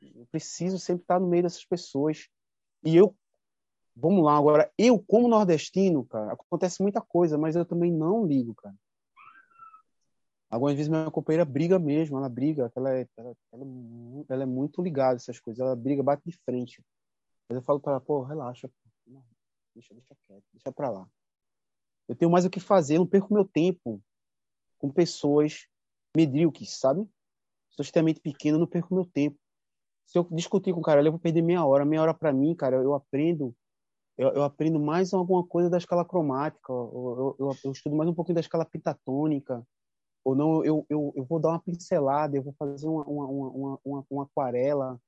Eu 0.00 0.26
preciso 0.30 0.78
sempre 0.78 1.02
estar 1.02 1.18
no 1.18 1.28
meio 1.28 1.42
dessas 1.42 1.64
pessoas. 1.64 2.28
E 2.84 2.96
eu 2.96 3.14
Vamos 3.94 4.24
lá, 4.24 4.36
agora, 4.36 4.70
eu, 4.78 4.98
como 4.98 5.28
nordestino, 5.28 6.04
cara, 6.04 6.32
acontece 6.32 6.82
muita 6.82 7.00
coisa, 7.00 7.36
mas 7.36 7.56
eu 7.56 7.64
também 7.64 7.92
não 7.92 8.24
ligo, 8.24 8.54
cara. 8.54 8.74
Algumas 10.48 10.74
vezes 10.74 10.88
minha 10.88 11.10
companheira 11.10 11.44
briga 11.44 11.78
mesmo, 11.78 12.18
ela 12.18 12.28
briga, 12.28 12.72
ela 12.74 12.92
é, 12.92 13.08
ela, 13.16 13.36
ela, 13.52 13.66
ela 14.28 14.42
é 14.42 14.46
muito 14.46 14.82
ligada 14.82 15.14
a 15.14 15.16
essas 15.16 15.38
coisas, 15.38 15.60
ela 15.60 15.76
briga, 15.76 16.02
bate 16.02 16.22
de 16.26 16.36
frente. 16.44 16.82
Mas 17.48 17.56
eu 17.56 17.62
falo 17.62 17.78
para 17.78 17.92
ela, 17.92 18.00
pô, 18.00 18.22
relaxa, 18.22 18.68
pô. 18.68 19.22
deixa, 19.74 19.94
deixa 19.94 20.16
quieto, 20.26 20.44
deixa 20.52 20.72
pra 20.72 20.90
lá. 20.90 21.08
Eu 22.08 22.16
tenho 22.16 22.30
mais 22.30 22.44
o 22.44 22.50
que 22.50 22.58
fazer, 22.58 22.96
eu 22.96 23.00
não 23.00 23.06
perco 23.06 23.32
meu 23.32 23.44
tempo 23.44 24.02
com 24.78 24.90
pessoas 24.90 25.68
medíocres, 26.16 26.78
sabe? 26.78 27.08
Pessoas 27.68 27.86
extremamente 27.86 28.20
pequenas, 28.20 28.54
eu 28.54 28.60
não 28.60 28.66
perco 28.66 28.94
meu 28.94 29.04
tempo. 29.04 29.38
Se 30.06 30.18
eu 30.18 30.26
discutir 30.32 30.72
com 30.72 30.80
o 30.80 30.82
cara, 30.82 31.00
eu 31.00 31.12
vou 31.12 31.20
perder 31.20 31.42
meia 31.42 31.64
hora. 31.64 31.84
Meia 31.84 32.02
hora 32.02 32.14
para 32.14 32.32
mim, 32.32 32.52
cara, 32.56 32.76
eu 32.76 32.94
aprendo 32.94 33.54
eu, 34.20 34.28
eu, 34.34 34.42
aprendo 34.42 34.78
mais 34.78 35.14
alguma 35.14 35.42
coisa 35.46 35.70
da 35.70 35.78
escala 35.78 36.04
cromática, 36.04 36.70
eu, 36.70 37.36
eu, 37.38 37.56
eu, 37.64 37.72
estudo 37.72 37.96
mais 37.96 38.08
um 38.10 38.12
pouquinho 38.12 38.34
da 38.34 38.42
escala 38.42 38.66
pentatônica, 38.66 39.66
ou 40.22 40.36
não, 40.36 40.62
eu, 40.62 40.84
eu, 40.90 41.24
vou 41.24 41.40
dar 41.40 41.48
uma 41.48 41.62
pincelada, 41.62 42.36
eu 42.36 42.42
vou 42.42 42.52
fazer 42.58 42.86
uma, 42.86 43.02
uma, 43.04 43.26
uma, 43.26 43.80
uma, 43.82 44.06
uma 44.10 44.22
aquarela. 44.24 45.00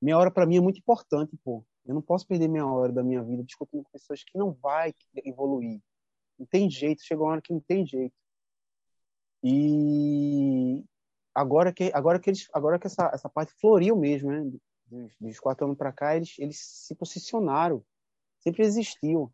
Meia 0.00 0.16
hora 0.16 0.30
para 0.30 0.46
mim 0.46 0.58
é 0.58 0.60
muito 0.60 0.78
importante, 0.78 1.36
pô. 1.44 1.64
Eu 1.84 1.92
não 1.92 2.00
posso 2.00 2.24
perder 2.24 2.46
meia 2.46 2.64
hora 2.64 2.92
da 2.92 3.02
minha 3.02 3.20
vida 3.24 3.42
discutindo 3.42 3.82
com 3.82 3.90
pessoas 3.90 4.22
que 4.22 4.38
não 4.38 4.52
vai 4.52 4.94
evoluir. 5.24 5.80
Não 6.38 6.46
tem 6.46 6.70
jeito, 6.70 7.02
chega 7.02 7.20
uma 7.20 7.32
hora 7.32 7.42
que 7.42 7.52
não 7.52 7.60
tem 7.60 7.84
jeito. 7.84 8.14
E 9.42 10.84
agora 11.34 11.72
que 11.72 11.90
agora 11.92 12.20
que 12.20 12.30
eles 12.30 12.48
agora 12.52 12.78
que 12.78 12.86
essa 12.86 13.10
essa 13.12 13.28
parte 13.28 13.52
floriu 13.60 13.96
mesmo, 13.96 14.30
né? 14.30 14.52
Dos, 14.86 15.16
dos 15.20 15.40
quatro 15.40 15.64
anos 15.66 15.76
para 15.76 15.92
cá, 15.92 16.14
eles 16.14 16.38
eles 16.38 16.58
se 16.60 16.94
posicionaram 16.94 17.84
sempre 18.42 18.64
existiu. 18.64 19.32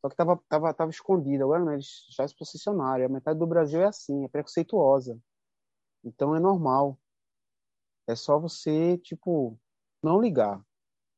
Só 0.00 0.08
que 0.08 0.14
estava 0.14 0.36
tava, 0.48 0.74
tava 0.74 0.90
escondido. 0.90 1.44
Agora 1.44 1.64
não, 1.64 1.72
eles 1.72 2.06
já 2.10 2.26
se 2.28 2.36
posicionaram. 2.36 3.02
E 3.02 3.06
a 3.06 3.08
metade 3.08 3.38
do 3.38 3.46
Brasil 3.46 3.80
é 3.80 3.86
assim, 3.86 4.24
é 4.24 4.28
preconceituosa. 4.28 5.18
Então 6.04 6.36
é 6.36 6.40
normal. 6.40 6.98
É 8.06 8.14
só 8.14 8.38
você, 8.38 8.98
tipo, 8.98 9.58
não 10.02 10.20
ligar. 10.20 10.62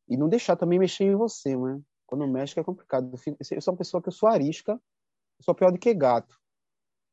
E 0.09 0.17
não 0.17 0.29
deixar 0.29 0.57
também 0.57 0.79
mexer 0.79 1.05
em 1.05 1.17
você, 1.17 1.57
né? 1.57 1.83
Quando 2.07 2.27
mexe 2.29 2.59
é 2.59 2.63
complicado. 2.63 3.11
Eu, 3.13 3.19
fico, 3.19 3.37
eu 3.41 3.61
sou 3.61 3.73
uma 3.75 3.79
pessoa 3.79 4.01
que 4.01 4.09
eu 4.09 4.13
sou 4.13 4.29
arisca, 4.29 4.73
eu 4.73 5.45
sou 5.45 5.55
pior 5.55 5.73
do 5.73 5.79
que 5.79 5.93
gato. 5.93 6.39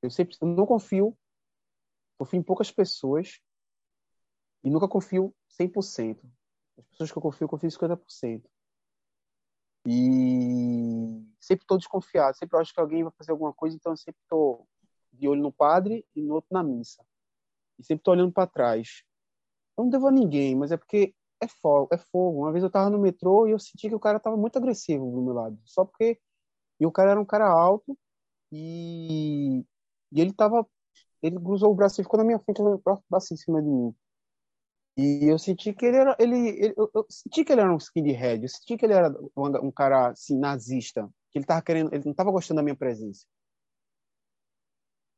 Eu 0.01 0.11
sempre 0.11 0.37
eu 0.39 0.47
não 0.47 0.65
confio, 0.65 1.17
confio 2.19 2.39
em 2.39 2.43
poucas 2.43 2.71
pessoas 2.71 3.39
e 4.63 4.69
nunca 4.69 4.87
confio 4.87 5.33
100%. 5.59 6.19
As 6.77 6.85
pessoas 6.85 7.11
que 7.11 7.17
eu 7.17 7.21
confio, 7.21 7.45
eu 7.45 7.49
confio 7.49 7.69
50%. 7.69 8.43
E 9.85 11.21
sempre 11.39 11.63
estou 11.63 11.77
desconfiado, 11.77 12.37
sempre 12.37 12.57
acho 12.59 12.73
que 12.73 12.79
alguém 12.79 13.03
vai 13.03 13.11
fazer 13.17 13.31
alguma 13.31 13.53
coisa, 13.53 13.75
então 13.75 13.91
eu 13.91 13.97
sempre 13.97 14.21
estou 14.23 14.67
de 15.11 15.27
olho 15.27 15.41
no 15.41 15.51
padre 15.51 16.05
e 16.15 16.21
no 16.21 16.35
outro 16.35 16.49
na 16.51 16.63
missa. 16.63 17.05
E 17.79 17.83
sempre 17.83 18.01
estou 18.01 18.13
olhando 18.13 18.31
para 18.31 18.47
trás. 18.47 19.03
Eu 19.77 19.83
não 19.85 19.91
devo 19.91 20.07
a 20.07 20.11
ninguém, 20.11 20.55
mas 20.55 20.71
é 20.71 20.77
porque 20.77 21.15
é 21.41 21.47
fogo, 21.47 21.89
é 21.93 21.97
fogo. 21.97 22.41
Uma 22.41 22.51
vez 22.51 22.63
eu 22.63 22.67
estava 22.67 22.89
no 22.89 22.99
metrô 22.99 23.47
e 23.47 23.51
eu 23.51 23.59
senti 23.59 23.89
que 23.89 23.95
o 23.95 23.99
cara 23.99 24.17
estava 24.17 24.37
muito 24.37 24.57
agressivo 24.57 25.11
do 25.11 25.21
meu 25.21 25.33
lado, 25.33 25.59
só 25.65 25.85
porque 25.85 26.19
e 26.79 26.85
o 26.85 26.91
cara 26.91 27.11
era 27.11 27.21
um 27.21 27.25
cara 27.25 27.47
alto 27.47 27.97
e, 28.51 29.65
e 30.11 30.21
ele 30.21 30.33
tava 30.33 30.67
ele 31.21 31.39
cruzou 31.39 31.71
o 31.71 31.75
braço 31.75 32.01
e 32.01 32.03
ficou 32.03 32.17
na 32.17 32.25
minha 32.25 32.39
frente, 32.39 32.61
o 32.61 32.81
braço 33.09 33.33
em 33.33 33.37
cima 33.37 33.61
de 33.61 33.69
mim. 33.69 33.95
E 34.95 35.25
eu 35.25 35.39
senti 35.39 35.73
que 35.73 35.85
ele 35.85 35.97
era. 35.97 36.15
Ele, 36.19 36.49
ele 36.49 36.73
eu, 36.77 36.89
eu, 36.93 37.05
senti 37.09 37.43
que 37.43 37.51
ele 37.51 37.61
era 37.61 37.73
um 37.73 37.77
skinhead, 37.77 38.43
eu 38.43 38.49
senti 38.49 38.77
que 38.77 38.85
ele 38.85 38.93
era 38.93 39.09
um, 39.35 39.67
um 39.67 39.71
cara 39.71 40.09
assim, 40.09 40.37
nazista, 40.37 41.09
que 41.31 41.39
ele 41.39 41.45
tava 41.45 41.61
querendo, 41.61 41.93
ele 41.93 42.03
não 42.05 42.11
estava 42.11 42.31
gostando 42.31 42.57
da 42.57 42.63
minha 42.63 42.75
presença. 42.75 43.25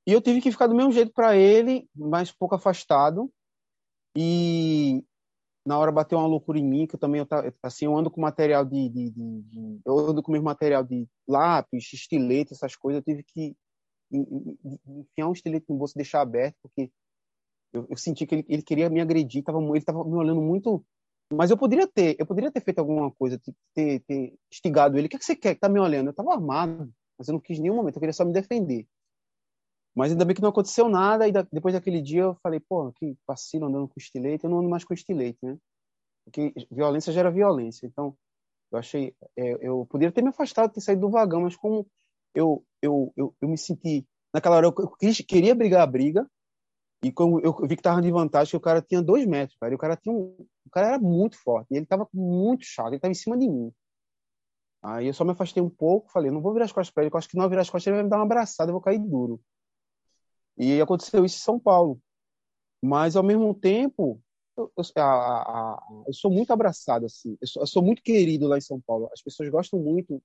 E 0.08 0.14
eu 0.14 0.22
tive 0.22 0.40
que 0.40 0.52
ficar 0.52 0.68
do 0.68 0.76
mesmo 0.76 0.92
jeito 0.92 1.12
para 1.12 1.36
ele, 1.36 1.90
mas 1.96 2.32
pouco 2.32 2.56
afastado. 2.56 3.32
E 4.16 5.04
na 5.66 5.78
hora 5.78 5.92
bateu 5.92 6.20
uma 6.20 6.28
loucura 6.28 6.60
em 6.60 6.64
mim, 6.64 6.88
que 6.88 6.96
eu 6.96 7.00
também 7.00 7.20
eu, 7.20 7.28
assim, 7.64 7.86
eu 7.86 7.98
ando 7.98 8.12
com 8.12 8.22
material 8.22 8.64
de, 8.64 8.88
de, 8.88 9.10
de, 9.10 9.42
de 9.42 9.82
eu 9.84 9.98
ando 10.00 10.22
com 10.22 10.32
mesmo 10.32 10.46
material 10.46 10.84
de 10.84 11.08
lápis, 11.28 11.92
estilete, 11.92 12.54
essas 12.54 12.76
coisas, 12.76 13.02
eu 13.02 13.04
tive 13.04 13.24
que 13.24 13.56
enfiar 14.12 15.28
um 15.28 15.34
estilete 15.34 15.66
no 15.68 15.76
bolso 15.76 15.94
e 15.96 15.98
deixar 15.98 16.22
aberto, 16.22 16.56
porque 16.62 16.92
eu, 17.76 17.86
eu 17.90 17.98
senti 17.98 18.26
que 18.26 18.36
ele, 18.36 18.46
ele, 18.48 18.62
queria 18.62 18.90
me 18.90 19.02
agredir, 19.02 19.44
tava, 19.44 19.60
ele 19.60 19.78
estava 19.78 20.04
me 20.04 20.16
olhando 20.16 20.42
muito. 20.42 20.84
Mas 21.34 21.50
eu 21.50 21.58
poderia 21.58 21.88
ter, 21.88 22.16
eu 22.20 22.26
poderia 22.26 22.52
ter 22.52 22.62
feito 22.62 22.80
alguma 22.80 23.12
coisa, 23.12 23.42
ter, 23.74 24.00
ter 24.02 24.34
instigado 24.52 24.98
ele. 24.98 25.08
O 25.08 25.10
que, 25.10 25.16
é 25.16 25.20
que 25.20 25.26
você 25.26 25.36
quer 25.36 25.56
que 25.56 25.62
tá 25.62 25.68
me 25.68 25.80
olhando? 25.80 26.08
Eu 26.08 26.12
estava 26.12 26.34
armado, 26.34 26.92
mas 27.18 27.28
eu 27.28 27.34
não 27.34 27.40
quis 27.40 27.60
nenhum 27.60 27.76
momento, 27.76 27.96
eu 27.96 28.00
queria 28.00 28.14
só 28.14 28.24
me 28.24 28.32
defender. 28.32 28.88
Mas 29.96 30.12
ainda 30.12 30.26
bem 30.26 30.36
que 30.36 30.42
não 30.42 30.50
aconteceu 30.50 30.88
nada, 30.88 31.28
e 31.28 31.32
da, 31.32 31.42
depois 31.52 31.74
daquele 31.74 32.02
dia 32.02 32.24
eu 32.24 32.36
falei, 32.44 32.60
pô, 32.60 32.92
que 32.94 33.18
vacilo 33.28 33.66
andando 33.66 33.88
com 33.88 33.94
estilete, 33.98 34.44
eu 34.44 34.50
não 34.50 34.60
ando 34.60 34.70
mais 34.70 34.84
com 34.84 34.94
estilete, 34.94 35.40
né? 35.42 35.58
Porque 36.26 36.54
violência 36.70 37.14
gera 37.14 37.32
violência. 37.32 37.88
Então, 37.88 38.16
eu 38.72 38.80
achei, 38.80 39.16
é, 39.38 39.68
eu 39.68 39.86
poderia 39.90 40.12
ter 40.12 40.22
me 40.22 40.30
afastado, 40.30 40.74
ter 40.74 40.82
saído 40.82 41.02
do 41.02 41.10
vagão, 41.10 41.42
mas 41.42 41.56
como 41.56 41.88
eu, 42.36 42.64
eu, 42.82 43.14
eu, 43.16 43.34
eu 43.42 43.48
me 43.48 43.58
senti, 43.58 44.06
naquela 44.34 44.58
hora 44.58 44.68
eu 44.68 44.74
quis, 44.74 45.18
queria 45.22 45.56
brigar 45.56 45.82
a 45.82 45.88
briga, 45.88 46.30
e 47.06 47.12
como 47.12 47.40
eu 47.40 47.56
vi 47.68 47.76
que 47.76 47.84
tava 47.84 48.02
de 48.02 48.12
vantagem, 48.12 48.50
que 48.50 48.58
o 48.58 48.60
cara 48.60 48.82
tinha 48.82 49.00
dois 49.00 49.28
metros, 49.28 49.56
cara. 49.60 49.72
E 49.72 49.76
o 49.76 49.78
cara 49.78 49.96
tinha 49.96 50.12
um, 50.12 50.36
o 50.66 50.70
cara 50.72 50.88
era 50.88 51.00
muito 51.00 51.38
forte. 51.38 51.68
E 51.72 51.78
ele 51.78 51.86
tava 51.86 52.10
muito 52.12 52.66
chato, 52.66 52.94
ele 52.94 53.00
tava 53.00 53.12
em 53.12 53.16
cima 53.16 53.38
de 53.38 53.48
mim. 53.48 53.72
Aí 54.82 55.06
eu 55.06 55.14
só 55.14 55.24
me 55.24 55.32
afastei 55.32 55.62
um 55.62 55.70
pouco, 55.70 56.12
falei, 56.12 56.32
não 56.32 56.42
vou 56.42 56.52
virar 56.52 56.66
as 56.66 56.72
costas 56.72 56.92
para 56.92 57.04
ele, 57.04 57.14
eu 57.14 57.18
acho 57.18 57.30
que 57.30 57.38
não 57.38 57.48
virar 57.48 57.62
as 57.62 57.70
costas 57.70 57.86
ele 57.86 57.98
vai 57.98 58.04
me 58.06 58.10
dar 58.10 58.18
uma 58.18 58.26
abraçada, 58.26 58.72
eu 58.72 58.74
vou 58.74 58.82
cair 58.82 58.98
duro. 58.98 59.40
E 60.58 60.82
aconteceu 60.82 61.24
isso 61.24 61.38
em 61.38 61.42
São 61.44 61.60
Paulo. 61.60 62.02
Mas 62.82 63.16
ao 63.16 63.22
mesmo 63.22 63.54
tempo, 63.54 64.20
eu, 64.58 64.72
eu, 64.76 64.84
a, 64.98 65.04
a, 65.04 65.88
eu 66.08 66.14
sou 66.14 66.32
muito 66.32 66.52
abraçado 66.52 67.06
assim. 67.06 67.38
Eu 67.40 67.48
sou, 67.48 67.62
eu 67.62 67.68
sou, 67.68 67.84
muito 67.84 68.02
querido 68.02 68.48
lá 68.48 68.58
em 68.58 68.62
São 68.62 68.82
Paulo. 68.82 69.10
As 69.14 69.22
pessoas 69.22 69.48
gostam 69.50 69.80
muito 69.80 70.20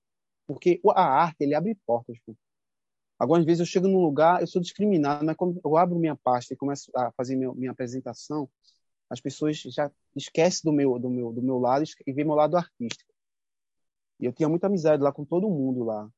porque 0.47 0.81
a 0.95 1.03
arte 1.03 1.41
ele 1.41 1.53
abre 1.53 1.77
portas. 1.85 2.17
Algumas 3.21 3.45
vezes 3.45 3.59
eu 3.59 3.67
chego 3.67 3.87
num 3.87 4.01
lugar, 4.01 4.41
eu 4.41 4.47
sou 4.47 4.59
discriminado, 4.59 5.23
mas 5.23 5.35
quando 5.35 5.61
eu 5.63 5.77
abro 5.77 5.95
minha 5.95 6.15
pasta 6.15 6.55
e 6.55 6.57
começo 6.57 6.91
a 6.95 7.11
fazer 7.11 7.35
minha, 7.35 7.53
minha 7.53 7.69
apresentação, 7.69 8.49
as 9.07 9.21
pessoas 9.21 9.57
já 9.57 9.91
esquecem 10.15 10.61
do 10.63 10.75
meu, 10.75 10.97
do 10.97 11.07
meu, 11.07 11.31
do 11.31 11.39
meu 11.39 11.59
lado 11.59 11.85
e 12.07 12.13
vêm 12.13 12.25
meu 12.25 12.33
lado 12.33 12.57
artístico. 12.57 13.13
E 14.19 14.25
eu 14.25 14.33
tinha 14.33 14.49
muita 14.49 14.65
amizade 14.65 15.03
lá 15.03 15.11
com 15.11 15.23
todo 15.23 15.47
mundo 15.47 15.83
lá. 15.83 16.09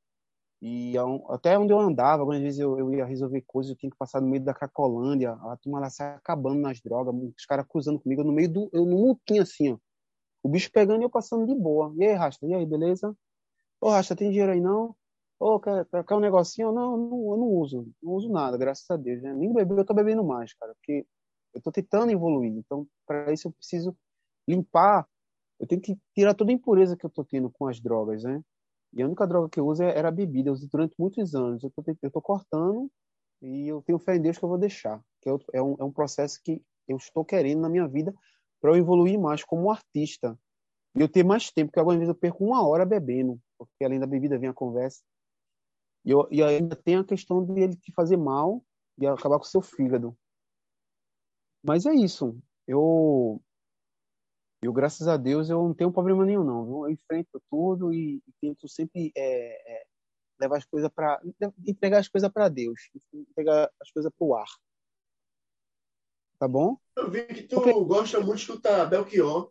E 0.62 0.94
até 1.28 1.58
onde 1.58 1.74
eu 1.74 1.78
andava, 1.78 2.22
algumas 2.22 2.40
vezes 2.40 2.58
eu, 2.58 2.78
eu 2.78 2.90
ia 2.94 3.04
resolver 3.04 3.42
coisas, 3.42 3.72
eu 3.72 3.76
tinha 3.76 3.90
que 3.90 3.98
passar 3.98 4.22
no 4.22 4.26
meio 4.26 4.42
da 4.42 4.54
Cracolândia, 4.54 5.32
a 5.32 5.58
turma 5.58 5.80
lá 5.80 5.90
se 5.90 6.02
acabando 6.02 6.62
nas 6.62 6.80
drogas, 6.80 7.14
os 7.14 7.44
caras 7.44 7.66
cruzando 7.68 8.00
comigo, 8.00 8.24
no 8.24 8.32
meio 8.32 8.50
do. 8.50 8.70
Eu 8.72 8.86
no 8.86 8.96
muquinho 8.96 9.42
assim, 9.42 9.72
ó. 9.72 9.78
O 10.42 10.48
bicho 10.48 10.70
pegando 10.72 11.02
e 11.02 11.04
eu 11.04 11.10
passando 11.10 11.46
de 11.46 11.54
boa. 11.54 11.92
E 11.98 12.04
aí, 12.06 12.14
Rasta, 12.14 12.46
e 12.46 12.54
aí, 12.54 12.64
beleza? 12.64 13.14
Ô, 13.78 13.90
Rasta, 13.90 14.16
tem 14.16 14.30
dinheiro 14.30 14.52
aí 14.52 14.60
não? 14.62 14.96
Ô, 15.44 15.60
quer, 15.60 15.84
quer 15.84 16.14
um 16.14 16.20
negocinho? 16.20 16.72
Não, 16.72 16.96
não, 16.96 17.32
eu 17.32 17.36
não 17.36 17.48
uso. 17.48 17.86
Não 18.02 18.12
uso 18.14 18.30
nada, 18.32 18.56
graças 18.56 18.88
a 18.88 18.96
Deus. 18.96 19.20
Né? 19.22 19.30
Nem 19.34 19.52
beber, 19.52 19.76
eu 19.76 19.84
tô 19.84 19.92
bebendo 19.92 20.24
mais, 20.24 20.54
cara. 20.54 20.74
Porque 20.74 21.06
eu 21.52 21.60
tô 21.60 21.70
tentando 21.70 22.10
evoluir. 22.10 22.50
Então, 22.50 22.88
para 23.06 23.30
isso, 23.30 23.48
eu 23.48 23.52
preciso 23.52 23.94
limpar. 24.48 25.06
Eu 25.60 25.66
tenho 25.66 25.82
que 25.82 25.98
tirar 26.14 26.32
toda 26.32 26.50
a 26.50 26.54
impureza 26.54 26.96
que 26.96 27.04
eu 27.04 27.10
tô 27.10 27.22
tendo 27.22 27.50
com 27.50 27.68
as 27.68 27.78
drogas, 27.78 28.24
né? 28.24 28.42
E 28.94 29.02
a 29.02 29.06
única 29.06 29.26
droga 29.26 29.50
que 29.50 29.60
eu 29.60 29.66
uso 29.66 29.82
é, 29.82 29.94
era 29.94 30.08
a 30.08 30.10
bebida. 30.10 30.48
Eu 30.48 30.54
uso 30.54 30.66
durante 30.66 30.94
muitos 30.98 31.34
anos. 31.34 31.62
Eu 31.62 31.70
tô, 31.70 31.84
eu 32.02 32.10
tô 32.10 32.22
cortando 32.22 32.90
e 33.42 33.68
eu 33.68 33.82
tenho 33.82 33.98
fé 33.98 34.16
em 34.16 34.22
Deus 34.22 34.38
que 34.38 34.44
eu 34.46 34.48
vou 34.48 34.56
deixar. 34.56 34.98
Que 35.20 35.28
é, 35.28 35.36
é 35.52 35.62
um, 35.62 35.76
é 35.78 35.84
um 35.84 35.92
processo 35.92 36.40
que 36.42 36.62
eu 36.88 36.96
estou 36.96 37.22
querendo 37.22 37.60
na 37.60 37.68
minha 37.68 37.86
vida 37.86 38.14
para 38.62 38.70
eu 38.70 38.76
evoluir 38.76 39.20
mais 39.20 39.44
como 39.44 39.70
artista. 39.70 40.38
E 40.96 41.02
eu 41.02 41.08
ter 41.08 41.22
mais 41.22 41.50
tempo, 41.50 41.68
porque 41.68 41.80
algumas 41.80 41.98
vezes 41.98 42.14
eu 42.14 42.18
perco 42.18 42.42
uma 42.46 42.66
hora 42.66 42.86
bebendo, 42.86 43.38
porque 43.58 43.84
além 43.84 44.00
da 44.00 44.06
bebida 44.06 44.38
vem 44.38 44.48
a 44.48 44.54
conversa. 44.54 45.02
E, 46.04 46.10
eu, 46.10 46.28
e 46.30 46.42
ainda 46.42 46.76
tem 46.76 46.96
a 46.96 47.04
questão 47.04 47.44
de 47.44 47.60
ele 47.60 47.76
te 47.76 47.92
fazer 47.92 48.16
mal 48.16 48.64
e 48.98 49.06
acabar 49.06 49.38
com 49.38 49.44
o 49.44 49.48
seu 49.48 49.62
fígado. 49.62 50.16
Mas 51.62 51.86
é 51.86 51.94
isso. 51.94 52.38
Eu, 52.66 53.42
eu 54.62 54.72
graças 54.72 55.08
a 55.08 55.16
Deus, 55.16 55.48
eu 55.48 55.62
não 55.62 55.74
tenho 55.74 55.92
problema 55.92 56.24
nenhum, 56.24 56.44
não. 56.44 56.64
Viu? 56.64 56.84
Eu 56.84 56.90
enfrento 56.90 57.42
tudo 57.50 57.92
e, 57.92 58.22
e 58.26 58.32
tento 58.40 58.68
sempre 58.68 59.12
é, 59.16 59.72
é, 59.76 59.86
levar 60.38 60.58
as 60.58 60.64
coisas 60.64 60.90
para. 60.94 61.20
entregar 61.66 61.98
as 61.98 62.08
coisas 62.08 62.30
para 62.30 62.48
Deus, 62.48 62.90
entregar 63.12 63.70
as 63.80 63.90
coisas 63.90 64.12
para 64.16 64.26
o 64.26 64.34
ar. 64.34 64.48
Tá 66.38 66.46
bom? 66.46 66.76
Eu 66.96 67.10
vi 67.10 67.24
que 67.26 67.44
tu 67.44 67.56
Porque... 67.56 67.72
gosta 67.72 68.18
muito 68.20 68.36
de 68.36 68.42
escutar 68.42 68.84
Belchior. 68.86 69.50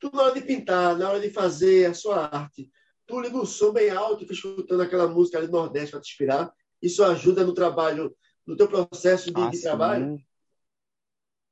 Tu, 0.00 0.10
na 0.12 0.24
hora 0.24 0.34
de 0.34 0.40
pintar, 0.40 0.98
na 0.98 1.08
hora 1.08 1.20
de 1.20 1.30
fazer 1.30 1.86
a 1.86 1.94
sua 1.94 2.26
arte, 2.26 2.68
tu 3.12 3.20
liga 3.20 3.36
o 3.36 3.44
som 3.44 3.74
bem 3.74 3.90
alto, 3.90 4.20
fica 4.20 4.32
escutando 4.32 4.80
aquela 4.80 5.06
música 5.06 5.36
ali 5.36 5.46
do 5.46 5.52
Nordeste 5.52 5.90
para 5.90 6.00
te 6.00 6.10
inspirar. 6.10 6.50
Isso 6.80 7.04
ajuda 7.04 7.44
no 7.44 7.52
trabalho, 7.52 8.16
no 8.46 8.56
teu 8.56 8.66
processo 8.66 9.30
de, 9.30 9.38
ah, 9.38 9.50
de 9.50 9.60
trabalho? 9.60 10.18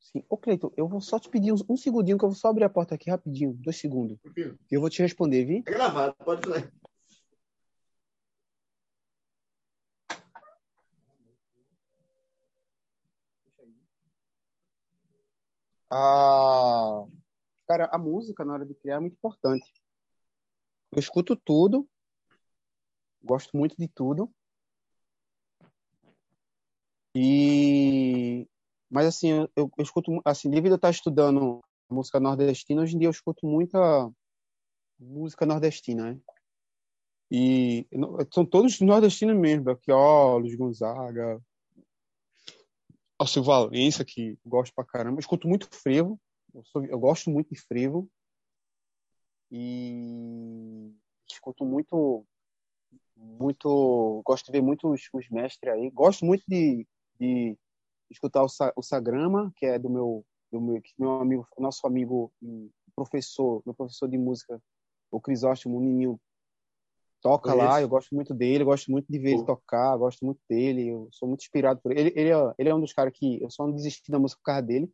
Sim. 0.01 0.25
Ô, 0.27 0.39
Cleiton, 0.39 0.73
eu 0.75 0.89
vou 0.89 1.03
só 1.03 1.19
te 1.19 1.29
pedir 1.29 1.53
um, 1.53 1.57
um, 1.69 1.77
segundinho, 1.77 2.17
que 2.17 2.25
eu 2.25 2.31
vou 2.31 2.37
só 2.37 2.49
abrir 2.49 2.65
a 2.65 2.71
porta 2.71 2.95
aqui 2.95 3.11
rapidinho, 3.11 3.53
dois 3.53 3.77
segundos. 3.77 4.19
E 4.35 4.75
eu 4.75 4.81
vou 4.81 4.89
te 4.89 5.03
responder, 5.03 5.45
viu? 5.45 5.63
É 5.67 5.71
gravado, 5.71 6.15
pode 6.25 6.43
falar. 6.43 6.73
Ah, 15.93 17.05
cara, 17.69 17.91
a 17.93 17.99
música 17.99 18.47
na 18.47 18.55
hora 18.55 18.65
de 18.65 18.75
criar 18.75 18.97
é 18.97 19.01
muito 19.01 19.15
importante. 19.15 19.71
Eu 20.93 20.99
escuto 20.99 21.37
tudo, 21.37 21.89
gosto 23.23 23.57
muito 23.57 23.77
de 23.77 23.89
tudo. 23.89 24.31
E 27.15 28.47
mas 28.91 29.07
assim, 29.07 29.31
eu, 29.31 29.49
eu, 29.57 29.71
escuto 29.79 30.21
assim, 30.25 30.51
devido 30.51 30.73
a 30.73 30.77
estar 30.77 30.91
estudando 30.91 31.61
música 31.89 32.19
nordestina, 32.19 32.83
hoje 32.83 32.97
em 32.97 32.99
dia 32.99 33.07
eu 33.07 33.13
escuto 33.13 33.47
muita 33.47 34.11
música 34.99 35.47
nordestina, 35.47 36.13
né? 36.13 36.21
E 37.31 37.87
são 38.35 38.45
todos 38.45 38.81
nordestinos 38.81 39.37
mesmo, 39.37 39.65
Belchior, 39.65 40.39
Luiz 40.39 40.57
Gonzaga, 40.57 41.41
Alceu 43.17 43.45
Valença, 43.45 44.05
que 44.05 44.37
gosto 44.45 44.75
pra 44.75 44.85
caramba. 44.85 45.17
Eu 45.17 45.21
escuto 45.21 45.47
muito 45.47 45.69
frevo, 45.71 46.21
eu, 46.53 46.65
sou, 46.65 46.85
eu 46.85 46.99
gosto 46.99 47.31
muito 47.31 47.55
de 47.55 47.61
frevo 47.61 48.11
e 49.51 50.93
escuto 51.29 51.65
muito, 51.65 52.25
muito, 53.17 54.23
gosto 54.25 54.47
de 54.47 54.53
ver 54.53 54.63
muitos 54.63 55.09
os 55.13 55.29
mestres 55.31 55.73
aí. 55.73 55.91
Gosto 55.91 56.25
muito 56.25 56.45
de, 56.47 56.87
de 57.19 57.57
escutar 58.11 58.45
o, 58.45 58.49
o 58.77 58.83
Sagrama, 58.83 59.53
que 59.57 59.67
é 59.67 59.79
do 59.79 59.89
meu, 59.91 60.25
do 60.51 60.61
meu, 60.61 60.81
meu 60.99 61.13
amigo, 61.21 61.47
nosso 61.59 61.87
amigo 61.87 62.33
professor, 62.95 63.63
meu 63.65 63.75
professor 63.75 64.09
de 64.09 64.19
música, 64.19 64.61
o 65.11 65.21
Crisóstomo, 65.21 65.81
Nininho, 65.81 66.21
toca 67.21 67.53
lá, 67.53 67.81
eu 67.81 67.89
gosto 67.89 68.15
muito 68.15 68.33
dele, 68.33 68.65
gosto 68.65 68.91
muito 68.91 69.07
de 69.11 69.19
ver 69.19 69.33
Pô. 69.33 69.37
ele 69.39 69.47
tocar, 69.47 69.97
gosto 69.97 70.25
muito 70.25 70.41
dele, 70.49 70.89
eu 70.89 71.09
sou 71.13 71.29
muito 71.29 71.43
inspirado 71.43 71.81
por 71.81 71.93
ele. 71.93 72.13
Ele, 72.17 72.31
é, 72.31 72.55
ele 72.59 72.69
é 72.69 72.75
um 72.75 72.81
dos 72.81 72.93
caras 72.93 73.13
que 73.15 73.43
eu 73.43 73.51
só 73.51 73.67
não 73.67 73.75
desisti 73.75 74.11
da 74.11 74.19
música 74.19 74.41
por 74.41 74.47
causa 74.47 74.63
dele, 74.63 74.91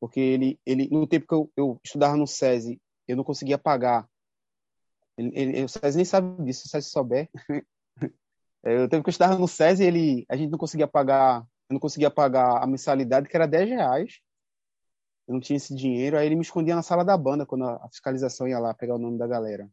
porque 0.00 0.20
ele, 0.20 0.60
ele 0.66 0.88
no 0.90 1.06
tempo 1.06 1.26
que 1.26 1.34
eu, 1.34 1.50
eu 1.56 1.80
estudava 1.84 2.16
no 2.16 2.26
SESI, 2.26 2.80
eu 3.06 3.16
não 3.16 3.24
conseguia 3.24 3.58
pagar. 3.58 4.08
Ele, 5.16 5.30
ele, 5.34 5.64
o 5.64 5.68
SESI 5.68 5.96
nem 5.96 6.04
sabe 6.04 6.44
disso, 6.44 6.62
se 6.62 6.66
o 6.66 6.70
SESI 6.70 6.90
souber. 6.90 7.30
eu 8.62 8.88
tempo 8.88 9.04
que 9.04 9.08
eu 9.08 9.12
estudava 9.12 9.38
no 9.38 9.46
SESI, 9.46 9.84
ele, 9.84 10.26
a 10.28 10.36
gente 10.36 10.50
não 10.50 10.58
conseguia 10.58 10.88
pagar, 10.88 11.42
eu 11.68 11.74
não 11.74 11.80
conseguia 11.80 12.10
pagar 12.10 12.62
a 12.62 12.66
mensalidade, 12.66 13.28
que 13.28 13.36
era 13.36 13.46
10 13.46 13.68
reais. 13.68 14.20
Eu 15.26 15.34
não 15.34 15.40
tinha 15.40 15.56
esse 15.56 15.74
dinheiro, 15.74 16.18
aí 16.18 16.26
ele 16.26 16.34
me 16.34 16.42
escondia 16.42 16.74
na 16.74 16.82
sala 16.82 17.04
da 17.04 17.16
banda 17.16 17.46
quando 17.46 17.64
a 17.64 17.88
fiscalização 17.88 18.46
ia 18.46 18.58
lá 18.58 18.74
pegar 18.74 18.94
o 18.94 18.98
nome 18.98 19.18
da 19.18 19.26
galera. 19.26 19.70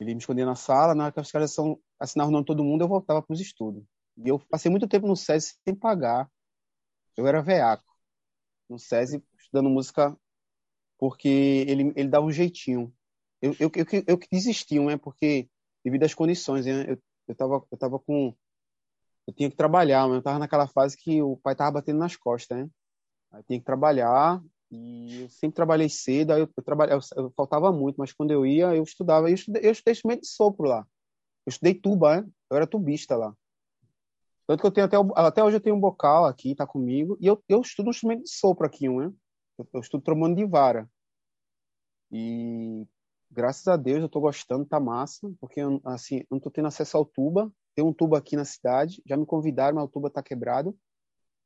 Ele 0.00 0.14
me 0.14 0.20
escondia 0.20 0.46
na 0.46 0.54
sala, 0.54 0.94
na 0.94 1.04
hora 1.04 1.12
que 1.12 1.20
os 1.20 1.30
caras 1.30 1.54
assinavam 2.00 2.30
o 2.30 2.32
nome 2.32 2.44
de 2.44 2.46
todo 2.46 2.64
mundo, 2.64 2.82
eu 2.82 2.88
voltava 2.88 3.22
para 3.22 3.34
os 3.34 3.40
estudos. 3.40 3.84
E 4.16 4.28
eu 4.28 4.38
passei 4.38 4.70
muito 4.70 4.88
tempo 4.88 5.06
no 5.06 5.16
SESI 5.16 5.54
sem 5.64 5.74
pagar. 5.74 6.30
Eu 7.16 7.26
era 7.26 7.42
veaco 7.42 7.92
no 8.68 8.78
SESI 8.78 9.22
estudando 9.38 9.68
música 9.68 10.16
porque 11.02 11.64
ele, 11.66 11.92
ele 11.96 12.08
dava 12.08 12.24
um 12.24 12.30
jeitinho. 12.30 12.94
Eu, 13.40 13.56
eu, 13.58 13.68
eu, 13.74 14.04
eu 14.06 14.20
desisti, 14.30 14.78
né? 14.78 14.96
Porque 14.96 15.48
devido 15.84 16.04
às 16.04 16.14
condições, 16.14 16.64
né? 16.64 16.92
Eu, 16.92 16.98
eu, 17.26 17.34
tava, 17.34 17.66
eu 17.72 17.76
tava 17.76 17.98
com... 17.98 18.32
Eu 19.26 19.34
tinha 19.34 19.50
que 19.50 19.56
trabalhar, 19.56 20.06
mas 20.06 20.18
eu 20.18 20.22
tava 20.22 20.38
naquela 20.38 20.68
fase 20.68 20.96
que 20.96 21.20
o 21.20 21.36
pai 21.38 21.56
tava 21.56 21.72
batendo 21.72 21.98
nas 21.98 22.14
costas, 22.14 22.56
né? 22.56 22.70
Aí 23.32 23.42
tinha 23.42 23.58
que 23.58 23.64
trabalhar 23.64 24.40
e 24.70 25.22
eu 25.22 25.28
sempre 25.28 25.56
trabalhei 25.56 25.88
cedo, 25.88 26.34
aí 26.34 26.40
eu, 26.42 26.48
eu, 26.56 26.62
trabalhava, 26.62 27.02
eu, 27.16 27.32
faltava 27.36 27.72
muito, 27.72 27.96
mas 27.96 28.12
quando 28.12 28.30
eu 28.30 28.46
ia, 28.46 28.72
eu 28.72 28.84
estudava. 28.84 29.28
Eu 29.28 29.34
estudei, 29.34 29.66
eu 29.66 29.72
estudei 29.72 29.94
instrumento 29.94 30.20
de 30.20 30.28
sopro 30.28 30.68
lá. 30.68 30.86
Eu 31.44 31.50
estudei 31.50 31.74
tuba, 31.74 32.20
né? 32.20 32.28
Eu 32.48 32.58
era 32.58 32.66
tubista 32.66 33.16
lá. 33.16 33.34
Tanto 34.46 34.60
que 34.60 34.66
eu 34.68 34.70
tenho 34.70 34.86
até, 34.86 34.96
até 35.16 35.42
hoje 35.42 35.56
eu 35.56 35.60
tenho 35.60 35.74
um 35.74 35.80
bocal 35.80 36.26
aqui, 36.26 36.54
tá 36.54 36.64
comigo, 36.64 37.18
e 37.20 37.26
eu, 37.26 37.42
eu 37.48 37.60
estudo 37.60 37.88
um 37.88 37.90
instrumento 37.90 38.22
de 38.22 38.30
sopro 38.30 38.64
aqui, 38.64 38.88
né? 38.88 39.12
Eu, 39.58 39.68
eu 39.74 39.80
estudo 39.80 40.04
trombone 40.04 40.36
de 40.36 40.44
vara. 40.44 40.88
E 42.12 42.86
graças 43.30 43.66
a 43.66 43.76
Deus 43.76 44.02
eu 44.02 44.08
tô 44.08 44.20
gostando, 44.20 44.66
tá 44.66 44.78
massa, 44.78 45.32
porque 45.40 45.60
assim, 45.84 46.18
eu 46.18 46.26
não 46.32 46.40
tô 46.40 46.50
tendo 46.50 46.68
acesso 46.68 46.96
ao 46.96 47.04
tuba. 47.04 47.50
Tem 47.74 47.84
um 47.84 47.92
tuba 47.92 48.18
aqui 48.18 48.36
na 48.36 48.44
cidade, 48.44 49.02
já 49.06 49.16
me 49.16 49.24
convidaram, 49.24 49.76
mas 49.76 49.84
o 49.84 49.88
tuba 49.88 50.10
tá 50.10 50.22
quebrado. 50.22 50.76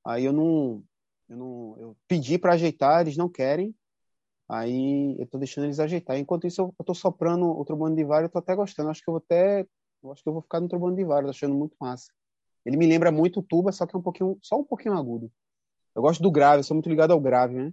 Aí 0.05 0.25
eu 0.25 0.33
não 0.33 0.83
eu 1.29 1.37
não 1.37 1.77
eu 1.79 1.97
pedi 2.09 2.39
para 2.39 2.55
ajeitar, 2.55 3.03
eles 3.03 3.17
não 3.17 3.29
querem. 3.29 3.75
Aí 4.49 5.17
eu 5.19 5.27
tô 5.27 5.39
deixando 5.39 5.65
eles 5.65 5.81
ajeitar. 5.81 6.19
Enquanto 6.19 6.47
isso 6.47 6.61
eu, 6.63 6.85
tô 6.85 6.95
soprando 6.95 7.47
o 7.47 7.65
trombone 7.65 7.97
de 7.97 8.05
vara, 8.05 8.27
eu 8.27 8.31
tô 8.31 8.39
até 8.39 8.55
gostando. 8.55 8.91
Acho 8.91 9.03
que 9.03 9.09
eu 9.11 9.15
vou 9.15 9.23
até 9.25 9.67
eu 10.03 10.13
acho 10.13 10.23
que 10.23 10.29
eu 10.29 10.33
vou 10.33 10.43
ficar 10.43 10.61
no 10.61 10.69
trombone 10.69 10.97
de 10.97 11.05
vara, 11.05 11.25
tô 11.25 11.31
achando 11.31 11.55
muito 11.55 11.77
massa. 11.81 12.13
Ele 12.65 12.77
me 12.77 12.87
lembra 12.87 13.11
muito 13.13 13.41
o 13.41 13.43
tuba, 13.43 13.73
só 13.73 13.87
que 13.87 13.95
é 13.97 13.99
um 13.99 14.03
pouquinho, 14.03 14.39
só 14.43 14.59
um 14.59 14.65
pouquinho 14.65 14.95
agudo. 14.97 15.31
Eu 15.95 16.03
gosto 16.03 16.23
do 16.23 16.31
grave, 16.31 16.61
eu 16.61 16.65
sou 16.65 16.75
muito 16.75 16.89
ligado 16.89 17.13
ao 17.13 17.21
grave, 17.21 17.55
né? 17.55 17.73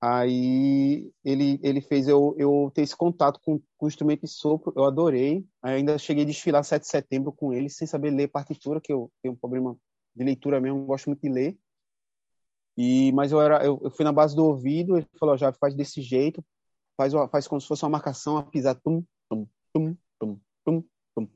Aí 0.00 1.12
ele, 1.24 1.58
ele 1.60 1.80
fez 1.80 2.06
eu, 2.06 2.34
eu 2.38 2.70
ter 2.72 2.82
esse 2.82 2.96
contato 2.96 3.40
com, 3.40 3.58
com 3.76 3.86
o 3.86 3.88
instrumento 3.88 4.20
de 4.20 4.28
sopro, 4.28 4.72
eu 4.76 4.84
adorei. 4.84 5.44
Aí 5.60 5.76
ainda 5.76 5.98
cheguei 5.98 6.22
a 6.22 6.26
desfilar 6.26 6.62
7 6.62 6.82
de 6.82 6.88
setembro 6.88 7.32
com 7.32 7.52
ele, 7.52 7.68
sem 7.68 7.86
saber 7.86 8.10
ler 8.10 8.28
partitura, 8.28 8.80
que 8.80 8.92
eu 8.92 9.10
tenho 9.20 9.34
um 9.34 9.36
problema 9.36 9.76
de 10.14 10.24
leitura 10.24 10.60
mesmo, 10.60 10.84
gosto 10.84 11.06
muito 11.06 11.22
de 11.22 11.28
ler. 11.28 11.58
E, 12.76 13.10
mas 13.12 13.32
eu, 13.32 13.40
era, 13.40 13.64
eu, 13.64 13.80
eu 13.82 13.90
fui 13.90 14.04
na 14.04 14.12
base 14.12 14.36
do 14.36 14.44
ouvido, 14.44 14.96
ele 14.96 15.06
falou, 15.18 15.36
já 15.36 15.52
faz 15.52 15.74
desse 15.74 16.00
jeito, 16.00 16.44
faz, 16.96 17.12
faz 17.30 17.48
como 17.48 17.60
se 17.60 17.66
fosse 17.66 17.82
uma 17.84 17.90
marcação, 17.90 18.36
a 18.36 18.44
pisar, 18.44 18.76
tum, 18.76 19.02
tum, 19.28 19.48
tum, 19.72 19.96
tum, 20.20 20.40
tum, 20.64 20.84
tum. 21.16 21.28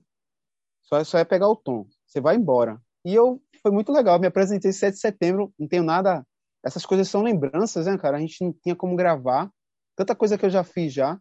Só, 0.82 1.02
só 1.02 1.18
é 1.18 1.24
pegar 1.24 1.48
o 1.48 1.56
tom, 1.56 1.84
você 2.06 2.20
vai 2.20 2.36
embora. 2.36 2.80
E 3.04 3.12
eu, 3.12 3.42
foi 3.60 3.72
muito 3.72 3.90
legal, 3.90 4.20
me 4.20 4.28
apresentei 4.28 4.72
7 4.72 4.94
de 4.94 5.00
setembro, 5.00 5.52
não 5.58 5.66
tenho 5.66 5.82
nada 5.82 6.24
essas 6.64 6.86
coisas 6.86 7.08
são 7.08 7.22
lembranças, 7.22 7.86
né, 7.86 7.98
cara? 7.98 8.16
A 8.16 8.20
gente 8.20 8.42
não 8.44 8.52
tinha 8.52 8.76
como 8.76 8.96
gravar. 8.96 9.52
Tanta 9.96 10.14
coisa 10.14 10.38
que 10.38 10.46
eu 10.46 10.50
já 10.50 10.62
fiz 10.62 10.92
já. 10.92 11.20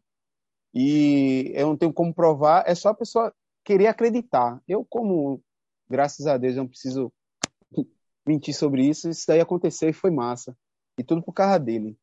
E 0.74 1.52
eu 1.56 1.68
não 1.68 1.78
tenho 1.78 1.92
como 1.92 2.14
provar. 2.14 2.64
É 2.68 2.76
só 2.76 2.90
a 2.90 2.94
pessoa 2.94 3.34
querer 3.64 3.88
acreditar. 3.88 4.62
Eu, 4.68 4.86
como, 4.86 5.42
graças 5.90 6.28
a 6.28 6.38
Deus, 6.38 6.56
eu 6.56 6.64
não 6.64 6.70
preciso 6.70 7.12
mentir 8.26 8.54
sobre 8.54 8.88
isso. 8.88 9.10
Isso 9.10 9.26
daí 9.28 9.40
aconteceu 9.40 9.90
e 9.90 9.94
foi 9.94 10.12
massa. 10.12 10.56
E 10.98 11.04
tudo 11.04 11.24
por 11.24 11.34
causa 11.34 11.60
dele. 11.60 11.98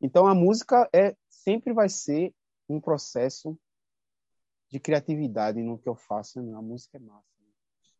Então 0.00 0.26
a 0.26 0.34
música 0.34 0.88
é 0.94 1.16
sempre 1.28 1.72
vai 1.72 1.88
ser 1.88 2.32
um 2.68 2.80
processo 2.80 3.58
de 4.70 4.78
criatividade 4.78 5.60
no 5.60 5.78
que 5.78 5.88
eu 5.88 5.96
faço. 5.96 6.40
Né? 6.40 6.56
A 6.56 6.62
música 6.62 6.98
é 6.98 7.00
massa. 7.00 7.33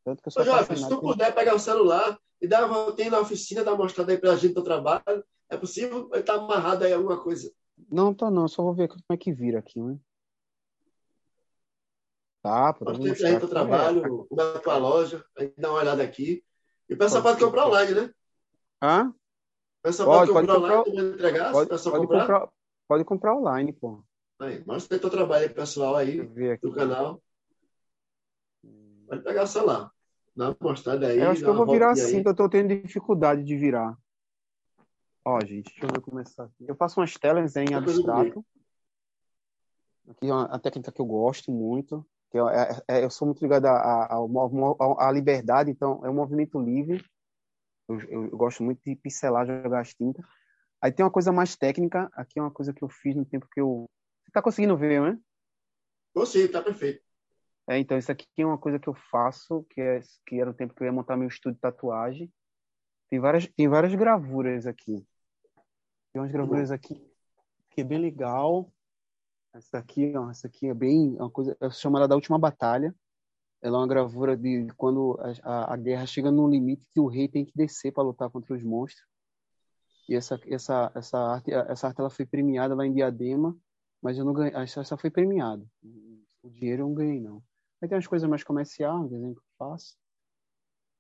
Tanto 0.05 0.23
que 0.23 0.29
eu 0.29 0.33
sou 0.33 0.43
Ô, 0.43 0.45
Jovem, 0.45 0.77
se 0.77 0.89
tu 0.89 1.01
puder 1.01 1.35
pegar 1.35 1.55
o 1.55 1.59
celular 1.59 2.19
e 2.41 2.47
dar 2.47 2.67
uma 2.67 2.85
voltinha 2.85 3.11
na 3.11 3.21
oficina, 3.21 3.65
dar 3.65 3.73
uma 3.73 3.85
mostrada 3.85 4.13
aí 4.13 4.19
pra 4.19 4.37
gente 4.37 4.55
do 4.55 4.63
trabalho, 4.63 5.25
é 5.49 5.57
possível 5.57 6.11
ele 6.13 6.23
tá 6.23 6.35
amarrado 6.35 6.85
aí 6.85 6.93
alguma 6.93 7.23
coisa? 7.23 7.51
Não, 7.91 8.13
tá 8.13 8.31
não, 8.31 8.47
só 8.47 8.63
vou 8.63 8.75
ver 8.75 8.89
como 8.89 9.03
é 9.11 9.17
que 9.17 9.33
vira 9.33 9.59
aqui, 9.59 9.81
né? 9.81 9.99
Tá, 12.43 12.75
pode 12.75 12.99
mostrar. 12.99 13.29
aí 13.29 13.39
teu 13.39 13.49
trabalho, 13.49 14.29
é. 14.31 14.35
na 14.37 14.59
tua 14.59 14.77
loja, 14.77 15.25
aí 15.39 15.53
dá 15.57 15.71
uma 15.71 15.81
olhada 15.81 16.03
aqui. 16.03 16.45
E 16.87 16.93
o 16.93 16.99
pessoal 16.99 17.23
pode, 17.23 17.39
pode 17.39 17.47
comprar 17.47 17.67
online, 17.67 17.95
né? 17.95 18.11
Hã? 18.83 19.09
O 19.09 19.83
pessoal 19.83 20.09
pode, 20.09 20.33
pode 20.33 20.47
comprar 20.47 20.81
online, 20.83 21.15
entregar, 21.15 21.53
pode, 21.53 21.69
pode 21.71 21.83
comprar? 21.83 22.21
comprar? 22.21 22.49
Pode 22.87 23.05
comprar 23.05 23.35
online, 23.35 23.73
pô. 23.73 24.05
Aí, 24.39 24.63
mostra 24.67 24.97
aí 24.97 25.01
teu 25.01 25.09
trabalho 25.09 25.45
aí, 25.45 25.49
pessoal, 25.49 25.97
aí, 25.97 26.21
do 26.59 26.73
canal. 26.75 27.23
Pode 29.07 29.23
pegar 29.23 29.45
o 29.45 29.47
celular. 29.47 29.94
Dá 30.37 30.49
uma 30.49 30.57
mostrada 30.61 31.07
aí. 31.09 31.21
Eu 31.21 31.31
acho 31.31 31.43
que 31.43 31.49
eu 31.49 31.55
vou 31.55 31.67
virar 31.67 31.93
assim, 31.93 32.23
que 32.23 32.29
eu 32.29 32.35
tô 32.35 32.49
tendo 32.49 32.75
dificuldade 32.83 33.45
de 33.45 33.57
virar. 33.57 33.97
Ó, 35.25 35.41
gente, 35.41 35.71
deixa 35.71 35.87
eu 35.87 35.89
ver 35.89 36.01
começar 36.01 36.45
aqui. 36.45 36.67
Eu 36.69 36.75
faço 36.75 37.01
umas 37.01 37.15
telas 37.15 37.57
em 37.57 37.75
abstrato. 37.75 38.45
Aqui 40.09 40.29
é 40.29 40.35
uma 40.35 40.59
técnica 40.59 40.93
que 40.93 41.01
eu 41.01 41.07
gosto 41.07 41.51
muito. 41.51 42.07
Que 42.31 42.39
eu, 42.39 42.49
é, 42.49 42.83
é, 42.89 43.05
eu 43.05 43.11
sou 43.11 43.27
muito 43.27 43.41
ligado 43.41 43.67
à 43.67 45.11
liberdade, 45.13 45.71
então 45.71 46.05
é 46.05 46.11
um 46.11 46.15
movimento 46.15 46.61
livre. 46.61 47.03
Eu, 47.89 48.01
eu, 48.01 48.25
eu, 48.25 48.37
gosto 48.37 48.63
muito 48.63 48.81
de 48.85 48.97
pincelar, 48.97 49.47
jogar 49.47 49.81
as 49.81 49.95
tintas. 49.95 50.25
Aí 50.83 50.93
tem 50.93 51.05
uma 51.05 51.13
coisa 51.13 51.33
mais 51.33 51.57
técnica. 51.57 52.11
Aqui 52.15 52.39
é 52.39 52.43
uma 52.43 52.51
coisa 52.51 52.75
que 52.75 52.83
eu 52.83 52.89
fiz 52.89 53.15
no 53.15 53.25
tempo 53.25 53.49
que 53.51 53.61
eu. 53.61 53.89
Você 54.25 54.33
tá 54.33 54.43
conseguindo 54.43 54.77
ver, 54.77 55.01
né? 55.01 55.19
Consigo, 56.13 56.53
tá 56.53 56.61
perfeito. 56.61 57.03
É, 57.69 57.79
então, 57.79 57.97
isso 57.97 58.13
aqui 58.13 58.27
é 58.39 58.47
uma 58.47 58.59
coisa 58.59 58.79
que 58.79 58.89
eu 58.89 58.95
faço, 58.95 59.65
que, 59.71 59.81
é, 59.81 60.01
que 60.27 60.41
era 60.41 60.51
o 60.51 60.55
tempo 60.55 60.75
que 60.75 60.83
eu 60.83 60.87
ia 60.87 60.93
montar 60.93 61.17
meu 61.17 61.29
estúdio 61.29 61.57
de 61.57 61.61
tatuagem. 61.61 62.33
Tem 63.09 63.19
várias, 63.19 63.47
tem 63.57 63.69
várias 63.69 63.95
gravuras 63.95 64.67
aqui. 64.67 65.07
Tem 66.13 66.21
umas 66.21 66.31
gravuras 66.31 66.71
aqui 66.71 67.01
que 67.75 67.81
é 67.81 67.85
bem 67.85 67.99
legal. 67.99 68.73
Essa 69.53 69.79
aqui, 69.79 70.17
ó, 70.17 70.31
essa 70.31 70.47
aqui 70.47 70.67
é 70.67 70.75
bem 70.75 71.17
uma 71.17 71.31
coisa, 71.31 71.57
é 71.61 71.71
chamada 71.71 72.09
da 72.09 72.15
última 72.15 72.39
batalha. 72.39 72.95
Ela 73.61 73.79
é 73.79 73.81
uma 73.81 73.89
gravura 73.89 74.37
de 74.37 74.67
quando 74.77 75.19
a, 75.43 75.73
a, 75.73 75.77
guerra 75.77 76.07
chega 76.07 76.31
no 76.31 76.49
limite 76.49 76.87
que 76.93 77.01
o 77.01 77.07
rei 77.07 77.29
tem 77.29 77.45
que 77.45 77.53
descer 77.55 77.93
para 77.93 78.03
lutar 78.03 78.31
contra 78.31 78.55
os 78.55 78.63
monstros. 78.63 79.07
E 80.09 80.15
essa 80.15 80.39
essa 80.47 80.93
essa 80.95 81.19
arte, 81.19 81.53
essa 81.53 81.87
arte 81.89 82.01
ela 82.01 82.11
foi 82.11 82.27
premiada 82.27 82.75
lá 82.75 82.87
em 82.87 82.93
Diadema, 82.93 83.57
mas 84.03 84.19
eu 84.19 84.25
não 84.25 84.35
ganhei, 84.35 84.55
essa 84.55 84.97
foi 84.97 85.11
premiada. 85.11 85.65
O 86.43 86.51
dinheiro 86.51 86.83
eu 86.83 86.89
não 86.89 86.95
ganhei 86.95 87.21
não. 87.21 87.43
Aí 87.81 87.89
tem 87.89 87.97
umas 87.97 88.07
coisas 88.07 88.29
mais 88.29 88.43
comerciais, 88.43 88.95
um 88.95 89.09
desenho 89.09 89.35
que 89.35 89.41
eu 89.41 89.45
faço. 89.59 89.97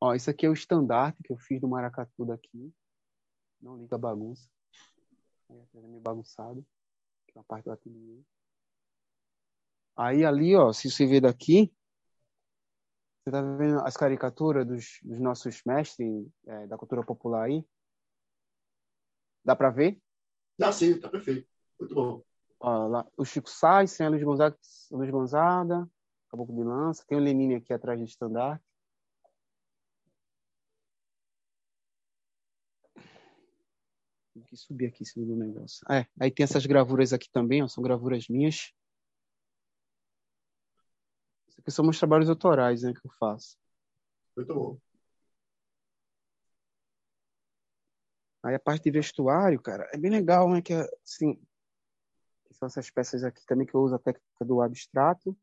Ó, 0.01 0.15
isso 0.15 0.29
aqui 0.29 0.45
é 0.45 0.51
o 0.51 0.53
estandarte 0.53 1.23
que 1.23 1.33
eu 1.33 1.39
fiz 1.39 1.61
do 1.61 1.69
maracatu 1.69 2.25
daqui. 2.27 2.73
Não 3.61 3.77
liga 3.77 3.97
a 3.97 3.99
bagunça. 3.99 4.49
É 5.51 5.81
meio 5.81 6.01
bagunçado. 6.01 6.65
Aqui 7.23 7.37
na 7.37 7.43
parte 7.45 7.65
do 7.65 7.73
ateliê. 7.73 8.21
Aí 9.97 10.25
ali, 10.25 10.55
ó, 10.57 10.73
se 10.73 10.91
você 10.91 11.07
ver 11.07 11.21
daqui, 11.21 11.73
você 13.23 13.31
tá 13.31 13.41
vendo 13.41 13.81
as 13.81 13.97
caricaturas 13.97 14.67
dos, 14.67 14.99
dos 15.03 15.19
nossos 15.19 15.63
mestres 15.65 16.27
é, 16.47 16.67
da 16.67 16.77
cultura 16.77 17.03
popular 17.03 17.45
aí? 17.45 17.65
Dá 19.45 19.57
para 19.57 19.71
ver? 19.71 19.99
Dá 20.59 20.73
sim, 20.73 21.01
tá 21.01 21.09
perfeito. 21.09 21.49
Muito 21.79 21.95
bom. 21.95 22.23
Ó, 22.61 22.87
lá, 22.89 23.07
o 23.17 23.25
Chico 23.25 23.49
Sainz, 23.49 23.97
tem 23.97 24.07
a 24.07 24.11
Luiz 24.11 24.23
Gonzaga, 24.23 24.59
Luiz 24.91 25.11
Gonzaga 25.11 25.89
Caboclo 26.35 26.57
de 26.57 26.65
Lança. 26.65 27.05
Tem 27.07 27.17
o 27.17 27.21
Lenine 27.21 27.55
aqui 27.55 27.73
atrás 27.73 27.97
de 27.99 28.07
estandarte. 28.07 28.65
Tem 34.35 34.43
que 34.43 34.57
subir 34.57 34.87
aqui 34.87 35.05
em 35.05 35.07
cima 35.07 35.27
do 35.27 35.37
negócio. 35.37 35.87
É, 35.89 36.07
aí 36.21 36.29
tem 36.33 36.43
essas 36.43 36.67
gravuras 36.67 37.13
aqui 37.13 37.31
também, 37.31 37.63
ó, 37.63 37.69
são 37.69 37.85
gravuras 37.85 38.27
minhas. 38.29 38.73
Isso 41.47 41.61
aqui 41.61 41.71
são 41.71 41.85
meus 41.85 41.99
trabalhos 42.01 42.29
autorais 42.29 42.83
né, 42.83 42.93
que 42.93 43.07
eu 43.07 43.13
faço. 43.13 43.57
Muito 44.37 44.53
bom. 44.53 44.79
Aí 48.43 48.57
a 48.57 48.61
parte 48.61 48.83
de 48.83 48.91
vestuário, 48.91 49.63
cara, 49.63 49.89
é 49.93 49.97
bem 49.97 50.11
legal, 50.11 50.51
né? 50.51 50.61
Que 50.61 50.75
assim, 50.75 51.41
são 52.51 52.67
essas 52.67 52.91
peças 52.91 53.23
aqui 53.23 53.47
também 53.47 53.67
que 53.67 53.75
eu 53.75 53.81
uso 53.81 53.95
a 53.95 53.99
técnica 54.01 54.45
do 54.45 54.61
abstrato. 54.61 55.37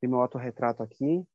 Tem 0.00 0.08
meu 0.08 0.20
autorretrato 0.20 0.82
aqui. 0.82 1.26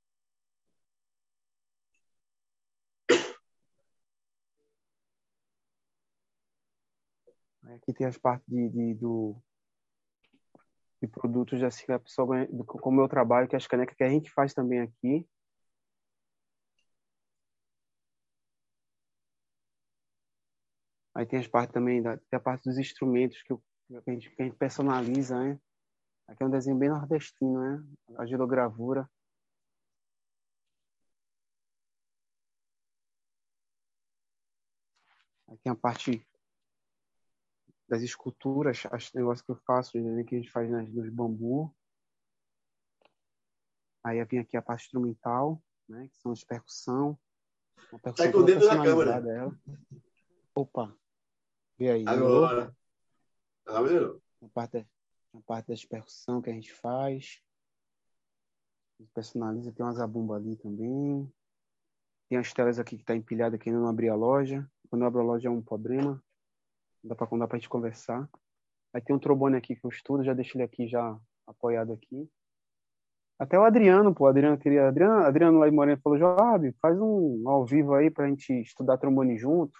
Aqui 7.64 7.94
tem 7.94 8.08
as 8.08 8.18
partes 8.18 8.48
de, 8.48 8.70
de, 8.70 8.94
do, 8.96 9.36
de 11.02 11.08
produtos 11.08 11.62
assim, 11.64 11.92
a 11.92 12.00
pessoa 12.00 12.48
com 12.68 12.90
o 12.90 12.94
meu 12.94 13.08
trabalho, 13.08 13.48
que 13.48 13.56
é 13.56 13.58
as 13.58 13.68
canecas 13.68 13.96
que 13.96 14.04
a 14.04 14.10
gente 14.10 14.32
faz 14.32 14.54
também 14.54 14.82
aqui. 14.82 15.28
Aí 21.14 21.26
tem 21.26 21.40
as 21.40 21.48
partes 21.48 21.74
também, 21.74 22.02
da, 22.02 22.18
tem 22.18 22.38
a 22.38 22.40
parte 22.40 22.64
dos 22.64 22.78
instrumentos 22.78 23.42
que, 23.42 23.54
eu, 23.54 23.64
que, 24.04 24.10
a, 24.10 24.14
gente, 24.14 24.30
que 24.32 24.42
a 24.42 24.46
gente 24.46 24.58
personaliza, 24.58 25.40
né? 25.42 25.60
Aqui 26.28 26.42
é 26.42 26.46
um 26.46 26.50
desenho 26.50 26.78
bem 26.78 26.90
nordestino, 26.90 27.60
né? 27.60 27.84
A 28.18 28.26
gilogravura. 28.26 29.10
Aqui 35.48 35.70
a 35.70 35.76
parte 35.76 36.28
das 37.88 38.02
esculturas, 38.02 38.84
os 38.86 39.14
negócios 39.14 39.46
que 39.46 39.52
eu 39.52 39.56
faço, 39.58 39.92
que 39.92 40.00
a 40.36 40.40
gente 40.40 40.52
faz 40.52 40.70
nas, 40.70 40.90
nos 40.90 41.10
bambu. 41.10 41.74
Aí 44.04 44.24
vem 44.26 44.40
aqui 44.40 44.58
a 44.58 44.62
parte 44.62 44.86
instrumental, 44.86 45.62
né? 45.88 46.08
Que 46.08 46.18
são 46.18 46.32
as 46.32 46.44
percussão. 46.44 47.18
Uma 47.92 48.00
percussão 48.00 48.26
tá 48.26 48.32
com 48.32 48.40
o 48.40 48.44
dedo 48.44 48.66
na 48.66 48.84
câmera. 48.84 49.22
Dela. 49.22 49.60
Opa! 50.56 50.98
Vê 51.78 51.92
aí. 51.92 52.08
Agora. 52.08 52.76
Agora 53.66 54.22
A 54.42 54.48
parte, 54.50 54.88
a 55.38 55.42
parte 55.42 55.68
da 55.68 55.76
percussão 55.90 56.42
que 56.42 56.50
a 56.50 56.54
gente 56.54 56.74
faz. 56.74 57.42
Personaliza, 59.14 59.72
tem 59.74 59.86
uma 59.86 59.94
zabumba 59.94 60.36
ali 60.36 60.56
também. 60.56 61.32
Tem 62.30 62.38
as 62.38 62.54
telas 62.54 62.80
aqui 62.80 62.96
que 62.96 63.04
está 63.04 63.16
empilhada 63.16 63.56
aqui 63.56 63.70
não 63.72 63.88
abri 63.88 64.10
a 64.10 64.16
loja. 64.16 64.70
Quando 64.90 65.02
eu 65.02 65.08
abro 65.08 65.22
a 65.22 65.24
loja 65.24 65.48
é 65.48 65.52
um 65.52 65.62
problema. 65.62 66.24
Não 67.04 67.10
dá 67.10 67.16
para 67.16 67.38
dá 67.38 67.46
a 67.52 67.56
gente 67.56 67.70
conversar. 67.70 68.30
Aí 68.94 69.02
tem 69.02 69.16
um 69.16 69.20
trombone 69.20 69.58
aqui 69.58 69.76
que 69.76 69.86
eu 69.86 69.90
estudo, 69.90 70.24
já 70.24 70.34
deixo 70.34 70.58
ele 70.58 70.64
aqui 70.64 70.88
já 70.88 71.20
apoiado 71.46 71.92
aqui. 71.92 72.30
Até 73.38 73.60
o 73.60 73.64
Adriano, 73.64 74.16
pô, 74.16 74.28
Adriano 74.28 74.58
queria. 74.58 74.88
Adriano, 74.88 75.26
Adriano 75.26 75.60
lá 75.60 75.68
em 75.68 75.72
Moreno 75.72 76.02
falou, 76.02 76.18
Joab, 76.18 76.72
faz 76.82 76.98
um 77.00 77.48
ao 77.50 77.66
vivo 77.66 77.94
aí 77.94 78.10
pra 78.10 78.28
gente 78.30 78.54
estudar 78.62 78.98
trombone 78.98 79.38
junto. 79.38 79.78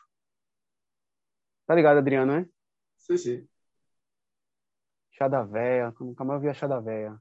Tá 1.66 1.74
ligado, 1.74 1.98
Adriano, 1.98 2.34
né? 2.34 2.50
Sim, 2.98 3.18
sim. 3.18 3.48
Chá 5.18 5.28
da 5.28 5.44
véia, 5.44 5.94
nunca 6.00 6.24
mais 6.24 6.38
ouvi 6.38 6.50
a 6.50 6.54
chá 6.54 6.68
da 6.68 6.80
véia. 6.80 7.18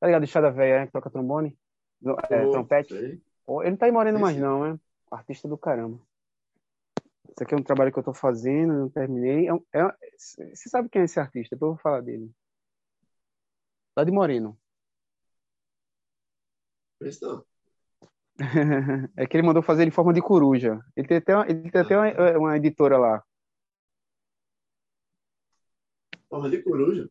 Tá 0.00 0.06
ligado 0.06 0.26
chá 0.26 0.40
da 0.40 0.50
véia, 0.50 0.80
né? 0.80 0.86
Que 0.86 0.92
toca 0.92 1.10
trombone? 1.10 1.58
É, 2.30 2.46
oh, 2.46 2.50
trompete? 2.50 2.94
Sei. 2.94 3.22
Ele 3.48 3.70
não 3.70 3.76
tá 3.76 3.88
em 3.88 3.92
Moreno 3.92 4.18
mais 4.18 4.36
não, 4.36 4.64
né? 4.64 4.80
Artista 5.10 5.48
do 5.48 5.58
caramba. 5.58 6.00
Isso 7.30 7.42
aqui 7.42 7.54
é 7.54 7.56
um 7.56 7.62
trabalho 7.62 7.92
que 7.92 7.98
eu 7.98 8.02
tô 8.02 8.14
fazendo, 8.14 8.72
não 8.72 8.88
terminei. 8.88 9.48
É, 9.48 9.52
é, 9.80 9.94
você 10.16 10.68
sabe 10.68 10.88
quem 10.88 11.02
é 11.02 11.04
esse 11.04 11.20
artista? 11.20 11.54
Depois 11.54 11.70
eu 11.70 11.74
vou 11.74 11.82
falar 11.82 12.00
dele. 12.00 12.30
Lá 13.96 14.04
de 14.04 14.10
Moreno. 14.10 14.58
Isso 17.02 17.46
é 19.16 19.26
que 19.26 19.36
ele 19.36 19.46
mandou 19.46 19.62
fazer 19.62 19.86
em 19.86 19.90
forma 19.90 20.12
de 20.12 20.22
coruja. 20.22 20.80
Ele 20.96 21.08
tem 21.08 21.16
até 21.18 21.34
uma, 21.34 21.48
ele 21.48 21.70
tem 21.70 21.80
até 21.80 21.96
uma, 21.96 22.38
uma 22.38 22.56
editora 22.56 22.96
lá. 22.96 23.24
Forma 26.28 26.50
de 26.50 26.62
coruja? 26.62 27.08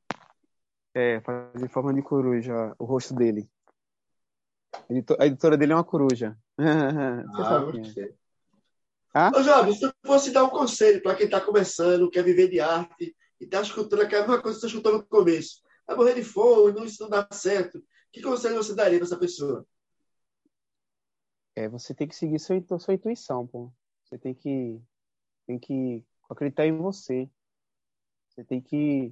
É, 0.93 1.19
fazer 1.21 1.65
em 1.65 1.67
forma 1.67 1.93
de 1.93 2.01
coruja 2.01 2.75
o 2.77 2.85
rosto 2.85 3.13
dele. 3.13 3.49
A 5.19 5.25
editora 5.25 5.57
dele 5.57 5.73
é 5.73 5.75
uma 5.75 5.83
coruja. 5.83 6.37
Você 6.57 8.03
ah, 8.03 8.05
é. 8.05 8.13
Ah? 9.13 9.31
Ô, 9.35 9.41
Jovem, 9.41 9.73
se 9.73 9.79
tu 9.79 9.93
fosse 10.05 10.31
dar 10.31 10.43
um 10.43 10.49
conselho 10.49 11.01
para 11.01 11.15
quem 11.15 11.25
está 11.25 11.41
começando, 11.41 12.09
quer 12.09 12.23
viver 12.23 12.49
de 12.49 12.59
arte 12.59 13.15
e 13.39 13.45
está 13.45 13.61
escutando 13.61 14.07
que 14.07 14.15
a 14.15 14.19
mesma 14.19 14.41
coisa 14.41 14.57
que 14.57 14.61
você 14.61 14.67
escutou 14.67 14.93
no 14.93 15.05
começo, 15.05 15.61
vai 15.87 15.95
morrer 15.95 16.13
de 16.13 16.23
fome, 16.23 16.73
não, 16.73 16.85
isso 16.85 17.01
não 17.01 17.09
dá 17.09 17.27
certo, 17.31 17.83
que 18.11 18.21
conselho 18.21 18.55
você 18.55 18.75
daria 18.75 18.99
para 18.99 19.07
essa 19.07 19.17
pessoa? 19.17 19.65
É, 21.55 21.67
você 21.67 21.93
tem 21.93 22.07
que 22.07 22.15
seguir 22.15 22.39
sua, 22.39 22.61
sua 22.79 22.93
intuição, 22.93 23.47
pô. 23.47 23.71
Você 24.03 24.17
tem 24.17 24.33
que, 24.33 24.79
tem 25.47 25.57
que 25.57 26.03
acreditar 26.29 26.67
em 26.67 26.77
você. 26.77 27.29
Você 28.37 28.43
tem 28.43 28.61
que, 28.61 29.11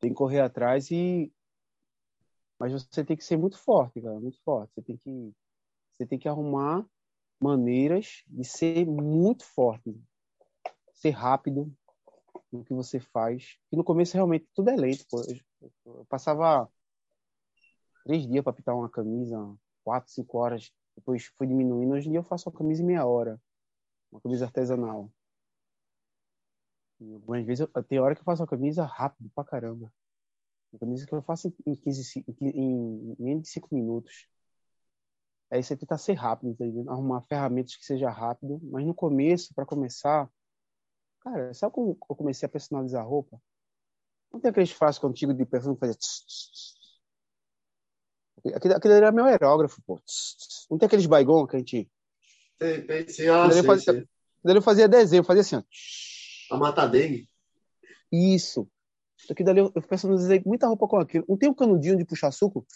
tem 0.00 0.10
que 0.10 0.16
correr 0.16 0.40
atrás 0.40 0.90
e 0.90 1.32
mas 2.58 2.72
você 2.72 3.04
tem 3.04 3.16
que 3.16 3.24
ser 3.24 3.36
muito 3.36 3.56
forte, 3.56 4.02
cara, 4.02 4.18
muito 4.18 4.38
forte. 4.42 4.72
Você 4.74 4.82
tem 4.82 4.96
que, 4.96 5.32
você 5.96 6.04
tem 6.04 6.18
que 6.18 6.28
arrumar 6.28 6.84
maneiras 7.40 8.24
de 8.26 8.44
ser 8.44 8.84
muito 8.84 9.44
forte, 9.44 9.96
ser 10.92 11.10
rápido 11.10 11.72
no 12.52 12.64
que 12.64 12.74
você 12.74 12.98
faz. 12.98 13.56
E 13.70 13.76
no 13.76 13.84
começo 13.84 14.14
realmente 14.14 14.48
tudo 14.52 14.68
é 14.68 14.76
lento. 14.76 15.06
Pô. 15.08 15.22
Eu, 15.86 16.04
passava 16.06 16.68
três 18.04 18.26
dias 18.26 18.42
para 18.42 18.52
pintar 18.52 18.74
uma 18.74 18.90
camisa, 18.90 19.38
quatro, 19.84 20.10
cinco 20.10 20.38
horas. 20.38 20.72
Depois 20.96 21.26
fui 21.38 21.46
diminuindo. 21.46 21.94
Hoje 21.94 22.08
em 22.08 22.10
dia 22.10 22.18
eu 22.18 22.24
faço 22.24 22.50
uma 22.50 22.58
camisa 22.58 22.82
em 22.82 22.86
meia 22.86 23.06
hora, 23.06 23.40
uma 24.10 24.20
camisa 24.20 24.44
artesanal. 24.44 25.08
E 27.00 27.14
algumas 27.14 27.44
vezes 27.46 27.66
eu, 27.74 27.82
tem 27.84 27.98
hora 27.98 28.14
que 28.14 28.20
eu 28.20 28.24
faço 28.24 28.42
uma 28.42 28.48
camisa 28.48 28.84
rápido 28.84 29.30
pra 29.34 29.44
caramba. 29.44 29.92
Uma 30.72 30.80
camisa 30.80 31.06
que 31.06 31.14
eu 31.14 31.22
faço 31.22 31.52
em, 31.66 31.74
15, 31.74 32.24
em, 32.40 33.16
menos 33.18 33.44
de 33.44 33.48
cinco 33.48 33.74
minutos. 33.74 34.28
Aí 35.50 35.62
você 35.62 35.76
tenta 35.76 35.98
ser 35.98 36.12
rápido, 36.12 36.54
tá 36.54 36.92
arrumar 36.92 37.22
ferramentas 37.22 37.74
que 37.74 37.84
seja 37.84 38.08
rápido, 38.08 38.60
mas 38.62 38.86
no 38.86 38.94
começo, 38.94 39.52
para 39.52 39.66
começar, 39.66 40.30
cara, 41.20 41.52
sabe 41.54 41.74
como 41.74 41.98
eu 42.08 42.14
comecei 42.14 42.46
a 42.46 42.48
personalizar 42.48 43.02
a 43.02 43.04
roupa? 43.04 43.40
Não 44.32 44.38
tem 44.38 44.50
aqueles 44.50 44.70
frascos 44.70 45.10
antigos 45.10 45.36
de 45.36 45.44
perfume 45.44 45.74
que 45.74 45.80
fazia 45.80 45.96
Aquilo, 48.54 48.74
aquilo 48.74 48.94
era 48.94 49.12
meu 49.12 49.24
aerógrafo, 49.24 49.82
pô. 49.82 50.00
Não 50.70 50.78
tem 50.78 50.86
aqueles 50.86 51.06
baigons 51.06 51.48
que 51.48 51.56
a 51.56 51.58
gente. 51.58 51.90
Tem, 52.58 53.08
sim. 53.08 53.26
Ah, 53.28 53.50
sim, 53.50 53.62
fazia, 53.64 53.92
sim. 53.92 54.06
eu 54.44 54.62
fazia 54.62 54.88
desenho, 54.88 55.24
fazia 55.24 55.40
assim, 55.40 55.56
ó. 55.56 55.62
A 56.50 56.56
mata 56.56 56.86
dengue. 56.86 57.28
Isso. 58.10 58.68
Aqui 59.30 59.44
dali 59.44 59.60
eu, 59.60 59.70
eu 59.74 59.82
personalizei 59.82 60.42
muita 60.44 60.66
roupa 60.66 60.88
com 60.88 60.96
aquilo. 60.96 61.24
Não 61.28 61.36
tem 61.36 61.48
um 61.48 61.54
canudinho 61.54 61.96
de 61.96 62.04
puxar 62.04 62.32
suco? 62.32 62.66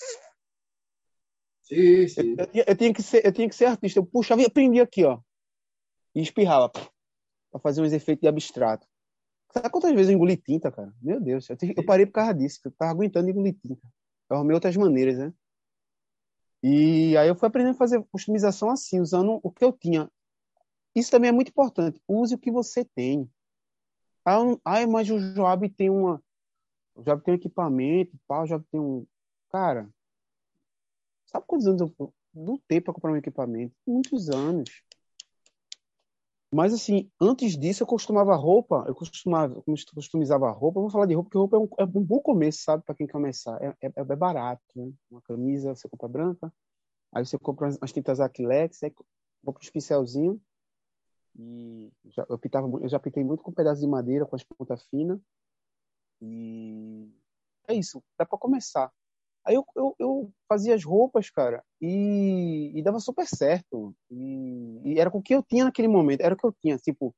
Sim, 1.62 2.06
sim. 2.08 2.36
Eu, 2.38 2.48
eu, 2.54 2.64
eu, 2.68 2.76
tinha 2.76 2.92
que 2.92 3.02
ser, 3.02 3.24
eu 3.24 3.32
tinha 3.32 3.48
que 3.48 3.54
ser 3.54 3.64
artista. 3.64 3.98
Eu 3.98 4.06
puxava 4.06 4.42
e 4.42 4.50
prendia 4.50 4.82
aqui, 4.82 5.04
ó. 5.04 5.20
E 6.14 6.20
espirrava. 6.20 6.70
Pra 7.50 7.60
fazer 7.60 7.82
uns 7.82 7.92
efeitos 7.92 8.22
de 8.22 8.28
abstrato. 8.28 8.86
Sabe 9.52 9.70
quantas 9.70 9.92
vezes 9.92 10.10
eu 10.10 10.16
engoli 10.16 10.36
tinta, 10.36 10.70
cara? 10.70 10.92
Meu 11.00 11.20
Deus, 11.20 11.48
eu, 11.48 11.56
eu 11.76 11.84
parei 11.84 12.06
por 12.06 12.12
causa 12.12 12.34
disso. 12.34 12.60
Eu 12.64 12.72
tava 12.72 12.90
aguentando 12.90 13.30
engolir 13.30 13.56
tinta. 13.60 13.80
Eu 14.28 14.36
arrumei 14.36 14.54
outras 14.54 14.76
maneiras, 14.76 15.18
né? 15.18 15.32
E 16.62 17.16
aí 17.16 17.28
eu 17.28 17.36
fui 17.36 17.46
aprendendo 17.46 17.74
a 17.74 17.78
fazer 17.78 18.02
customização 18.10 18.70
assim, 18.70 18.98
usando 18.98 19.38
o 19.42 19.50
que 19.50 19.64
eu 19.64 19.72
tinha. 19.72 20.10
Isso 20.94 21.10
também 21.10 21.28
é 21.28 21.32
muito 21.32 21.50
importante. 21.50 22.00
Use 22.08 22.34
o 22.34 22.38
que 22.38 22.50
você 22.50 22.84
tem. 22.84 23.30
Ah, 24.24 24.86
mas 24.88 25.10
o 25.10 25.18
Joab 25.18 25.68
tem 25.70 25.90
uma. 25.90 26.22
O 26.94 27.02
Joab 27.02 27.22
tem 27.22 27.34
um 27.34 27.36
equipamento, 27.36 28.16
pá, 28.26 28.42
o 28.42 28.46
Joab 28.46 28.64
tem 28.70 28.80
um. 28.80 29.06
Cara, 29.50 29.88
Sabe 31.34 31.46
quantos 31.48 31.66
anos 31.66 31.80
eu 31.80 32.14
lutei 32.32 32.80
para 32.80 32.94
comprar 32.94 33.10
um 33.10 33.16
equipamento? 33.16 33.74
Muitos 33.84 34.30
anos. 34.30 34.70
Mas 36.52 36.72
assim, 36.72 37.10
antes 37.20 37.58
disso 37.58 37.82
eu 37.82 37.86
costumava 37.88 38.36
roupa, 38.36 38.84
eu 38.86 38.94
costumava, 38.94 39.60
customizava 39.92 40.48
roupa, 40.52 40.80
vou 40.80 40.88
falar 40.88 41.06
de 41.06 41.14
roupa, 41.14 41.28
porque 41.28 41.38
roupa 41.38 41.56
é 41.56 41.58
um, 41.58 41.68
é 41.80 41.98
um 41.98 42.04
bom 42.04 42.20
começo, 42.20 42.62
sabe, 42.62 42.84
para 42.84 42.94
quem 42.94 43.08
começar. 43.08 43.60
É, 43.60 43.74
é, 43.82 43.92
é, 43.96 44.16
barato, 44.16 44.62
né? 44.76 44.92
Uma 45.10 45.20
camisa 45.22 45.74
você 45.74 45.88
compra 45.88 46.06
branca, 46.06 46.52
aí 47.12 47.26
você 47.26 47.36
compra 47.36 47.76
as 47.80 47.92
tintas 47.92 48.20
Acrylex, 48.20 48.80
aí 48.84 48.92
compra 49.44 49.60
os 49.60 49.70
pincelzinhos, 49.70 50.38
e 51.36 51.90
já, 52.06 52.26
eu, 52.28 52.38
pitava, 52.38 52.68
eu 52.80 52.88
já 52.88 52.98
pintei 52.98 53.24
muito 53.24 53.42
com 53.42 53.52
pedaços 53.52 53.80
de 53.80 53.86
madeira, 53.86 54.26
com 54.26 54.36
as 54.36 54.44
pontas 54.44 54.84
finas, 54.84 55.20
e 56.20 57.10
é 57.68 57.74
isso, 57.74 58.02
dá 58.18 58.24
para 58.24 58.38
começar. 58.38 58.90
Aí 59.44 59.54
eu, 59.54 59.64
eu, 59.76 59.94
eu, 59.98 60.32
fazia 60.48 60.74
as 60.74 60.84
roupas, 60.84 61.28
cara, 61.28 61.62
e, 61.80 62.72
e 62.74 62.82
dava 62.82 62.98
super 62.98 63.26
certo. 63.26 63.94
E, 64.10 64.80
e, 64.84 64.98
era 64.98 65.10
com 65.10 65.18
o 65.18 65.22
que 65.22 65.34
eu 65.34 65.42
tinha 65.42 65.64
naquele 65.64 65.88
momento, 65.88 66.22
era 66.22 66.34
o 66.34 66.36
que 66.36 66.46
eu 66.46 66.52
tinha. 66.52 66.78
Tipo, 66.78 67.14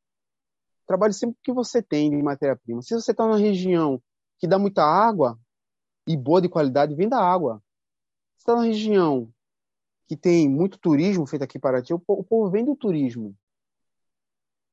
trabalhe 0.86 1.12
sempre 1.12 1.36
o 1.38 1.42
que 1.42 1.52
você 1.52 1.80
tem 1.80 2.10
de 2.10 2.20
matéria-prima. 2.22 2.82
Se 2.82 2.94
você 2.94 3.12
está 3.12 3.24
numa 3.24 3.38
região 3.38 4.02
que 4.38 4.48
dá 4.48 4.58
muita 4.58 4.82
água 4.82 5.38
e 6.06 6.16
boa 6.16 6.42
de 6.42 6.48
qualidade, 6.48 6.96
venda 6.96 7.16
água. 7.16 7.62
Se 8.36 8.42
está 8.42 8.54
numa 8.54 8.64
região 8.64 9.32
que 10.08 10.16
tem 10.16 10.48
muito 10.48 10.78
turismo 10.78 11.26
feito 11.26 11.42
aqui 11.42 11.58
para 11.58 11.82
ti, 11.82 11.94
o, 11.94 11.98
povo 11.98 12.50
vende 12.50 12.70
o 12.70 12.76
turismo. 12.76 13.36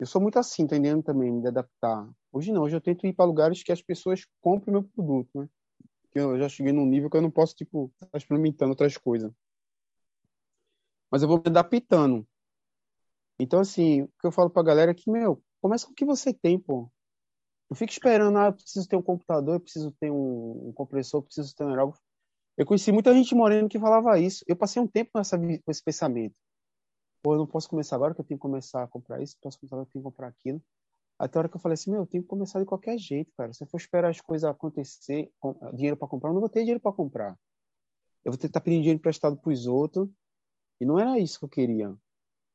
Eu 0.04 0.08
sou 0.08 0.20
muito 0.22 0.38
assim, 0.38 0.64
entendendo 0.64 1.02
também, 1.02 1.32
me 1.32 1.48
adaptar. 1.48 2.10
Hoje 2.30 2.52
não, 2.52 2.64
hoje 2.64 2.76
eu 2.76 2.82
tento 2.82 3.08
ir 3.08 3.14
para 3.14 3.24
lugares 3.24 3.64
que 3.64 3.72
as 3.72 3.82
pessoas 3.82 4.28
comprem 4.42 4.74
meu 4.74 4.84
produto, 4.84 5.30
né? 5.34 5.48
que 6.12 6.20
eu 6.20 6.38
já 6.38 6.50
cheguei 6.50 6.74
num 6.74 6.86
nível 6.86 7.10
que 7.10 7.16
eu 7.16 7.22
não 7.22 7.32
posso, 7.32 7.56
tipo, 7.56 7.90
estar 7.94 8.08
tá 8.08 8.18
experimentando 8.18 8.72
outras 8.72 8.98
coisas. 8.98 9.32
Mas 11.10 11.22
eu 11.22 11.30
vou 11.30 11.38
me 11.38 11.46
adaptando. 11.48 12.28
Então, 13.40 13.62
assim, 13.62 14.02
o 14.02 14.08
que 14.20 14.28
eu 14.28 14.32
falo 14.34 14.50
pra 14.50 14.62
galera 14.62 14.92
é 14.92 14.94
que, 14.94 15.10
meu, 15.10 15.42
começa 15.62 15.86
com 15.86 15.94
o 15.94 15.96
que 15.96 16.04
você 16.04 16.34
tem, 16.34 16.60
pô. 16.60 16.92
Não 17.70 17.78
fica 17.78 17.94
esperando, 17.94 18.38
ah, 18.40 18.48
eu 18.48 18.54
preciso 18.54 18.86
ter 18.86 18.98
um 18.98 19.02
computador, 19.02 19.56
eu 19.56 19.62
preciso 19.62 19.90
ter 20.02 20.12
um, 20.12 20.68
um 20.68 20.74
compressor, 20.74 21.20
eu 21.22 21.24
preciso 21.24 21.56
ter 21.56 21.64
um 21.64 21.70
aerógrafo. 21.70 22.02
Eu 22.58 22.66
conheci 22.66 22.92
muita 22.92 23.14
gente 23.14 23.34
morena 23.34 23.70
que 23.70 23.80
falava 23.80 24.20
isso. 24.20 24.44
Eu 24.50 24.58
passei 24.58 24.82
um 24.82 24.88
tempo 24.88 25.12
nessa, 25.16 25.40
com 25.40 25.72
esse 25.72 25.82
pensamento. 25.82 26.36
Pô, 27.24 27.34
eu 27.34 27.38
não 27.40 27.48
posso 27.48 27.70
começar 27.70 27.96
agora 27.96 28.14
que 28.14 28.22
eu 28.22 28.26
tenho 28.26 28.38
que 28.38 28.42
começar 28.42 28.84
a 28.84 28.88
comprar 28.88 29.22
isso, 29.22 29.38
posso 29.42 29.58
começar 29.58 29.76
agora 29.78 29.86
que 29.86 29.92
eu 29.92 29.94
tenho 29.94 30.04
que 30.04 30.12
comprar 30.12 30.28
aquilo. 30.28 30.62
Até 31.18 31.38
a 31.38 31.42
hora 31.42 31.50
que 31.50 31.56
eu 31.56 31.62
falei 31.62 31.76
assim, 31.76 31.90
meu, 31.92 32.02
eu 32.02 32.08
tenho 32.08 32.24
que 32.24 32.30
começar 32.30 32.60
de 32.60 32.66
qualquer 32.66 32.98
jeito, 32.98 33.32
cara. 33.38 33.54
Se 33.54 33.64
eu 33.64 33.68
for 33.68 33.78
esperar 33.78 34.10
as 34.10 34.20
coisas 34.20 34.50
acontecer, 34.50 35.32
com, 35.40 35.54
dinheiro 35.74 35.96
para 35.96 36.08
comprar, 36.08 36.30
eu 36.30 36.34
não 36.34 36.42
vou 36.42 36.50
ter 36.50 36.60
dinheiro 36.60 36.82
para 36.82 36.92
comprar. 36.92 37.40
Eu 38.26 38.32
vou 38.34 38.46
estar 38.46 38.60
pedindo 38.60 38.82
dinheiro 38.82 38.98
emprestado 38.98 39.38
para 39.38 39.52
os 39.52 39.68
outros. 39.68 40.10
E 40.82 40.86
não 40.86 41.00
era 41.00 41.18
isso 41.20 41.40
que 41.40 41.46
eu 41.46 41.50
queria. 41.50 41.96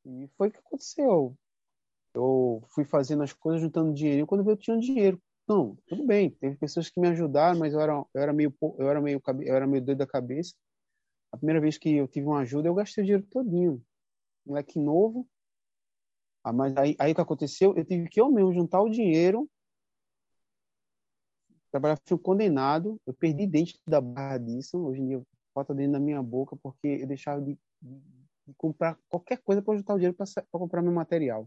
E 0.05 0.29
foi 0.37 0.49
o 0.49 0.53
que 0.53 0.59
aconteceu. 0.59 1.35
Eu 2.15 2.63
fui 2.69 2.85
fazendo 2.85 3.23
as 3.23 3.33
coisas, 3.33 3.63
juntando 3.63 3.95
dinheiro. 3.95 4.27
Quando 4.27 4.49
eu 4.49 4.57
tinha 4.57 4.79
dinheiro, 4.79 5.21
não, 5.49 5.77
tudo 5.87 6.05
bem. 6.05 6.31
Teve 6.31 6.57
pessoas 6.57 6.91
que 6.91 7.01
me 7.01 7.09
ajudaram, 7.09 7.59
mas 7.59 7.73
eu 7.73 7.81
era, 7.81 7.93
eu 7.93 8.21
era 8.23 8.33
meio, 8.33 8.55
eu 8.79 8.91
era 8.91 9.01
meio, 9.01 9.23
eu 9.47 9.55
era 9.55 9.67
meio 9.67 9.83
doido 9.83 9.99
da 9.99 10.07
cabeça. 10.07 10.55
A 11.33 11.39
primeira 11.39 11.61
vez 11.61 11.79
que 11.79 11.91
eu 11.91 12.09
tive 12.09 12.27
uma 12.27 12.41
ajuda, 12.41 12.69
eu 12.69 12.75
gastei 12.75 13.03
o 13.03 13.07
dinheiro 13.07 13.27
todinho. 13.31 13.83
Moleque 14.49 14.79
novo. 14.79 15.29
Ah, 16.43 16.55
mas 16.55 16.75
aí, 16.79 16.97
aí 16.99 17.13
o 17.13 17.15
que 17.15 17.21
aconteceu? 17.21 17.77
Eu 17.77 17.85
tive 17.85 18.09
que 18.09 18.19
eu 18.19 18.33
mesmo 18.33 18.55
juntar 18.55 18.81
o 18.81 18.89
dinheiro. 18.89 19.47
Trabalhar, 21.71 21.99
fui 22.09 22.19
condenado. 22.19 22.99
Eu 23.07 23.13
perdi 23.13 23.47
dente 23.47 23.79
da 23.87 24.01
barra 24.01 24.39
disso. 24.39 24.79
Hoje 24.79 25.03
em 25.03 25.09
dia, 25.09 25.23
falta 25.53 25.75
dentro 25.75 25.93
da 25.93 26.01
minha 26.01 26.23
boca, 26.23 26.57
porque 26.57 26.87
eu 26.87 27.07
deixava 27.07 27.43
de, 27.43 27.59
de, 27.83 28.55
comprar 28.57 28.99
qualquer 29.07 29.37
coisa 29.43 29.61
para 29.61 29.77
juntar 29.77 29.93
o 29.93 29.99
dinheiro 29.99 30.17
para 30.17 30.27
comprar 30.51 30.81
meu 30.81 30.93
material. 30.93 31.47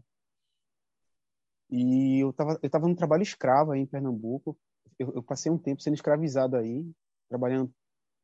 E 1.68 2.20
eu 2.22 2.30
estava 2.30 2.56
eu 2.62 2.70
tava 2.70 2.86
no 2.86 2.94
trabalho 2.94 3.24
escravo 3.24 3.72
aí 3.72 3.80
em 3.80 3.86
Pernambuco. 3.86 4.56
Eu, 4.96 5.12
eu 5.14 5.22
passei 5.24 5.50
um 5.50 5.58
tempo 5.58 5.82
sendo 5.82 5.94
escravizado 5.94 6.56
aí, 6.56 6.88
trabalhando 7.28 7.74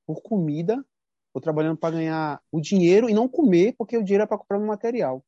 por 0.06 0.22
comida 0.22 0.84
ou 1.32 1.40
trabalhando 1.40 1.76
para 1.76 1.96
ganhar 1.96 2.42
o 2.50 2.60
dinheiro 2.60 3.08
e 3.08 3.14
não 3.14 3.28
comer, 3.28 3.74
porque 3.76 3.96
o 3.96 4.02
dinheiro 4.02 4.24
é 4.24 4.26
para 4.26 4.38
comprar 4.38 4.58
meu 4.58 4.68
material. 4.68 5.24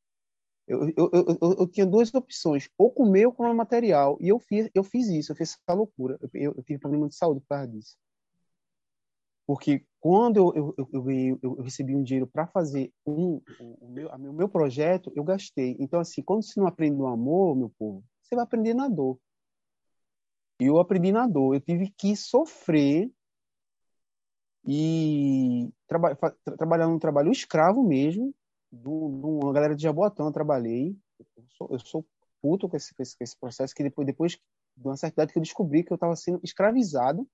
Eu, 0.67 0.87
eu, 0.95 1.11
eu, 1.11 1.55
eu, 1.59 1.67
tinha 1.67 1.85
duas 1.85 2.13
opções, 2.13 2.69
ou 2.77 2.91
comer 2.91 3.25
ou 3.25 3.33
comprar 3.33 3.53
material. 3.53 4.17
E 4.21 4.29
eu 4.29 4.39
fiz, 4.39 4.69
eu 4.73 4.83
fiz 4.83 5.07
isso, 5.09 5.31
eu 5.31 5.35
fiz 5.35 5.57
essa 5.67 5.75
loucura. 5.77 6.17
Eu, 6.33 6.53
tive 6.63 6.79
problema 6.79 7.09
de 7.09 7.15
saúde 7.15 7.41
por 7.41 7.47
causa 7.47 7.67
disso. 7.67 7.97
Porque 9.45 9.83
quando 9.99 10.53
eu, 10.55 10.73
eu 11.41 11.55
recebi 11.61 11.95
um 11.95 12.03
dinheiro 12.03 12.25
para 12.25 12.47
fazer 12.47 12.91
um, 13.05 13.41
o, 13.59 13.89
meu, 13.89 14.09
o 14.09 14.33
meu 14.33 14.47
projeto, 14.47 15.11
eu 15.15 15.23
gastei. 15.23 15.75
Então, 15.79 15.99
assim, 15.99 16.21
quando 16.21 16.43
você 16.43 16.59
não 16.59 16.67
aprende 16.67 16.95
no 16.95 17.07
amor, 17.07 17.55
meu 17.55 17.69
povo, 17.77 18.03
você 18.21 18.35
vai 18.35 18.43
aprender 18.43 18.73
na 18.73 18.87
dor. 18.87 19.19
E 20.59 20.65
eu 20.65 20.79
aprendi 20.79 21.11
na 21.11 21.27
dor. 21.27 21.55
Eu 21.55 21.59
tive 21.59 21.91
que 21.97 22.15
sofrer 22.15 23.11
e 24.65 25.69
traba 25.87 26.15
tra 26.15 26.31
trabalhar 26.57 26.87
num 26.87 26.99
trabalho 26.99 27.31
escravo 27.31 27.83
mesmo, 27.83 28.33
de 28.71 28.87
uma 28.87 29.51
galera 29.53 29.75
de 29.75 29.83
Jaboatão 29.83 30.27
eu 30.27 30.31
trabalhei. 30.31 30.95
Eu 31.19 31.45
sou, 31.49 31.67
eu 31.71 31.79
sou 31.79 32.05
puto 32.41 32.69
com 32.69 32.77
esse, 32.77 32.93
com 32.93 33.03
esse, 33.03 33.17
com 33.17 33.23
esse 33.23 33.37
processo, 33.37 33.75
que 33.75 33.83
depois, 33.83 34.05
depois 34.05 34.39
de 34.77 34.87
uma 34.87 34.97
certa 34.97 35.15
idade 35.15 35.33
que 35.33 35.39
eu 35.39 35.43
descobri 35.43 35.83
que 35.83 35.91
eu 35.91 35.95
estava 35.95 36.15
sendo 36.15 36.39
escravizado 36.43 37.27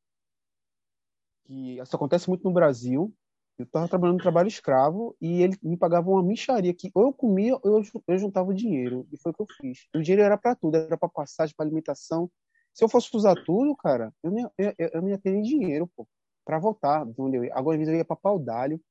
que 1.47 1.79
isso 1.79 1.95
acontece 1.95 2.27
muito 2.27 2.43
no 2.43 2.53
Brasil. 2.53 3.13
Eu 3.57 3.63
estava 3.63 3.87
trabalhando 3.87 4.17
no 4.17 4.21
trabalho 4.21 4.47
escravo 4.47 5.15
e 5.19 5.41
ele 5.41 5.57
me 5.63 5.75
pagava 5.75 6.11
uma 6.11 6.21
micharia 6.21 6.73
que 6.73 6.91
ou 6.93 7.03
eu 7.03 7.13
comia 7.13 7.55
ou 7.55 7.79
eu, 7.79 7.83
eu 8.07 8.17
juntava 8.19 8.51
o 8.51 8.53
dinheiro. 8.53 9.07
E 9.11 9.17
foi 9.17 9.31
o 9.31 9.33
que 9.35 9.41
eu 9.41 9.47
fiz. 9.59 9.87
O 9.95 10.01
dinheiro 10.01 10.21
era 10.21 10.37
para 10.37 10.55
tudo, 10.55 10.75
era 10.75 10.97
para 10.97 11.09
passagem, 11.09 11.55
para 11.55 11.65
alimentação. 11.65 12.29
Se 12.71 12.83
eu 12.83 12.89
fosse 12.89 13.09
usar 13.15 13.33
tudo, 13.43 13.75
cara, 13.75 14.13
eu 14.21 14.29
não 14.29 14.37
ia, 14.37 14.75
eu, 14.77 14.89
eu 14.93 15.01
não 15.01 15.09
ia 15.09 15.17
ter 15.17 15.31
nem 15.31 15.41
dinheiro, 15.41 15.89
pô, 15.95 16.07
para 16.47 16.59
voltar 16.59 17.05
de 17.05 17.21
onde 17.21 17.35
eu 17.35 17.43
ia. 17.43 17.53
Agora, 17.53 17.75
às 17.75 17.79
vezes, 17.79 17.93
eu 17.93 17.97
ia 17.97 18.05
para 18.05 18.15
Paudalho, 18.15 18.81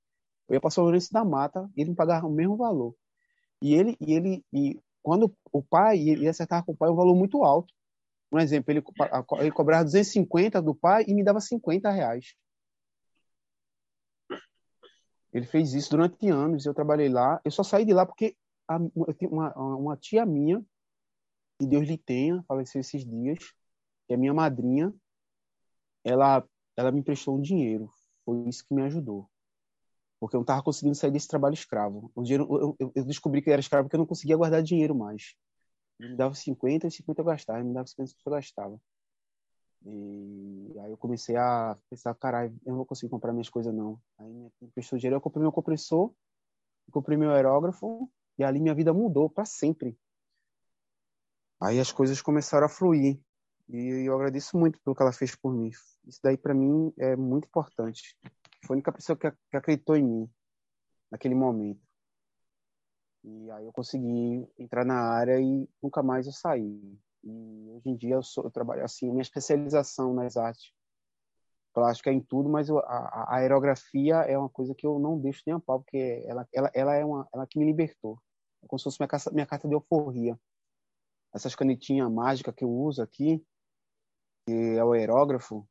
eu 0.46 0.54
ia 0.54 0.60
para 0.60 0.70
São 0.70 0.84
Lourenço 0.84 1.10
da 1.10 1.24
Mata 1.24 1.70
e 1.74 1.80
ele 1.80 1.90
me 1.90 1.96
pagava 1.96 2.26
o 2.26 2.30
mesmo 2.30 2.54
valor. 2.54 2.94
E 3.62 3.72
ele, 3.72 3.96
e 3.98 4.12
ele, 4.12 4.44
e 4.52 4.78
quando 5.02 5.34
o 5.50 5.62
pai 5.62 5.96
ia 5.96 6.28
acertar 6.28 6.62
com 6.66 6.72
o 6.72 6.76
pai 6.76 6.90
um 6.90 6.94
valor 6.94 7.16
muito 7.16 7.42
alto. 7.42 7.72
Um 8.30 8.38
exemplo, 8.38 8.70
ele, 8.72 8.82
ele 9.38 9.50
cobrava 9.52 9.84
250 9.84 10.60
do 10.60 10.74
pai 10.74 11.04
e 11.08 11.14
me 11.14 11.24
dava 11.24 11.40
50 11.40 11.90
reais. 11.90 12.34
Ele 15.32 15.46
fez 15.46 15.72
isso 15.72 15.90
durante 15.90 16.28
anos, 16.28 16.66
eu 16.66 16.74
trabalhei 16.74 17.08
lá. 17.08 17.40
Eu 17.42 17.50
só 17.50 17.62
saí 17.62 17.86
de 17.86 17.94
lá 17.94 18.04
porque 18.04 18.36
a, 18.68 18.78
uma, 19.30 19.54
uma 19.56 19.96
tia 19.96 20.26
minha, 20.26 20.62
que 21.58 21.66
Deus 21.66 21.88
lhe 21.88 21.96
tenha, 21.96 22.44
faleceu 22.46 22.82
esses 22.82 23.02
dias, 23.02 23.38
que 24.06 24.12
é 24.12 24.16
minha 24.16 24.34
madrinha, 24.34 24.92
ela, 26.04 26.46
ela 26.76 26.92
me 26.92 27.00
emprestou 27.00 27.36
um 27.36 27.40
dinheiro. 27.40 27.90
Foi 28.24 28.48
isso 28.48 28.66
que 28.66 28.74
me 28.74 28.82
ajudou. 28.82 29.28
Porque 30.20 30.36
eu 30.36 30.38
não 30.38 30.42
estava 30.42 30.62
conseguindo 30.62 30.94
sair 30.94 31.10
desse 31.10 31.28
trabalho 31.28 31.54
escravo. 31.54 32.10
O 32.14 32.22
dinheiro, 32.22 32.76
eu, 32.78 32.90
eu, 32.94 33.04
descobri 33.04 33.42
que 33.42 33.48
eu 33.48 33.52
era 33.52 33.60
escravo 33.60 33.84
porque 33.84 33.96
eu 33.96 34.00
não 34.00 34.06
conseguia 34.06 34.36
guardar 34.36 34.62
dinheiro 34.62 34.94
mais. 34.94 35.34
Ele 35.98 36.10
me 36.10 36.16
dava 36.16 36.34
50 36.34 36.86
e 36.86 36.90
50 36.90 37.20
eu 37.20 37.24
gastava, 37.24 37.58
ele 37.58 37.68
me 37.68 37.74
dava 37.74 37.86
50 37.86 38.10
e 38.10 38.10
50 38.10 38.28
eu 38.28 38.32
gastava. 38.32 38.80
E 39.84 40.74
aí 40.80 40.90
eu 40.90 40.96
comecei 40.96 41.36
a 41.36 41.78
pensar, 41.88 42.14
caralho, 42.14 42.52
eu 42.64 42.70
não 42.70 42.76
vou 42.76 42.86
conseguir 42.86 43.10
comprar 43.10 43.32
minhas 43.32 43.48
coisas 43.48 43.72
não. 43.74 44.00
Aí 44.18 44.32
minha 44.32 44.50
emprestou 44.62 44.98
dinheiro, 44.98 45.16
eu 45.16 45.20
comprei 45.20 45.42
meu 45.42 45.52
compressor, 45.52 46.12
comprei 46.90 47.16
meu 47.16 47.30
aerógrafo 47.30 48.10
e 48.38 48.44
ali 48.44 48.60
minha 48.60 48.74
vida 48.74 48.92
mudou 48.92 49.30
para 49.30 49.44
sempre. 49.44 49.96
Aí 51.60 51.78
as 51.78 51.92
coisas 51.92 52.20
começaram 52.20 52.66
a 52.66 52.68
fluir 52.68 53.20
e 53.68 54.06
eu 54.06 54.14
agradeço 54.14 54.56
muito 54.56 54.80
pelo 54.80 54.94
que 54.94 55.02
ela 55.02 55.12
fez 55.12 55.34
por 55.34 55.52
mim. 55.52 55.70
Isso 56.06 56.20
daí 56.22 56.36
para 56.36 56.54
mim 56.54 56.92
é 56.98 57.16
muito 57.16 57.46
importante. 57.46 58.16
Foi 58.64 58.74
a 58.74 58.76
única 58.76 58.92
pessoa 58.92 59.16
que 59.16 59.32
acreditou 59.52 59.96
em 59.96 60.04
mim 60.04 60.30
naquele 61.10 61.34
momento. 61.34 61.80
E 63.24 63.50
aí 63.50 63.64
eu 63.64 63.72
consegui 63.72 64.48
entrar 64.58 64.84
na 64.84 65.00
área 65.00 65.40
e 65.40 65.68
nunca 65.82 66.02
mais 66.02 66.26
eu 66.26 66.32
saí. 66.32 66.80
E 67.24 67.70
hoje 67.70 67.88
em 67.88 67.96
dia 67.96 68.14
eu, 68.14 68.22
sou, 68.22 68.44
eu 68.44 68.50
trabalho 68.50 68.84
assim, 68.84 69.10
minha 69.10 69.22
especialização 69.22 70.14
nas 70.14 70.36
artes 70.36 70.72
plásticas 71.74 72.14
é 72.14 72.16
em 72.16 72.20
tudo, 72.20 72.48
mas 72.48 72.68
eu, 72.68 72.78
a, 72.78 73.26
a, 73.28 73.36
aerografia 73.36 74.16
é 74.22 74.38
uma 74.38 74.48
coisa 74.48 74.74
que 74.74 74.86
eu 74.86 74.98
não 74.98 75.18
deixo 75.18 75.42
nem 75.46 75.54
a 75.54 75.60
pau, 75.60 75.80
porque 75.80 76.24
ela, 76.26 76.48
ela, 76.50 76.70
ela 76.72 76.94
é 76.94 77.04
uma, 77.04 77.28
ela 77.34 77.46
que 77.46 77.58
me 77.58 77.66
libertou. 77.66 78.18
É 78.62 78.66
como 78.66 78.78
se 78.78 78.84
fosse 78.84 78.98
minha, 78.98 79.08
minha 79.32 79.46
carta 79.46 79.68
de 79.68 79.74
euforia. 79.74 80.38
Essas 81.34 81.54
canetinhas 81.54 82.10
mágicas 82.10 82.54
que 82.54 82.64
eu 82.64 82.70
uso 82.70 83.02
aqui, 83.02 83.44
que 84.46 84.52
é 84.52 84.84
o 84.84 84.92
aerógrafo, 84.92 85.66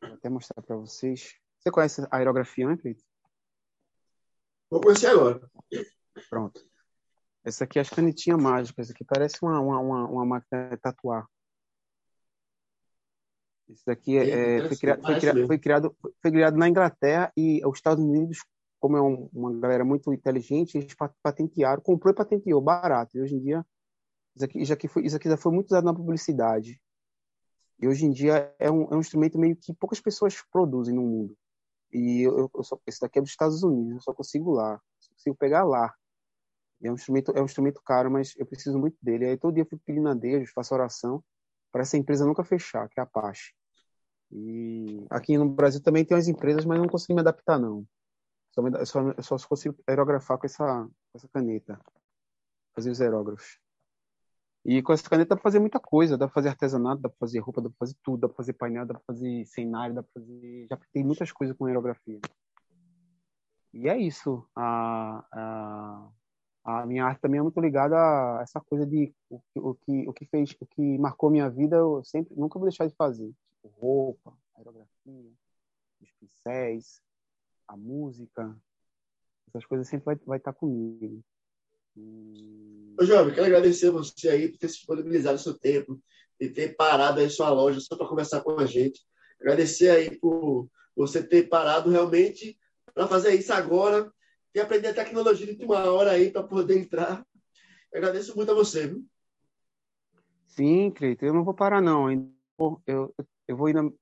vou 0.00 0.14
até 0.14 0.28
mostrar 0.28 0.62
para 0.62 0.76
vocês. 0.76 1.34
Você 1.58 1.70
conhece 1.70 2.06
a 2.10 2.16
aerografia, 2.16 2.68
né, 2.68 2.76
Cleiton? 2.76 3.02
Vou 4.70 4.80
conhecer 4.80 5.06
agora. 5.06 5.50
Pronto. 6.28 6.60
Essa 7.42 7.64
aqui 7.64 7.78
é 7.78 7.82
as 7.82 7.88
canetinhas 7.88 8.40
mágicas. 8.40 8.86
Essa 8.86 8.92
aqui 8.92 9.04
parece 9.04 9.38
uma, 9.42 9.58
uma, 9.58 9.80
uma, 9.80 10.08
uma 10.08 10.26
máquina 10.26 10.68
de 10.68 10.76
tatuar. 10.76 11.26
Isso 13.68 13.82
daqui 13.86 14.16
é, 14.16 14.58
é 14.58 14.68
foi, 14.68 14.76
criado, 14.76 15.02
foi, 15.02 15.18
criado, 15.18 15.46
foi, 15.46 15.58
criado, 15.58 15.96
foi 16.22 16.30
criado 16.30 16.56
na 16.56 16.68
Inglaterra 16.68 17.32
e 17.36 17.60
os 17.66 17.76
Estados 17.76 18.02
Unidos, 18.02 18.38
como 18.80 18.96
é 18.96 19.02
um, 19.02 19.28
uma 19.32 19.52
galera 19.58 19.84
muito 19.84 20.12
inteligente, 20.12 20.78
eles 20.78 20.94
patentearam, 21.22 21.82
comprou 21.82 22.12
e 22.12 22.16
patenteou, 22.16 22.60
barato. 22.60 23.16
E 23.16 23.20
hoje 23.20 23.34
em 23.34 23.40
dia, 23.40 23.66
isso 24.34 24.44
aqui, 24.44 24.64
já 24.64 24.76
que 24.76 24.88
foi, 24.88 25.04
isso 25.04 25.16
aqui 25.16 25.28
já 25.28 25.36
foi 25.36 25.52
muito 25.52 25.66
usado 25.66 25.84
na 25.84 25.94
publicidade. 25.94 26.80
E 27.80 27.86
hoje 27.86 28.04
em 28.04 28.10
dia 28.10 28.54
é 28.58 28.70
um, 28.70 28.84
é 28.84 28.96
um 28.96 29.00
instrumento 29.00 29.38
meio 29.38 29.56
que 29.56 29.72
poucas 29.72 30.00
pessoas 30.00 30.42
produzem 30.50 30.94
no 30.94 31.02
mundo. 31.02 31.36
E 31.92 32.22
eu, 32.22 32.50
eu 32.54 32.62
só, 32.62 32.78
esse 32.86 33.00
daqui 33.00 33.18
é 33.18 33.22
dos 33.22 33.30
Estados 33.30 33.62
Unidos, 33.62 33.94
eu 33.94 34.00
só 34.00 34.12
consigo 34.12 34.52
lá, 34.52 34.80
só 34.98 35.12
consigo 35.14 35.36
pegar 35.36 35.64
lá. 35.64 35.94
É 36.82 36.90
um 36.90 36.94
instrumento, 36.94 37.32
é 37.34 37.40
um 37.40 37.44
instrumento 37.44 37.80
caro, 37.82 38.10
mas 38.10 38.34
eu 38.36 38.46
preciso 38.46 38.78
muito 38.78 38.96
dele. 39.02 39.26
Aí 39.26 39.36
todo 39.36 39.54
dia 39.54 39.62
eu 39.62 39.66
fico 39.66 39.82
pedindo 39.84 40.08
a 40.08 40.14
Deus, 40.14 40.50
faço 40.50 40.74
oração 40.74 41.22
para 41.72 41.82
essa 41.82 41.96
empresa 41.96 42.26
nunca 42.26 42.44
fechar, 42.44 42.88
que 42.88 43.00
é 43.00 43.02
a 43.02 43.04
Apache. 43.04 43.52
E 44.30 45.06
aqui 45.10 45.36
no 45.38 45.48
Brasil 45.48 45.82
também 45.82 46.04
tem 46.04 46.16
umas 46.16 46.28
empresas, 46.28 46.64
mas 46.64 46.78
não 46.78 46.88
consegui 46.88 47.14
me 47.14 47.20
adaptar 47.20 47.58
não. 47.58 47.86
Só, 48.50 48.62
só, 49.22 49.38
só 49.38 49.48
consigo 49.48 49.76
aerografar 49.86 50.38
com 50.38 50.46
essa, 50.46 50.84
com 50.84 51.18
essa 51.18 51.28
caneta, 51.28 51.80
fazer 52.74 52.90
os 52.90 53.00
aerógrafos. 53.00 53.58
E 54.64 54.82
com 54.82 54.92
essa 54.92 55.08
caneta 55.08 55.30
dá 55.30 55.36
pra 55.36 55.42
fazer 55.42 55.60
muita 55.60 55.80
coisa, 55.80 56.18
dá 56.18 56.26
pra 56.26 56.34
fazer 56.34 56.48
artesanato, 56.50 57.02
dá 57.02 57.08
pra 57.08 57.18
fazer 57.18 57.38
roupa, 57.38 57.62
dá 57.62 57.68
pra 57.70 57.78
fazer 57.78 57.96
tudo, 58.02 58.20
dá 58.20 58.28
pra 58.28 58.36
fazer 58.36 58.52
painel, 58.54 58.86
dá 58.86 58.94
pra 58.94 59.02
fazer 59.06 59.46
cenário, 59.46 59.94
dá 59.94 60.02
pra 60.02 60.12
fazer. 60.14 60.66
Já 60.68 60.78
tem 60.92 61.04
muitas 61.04 61.32
coisas 61.32 61.56
com 61.56 61.66
aerografia. 61.66 62.20
E 63.72 63.88
é 63.88 63.96
isso. 63.96 64.46
A, 64.56 65.24
a, 65.32 66.08
a 66.68 66.86
minha 66.86 67.06
arte 67.06 67.20
também 67.20 67.38
é 67.38 67.42
muito 67.42 67.58
ligada 67.60 67.96
a 67.96 68.40
essa 68.42 68.60
coisa 68.60 68.86
de 68.86 69.14
o, 69.30 69.40
o, 69.56 69.74
que 69.74 70.06
o 70.06 70.12
que 70.12 70.26
fez 70.26 70.54
o 70.60 70.66
que 70.66 70.98
marcou 70.98 71.30
minha 71.30 71.48
vida 71.48 71.76
eu 71.76 72.04
sempre 72.04 72.34
nunca 72.36 72.58
vou 72.58 72.68
deixar 72.68 72.86
de 72.86 72.94
fazer 72.94 73.32
tipo 73.48 73.68
roupa 73.80 74.36
aerografia 74.54 75.32
os 76.00 76.10
pincéis 76.20 77.00
a 77.66 77.74
música 77.74 78.54
essas 79.48 79.64
coisas 79.64 79.88
sempre 79.88 80.04
vai, 80.04 80.16
vai 80.26 80.38
estar 80.38 80.52
comigo 80.52 81.04
e... 81.06 81.24
Ô, 83.00 83.04
Jovem, 83.04 83.34
quero 83.34 83.46
agradecer 83.46 83.88
a 83.88 83.92
você 83.92 84.28
aí 84.28 84.48
por 84.48 84.58
ter 84.58 84.68
se 84.68 84.76
disponibilizado 84.76 85.38
seu 85.38 85.56
tempo 85.56 86.00
e 86.40 86.48
ter 86.48 86.74
parado 86.76 87.20
aí 87.20 87.30
sua 87.30 87.50
loja 87.50 87.80
só 87.80 87.96
para 87.96 88.08
conversar 88.08 88.40
com 88.40 88.58
a 88.58 88.66
gente 88.66 89.00
agradecer 89.40 89.90
aí 89.90 90.18
por 90.18 90.68
você 90.96 91.22
ter 91.22 91.48
parado 91.48 91.90
realmente 91.90 92.58
para 92.92 93.06
fazer 93.06 93.34
isso 93.34 93.52
agora 93.52 94.12
e 94.54 94.60
aprender 94.60 94.88
a 94.88 94.94
tecnologia 94.94 95.54
de 95.54 95.64
uma 95.64 95.90
hora 95.90 96.12
aí 96.12 96.30
para 96.30 96.42
poder 96.42 96.78
entrar. 96.78 97.24
Agradeço 97.94 98.36
muito 98.36 98.50
a 98.50 98.54
você. 98.54 98.88
Viu? 98.88 99.04
Sim, 100.46 100.90
Cleiton, 100.90 101.26
eu 101.26 101.34
não 101.34 101.44
vou 101.44 101.54
parar, 101.54 101.80
não. 101.80 102.10
Eu, 102.10 102.82
eu, 102.86 103.14
eu 103.46 103.56
vou 103.56 103.68
ainda 103.68 103.92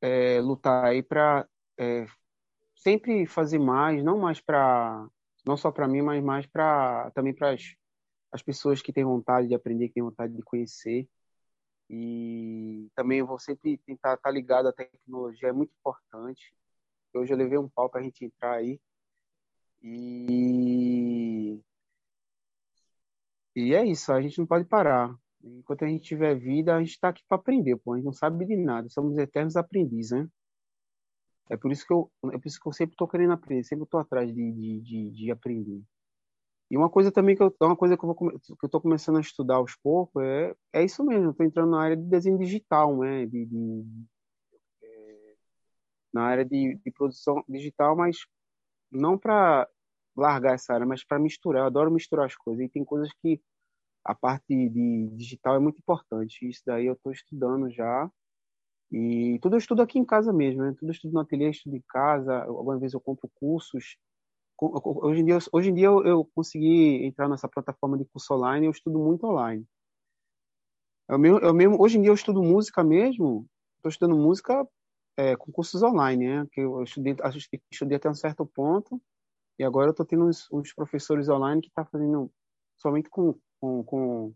é, 0.00 0.40
lutar 0.40 0.84
aí 0.84 1.02
para 1.02 1.48
é, 1.76 2.06
sempre 2.76 3.26
fazer 3.26 3.58
mais, 3.58 4.04
não 4.04 4.18
mais 4.18 4.40
para 4.40 5.08
não 5.44 5.56
só 5.56 5.70
para 5.70 5.88
mim, 5.88 6.02
mas 6.02 6.22
mais 6.22 6.46
para 6.46 7.10
também 7.12 7.34
para 7.34 7.54
as 8.32 8.42
pessoas 8.42 8.82
que 8.82 8.92
têm 8.92 9.04
vontade 9.04 9.48
de 9.48 9.54
aprender, 9.54 9.88
que 9.88 9.94
têm 9.94 10.02
vontade 10.02 10.34
de 10.34 10.42
conhecer. 10.42 11.08
E 11.90 12.88
também 12.94 13.18
eu 13.20 13.26
vou 13.26 13.38
sempre 13.38 13.78
tentar 13.78 14.14
estar 14.14 14.30
ligado 14.30 14.68
à 14.68 14.72
tecnologia, 14.72 15.48
é 15.50 15.52
muito 15.52 15.72
importante. 15.78 16.54
Hoje 17.14 17.32
eu 17.32 17.36
levei 17.36 17.58
um 17.58 17.68
pau 17.68 17.90
para 17.90 18.00
a 18.00 18.04
gente 18.04 18.24
entrar 18.24 18.54
aí. 18.54 18.80
E 19.82 21.60
e 23.54 23.74
é 23.74 23.84
isso, 23.84 24.12
a 24.12 24.20
gente 24.22 24.38
não 24.38 24.46
pode 24.46 24.64
parar. 24.64 25.14
Enquanto 25.42 25.84
a 25.84 25.88
gente 25.88 26.04
tiver 26.04 26.34
vida, 26.36 26.74
a 26.74 26.78
gente 26.80 26.90
está 26.92 27.08
aqui 27.08 27.22
para 27.28 27.36
aprender, 27.36 27.76
pô. 27.76 27.92
A 27.92 27.96
gente 27.96 28.06
não 28.06 28.12
sabe 28.12 28.46
de 28.46 28.56
nada, 28.56 28.88
somos 28.88 29.16
eternos 29.18 29.56
aprendizes, 29.56 30.12
né? 30.12 30.28
É 31.50 31.56
por 31.56 31.70
isso 31.72 31.86
que 31.86 31.92
eu, 31.92 32.10
é 32.32 32.38
por 32.38 32.46
isso 32.46 32.60
que 32.60 32.68
eu 32.68 32.72
sempre 32.72 32.94
estou 32.94 33.08
querendo 33.08 33.32
aprender, 33.32 33.64
sempre 33.64 33.84
estou 33.84 34.00
atrás 34.00 34.32
de, 34.32 34.52
de, 34.52 34.80
de, 34.80 35.10
de, 35.10 35.30
aprender. 35.30 35.82
E 36.70 36.76
uma 36.76 36.88
coisa 36.88 37.12
também 37.12 37.36
que 37.36 37.42
eu, 37.42 37.54
uma 37.60 37.76
coisa 37.76 37.96
que 37.96 38.04
eu 38.04 38.14
vou, 38.14 38.30
que 38.40 38.66
eu 38.76 38.80
começando 38.80 39.18
a 39.18 39.20
estudar 39.20 39.56
aos 39.56 39.76
poucos 39.76 40.22
é, 40.22 40.54
é 40.72 40.84
isso 40.84 41.04
mesmo. 41.04 41.30
Estou 41.30 41.44
entrando 41.44 41.72
na 41.72 41.82
área 41.82 41.96
de 41.96 42.04
desenho 42.04 42.38
digital, 42.38 42.96
né? 42.98 43.26
De, 43.26 43.44
de 43.44 43.84
é, 44.82 45.34
na 46.12 46.22
área 46.24 46.44
de, 46.44 46.80
de 46.82 46.90
produção 46.90 47.44
digital, 47.48 47.94
mas 47.96 48.16
não 48.90 49.18
para 49.18 49.68
largar 50.16 50.54
essa 50.54 50.72
área, 50.74 50.86
mas 50.86 51.04
para 51.04 51.18
misturar. 51.18 51.62
Eu 51.62 51.66
adoro 51.66 51.90
misturar 51.90 52.26
as 52.26 52.36
coisas. 52.36 52.64
E 52.64 52.68
tem 52.68 52.84
coisas 52.84 53.12
que 53.20 53.40
a 54.04 54.14
parte 54.14 54.46
de 54.48 55.08
digital 55.14 55.56
é 55.56 55.58
muito 55.58 55.78
importante. 55.78 56.48
Isso 56.48 56.62
daí 56.66 56.86
eu 56.86 56.94
estou 56.94 57.12
estudando 57.12 57.70
já. 57.70 58.10
E 58.92 59.38
tudo 59.40 59.54
eu 59.54 59.58
estudo 59.58 59.80
aqui 59.80 59.98
em 59.98 60.04
casa 60.04 60.32
mesmo, 60.32 60.62
né? 60.62 60.74
Tudo 60.78 60.90
eu 60.90 60.92
estudo 60.92 61.14
no 61.14 61.20
ateliê, 61.20 61.50
estudo 61.50 61.74
em 61.74 61.82
casa. 61.88 62.44
Algumas 62.44 62.78
vezes 62.78 62.92
eu 62.92 63.00
compro 63.00 63.30
cursos. 63.34 63.96
Hoje 64.60 65.22
em 65.22 65.24
dia, 65.24 65.38
hoje 65.50 65.70
em 65.70 65.74
dia 65.74 65.86
eu, 65.86 66.04
eu 66.04 66.30
consegui 66.34 67.04
entrar 67.04 67.28
nessa 67.28 67.48
plataforma 67.48 67.96
de 67.96 68.04
curso 68.04 68.34
online. 68.34 68.66
Eu 68.66 68.70
estudo 68.70 68.98
muito 68.98 69.26
online. 69.26 69.66
Eu 71.08 71.18
mesmo, 71.18 71.38
eu 71.38 71.54
mesmo, 71.54 71.82
hoje 71.82 71.98
em 71.98 72.02
dia 72.02 72.10
eu 72.10 72.14
estudo 72.14 72.42
música 72.42 72.84
mesmo. 72.84 73.46
Estou 73.78 73.90
estudando 73.90 74.16
música 74.16 74.68
é, 75.16 75.36
com 75.36 75.50
cursos 75.50 75.82
online, 75.82 76.26
né? 76.28 76.46
Que 76.52 76.60
eu 76.60 76.82
estudei, 76.82 77.16
estudei 77.70 77.96
até 77.96 78.10
um 78.10 78.14
certo 78.14 78.44
ponto 78.46 79.00
e 79.58 79.64
agora 79.64 79.88
eu 79.88 79.92
estou 79.92 80.06
tendo 80.06 80.26
uns, 80.26 80.50
uns, 80.50 80.72
professores 80.72 81.28
online 81.28 81.60
que 81.60 81.68
estão 81.68 81.84
tá 81.84 81.90
fazendo 81.90 82.30
somente 82.78 83.08
com, 83.08 83.38
com, 83.60 83.84
com, 83.84 84.34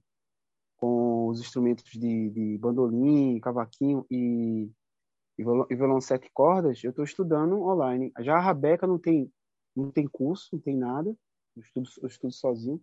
com 0.76 1.28
os 1.28 1.40
instrumentos 1.40 1.84
de, 1.92 2.30
de 2.30 2.58
bandolim, 2.58 3.40
cavaquinho 3.40 4.06
e, 4.10 4.70
e, 5.38 5.42
violão, 5.42 5.66
e 5.70 5.74
violão 5.74 6.00
sete 6.00 6.30
cordas. 6.32 6.82
Eu 6.82 6.90
estou 6.90 7.04
estudando 7.04 7.60
online. 7.62 8.12
Já 8.20 8.36
a 8.36 8.40
Rabeca 8.40 8.86
não 8.86 8.98
tem, 8.98 9.30
não 9.74 9.90
tem 9.90 10.06
curso, 10.06 10.48
não 10.52 10.60
tem 10.60 10.76
nada. 10.76 11.14
Eu 11.56 11.62
estudo, 11.62 11.88
eu 12.02 12.08
estudo 12.08 12.32
sozinho. 12.32 12.80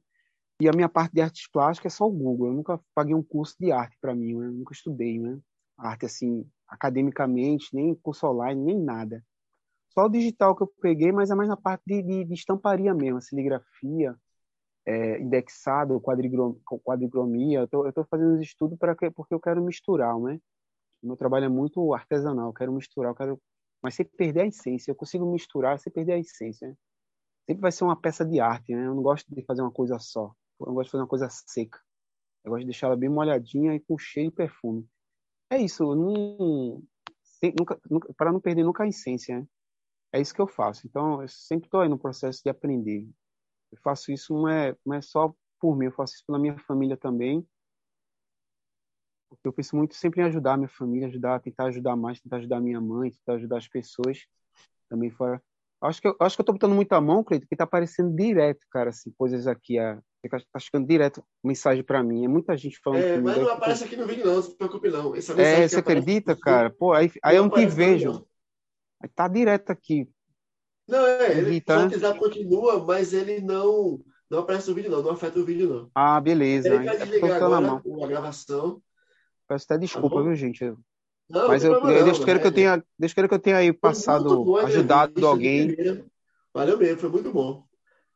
E 0.60 0.68
a 0.68 0.72
minha 0.72 0.90
parte 0.90 1.14
de 1.14 1.22
artes 1.22 1.49
plásticas 1.49 1.94
é 1.94 1.98
só 1.98 2.07
o 2.07 2.11
Google. 2.11 2.48
Eu 2.48 2.53
nunca 2.53 2.80
paguei 2.95 3.15
um 3.15 3.24
curso 3.24 3.56
de 3.60 3.72
arte 3.72 3.98
para 3.99 4.15
mim, 4.15 4.36
né? 4.36 4.48
eu 4.48 4.52
nunca 4.52 4.74
estudei, 4.74 5.20
né? 5.20 5.40
Arte 5.78 6.06
assim, 6.06 6.48
academicamente, 6.68 7.74
nem 7.74 7.95
curso 7.95 8.28
online, 8.28 8.61
nem 8.61 8.80
nada. 8.80 9.24
Só 9.90 10.06
o 10.06 10.10
digital 10.10 10.56
que 10.56 10.64
eu 10.64 10.72
peguei, 10.82 11.11
mas 11.11 11.30
é 11.30 11.36
mais 11.36 11.49
na 11.49 11.57
parte 11.57 11.84
de, 11.86 12.02
de, 12.02 12.26
de 12.26 12.34
estamparia 12.34 12.94
mesmo, 12.94 13.22
serigrafia, 13.22 14.15
é, 14.86 15.20
indexado, 15.20 16.02
quadrigromia. 16.02 17.68
Eu 17.72 17.90
estou 17.90 18.06
fazendo 18.06 18.36
os 18.36 18.42
estudos 18.42 18.78
para 18.78 18.96
porque 18.96 19.34
eu 19.34 19.40
quero 19.40 19.64
misturar, 19.64 20.18
né? 20.20 20.40
O 21.02 21.08
meu 21.08 21.18
trabalho 21.18 21.46
é 21.46 21.50
muito 21.50 21.94
artesanal, 21.94 22.48
eu 22.48 22.54
quero 22.54 22.72
misturar, 22.72 23.12
eu 23.12 23.16
quero, 23.16 23.42
mas 23.82 23.96
sem 23.96 24.06
perder 24.06 24.42
a 24.42 24.48
essência. 24.48 24.92
Eu 24.92 24.96
consigo 24.96 25.30
misturar 25.30 25.78
sem 25.80 25.92
perder 25.92 26.14
a 26.14 26.20
essência. 26.20 26.70
Né? 26.70 26.76
Sempre 27.46 27.62
vai 27.62 27.72
ser 27.72 27.84
uma 27.84 28.00
peça 28.00 28.26
de 28.26 28.40
arte, 28.40 28.74
né? 28.74 28.88
Eu 28.88 28.96
não 28.96 29.04
gosto 29.04 29.28
de 29.34 29.44
fazer 29.44 29.62
uma 29.62 29.72
coisa 29.72 30.00
só. 30.00 30.34
Eu 30.60 30.74
gosto 30.74 30.86
de 30.86 30.92
fazer 30.92 31.02
uma 31.02 31.10
coisa 31.10 31.28
seca. 31.30 31.80
Eu 32.44 32.52
gosto 32.52 32.62
de 32.62 32.68
deixar 32.68 32.88
ela 32.88 32.96
bem 32.96 33.10
molhadinha 33.10 33.76
e 33.76 33.80
com 33.80 33.98
cheiro 33.98 34.30
de 34.30 34.36
perfume. 34.36 34.88
É 35.50 35.58
isso, 35.58 35.84
não, 35.94 36.82
nunca, 37.60 37.80
nunca 37.90 38.14
para 38.14 38.32
não 38.32 38.40
perder 38.40 38.64
nunca 38.64 38.84
a 38.84 38.88
essência, 38.88 39.40
né? 39.40 39.48
é 40.14 40.22
isso 40.22 40.34
que 40.34 40.42
eu 40.42 40.48
faço. 40.48 40.88
Então, 40.88 41.22
eu 41.22 41.28
sempre 41.28 41.68
estou 41.68 41.82
aí 41.82 41.90
no 41.90 41.98
processo 41.98 42.42
de 42.44 42.50
aprender. 42.50 43.10
Eu 43.74 43.78
faço 43.82 44.12
isso 44.12 44.34
não 44.34 44.48
é, 44.48 44.76
não 44.86 44.95
é 44.95 45.02
só 45.02 45.34
por 45.60 45.76
mim, 45.76 45.86
eu 45.86 45.91
faço 45.91 46.14
isso 46.14 46.24
pela 46.26 46.38
minha 46.38 46.58
família 46.60 46.95
também. 46.95 47.45
Porque 49.30 49.48
eu 49.48 49.54
penso 49.54 49.76
muito 49.76 49.95
sempre 49.95 50.22
em 50.22 50.26
ajudar 50.26 50.54
a 50.54 50.58
minha 50.58 50.70
família, 50.70 51.08
ajudar, 51.08 51.40
tentar 51.40 51.66
ajudar 51.66 51.95
mais, 51.95 52.22
tentar 52.22 52.38
ajudar 52.38 52.62
minha 52.62 52.80
mãe, 52.80 53.10
tentar 53.10 53.34
ajudar 53.34 53.58
as 53.58 53.68
pessoas 53.68 54.28
também 54.88 55.10
fora. 55.10 55.41
Acho 55.82 56.00
que 56.00 56.08
eu, 56.08 56.16
acho 56.20 56.36
que 56.36 56.41
eu 56.41 56.45
tô 56.45 56.54
botando 56.54 56.76
muita 56.76 57.02
mão, 57.02 57.24
Cleiton, 57.24 57.48
que 57.48 57.56
tá 57.56 57.64
aparecendo 57.64 58.16
direto, 58.16 58.66
cara, 58.70 58.91
assim, 58.91 59.12
coisas 59.18 59.48
aqui, 59.48 59.80
a, 59.80 60.00
tá 60.30 60.60
chegando 60.60 60.88
direto 60.88 61.26
mensagem 61.44 61.84
para 61.84 62.04
mim. 62.04 62.24
É 62.24 62.28
muita 62.28 62.56
gente 62.56 62.80
falando 62.80 63.04
é, 63.04 63.20
Mas 63.20 63.38
não 63.38 63.50
aparece 63.50 63.84
aqui 63.84 63.98
no 63.98 64.06
vídeo, 64.06 64.26
não, 64.26 64.36
não 64.36 64.41
se 64.44 64.56
preocupe, 64.56 64.90
não. 64.90 65.16
Essa 65.16 65.34
é, 65.41 65.68
você 65.68 65.80
acredita, 65.80 66.36
cara? 66.36 66.70
Pô, 66.70 66.94
aí, 66.94 67.12
aí 67.24 67.36
eu 67.36 67.44
não 67.44 67.50
te 67.50 67.66
vejo. 67.66 68.12
Não. 68.12 68.28
Tá 69.16 69.28
direto 69.28 69.72
aqui. 69.72 70.08
Não, 70.88 71.06
é, 71.06 71.38
ele, 71.38 71.64
o 71.66 71.72
WhatsApp 71.72 72.20
continua, 72.20 72.84
mas 72.84 73.14
ele 73.14 73.40
não 73.42 74.00
não 74.30 74.40
aparece 74.40 74.68
no 74.70 74.76
vídeo, 74.76 74.90
não, 74.90 75.04
não 75.04 75.12
afeta 75.12 75.40
o 75.40 75.46
vídeo, 75.46 75.70
não. 75.70 75.92
Ah, 75.94 76.20
beleza. 76.20 76.68
Ele 76.68 76.84
vai 76.84 76.98
desligar 76.98 77.44
agora 77.44 77.82
a 78.04 78.08
gravação. 78.08 78.82
Peço 79.48 79.66
até 79.66 79.78
desculpa, 79.78 80.18
tá 80.18 80.24
viu, 80.24 80.36
gente? 80.36 80.74
Não, 81.30 81.48
mas 81.48 81.64
eu, 81.64 81.74
eu, 81.74 82.04
Deus 82.04 82.24
quero 82.24 82.40
que 82.40 82.48
eu 82.48 82.52
tenha, 82.52 82.84
Deus 82.98 83.14
quero 83.14 83.30
que 83.30 83.36
eu 83.36 83.40
tenha 83.40 83.58
aí 83.58 83.72
passado, 83.72 84.44
bom, 84.44 84.58
ajudado 84.58 85.26
alguém. 85.26 85.76
Valeu 86.54 86.78
mesmo, 86.78 87.00
foi 87.00 87.10
muito 87.10 87.32
bom. 87.32 87.64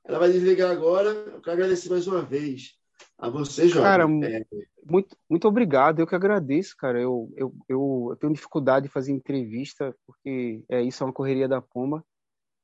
Ela 0.04 0.20
vai 0.20 0.32
desligar 0.32 0.72
agora. 0.72 1.10
Eu 1.10 1.42
quero 1.42 1.58
agradecer 1.58 1.90
mais 1.90 2.08
uma 2.08 2.22
vez 2.22 2.74
a 3.18 3.30
você, 3.30 3.68
Jorge. 3.68 3.88
Cara, 3.88 4.04
é... 4.04 4.46
muito, 4.86 5.16
muito 5.30 5.48
obrigado. 5.48 6.00
Eu 6.00 6.08
que 6.08 6.16
agradeço, 6.16 6.76
cara. 6.78 7.00
Eu, 7.00 7.32
eu, 7.36 7.54
eu, 7.68 8.08
eu, 8.12 8.16
tenho 8.16 8.34
dificuldade 8.34 8.88
de 8.88 8.92
fazer 8.92 9.12
entrevista, 9.12 9.96
porque 10.06 10.64
é 10.70 10.82
isso, 10.82 11.04
é 11.04 11.06
uma 11.06 11.14
correria 11.14 11.48
da 11.48 11.62
pomba. 11.62 12.04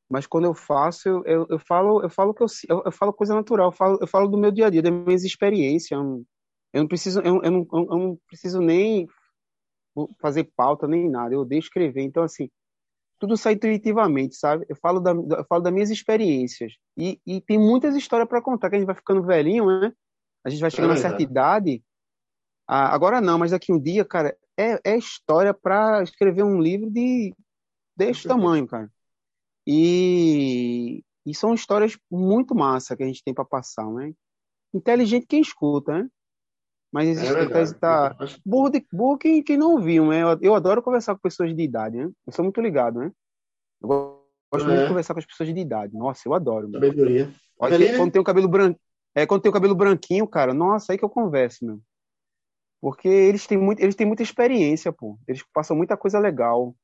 Mas 0.10 0.28
quando 0.28 0.46
eu 0.46 0.54
faço, 0.54 1.08
eu, 1.08 1.24
eu, 1.26 1.48
eu 1.50 1.60
falo, 1.60 2.04
eu 2.04 2.10
falo 2.10 2.34
que 2.34 2.44
eu, 2.44 2.48
eu, 2.70 2.84
eu, 2.86 2.92
falo 2.92 3.14
coisa 3.14 3.34
natural. 3.34 3.68
Eu 3.68 3.72
falo, 3.72 3.98
eu 4.02 4.08
falo 4.08 4.28
do 4.28 4.38
meu 4.38 4.52
dia 4.52 4.68
a 4.68 4.70
dia, 4.70 4.82
das 4.82 4.92
minhas 4.92 5.24
experiências. 5.24 5.92
Eu, 5.92 6.26
não 6.74 6.88
preciso, 6.88 7.22
eu, 7.22 7.42
eu, 7.42 7.52
não, 7.52 7.68
eu 7.72 7.86
não 7.86 8.20
preciso 8.28 8.62
nem 8.62 9.08
fazer 10.20 10.52
pauta 10.56 10.88
nem 10.88 11.10
nada. 11.10 11.34
Eu 11.34 11.42
odeio 11.42 11.60
escrever. 11.60 12.02
Então 12.02 12.24
assim, 12.24 12.50
tudo 13.20 13.38
sai 13.38 13.54
intuitivamente, 13.54 14.36
sabe? 14.36 14.66
Eu 14.68 14.76
falo 14.76 15.00
da, 15.00 15.12
eu 15.12 15.46
falo 15.46 15.62
das 15.62 15.74
minhas 15.74 15.90
experiências 15.90 16.74
e, 16.98 17.20
e 17.26 17.40
tem 17.42 17.58
muitas 17.58 17.96
histórias 17.96 18.28
para 18.28 18.42
contar. 18.42 18.70
Que 18.70 18.76
a 18.76 18.80
gente 18.80 18.88
vai 18.88 18.96
ficando 18.96 19.24
velhinho, 19.24 19.66
né? 19.66 19.94
A 20.44 20.50
gente 20.50 20.60
vai 20.60 20.70
chegando 20.70 20.92
é 20.92 20.94
a 20.96 20.98
certa 20.98 21.22
idade. 21.22 21.82
Ah, 22.68 22.94
agora 22.94 23.22
não, 23.22 23.38
mas 23.38 23.52
daqui 23.52 23.72
um 23.72 23.80
dia, 23.80 24.04
cara, 24.04 24.38
é, 24.58 24.80
é 24.84 24.98
história 24.98 25.54
para 25.54 26.04
escrever 26.04 26.44
um 26.44 26.60
livro 26.60 26.90
de 26.90 27.34
desse 27.96 28.28
tamanho, 28.28 28.68
cara. 28.68 28.92
E, 29.66 31.04
e 31.26 31.36
são 31.36 31.54
histórias 31.54 31.98
muito 32.12 32.54
massa 32.54 32.96
que 32.96 33.04
a 33.04 33.08
gente 33.08 33.24
tem 33.24 33.34
para 33.34 33.46
passar, 33.46 33.90
né? 33.92 34.14
Inteligente 34.74 35.28
quem 35.28 35.42
escuta, 35.42 36.00
né? 36.00 36.10
Mas 36.92 37.10
existe 37.10 37.34
é 37.34 37.48
que 37.48 37.80
tá 37.80 38.16
burro, 38.46 38.70
de, 38.70 38.86
burro 38.94 39.18
quem, 39.18 39.42
quem 39.42 39.58
não 39.58 39.72
ouviu, 39.72 40.08
né? 40.08 40.22
Eu, 40.22 40.38
eu, 40.42 40.56
adoro 40.56 40.84
conversar 40.84 41.16
com 41.16 41.22
pessoas 41.22 41.56
de 41.56 41.64
idade, 41.64 41.98
né? 41.98 42.12
Eu 42.26 42.32
sou 42.32 42.44
muito 42.44 42.62
ligado, 42.62 43.00
né? 43.00 43.12
Eu 43.82 43.88
gosto 44.52 44.66
é. 44.66 44.68
muito 44.68 44.82
de 44.84 44.88
conversar 44.90 45.14
com 45.16 45.20
as 45.20 45.26
pessoas 45.26 45.52
de 45.52 45.60
idade. 45.60 45.98
Nossa, 45.98 46.22
eu 46.28 46.36
adoro. 46.36 46.70
Sabedoria. 46.72 47.34
quando 47.98 48.12
tem 48.12 48.22
o 48.22 48.24
cabelo 48.24 48.48
branco, 48.48 48.80
é, 49.16 49.26
quando 49.26 49.42
tem 49.42 49.50
o 49.50 49.54
cabelo 49.54 49.74
branquinho, 49.74 50.28
cara, 50.28 50.54
nossa, 50.54 50.92
aí 50.92 50.98
que 50.98 51.04
eu 51.04 51.10
converso, 51.10 51.66
meu. 51.66 51.82
Porque 52.80 53.08
eles 53.08 53.48
têm, 53.48 53.58
muito, 53.58 53.82
eles 53.82 53.96
têm 53.96 54.06
muita 54.06 54.22
experiência, 54.22 54.92
pô. 54.92 55.18
Eles 55.28 55.44
passam 55.54 55.76
muita 55.76 55.98
coisa 55.98 56.20
legal. 56.20 56.76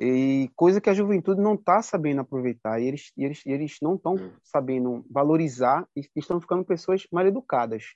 E 0.00 0.50
coisa 0.56 0.80
que 0.80 0.90
a 0.90 0.94
juventude 0.94 1.40
não 1.40 1.54
está 1.54 1.82
sabendo 1.82 2.22
aproveitar. 2.22 2.80
E 2.80 2.86
eles, 2.86 3.12
e 3.16 3.24
eles, 3.24 3.42
e 3.46 3.50
eles 3.50 3.76
não 3.80 3.94
estão 3.94 4.14
hum. 4.14 4.30
sabendo 4.42 5.04
valorizar 5.10 5.86
e 5.94 6.02
estão 6.16 6.40
ficando 6.40 6.64
pessoas 6.64 7.06
mal 7.12 7.26
educadas. 7.26 7.94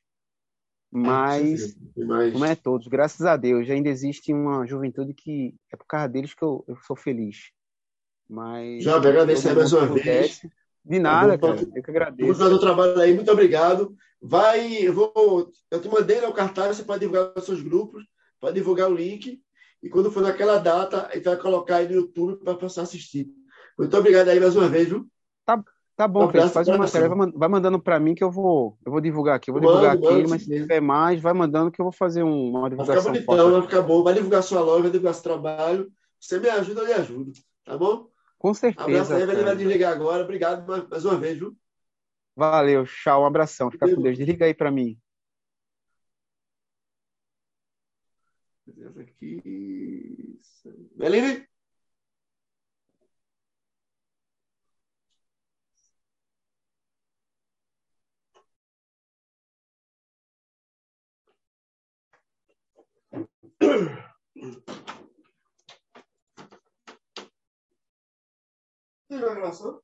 É, 0.94 0.98
Mas, 0.98 1.76
Mas, 1.96 2.32
não 2.34 2.44
é 2.44 2.54
todos, 2.54 2.86
graças 2.86 3.26
a 3.26 3.36
Deus, 3.36 3.68
ainda 3.68 3.88
existe 3.88 4.32
uma 4.32 4.66
juventude 4.66 5.12
que 5.12 5.54
é 5.72 5.76
por 5.76 5.86
causa 5.86 6.08
deles 6.08 6.32
que 6.32 6.42
eu, 6.42 6.64
eu 6.68 6.76
sou 6.86 6.96
feliz. 6.96 7.50
Mas. 8.28 8.84
Já 8.84 8.96
agradecer 8.96 9.54
mais 9.54 9.72
uma 9.72 9.86
vez. 9.86 10.40
De 10.84 11.00
nada, 11.00 11.36
tá 11.36 11.48
cara. 11.48 11.68
Eu 11.74 11.82
que 11.82 11.90
agradeço. 11.90 12.22
Vamos 12.22 12.38
fazer 12.38 12.54
o 12.54 12.60
trabalho 12.60 13.00
aí, 13.00 13.12
muito 13.12 13.30
obrigado. 13.30 13.96
Vai, 14.22 14.74
eu 14.74 14.94
vou. 14.94 15.50
Eu 15.70 15.80
te 15.80 15.88
mandei 15.88 16.20
né, 16.20 16.28
o 16.28 16.32
cartaz, 16.32 16.76
você 16.76 16.84
pode 16.84 17.00
divulgar 17.00 17.32
os 17.36 17.44
seus 17.44 17.60
grupos, 17.60 18.04
pode 18.40 18.54
divulgar 18.54 18.88
o 18.88 18.94
link. 18.94 19.42
E 19.86 19.88
quando 19.88 20.10
for 20.10 20.20
naquela 20.20 20.58
data, 20.58 21.06
a 21.06 21.14
gente 21.14 21.22
vai 21.22 21.36
colocar 21.36 21.76
aí 21.76 21.86
no 21.86 21.94
YouTube 21.94 22.42
para 22.42 22.56
passar 22.56 22.80
a 22.80 22.84
assistir. 22.84 23.28
Muito 23.78 23.96
obrigado 23.96 24.26
aí 24.28 24.40
mais 24.40 24.56
uma 24.56 24.68
vez, 24.68 24.88
viu? 24.88 25.06
Tá, 25.44 25.62
Tá 25.94 26.08
bom, 26.08 26.24
Um 26.24 26.28
abraço, 26.28 26.52
faz 26.54 26.68
abraço. 26.68 26.92
material, 26.94 27.08
vai 27.16 27.18
man- 27.26 27.32
vai 27.38 27.48
mandando 27.48 27.80
para 27.80 28.00
mim 28.00 28.16
que 28.16 28.24
eu 28.24 28.30
vou, 28.30 28.76
eu 28.84 28.90
vou 28.90 29.00
divulgar 29.00 29.36
aqui. 29.36 29.48
Eu 29.48 29.54
vou 29.54 29.60
divulgar 29.62 29.96
aqui, 29.96 30.26
mas 30.28 30.42
se 30.42 30.48
tiver 30.48 30.80
mais, 30.80 31.20
vai 31.20 31.32
mandando 31.32 31.70
que 31.70 31.80
eu 31.80 31.84
vou 31.84 31.92
fazer 31.92 32.24
um- 32.24 32.50
uma 32.50 32.68
Vai 32.68 32.70
ficar 32.70 32.82
divulgação 33.00 33.12
bonitão, 33.12 33.52
vai 33.52 33.62
ficar 33.62 33.82
bom. 33.82 34.02
Vai 34.02 34.14
divulgar 34.14 34.42
sua 34.42 34.60
loja, 34.60 34.82
vai 34.82 34.90
divulgar 34.90 35.14
seu 35.14 35.22
trabalho. 35.22 35.92
Você 36.20 36.40
me 36.40 36.48
ajuda, 36.50 36.80
eu 36.80 36.86
lhe 36.86 36.92
ajudo. 36.94 37.32
Tá 37.64 37.78
bom? 37.78 38.10
Com 38.38 38.48
Abraço 38.48 38.60
certeza, 38.60 39.16
aí, 39.16 39.22
ele 39.22 39.34
vai 39.36 39.44
cara. 39.44 39.56
desligar 39.56 39.92
agora. 39.92 40.24
Obrigado 40.24 40.66
mais, 40.68 40.88
mais 40.88 41.04
uma 41.04 41.16
vez, 41.16 41.38
viu? 41.38 41.56
Valeu, 42.34 42.84
tchau, 42.84 43.22
um 43.22 43.26
abração, 43.26 43.70
fica 43.70 43.88
com 43.88 44.02
Deus. 44.02 44.18
Desliga 44.18 44.44
aí 44.46 44.52
para 44.52 44.70
mim. 44.72 44.98
Essa 48.84 49.04
aqui. 49.16 50.40
Beline? 50.96 51.46
Tem 69.08 69.18
uma 69.18 69.34
gravação? 69.34 69.80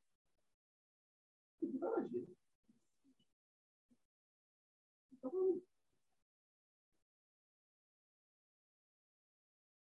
Bom. 5.22 5.61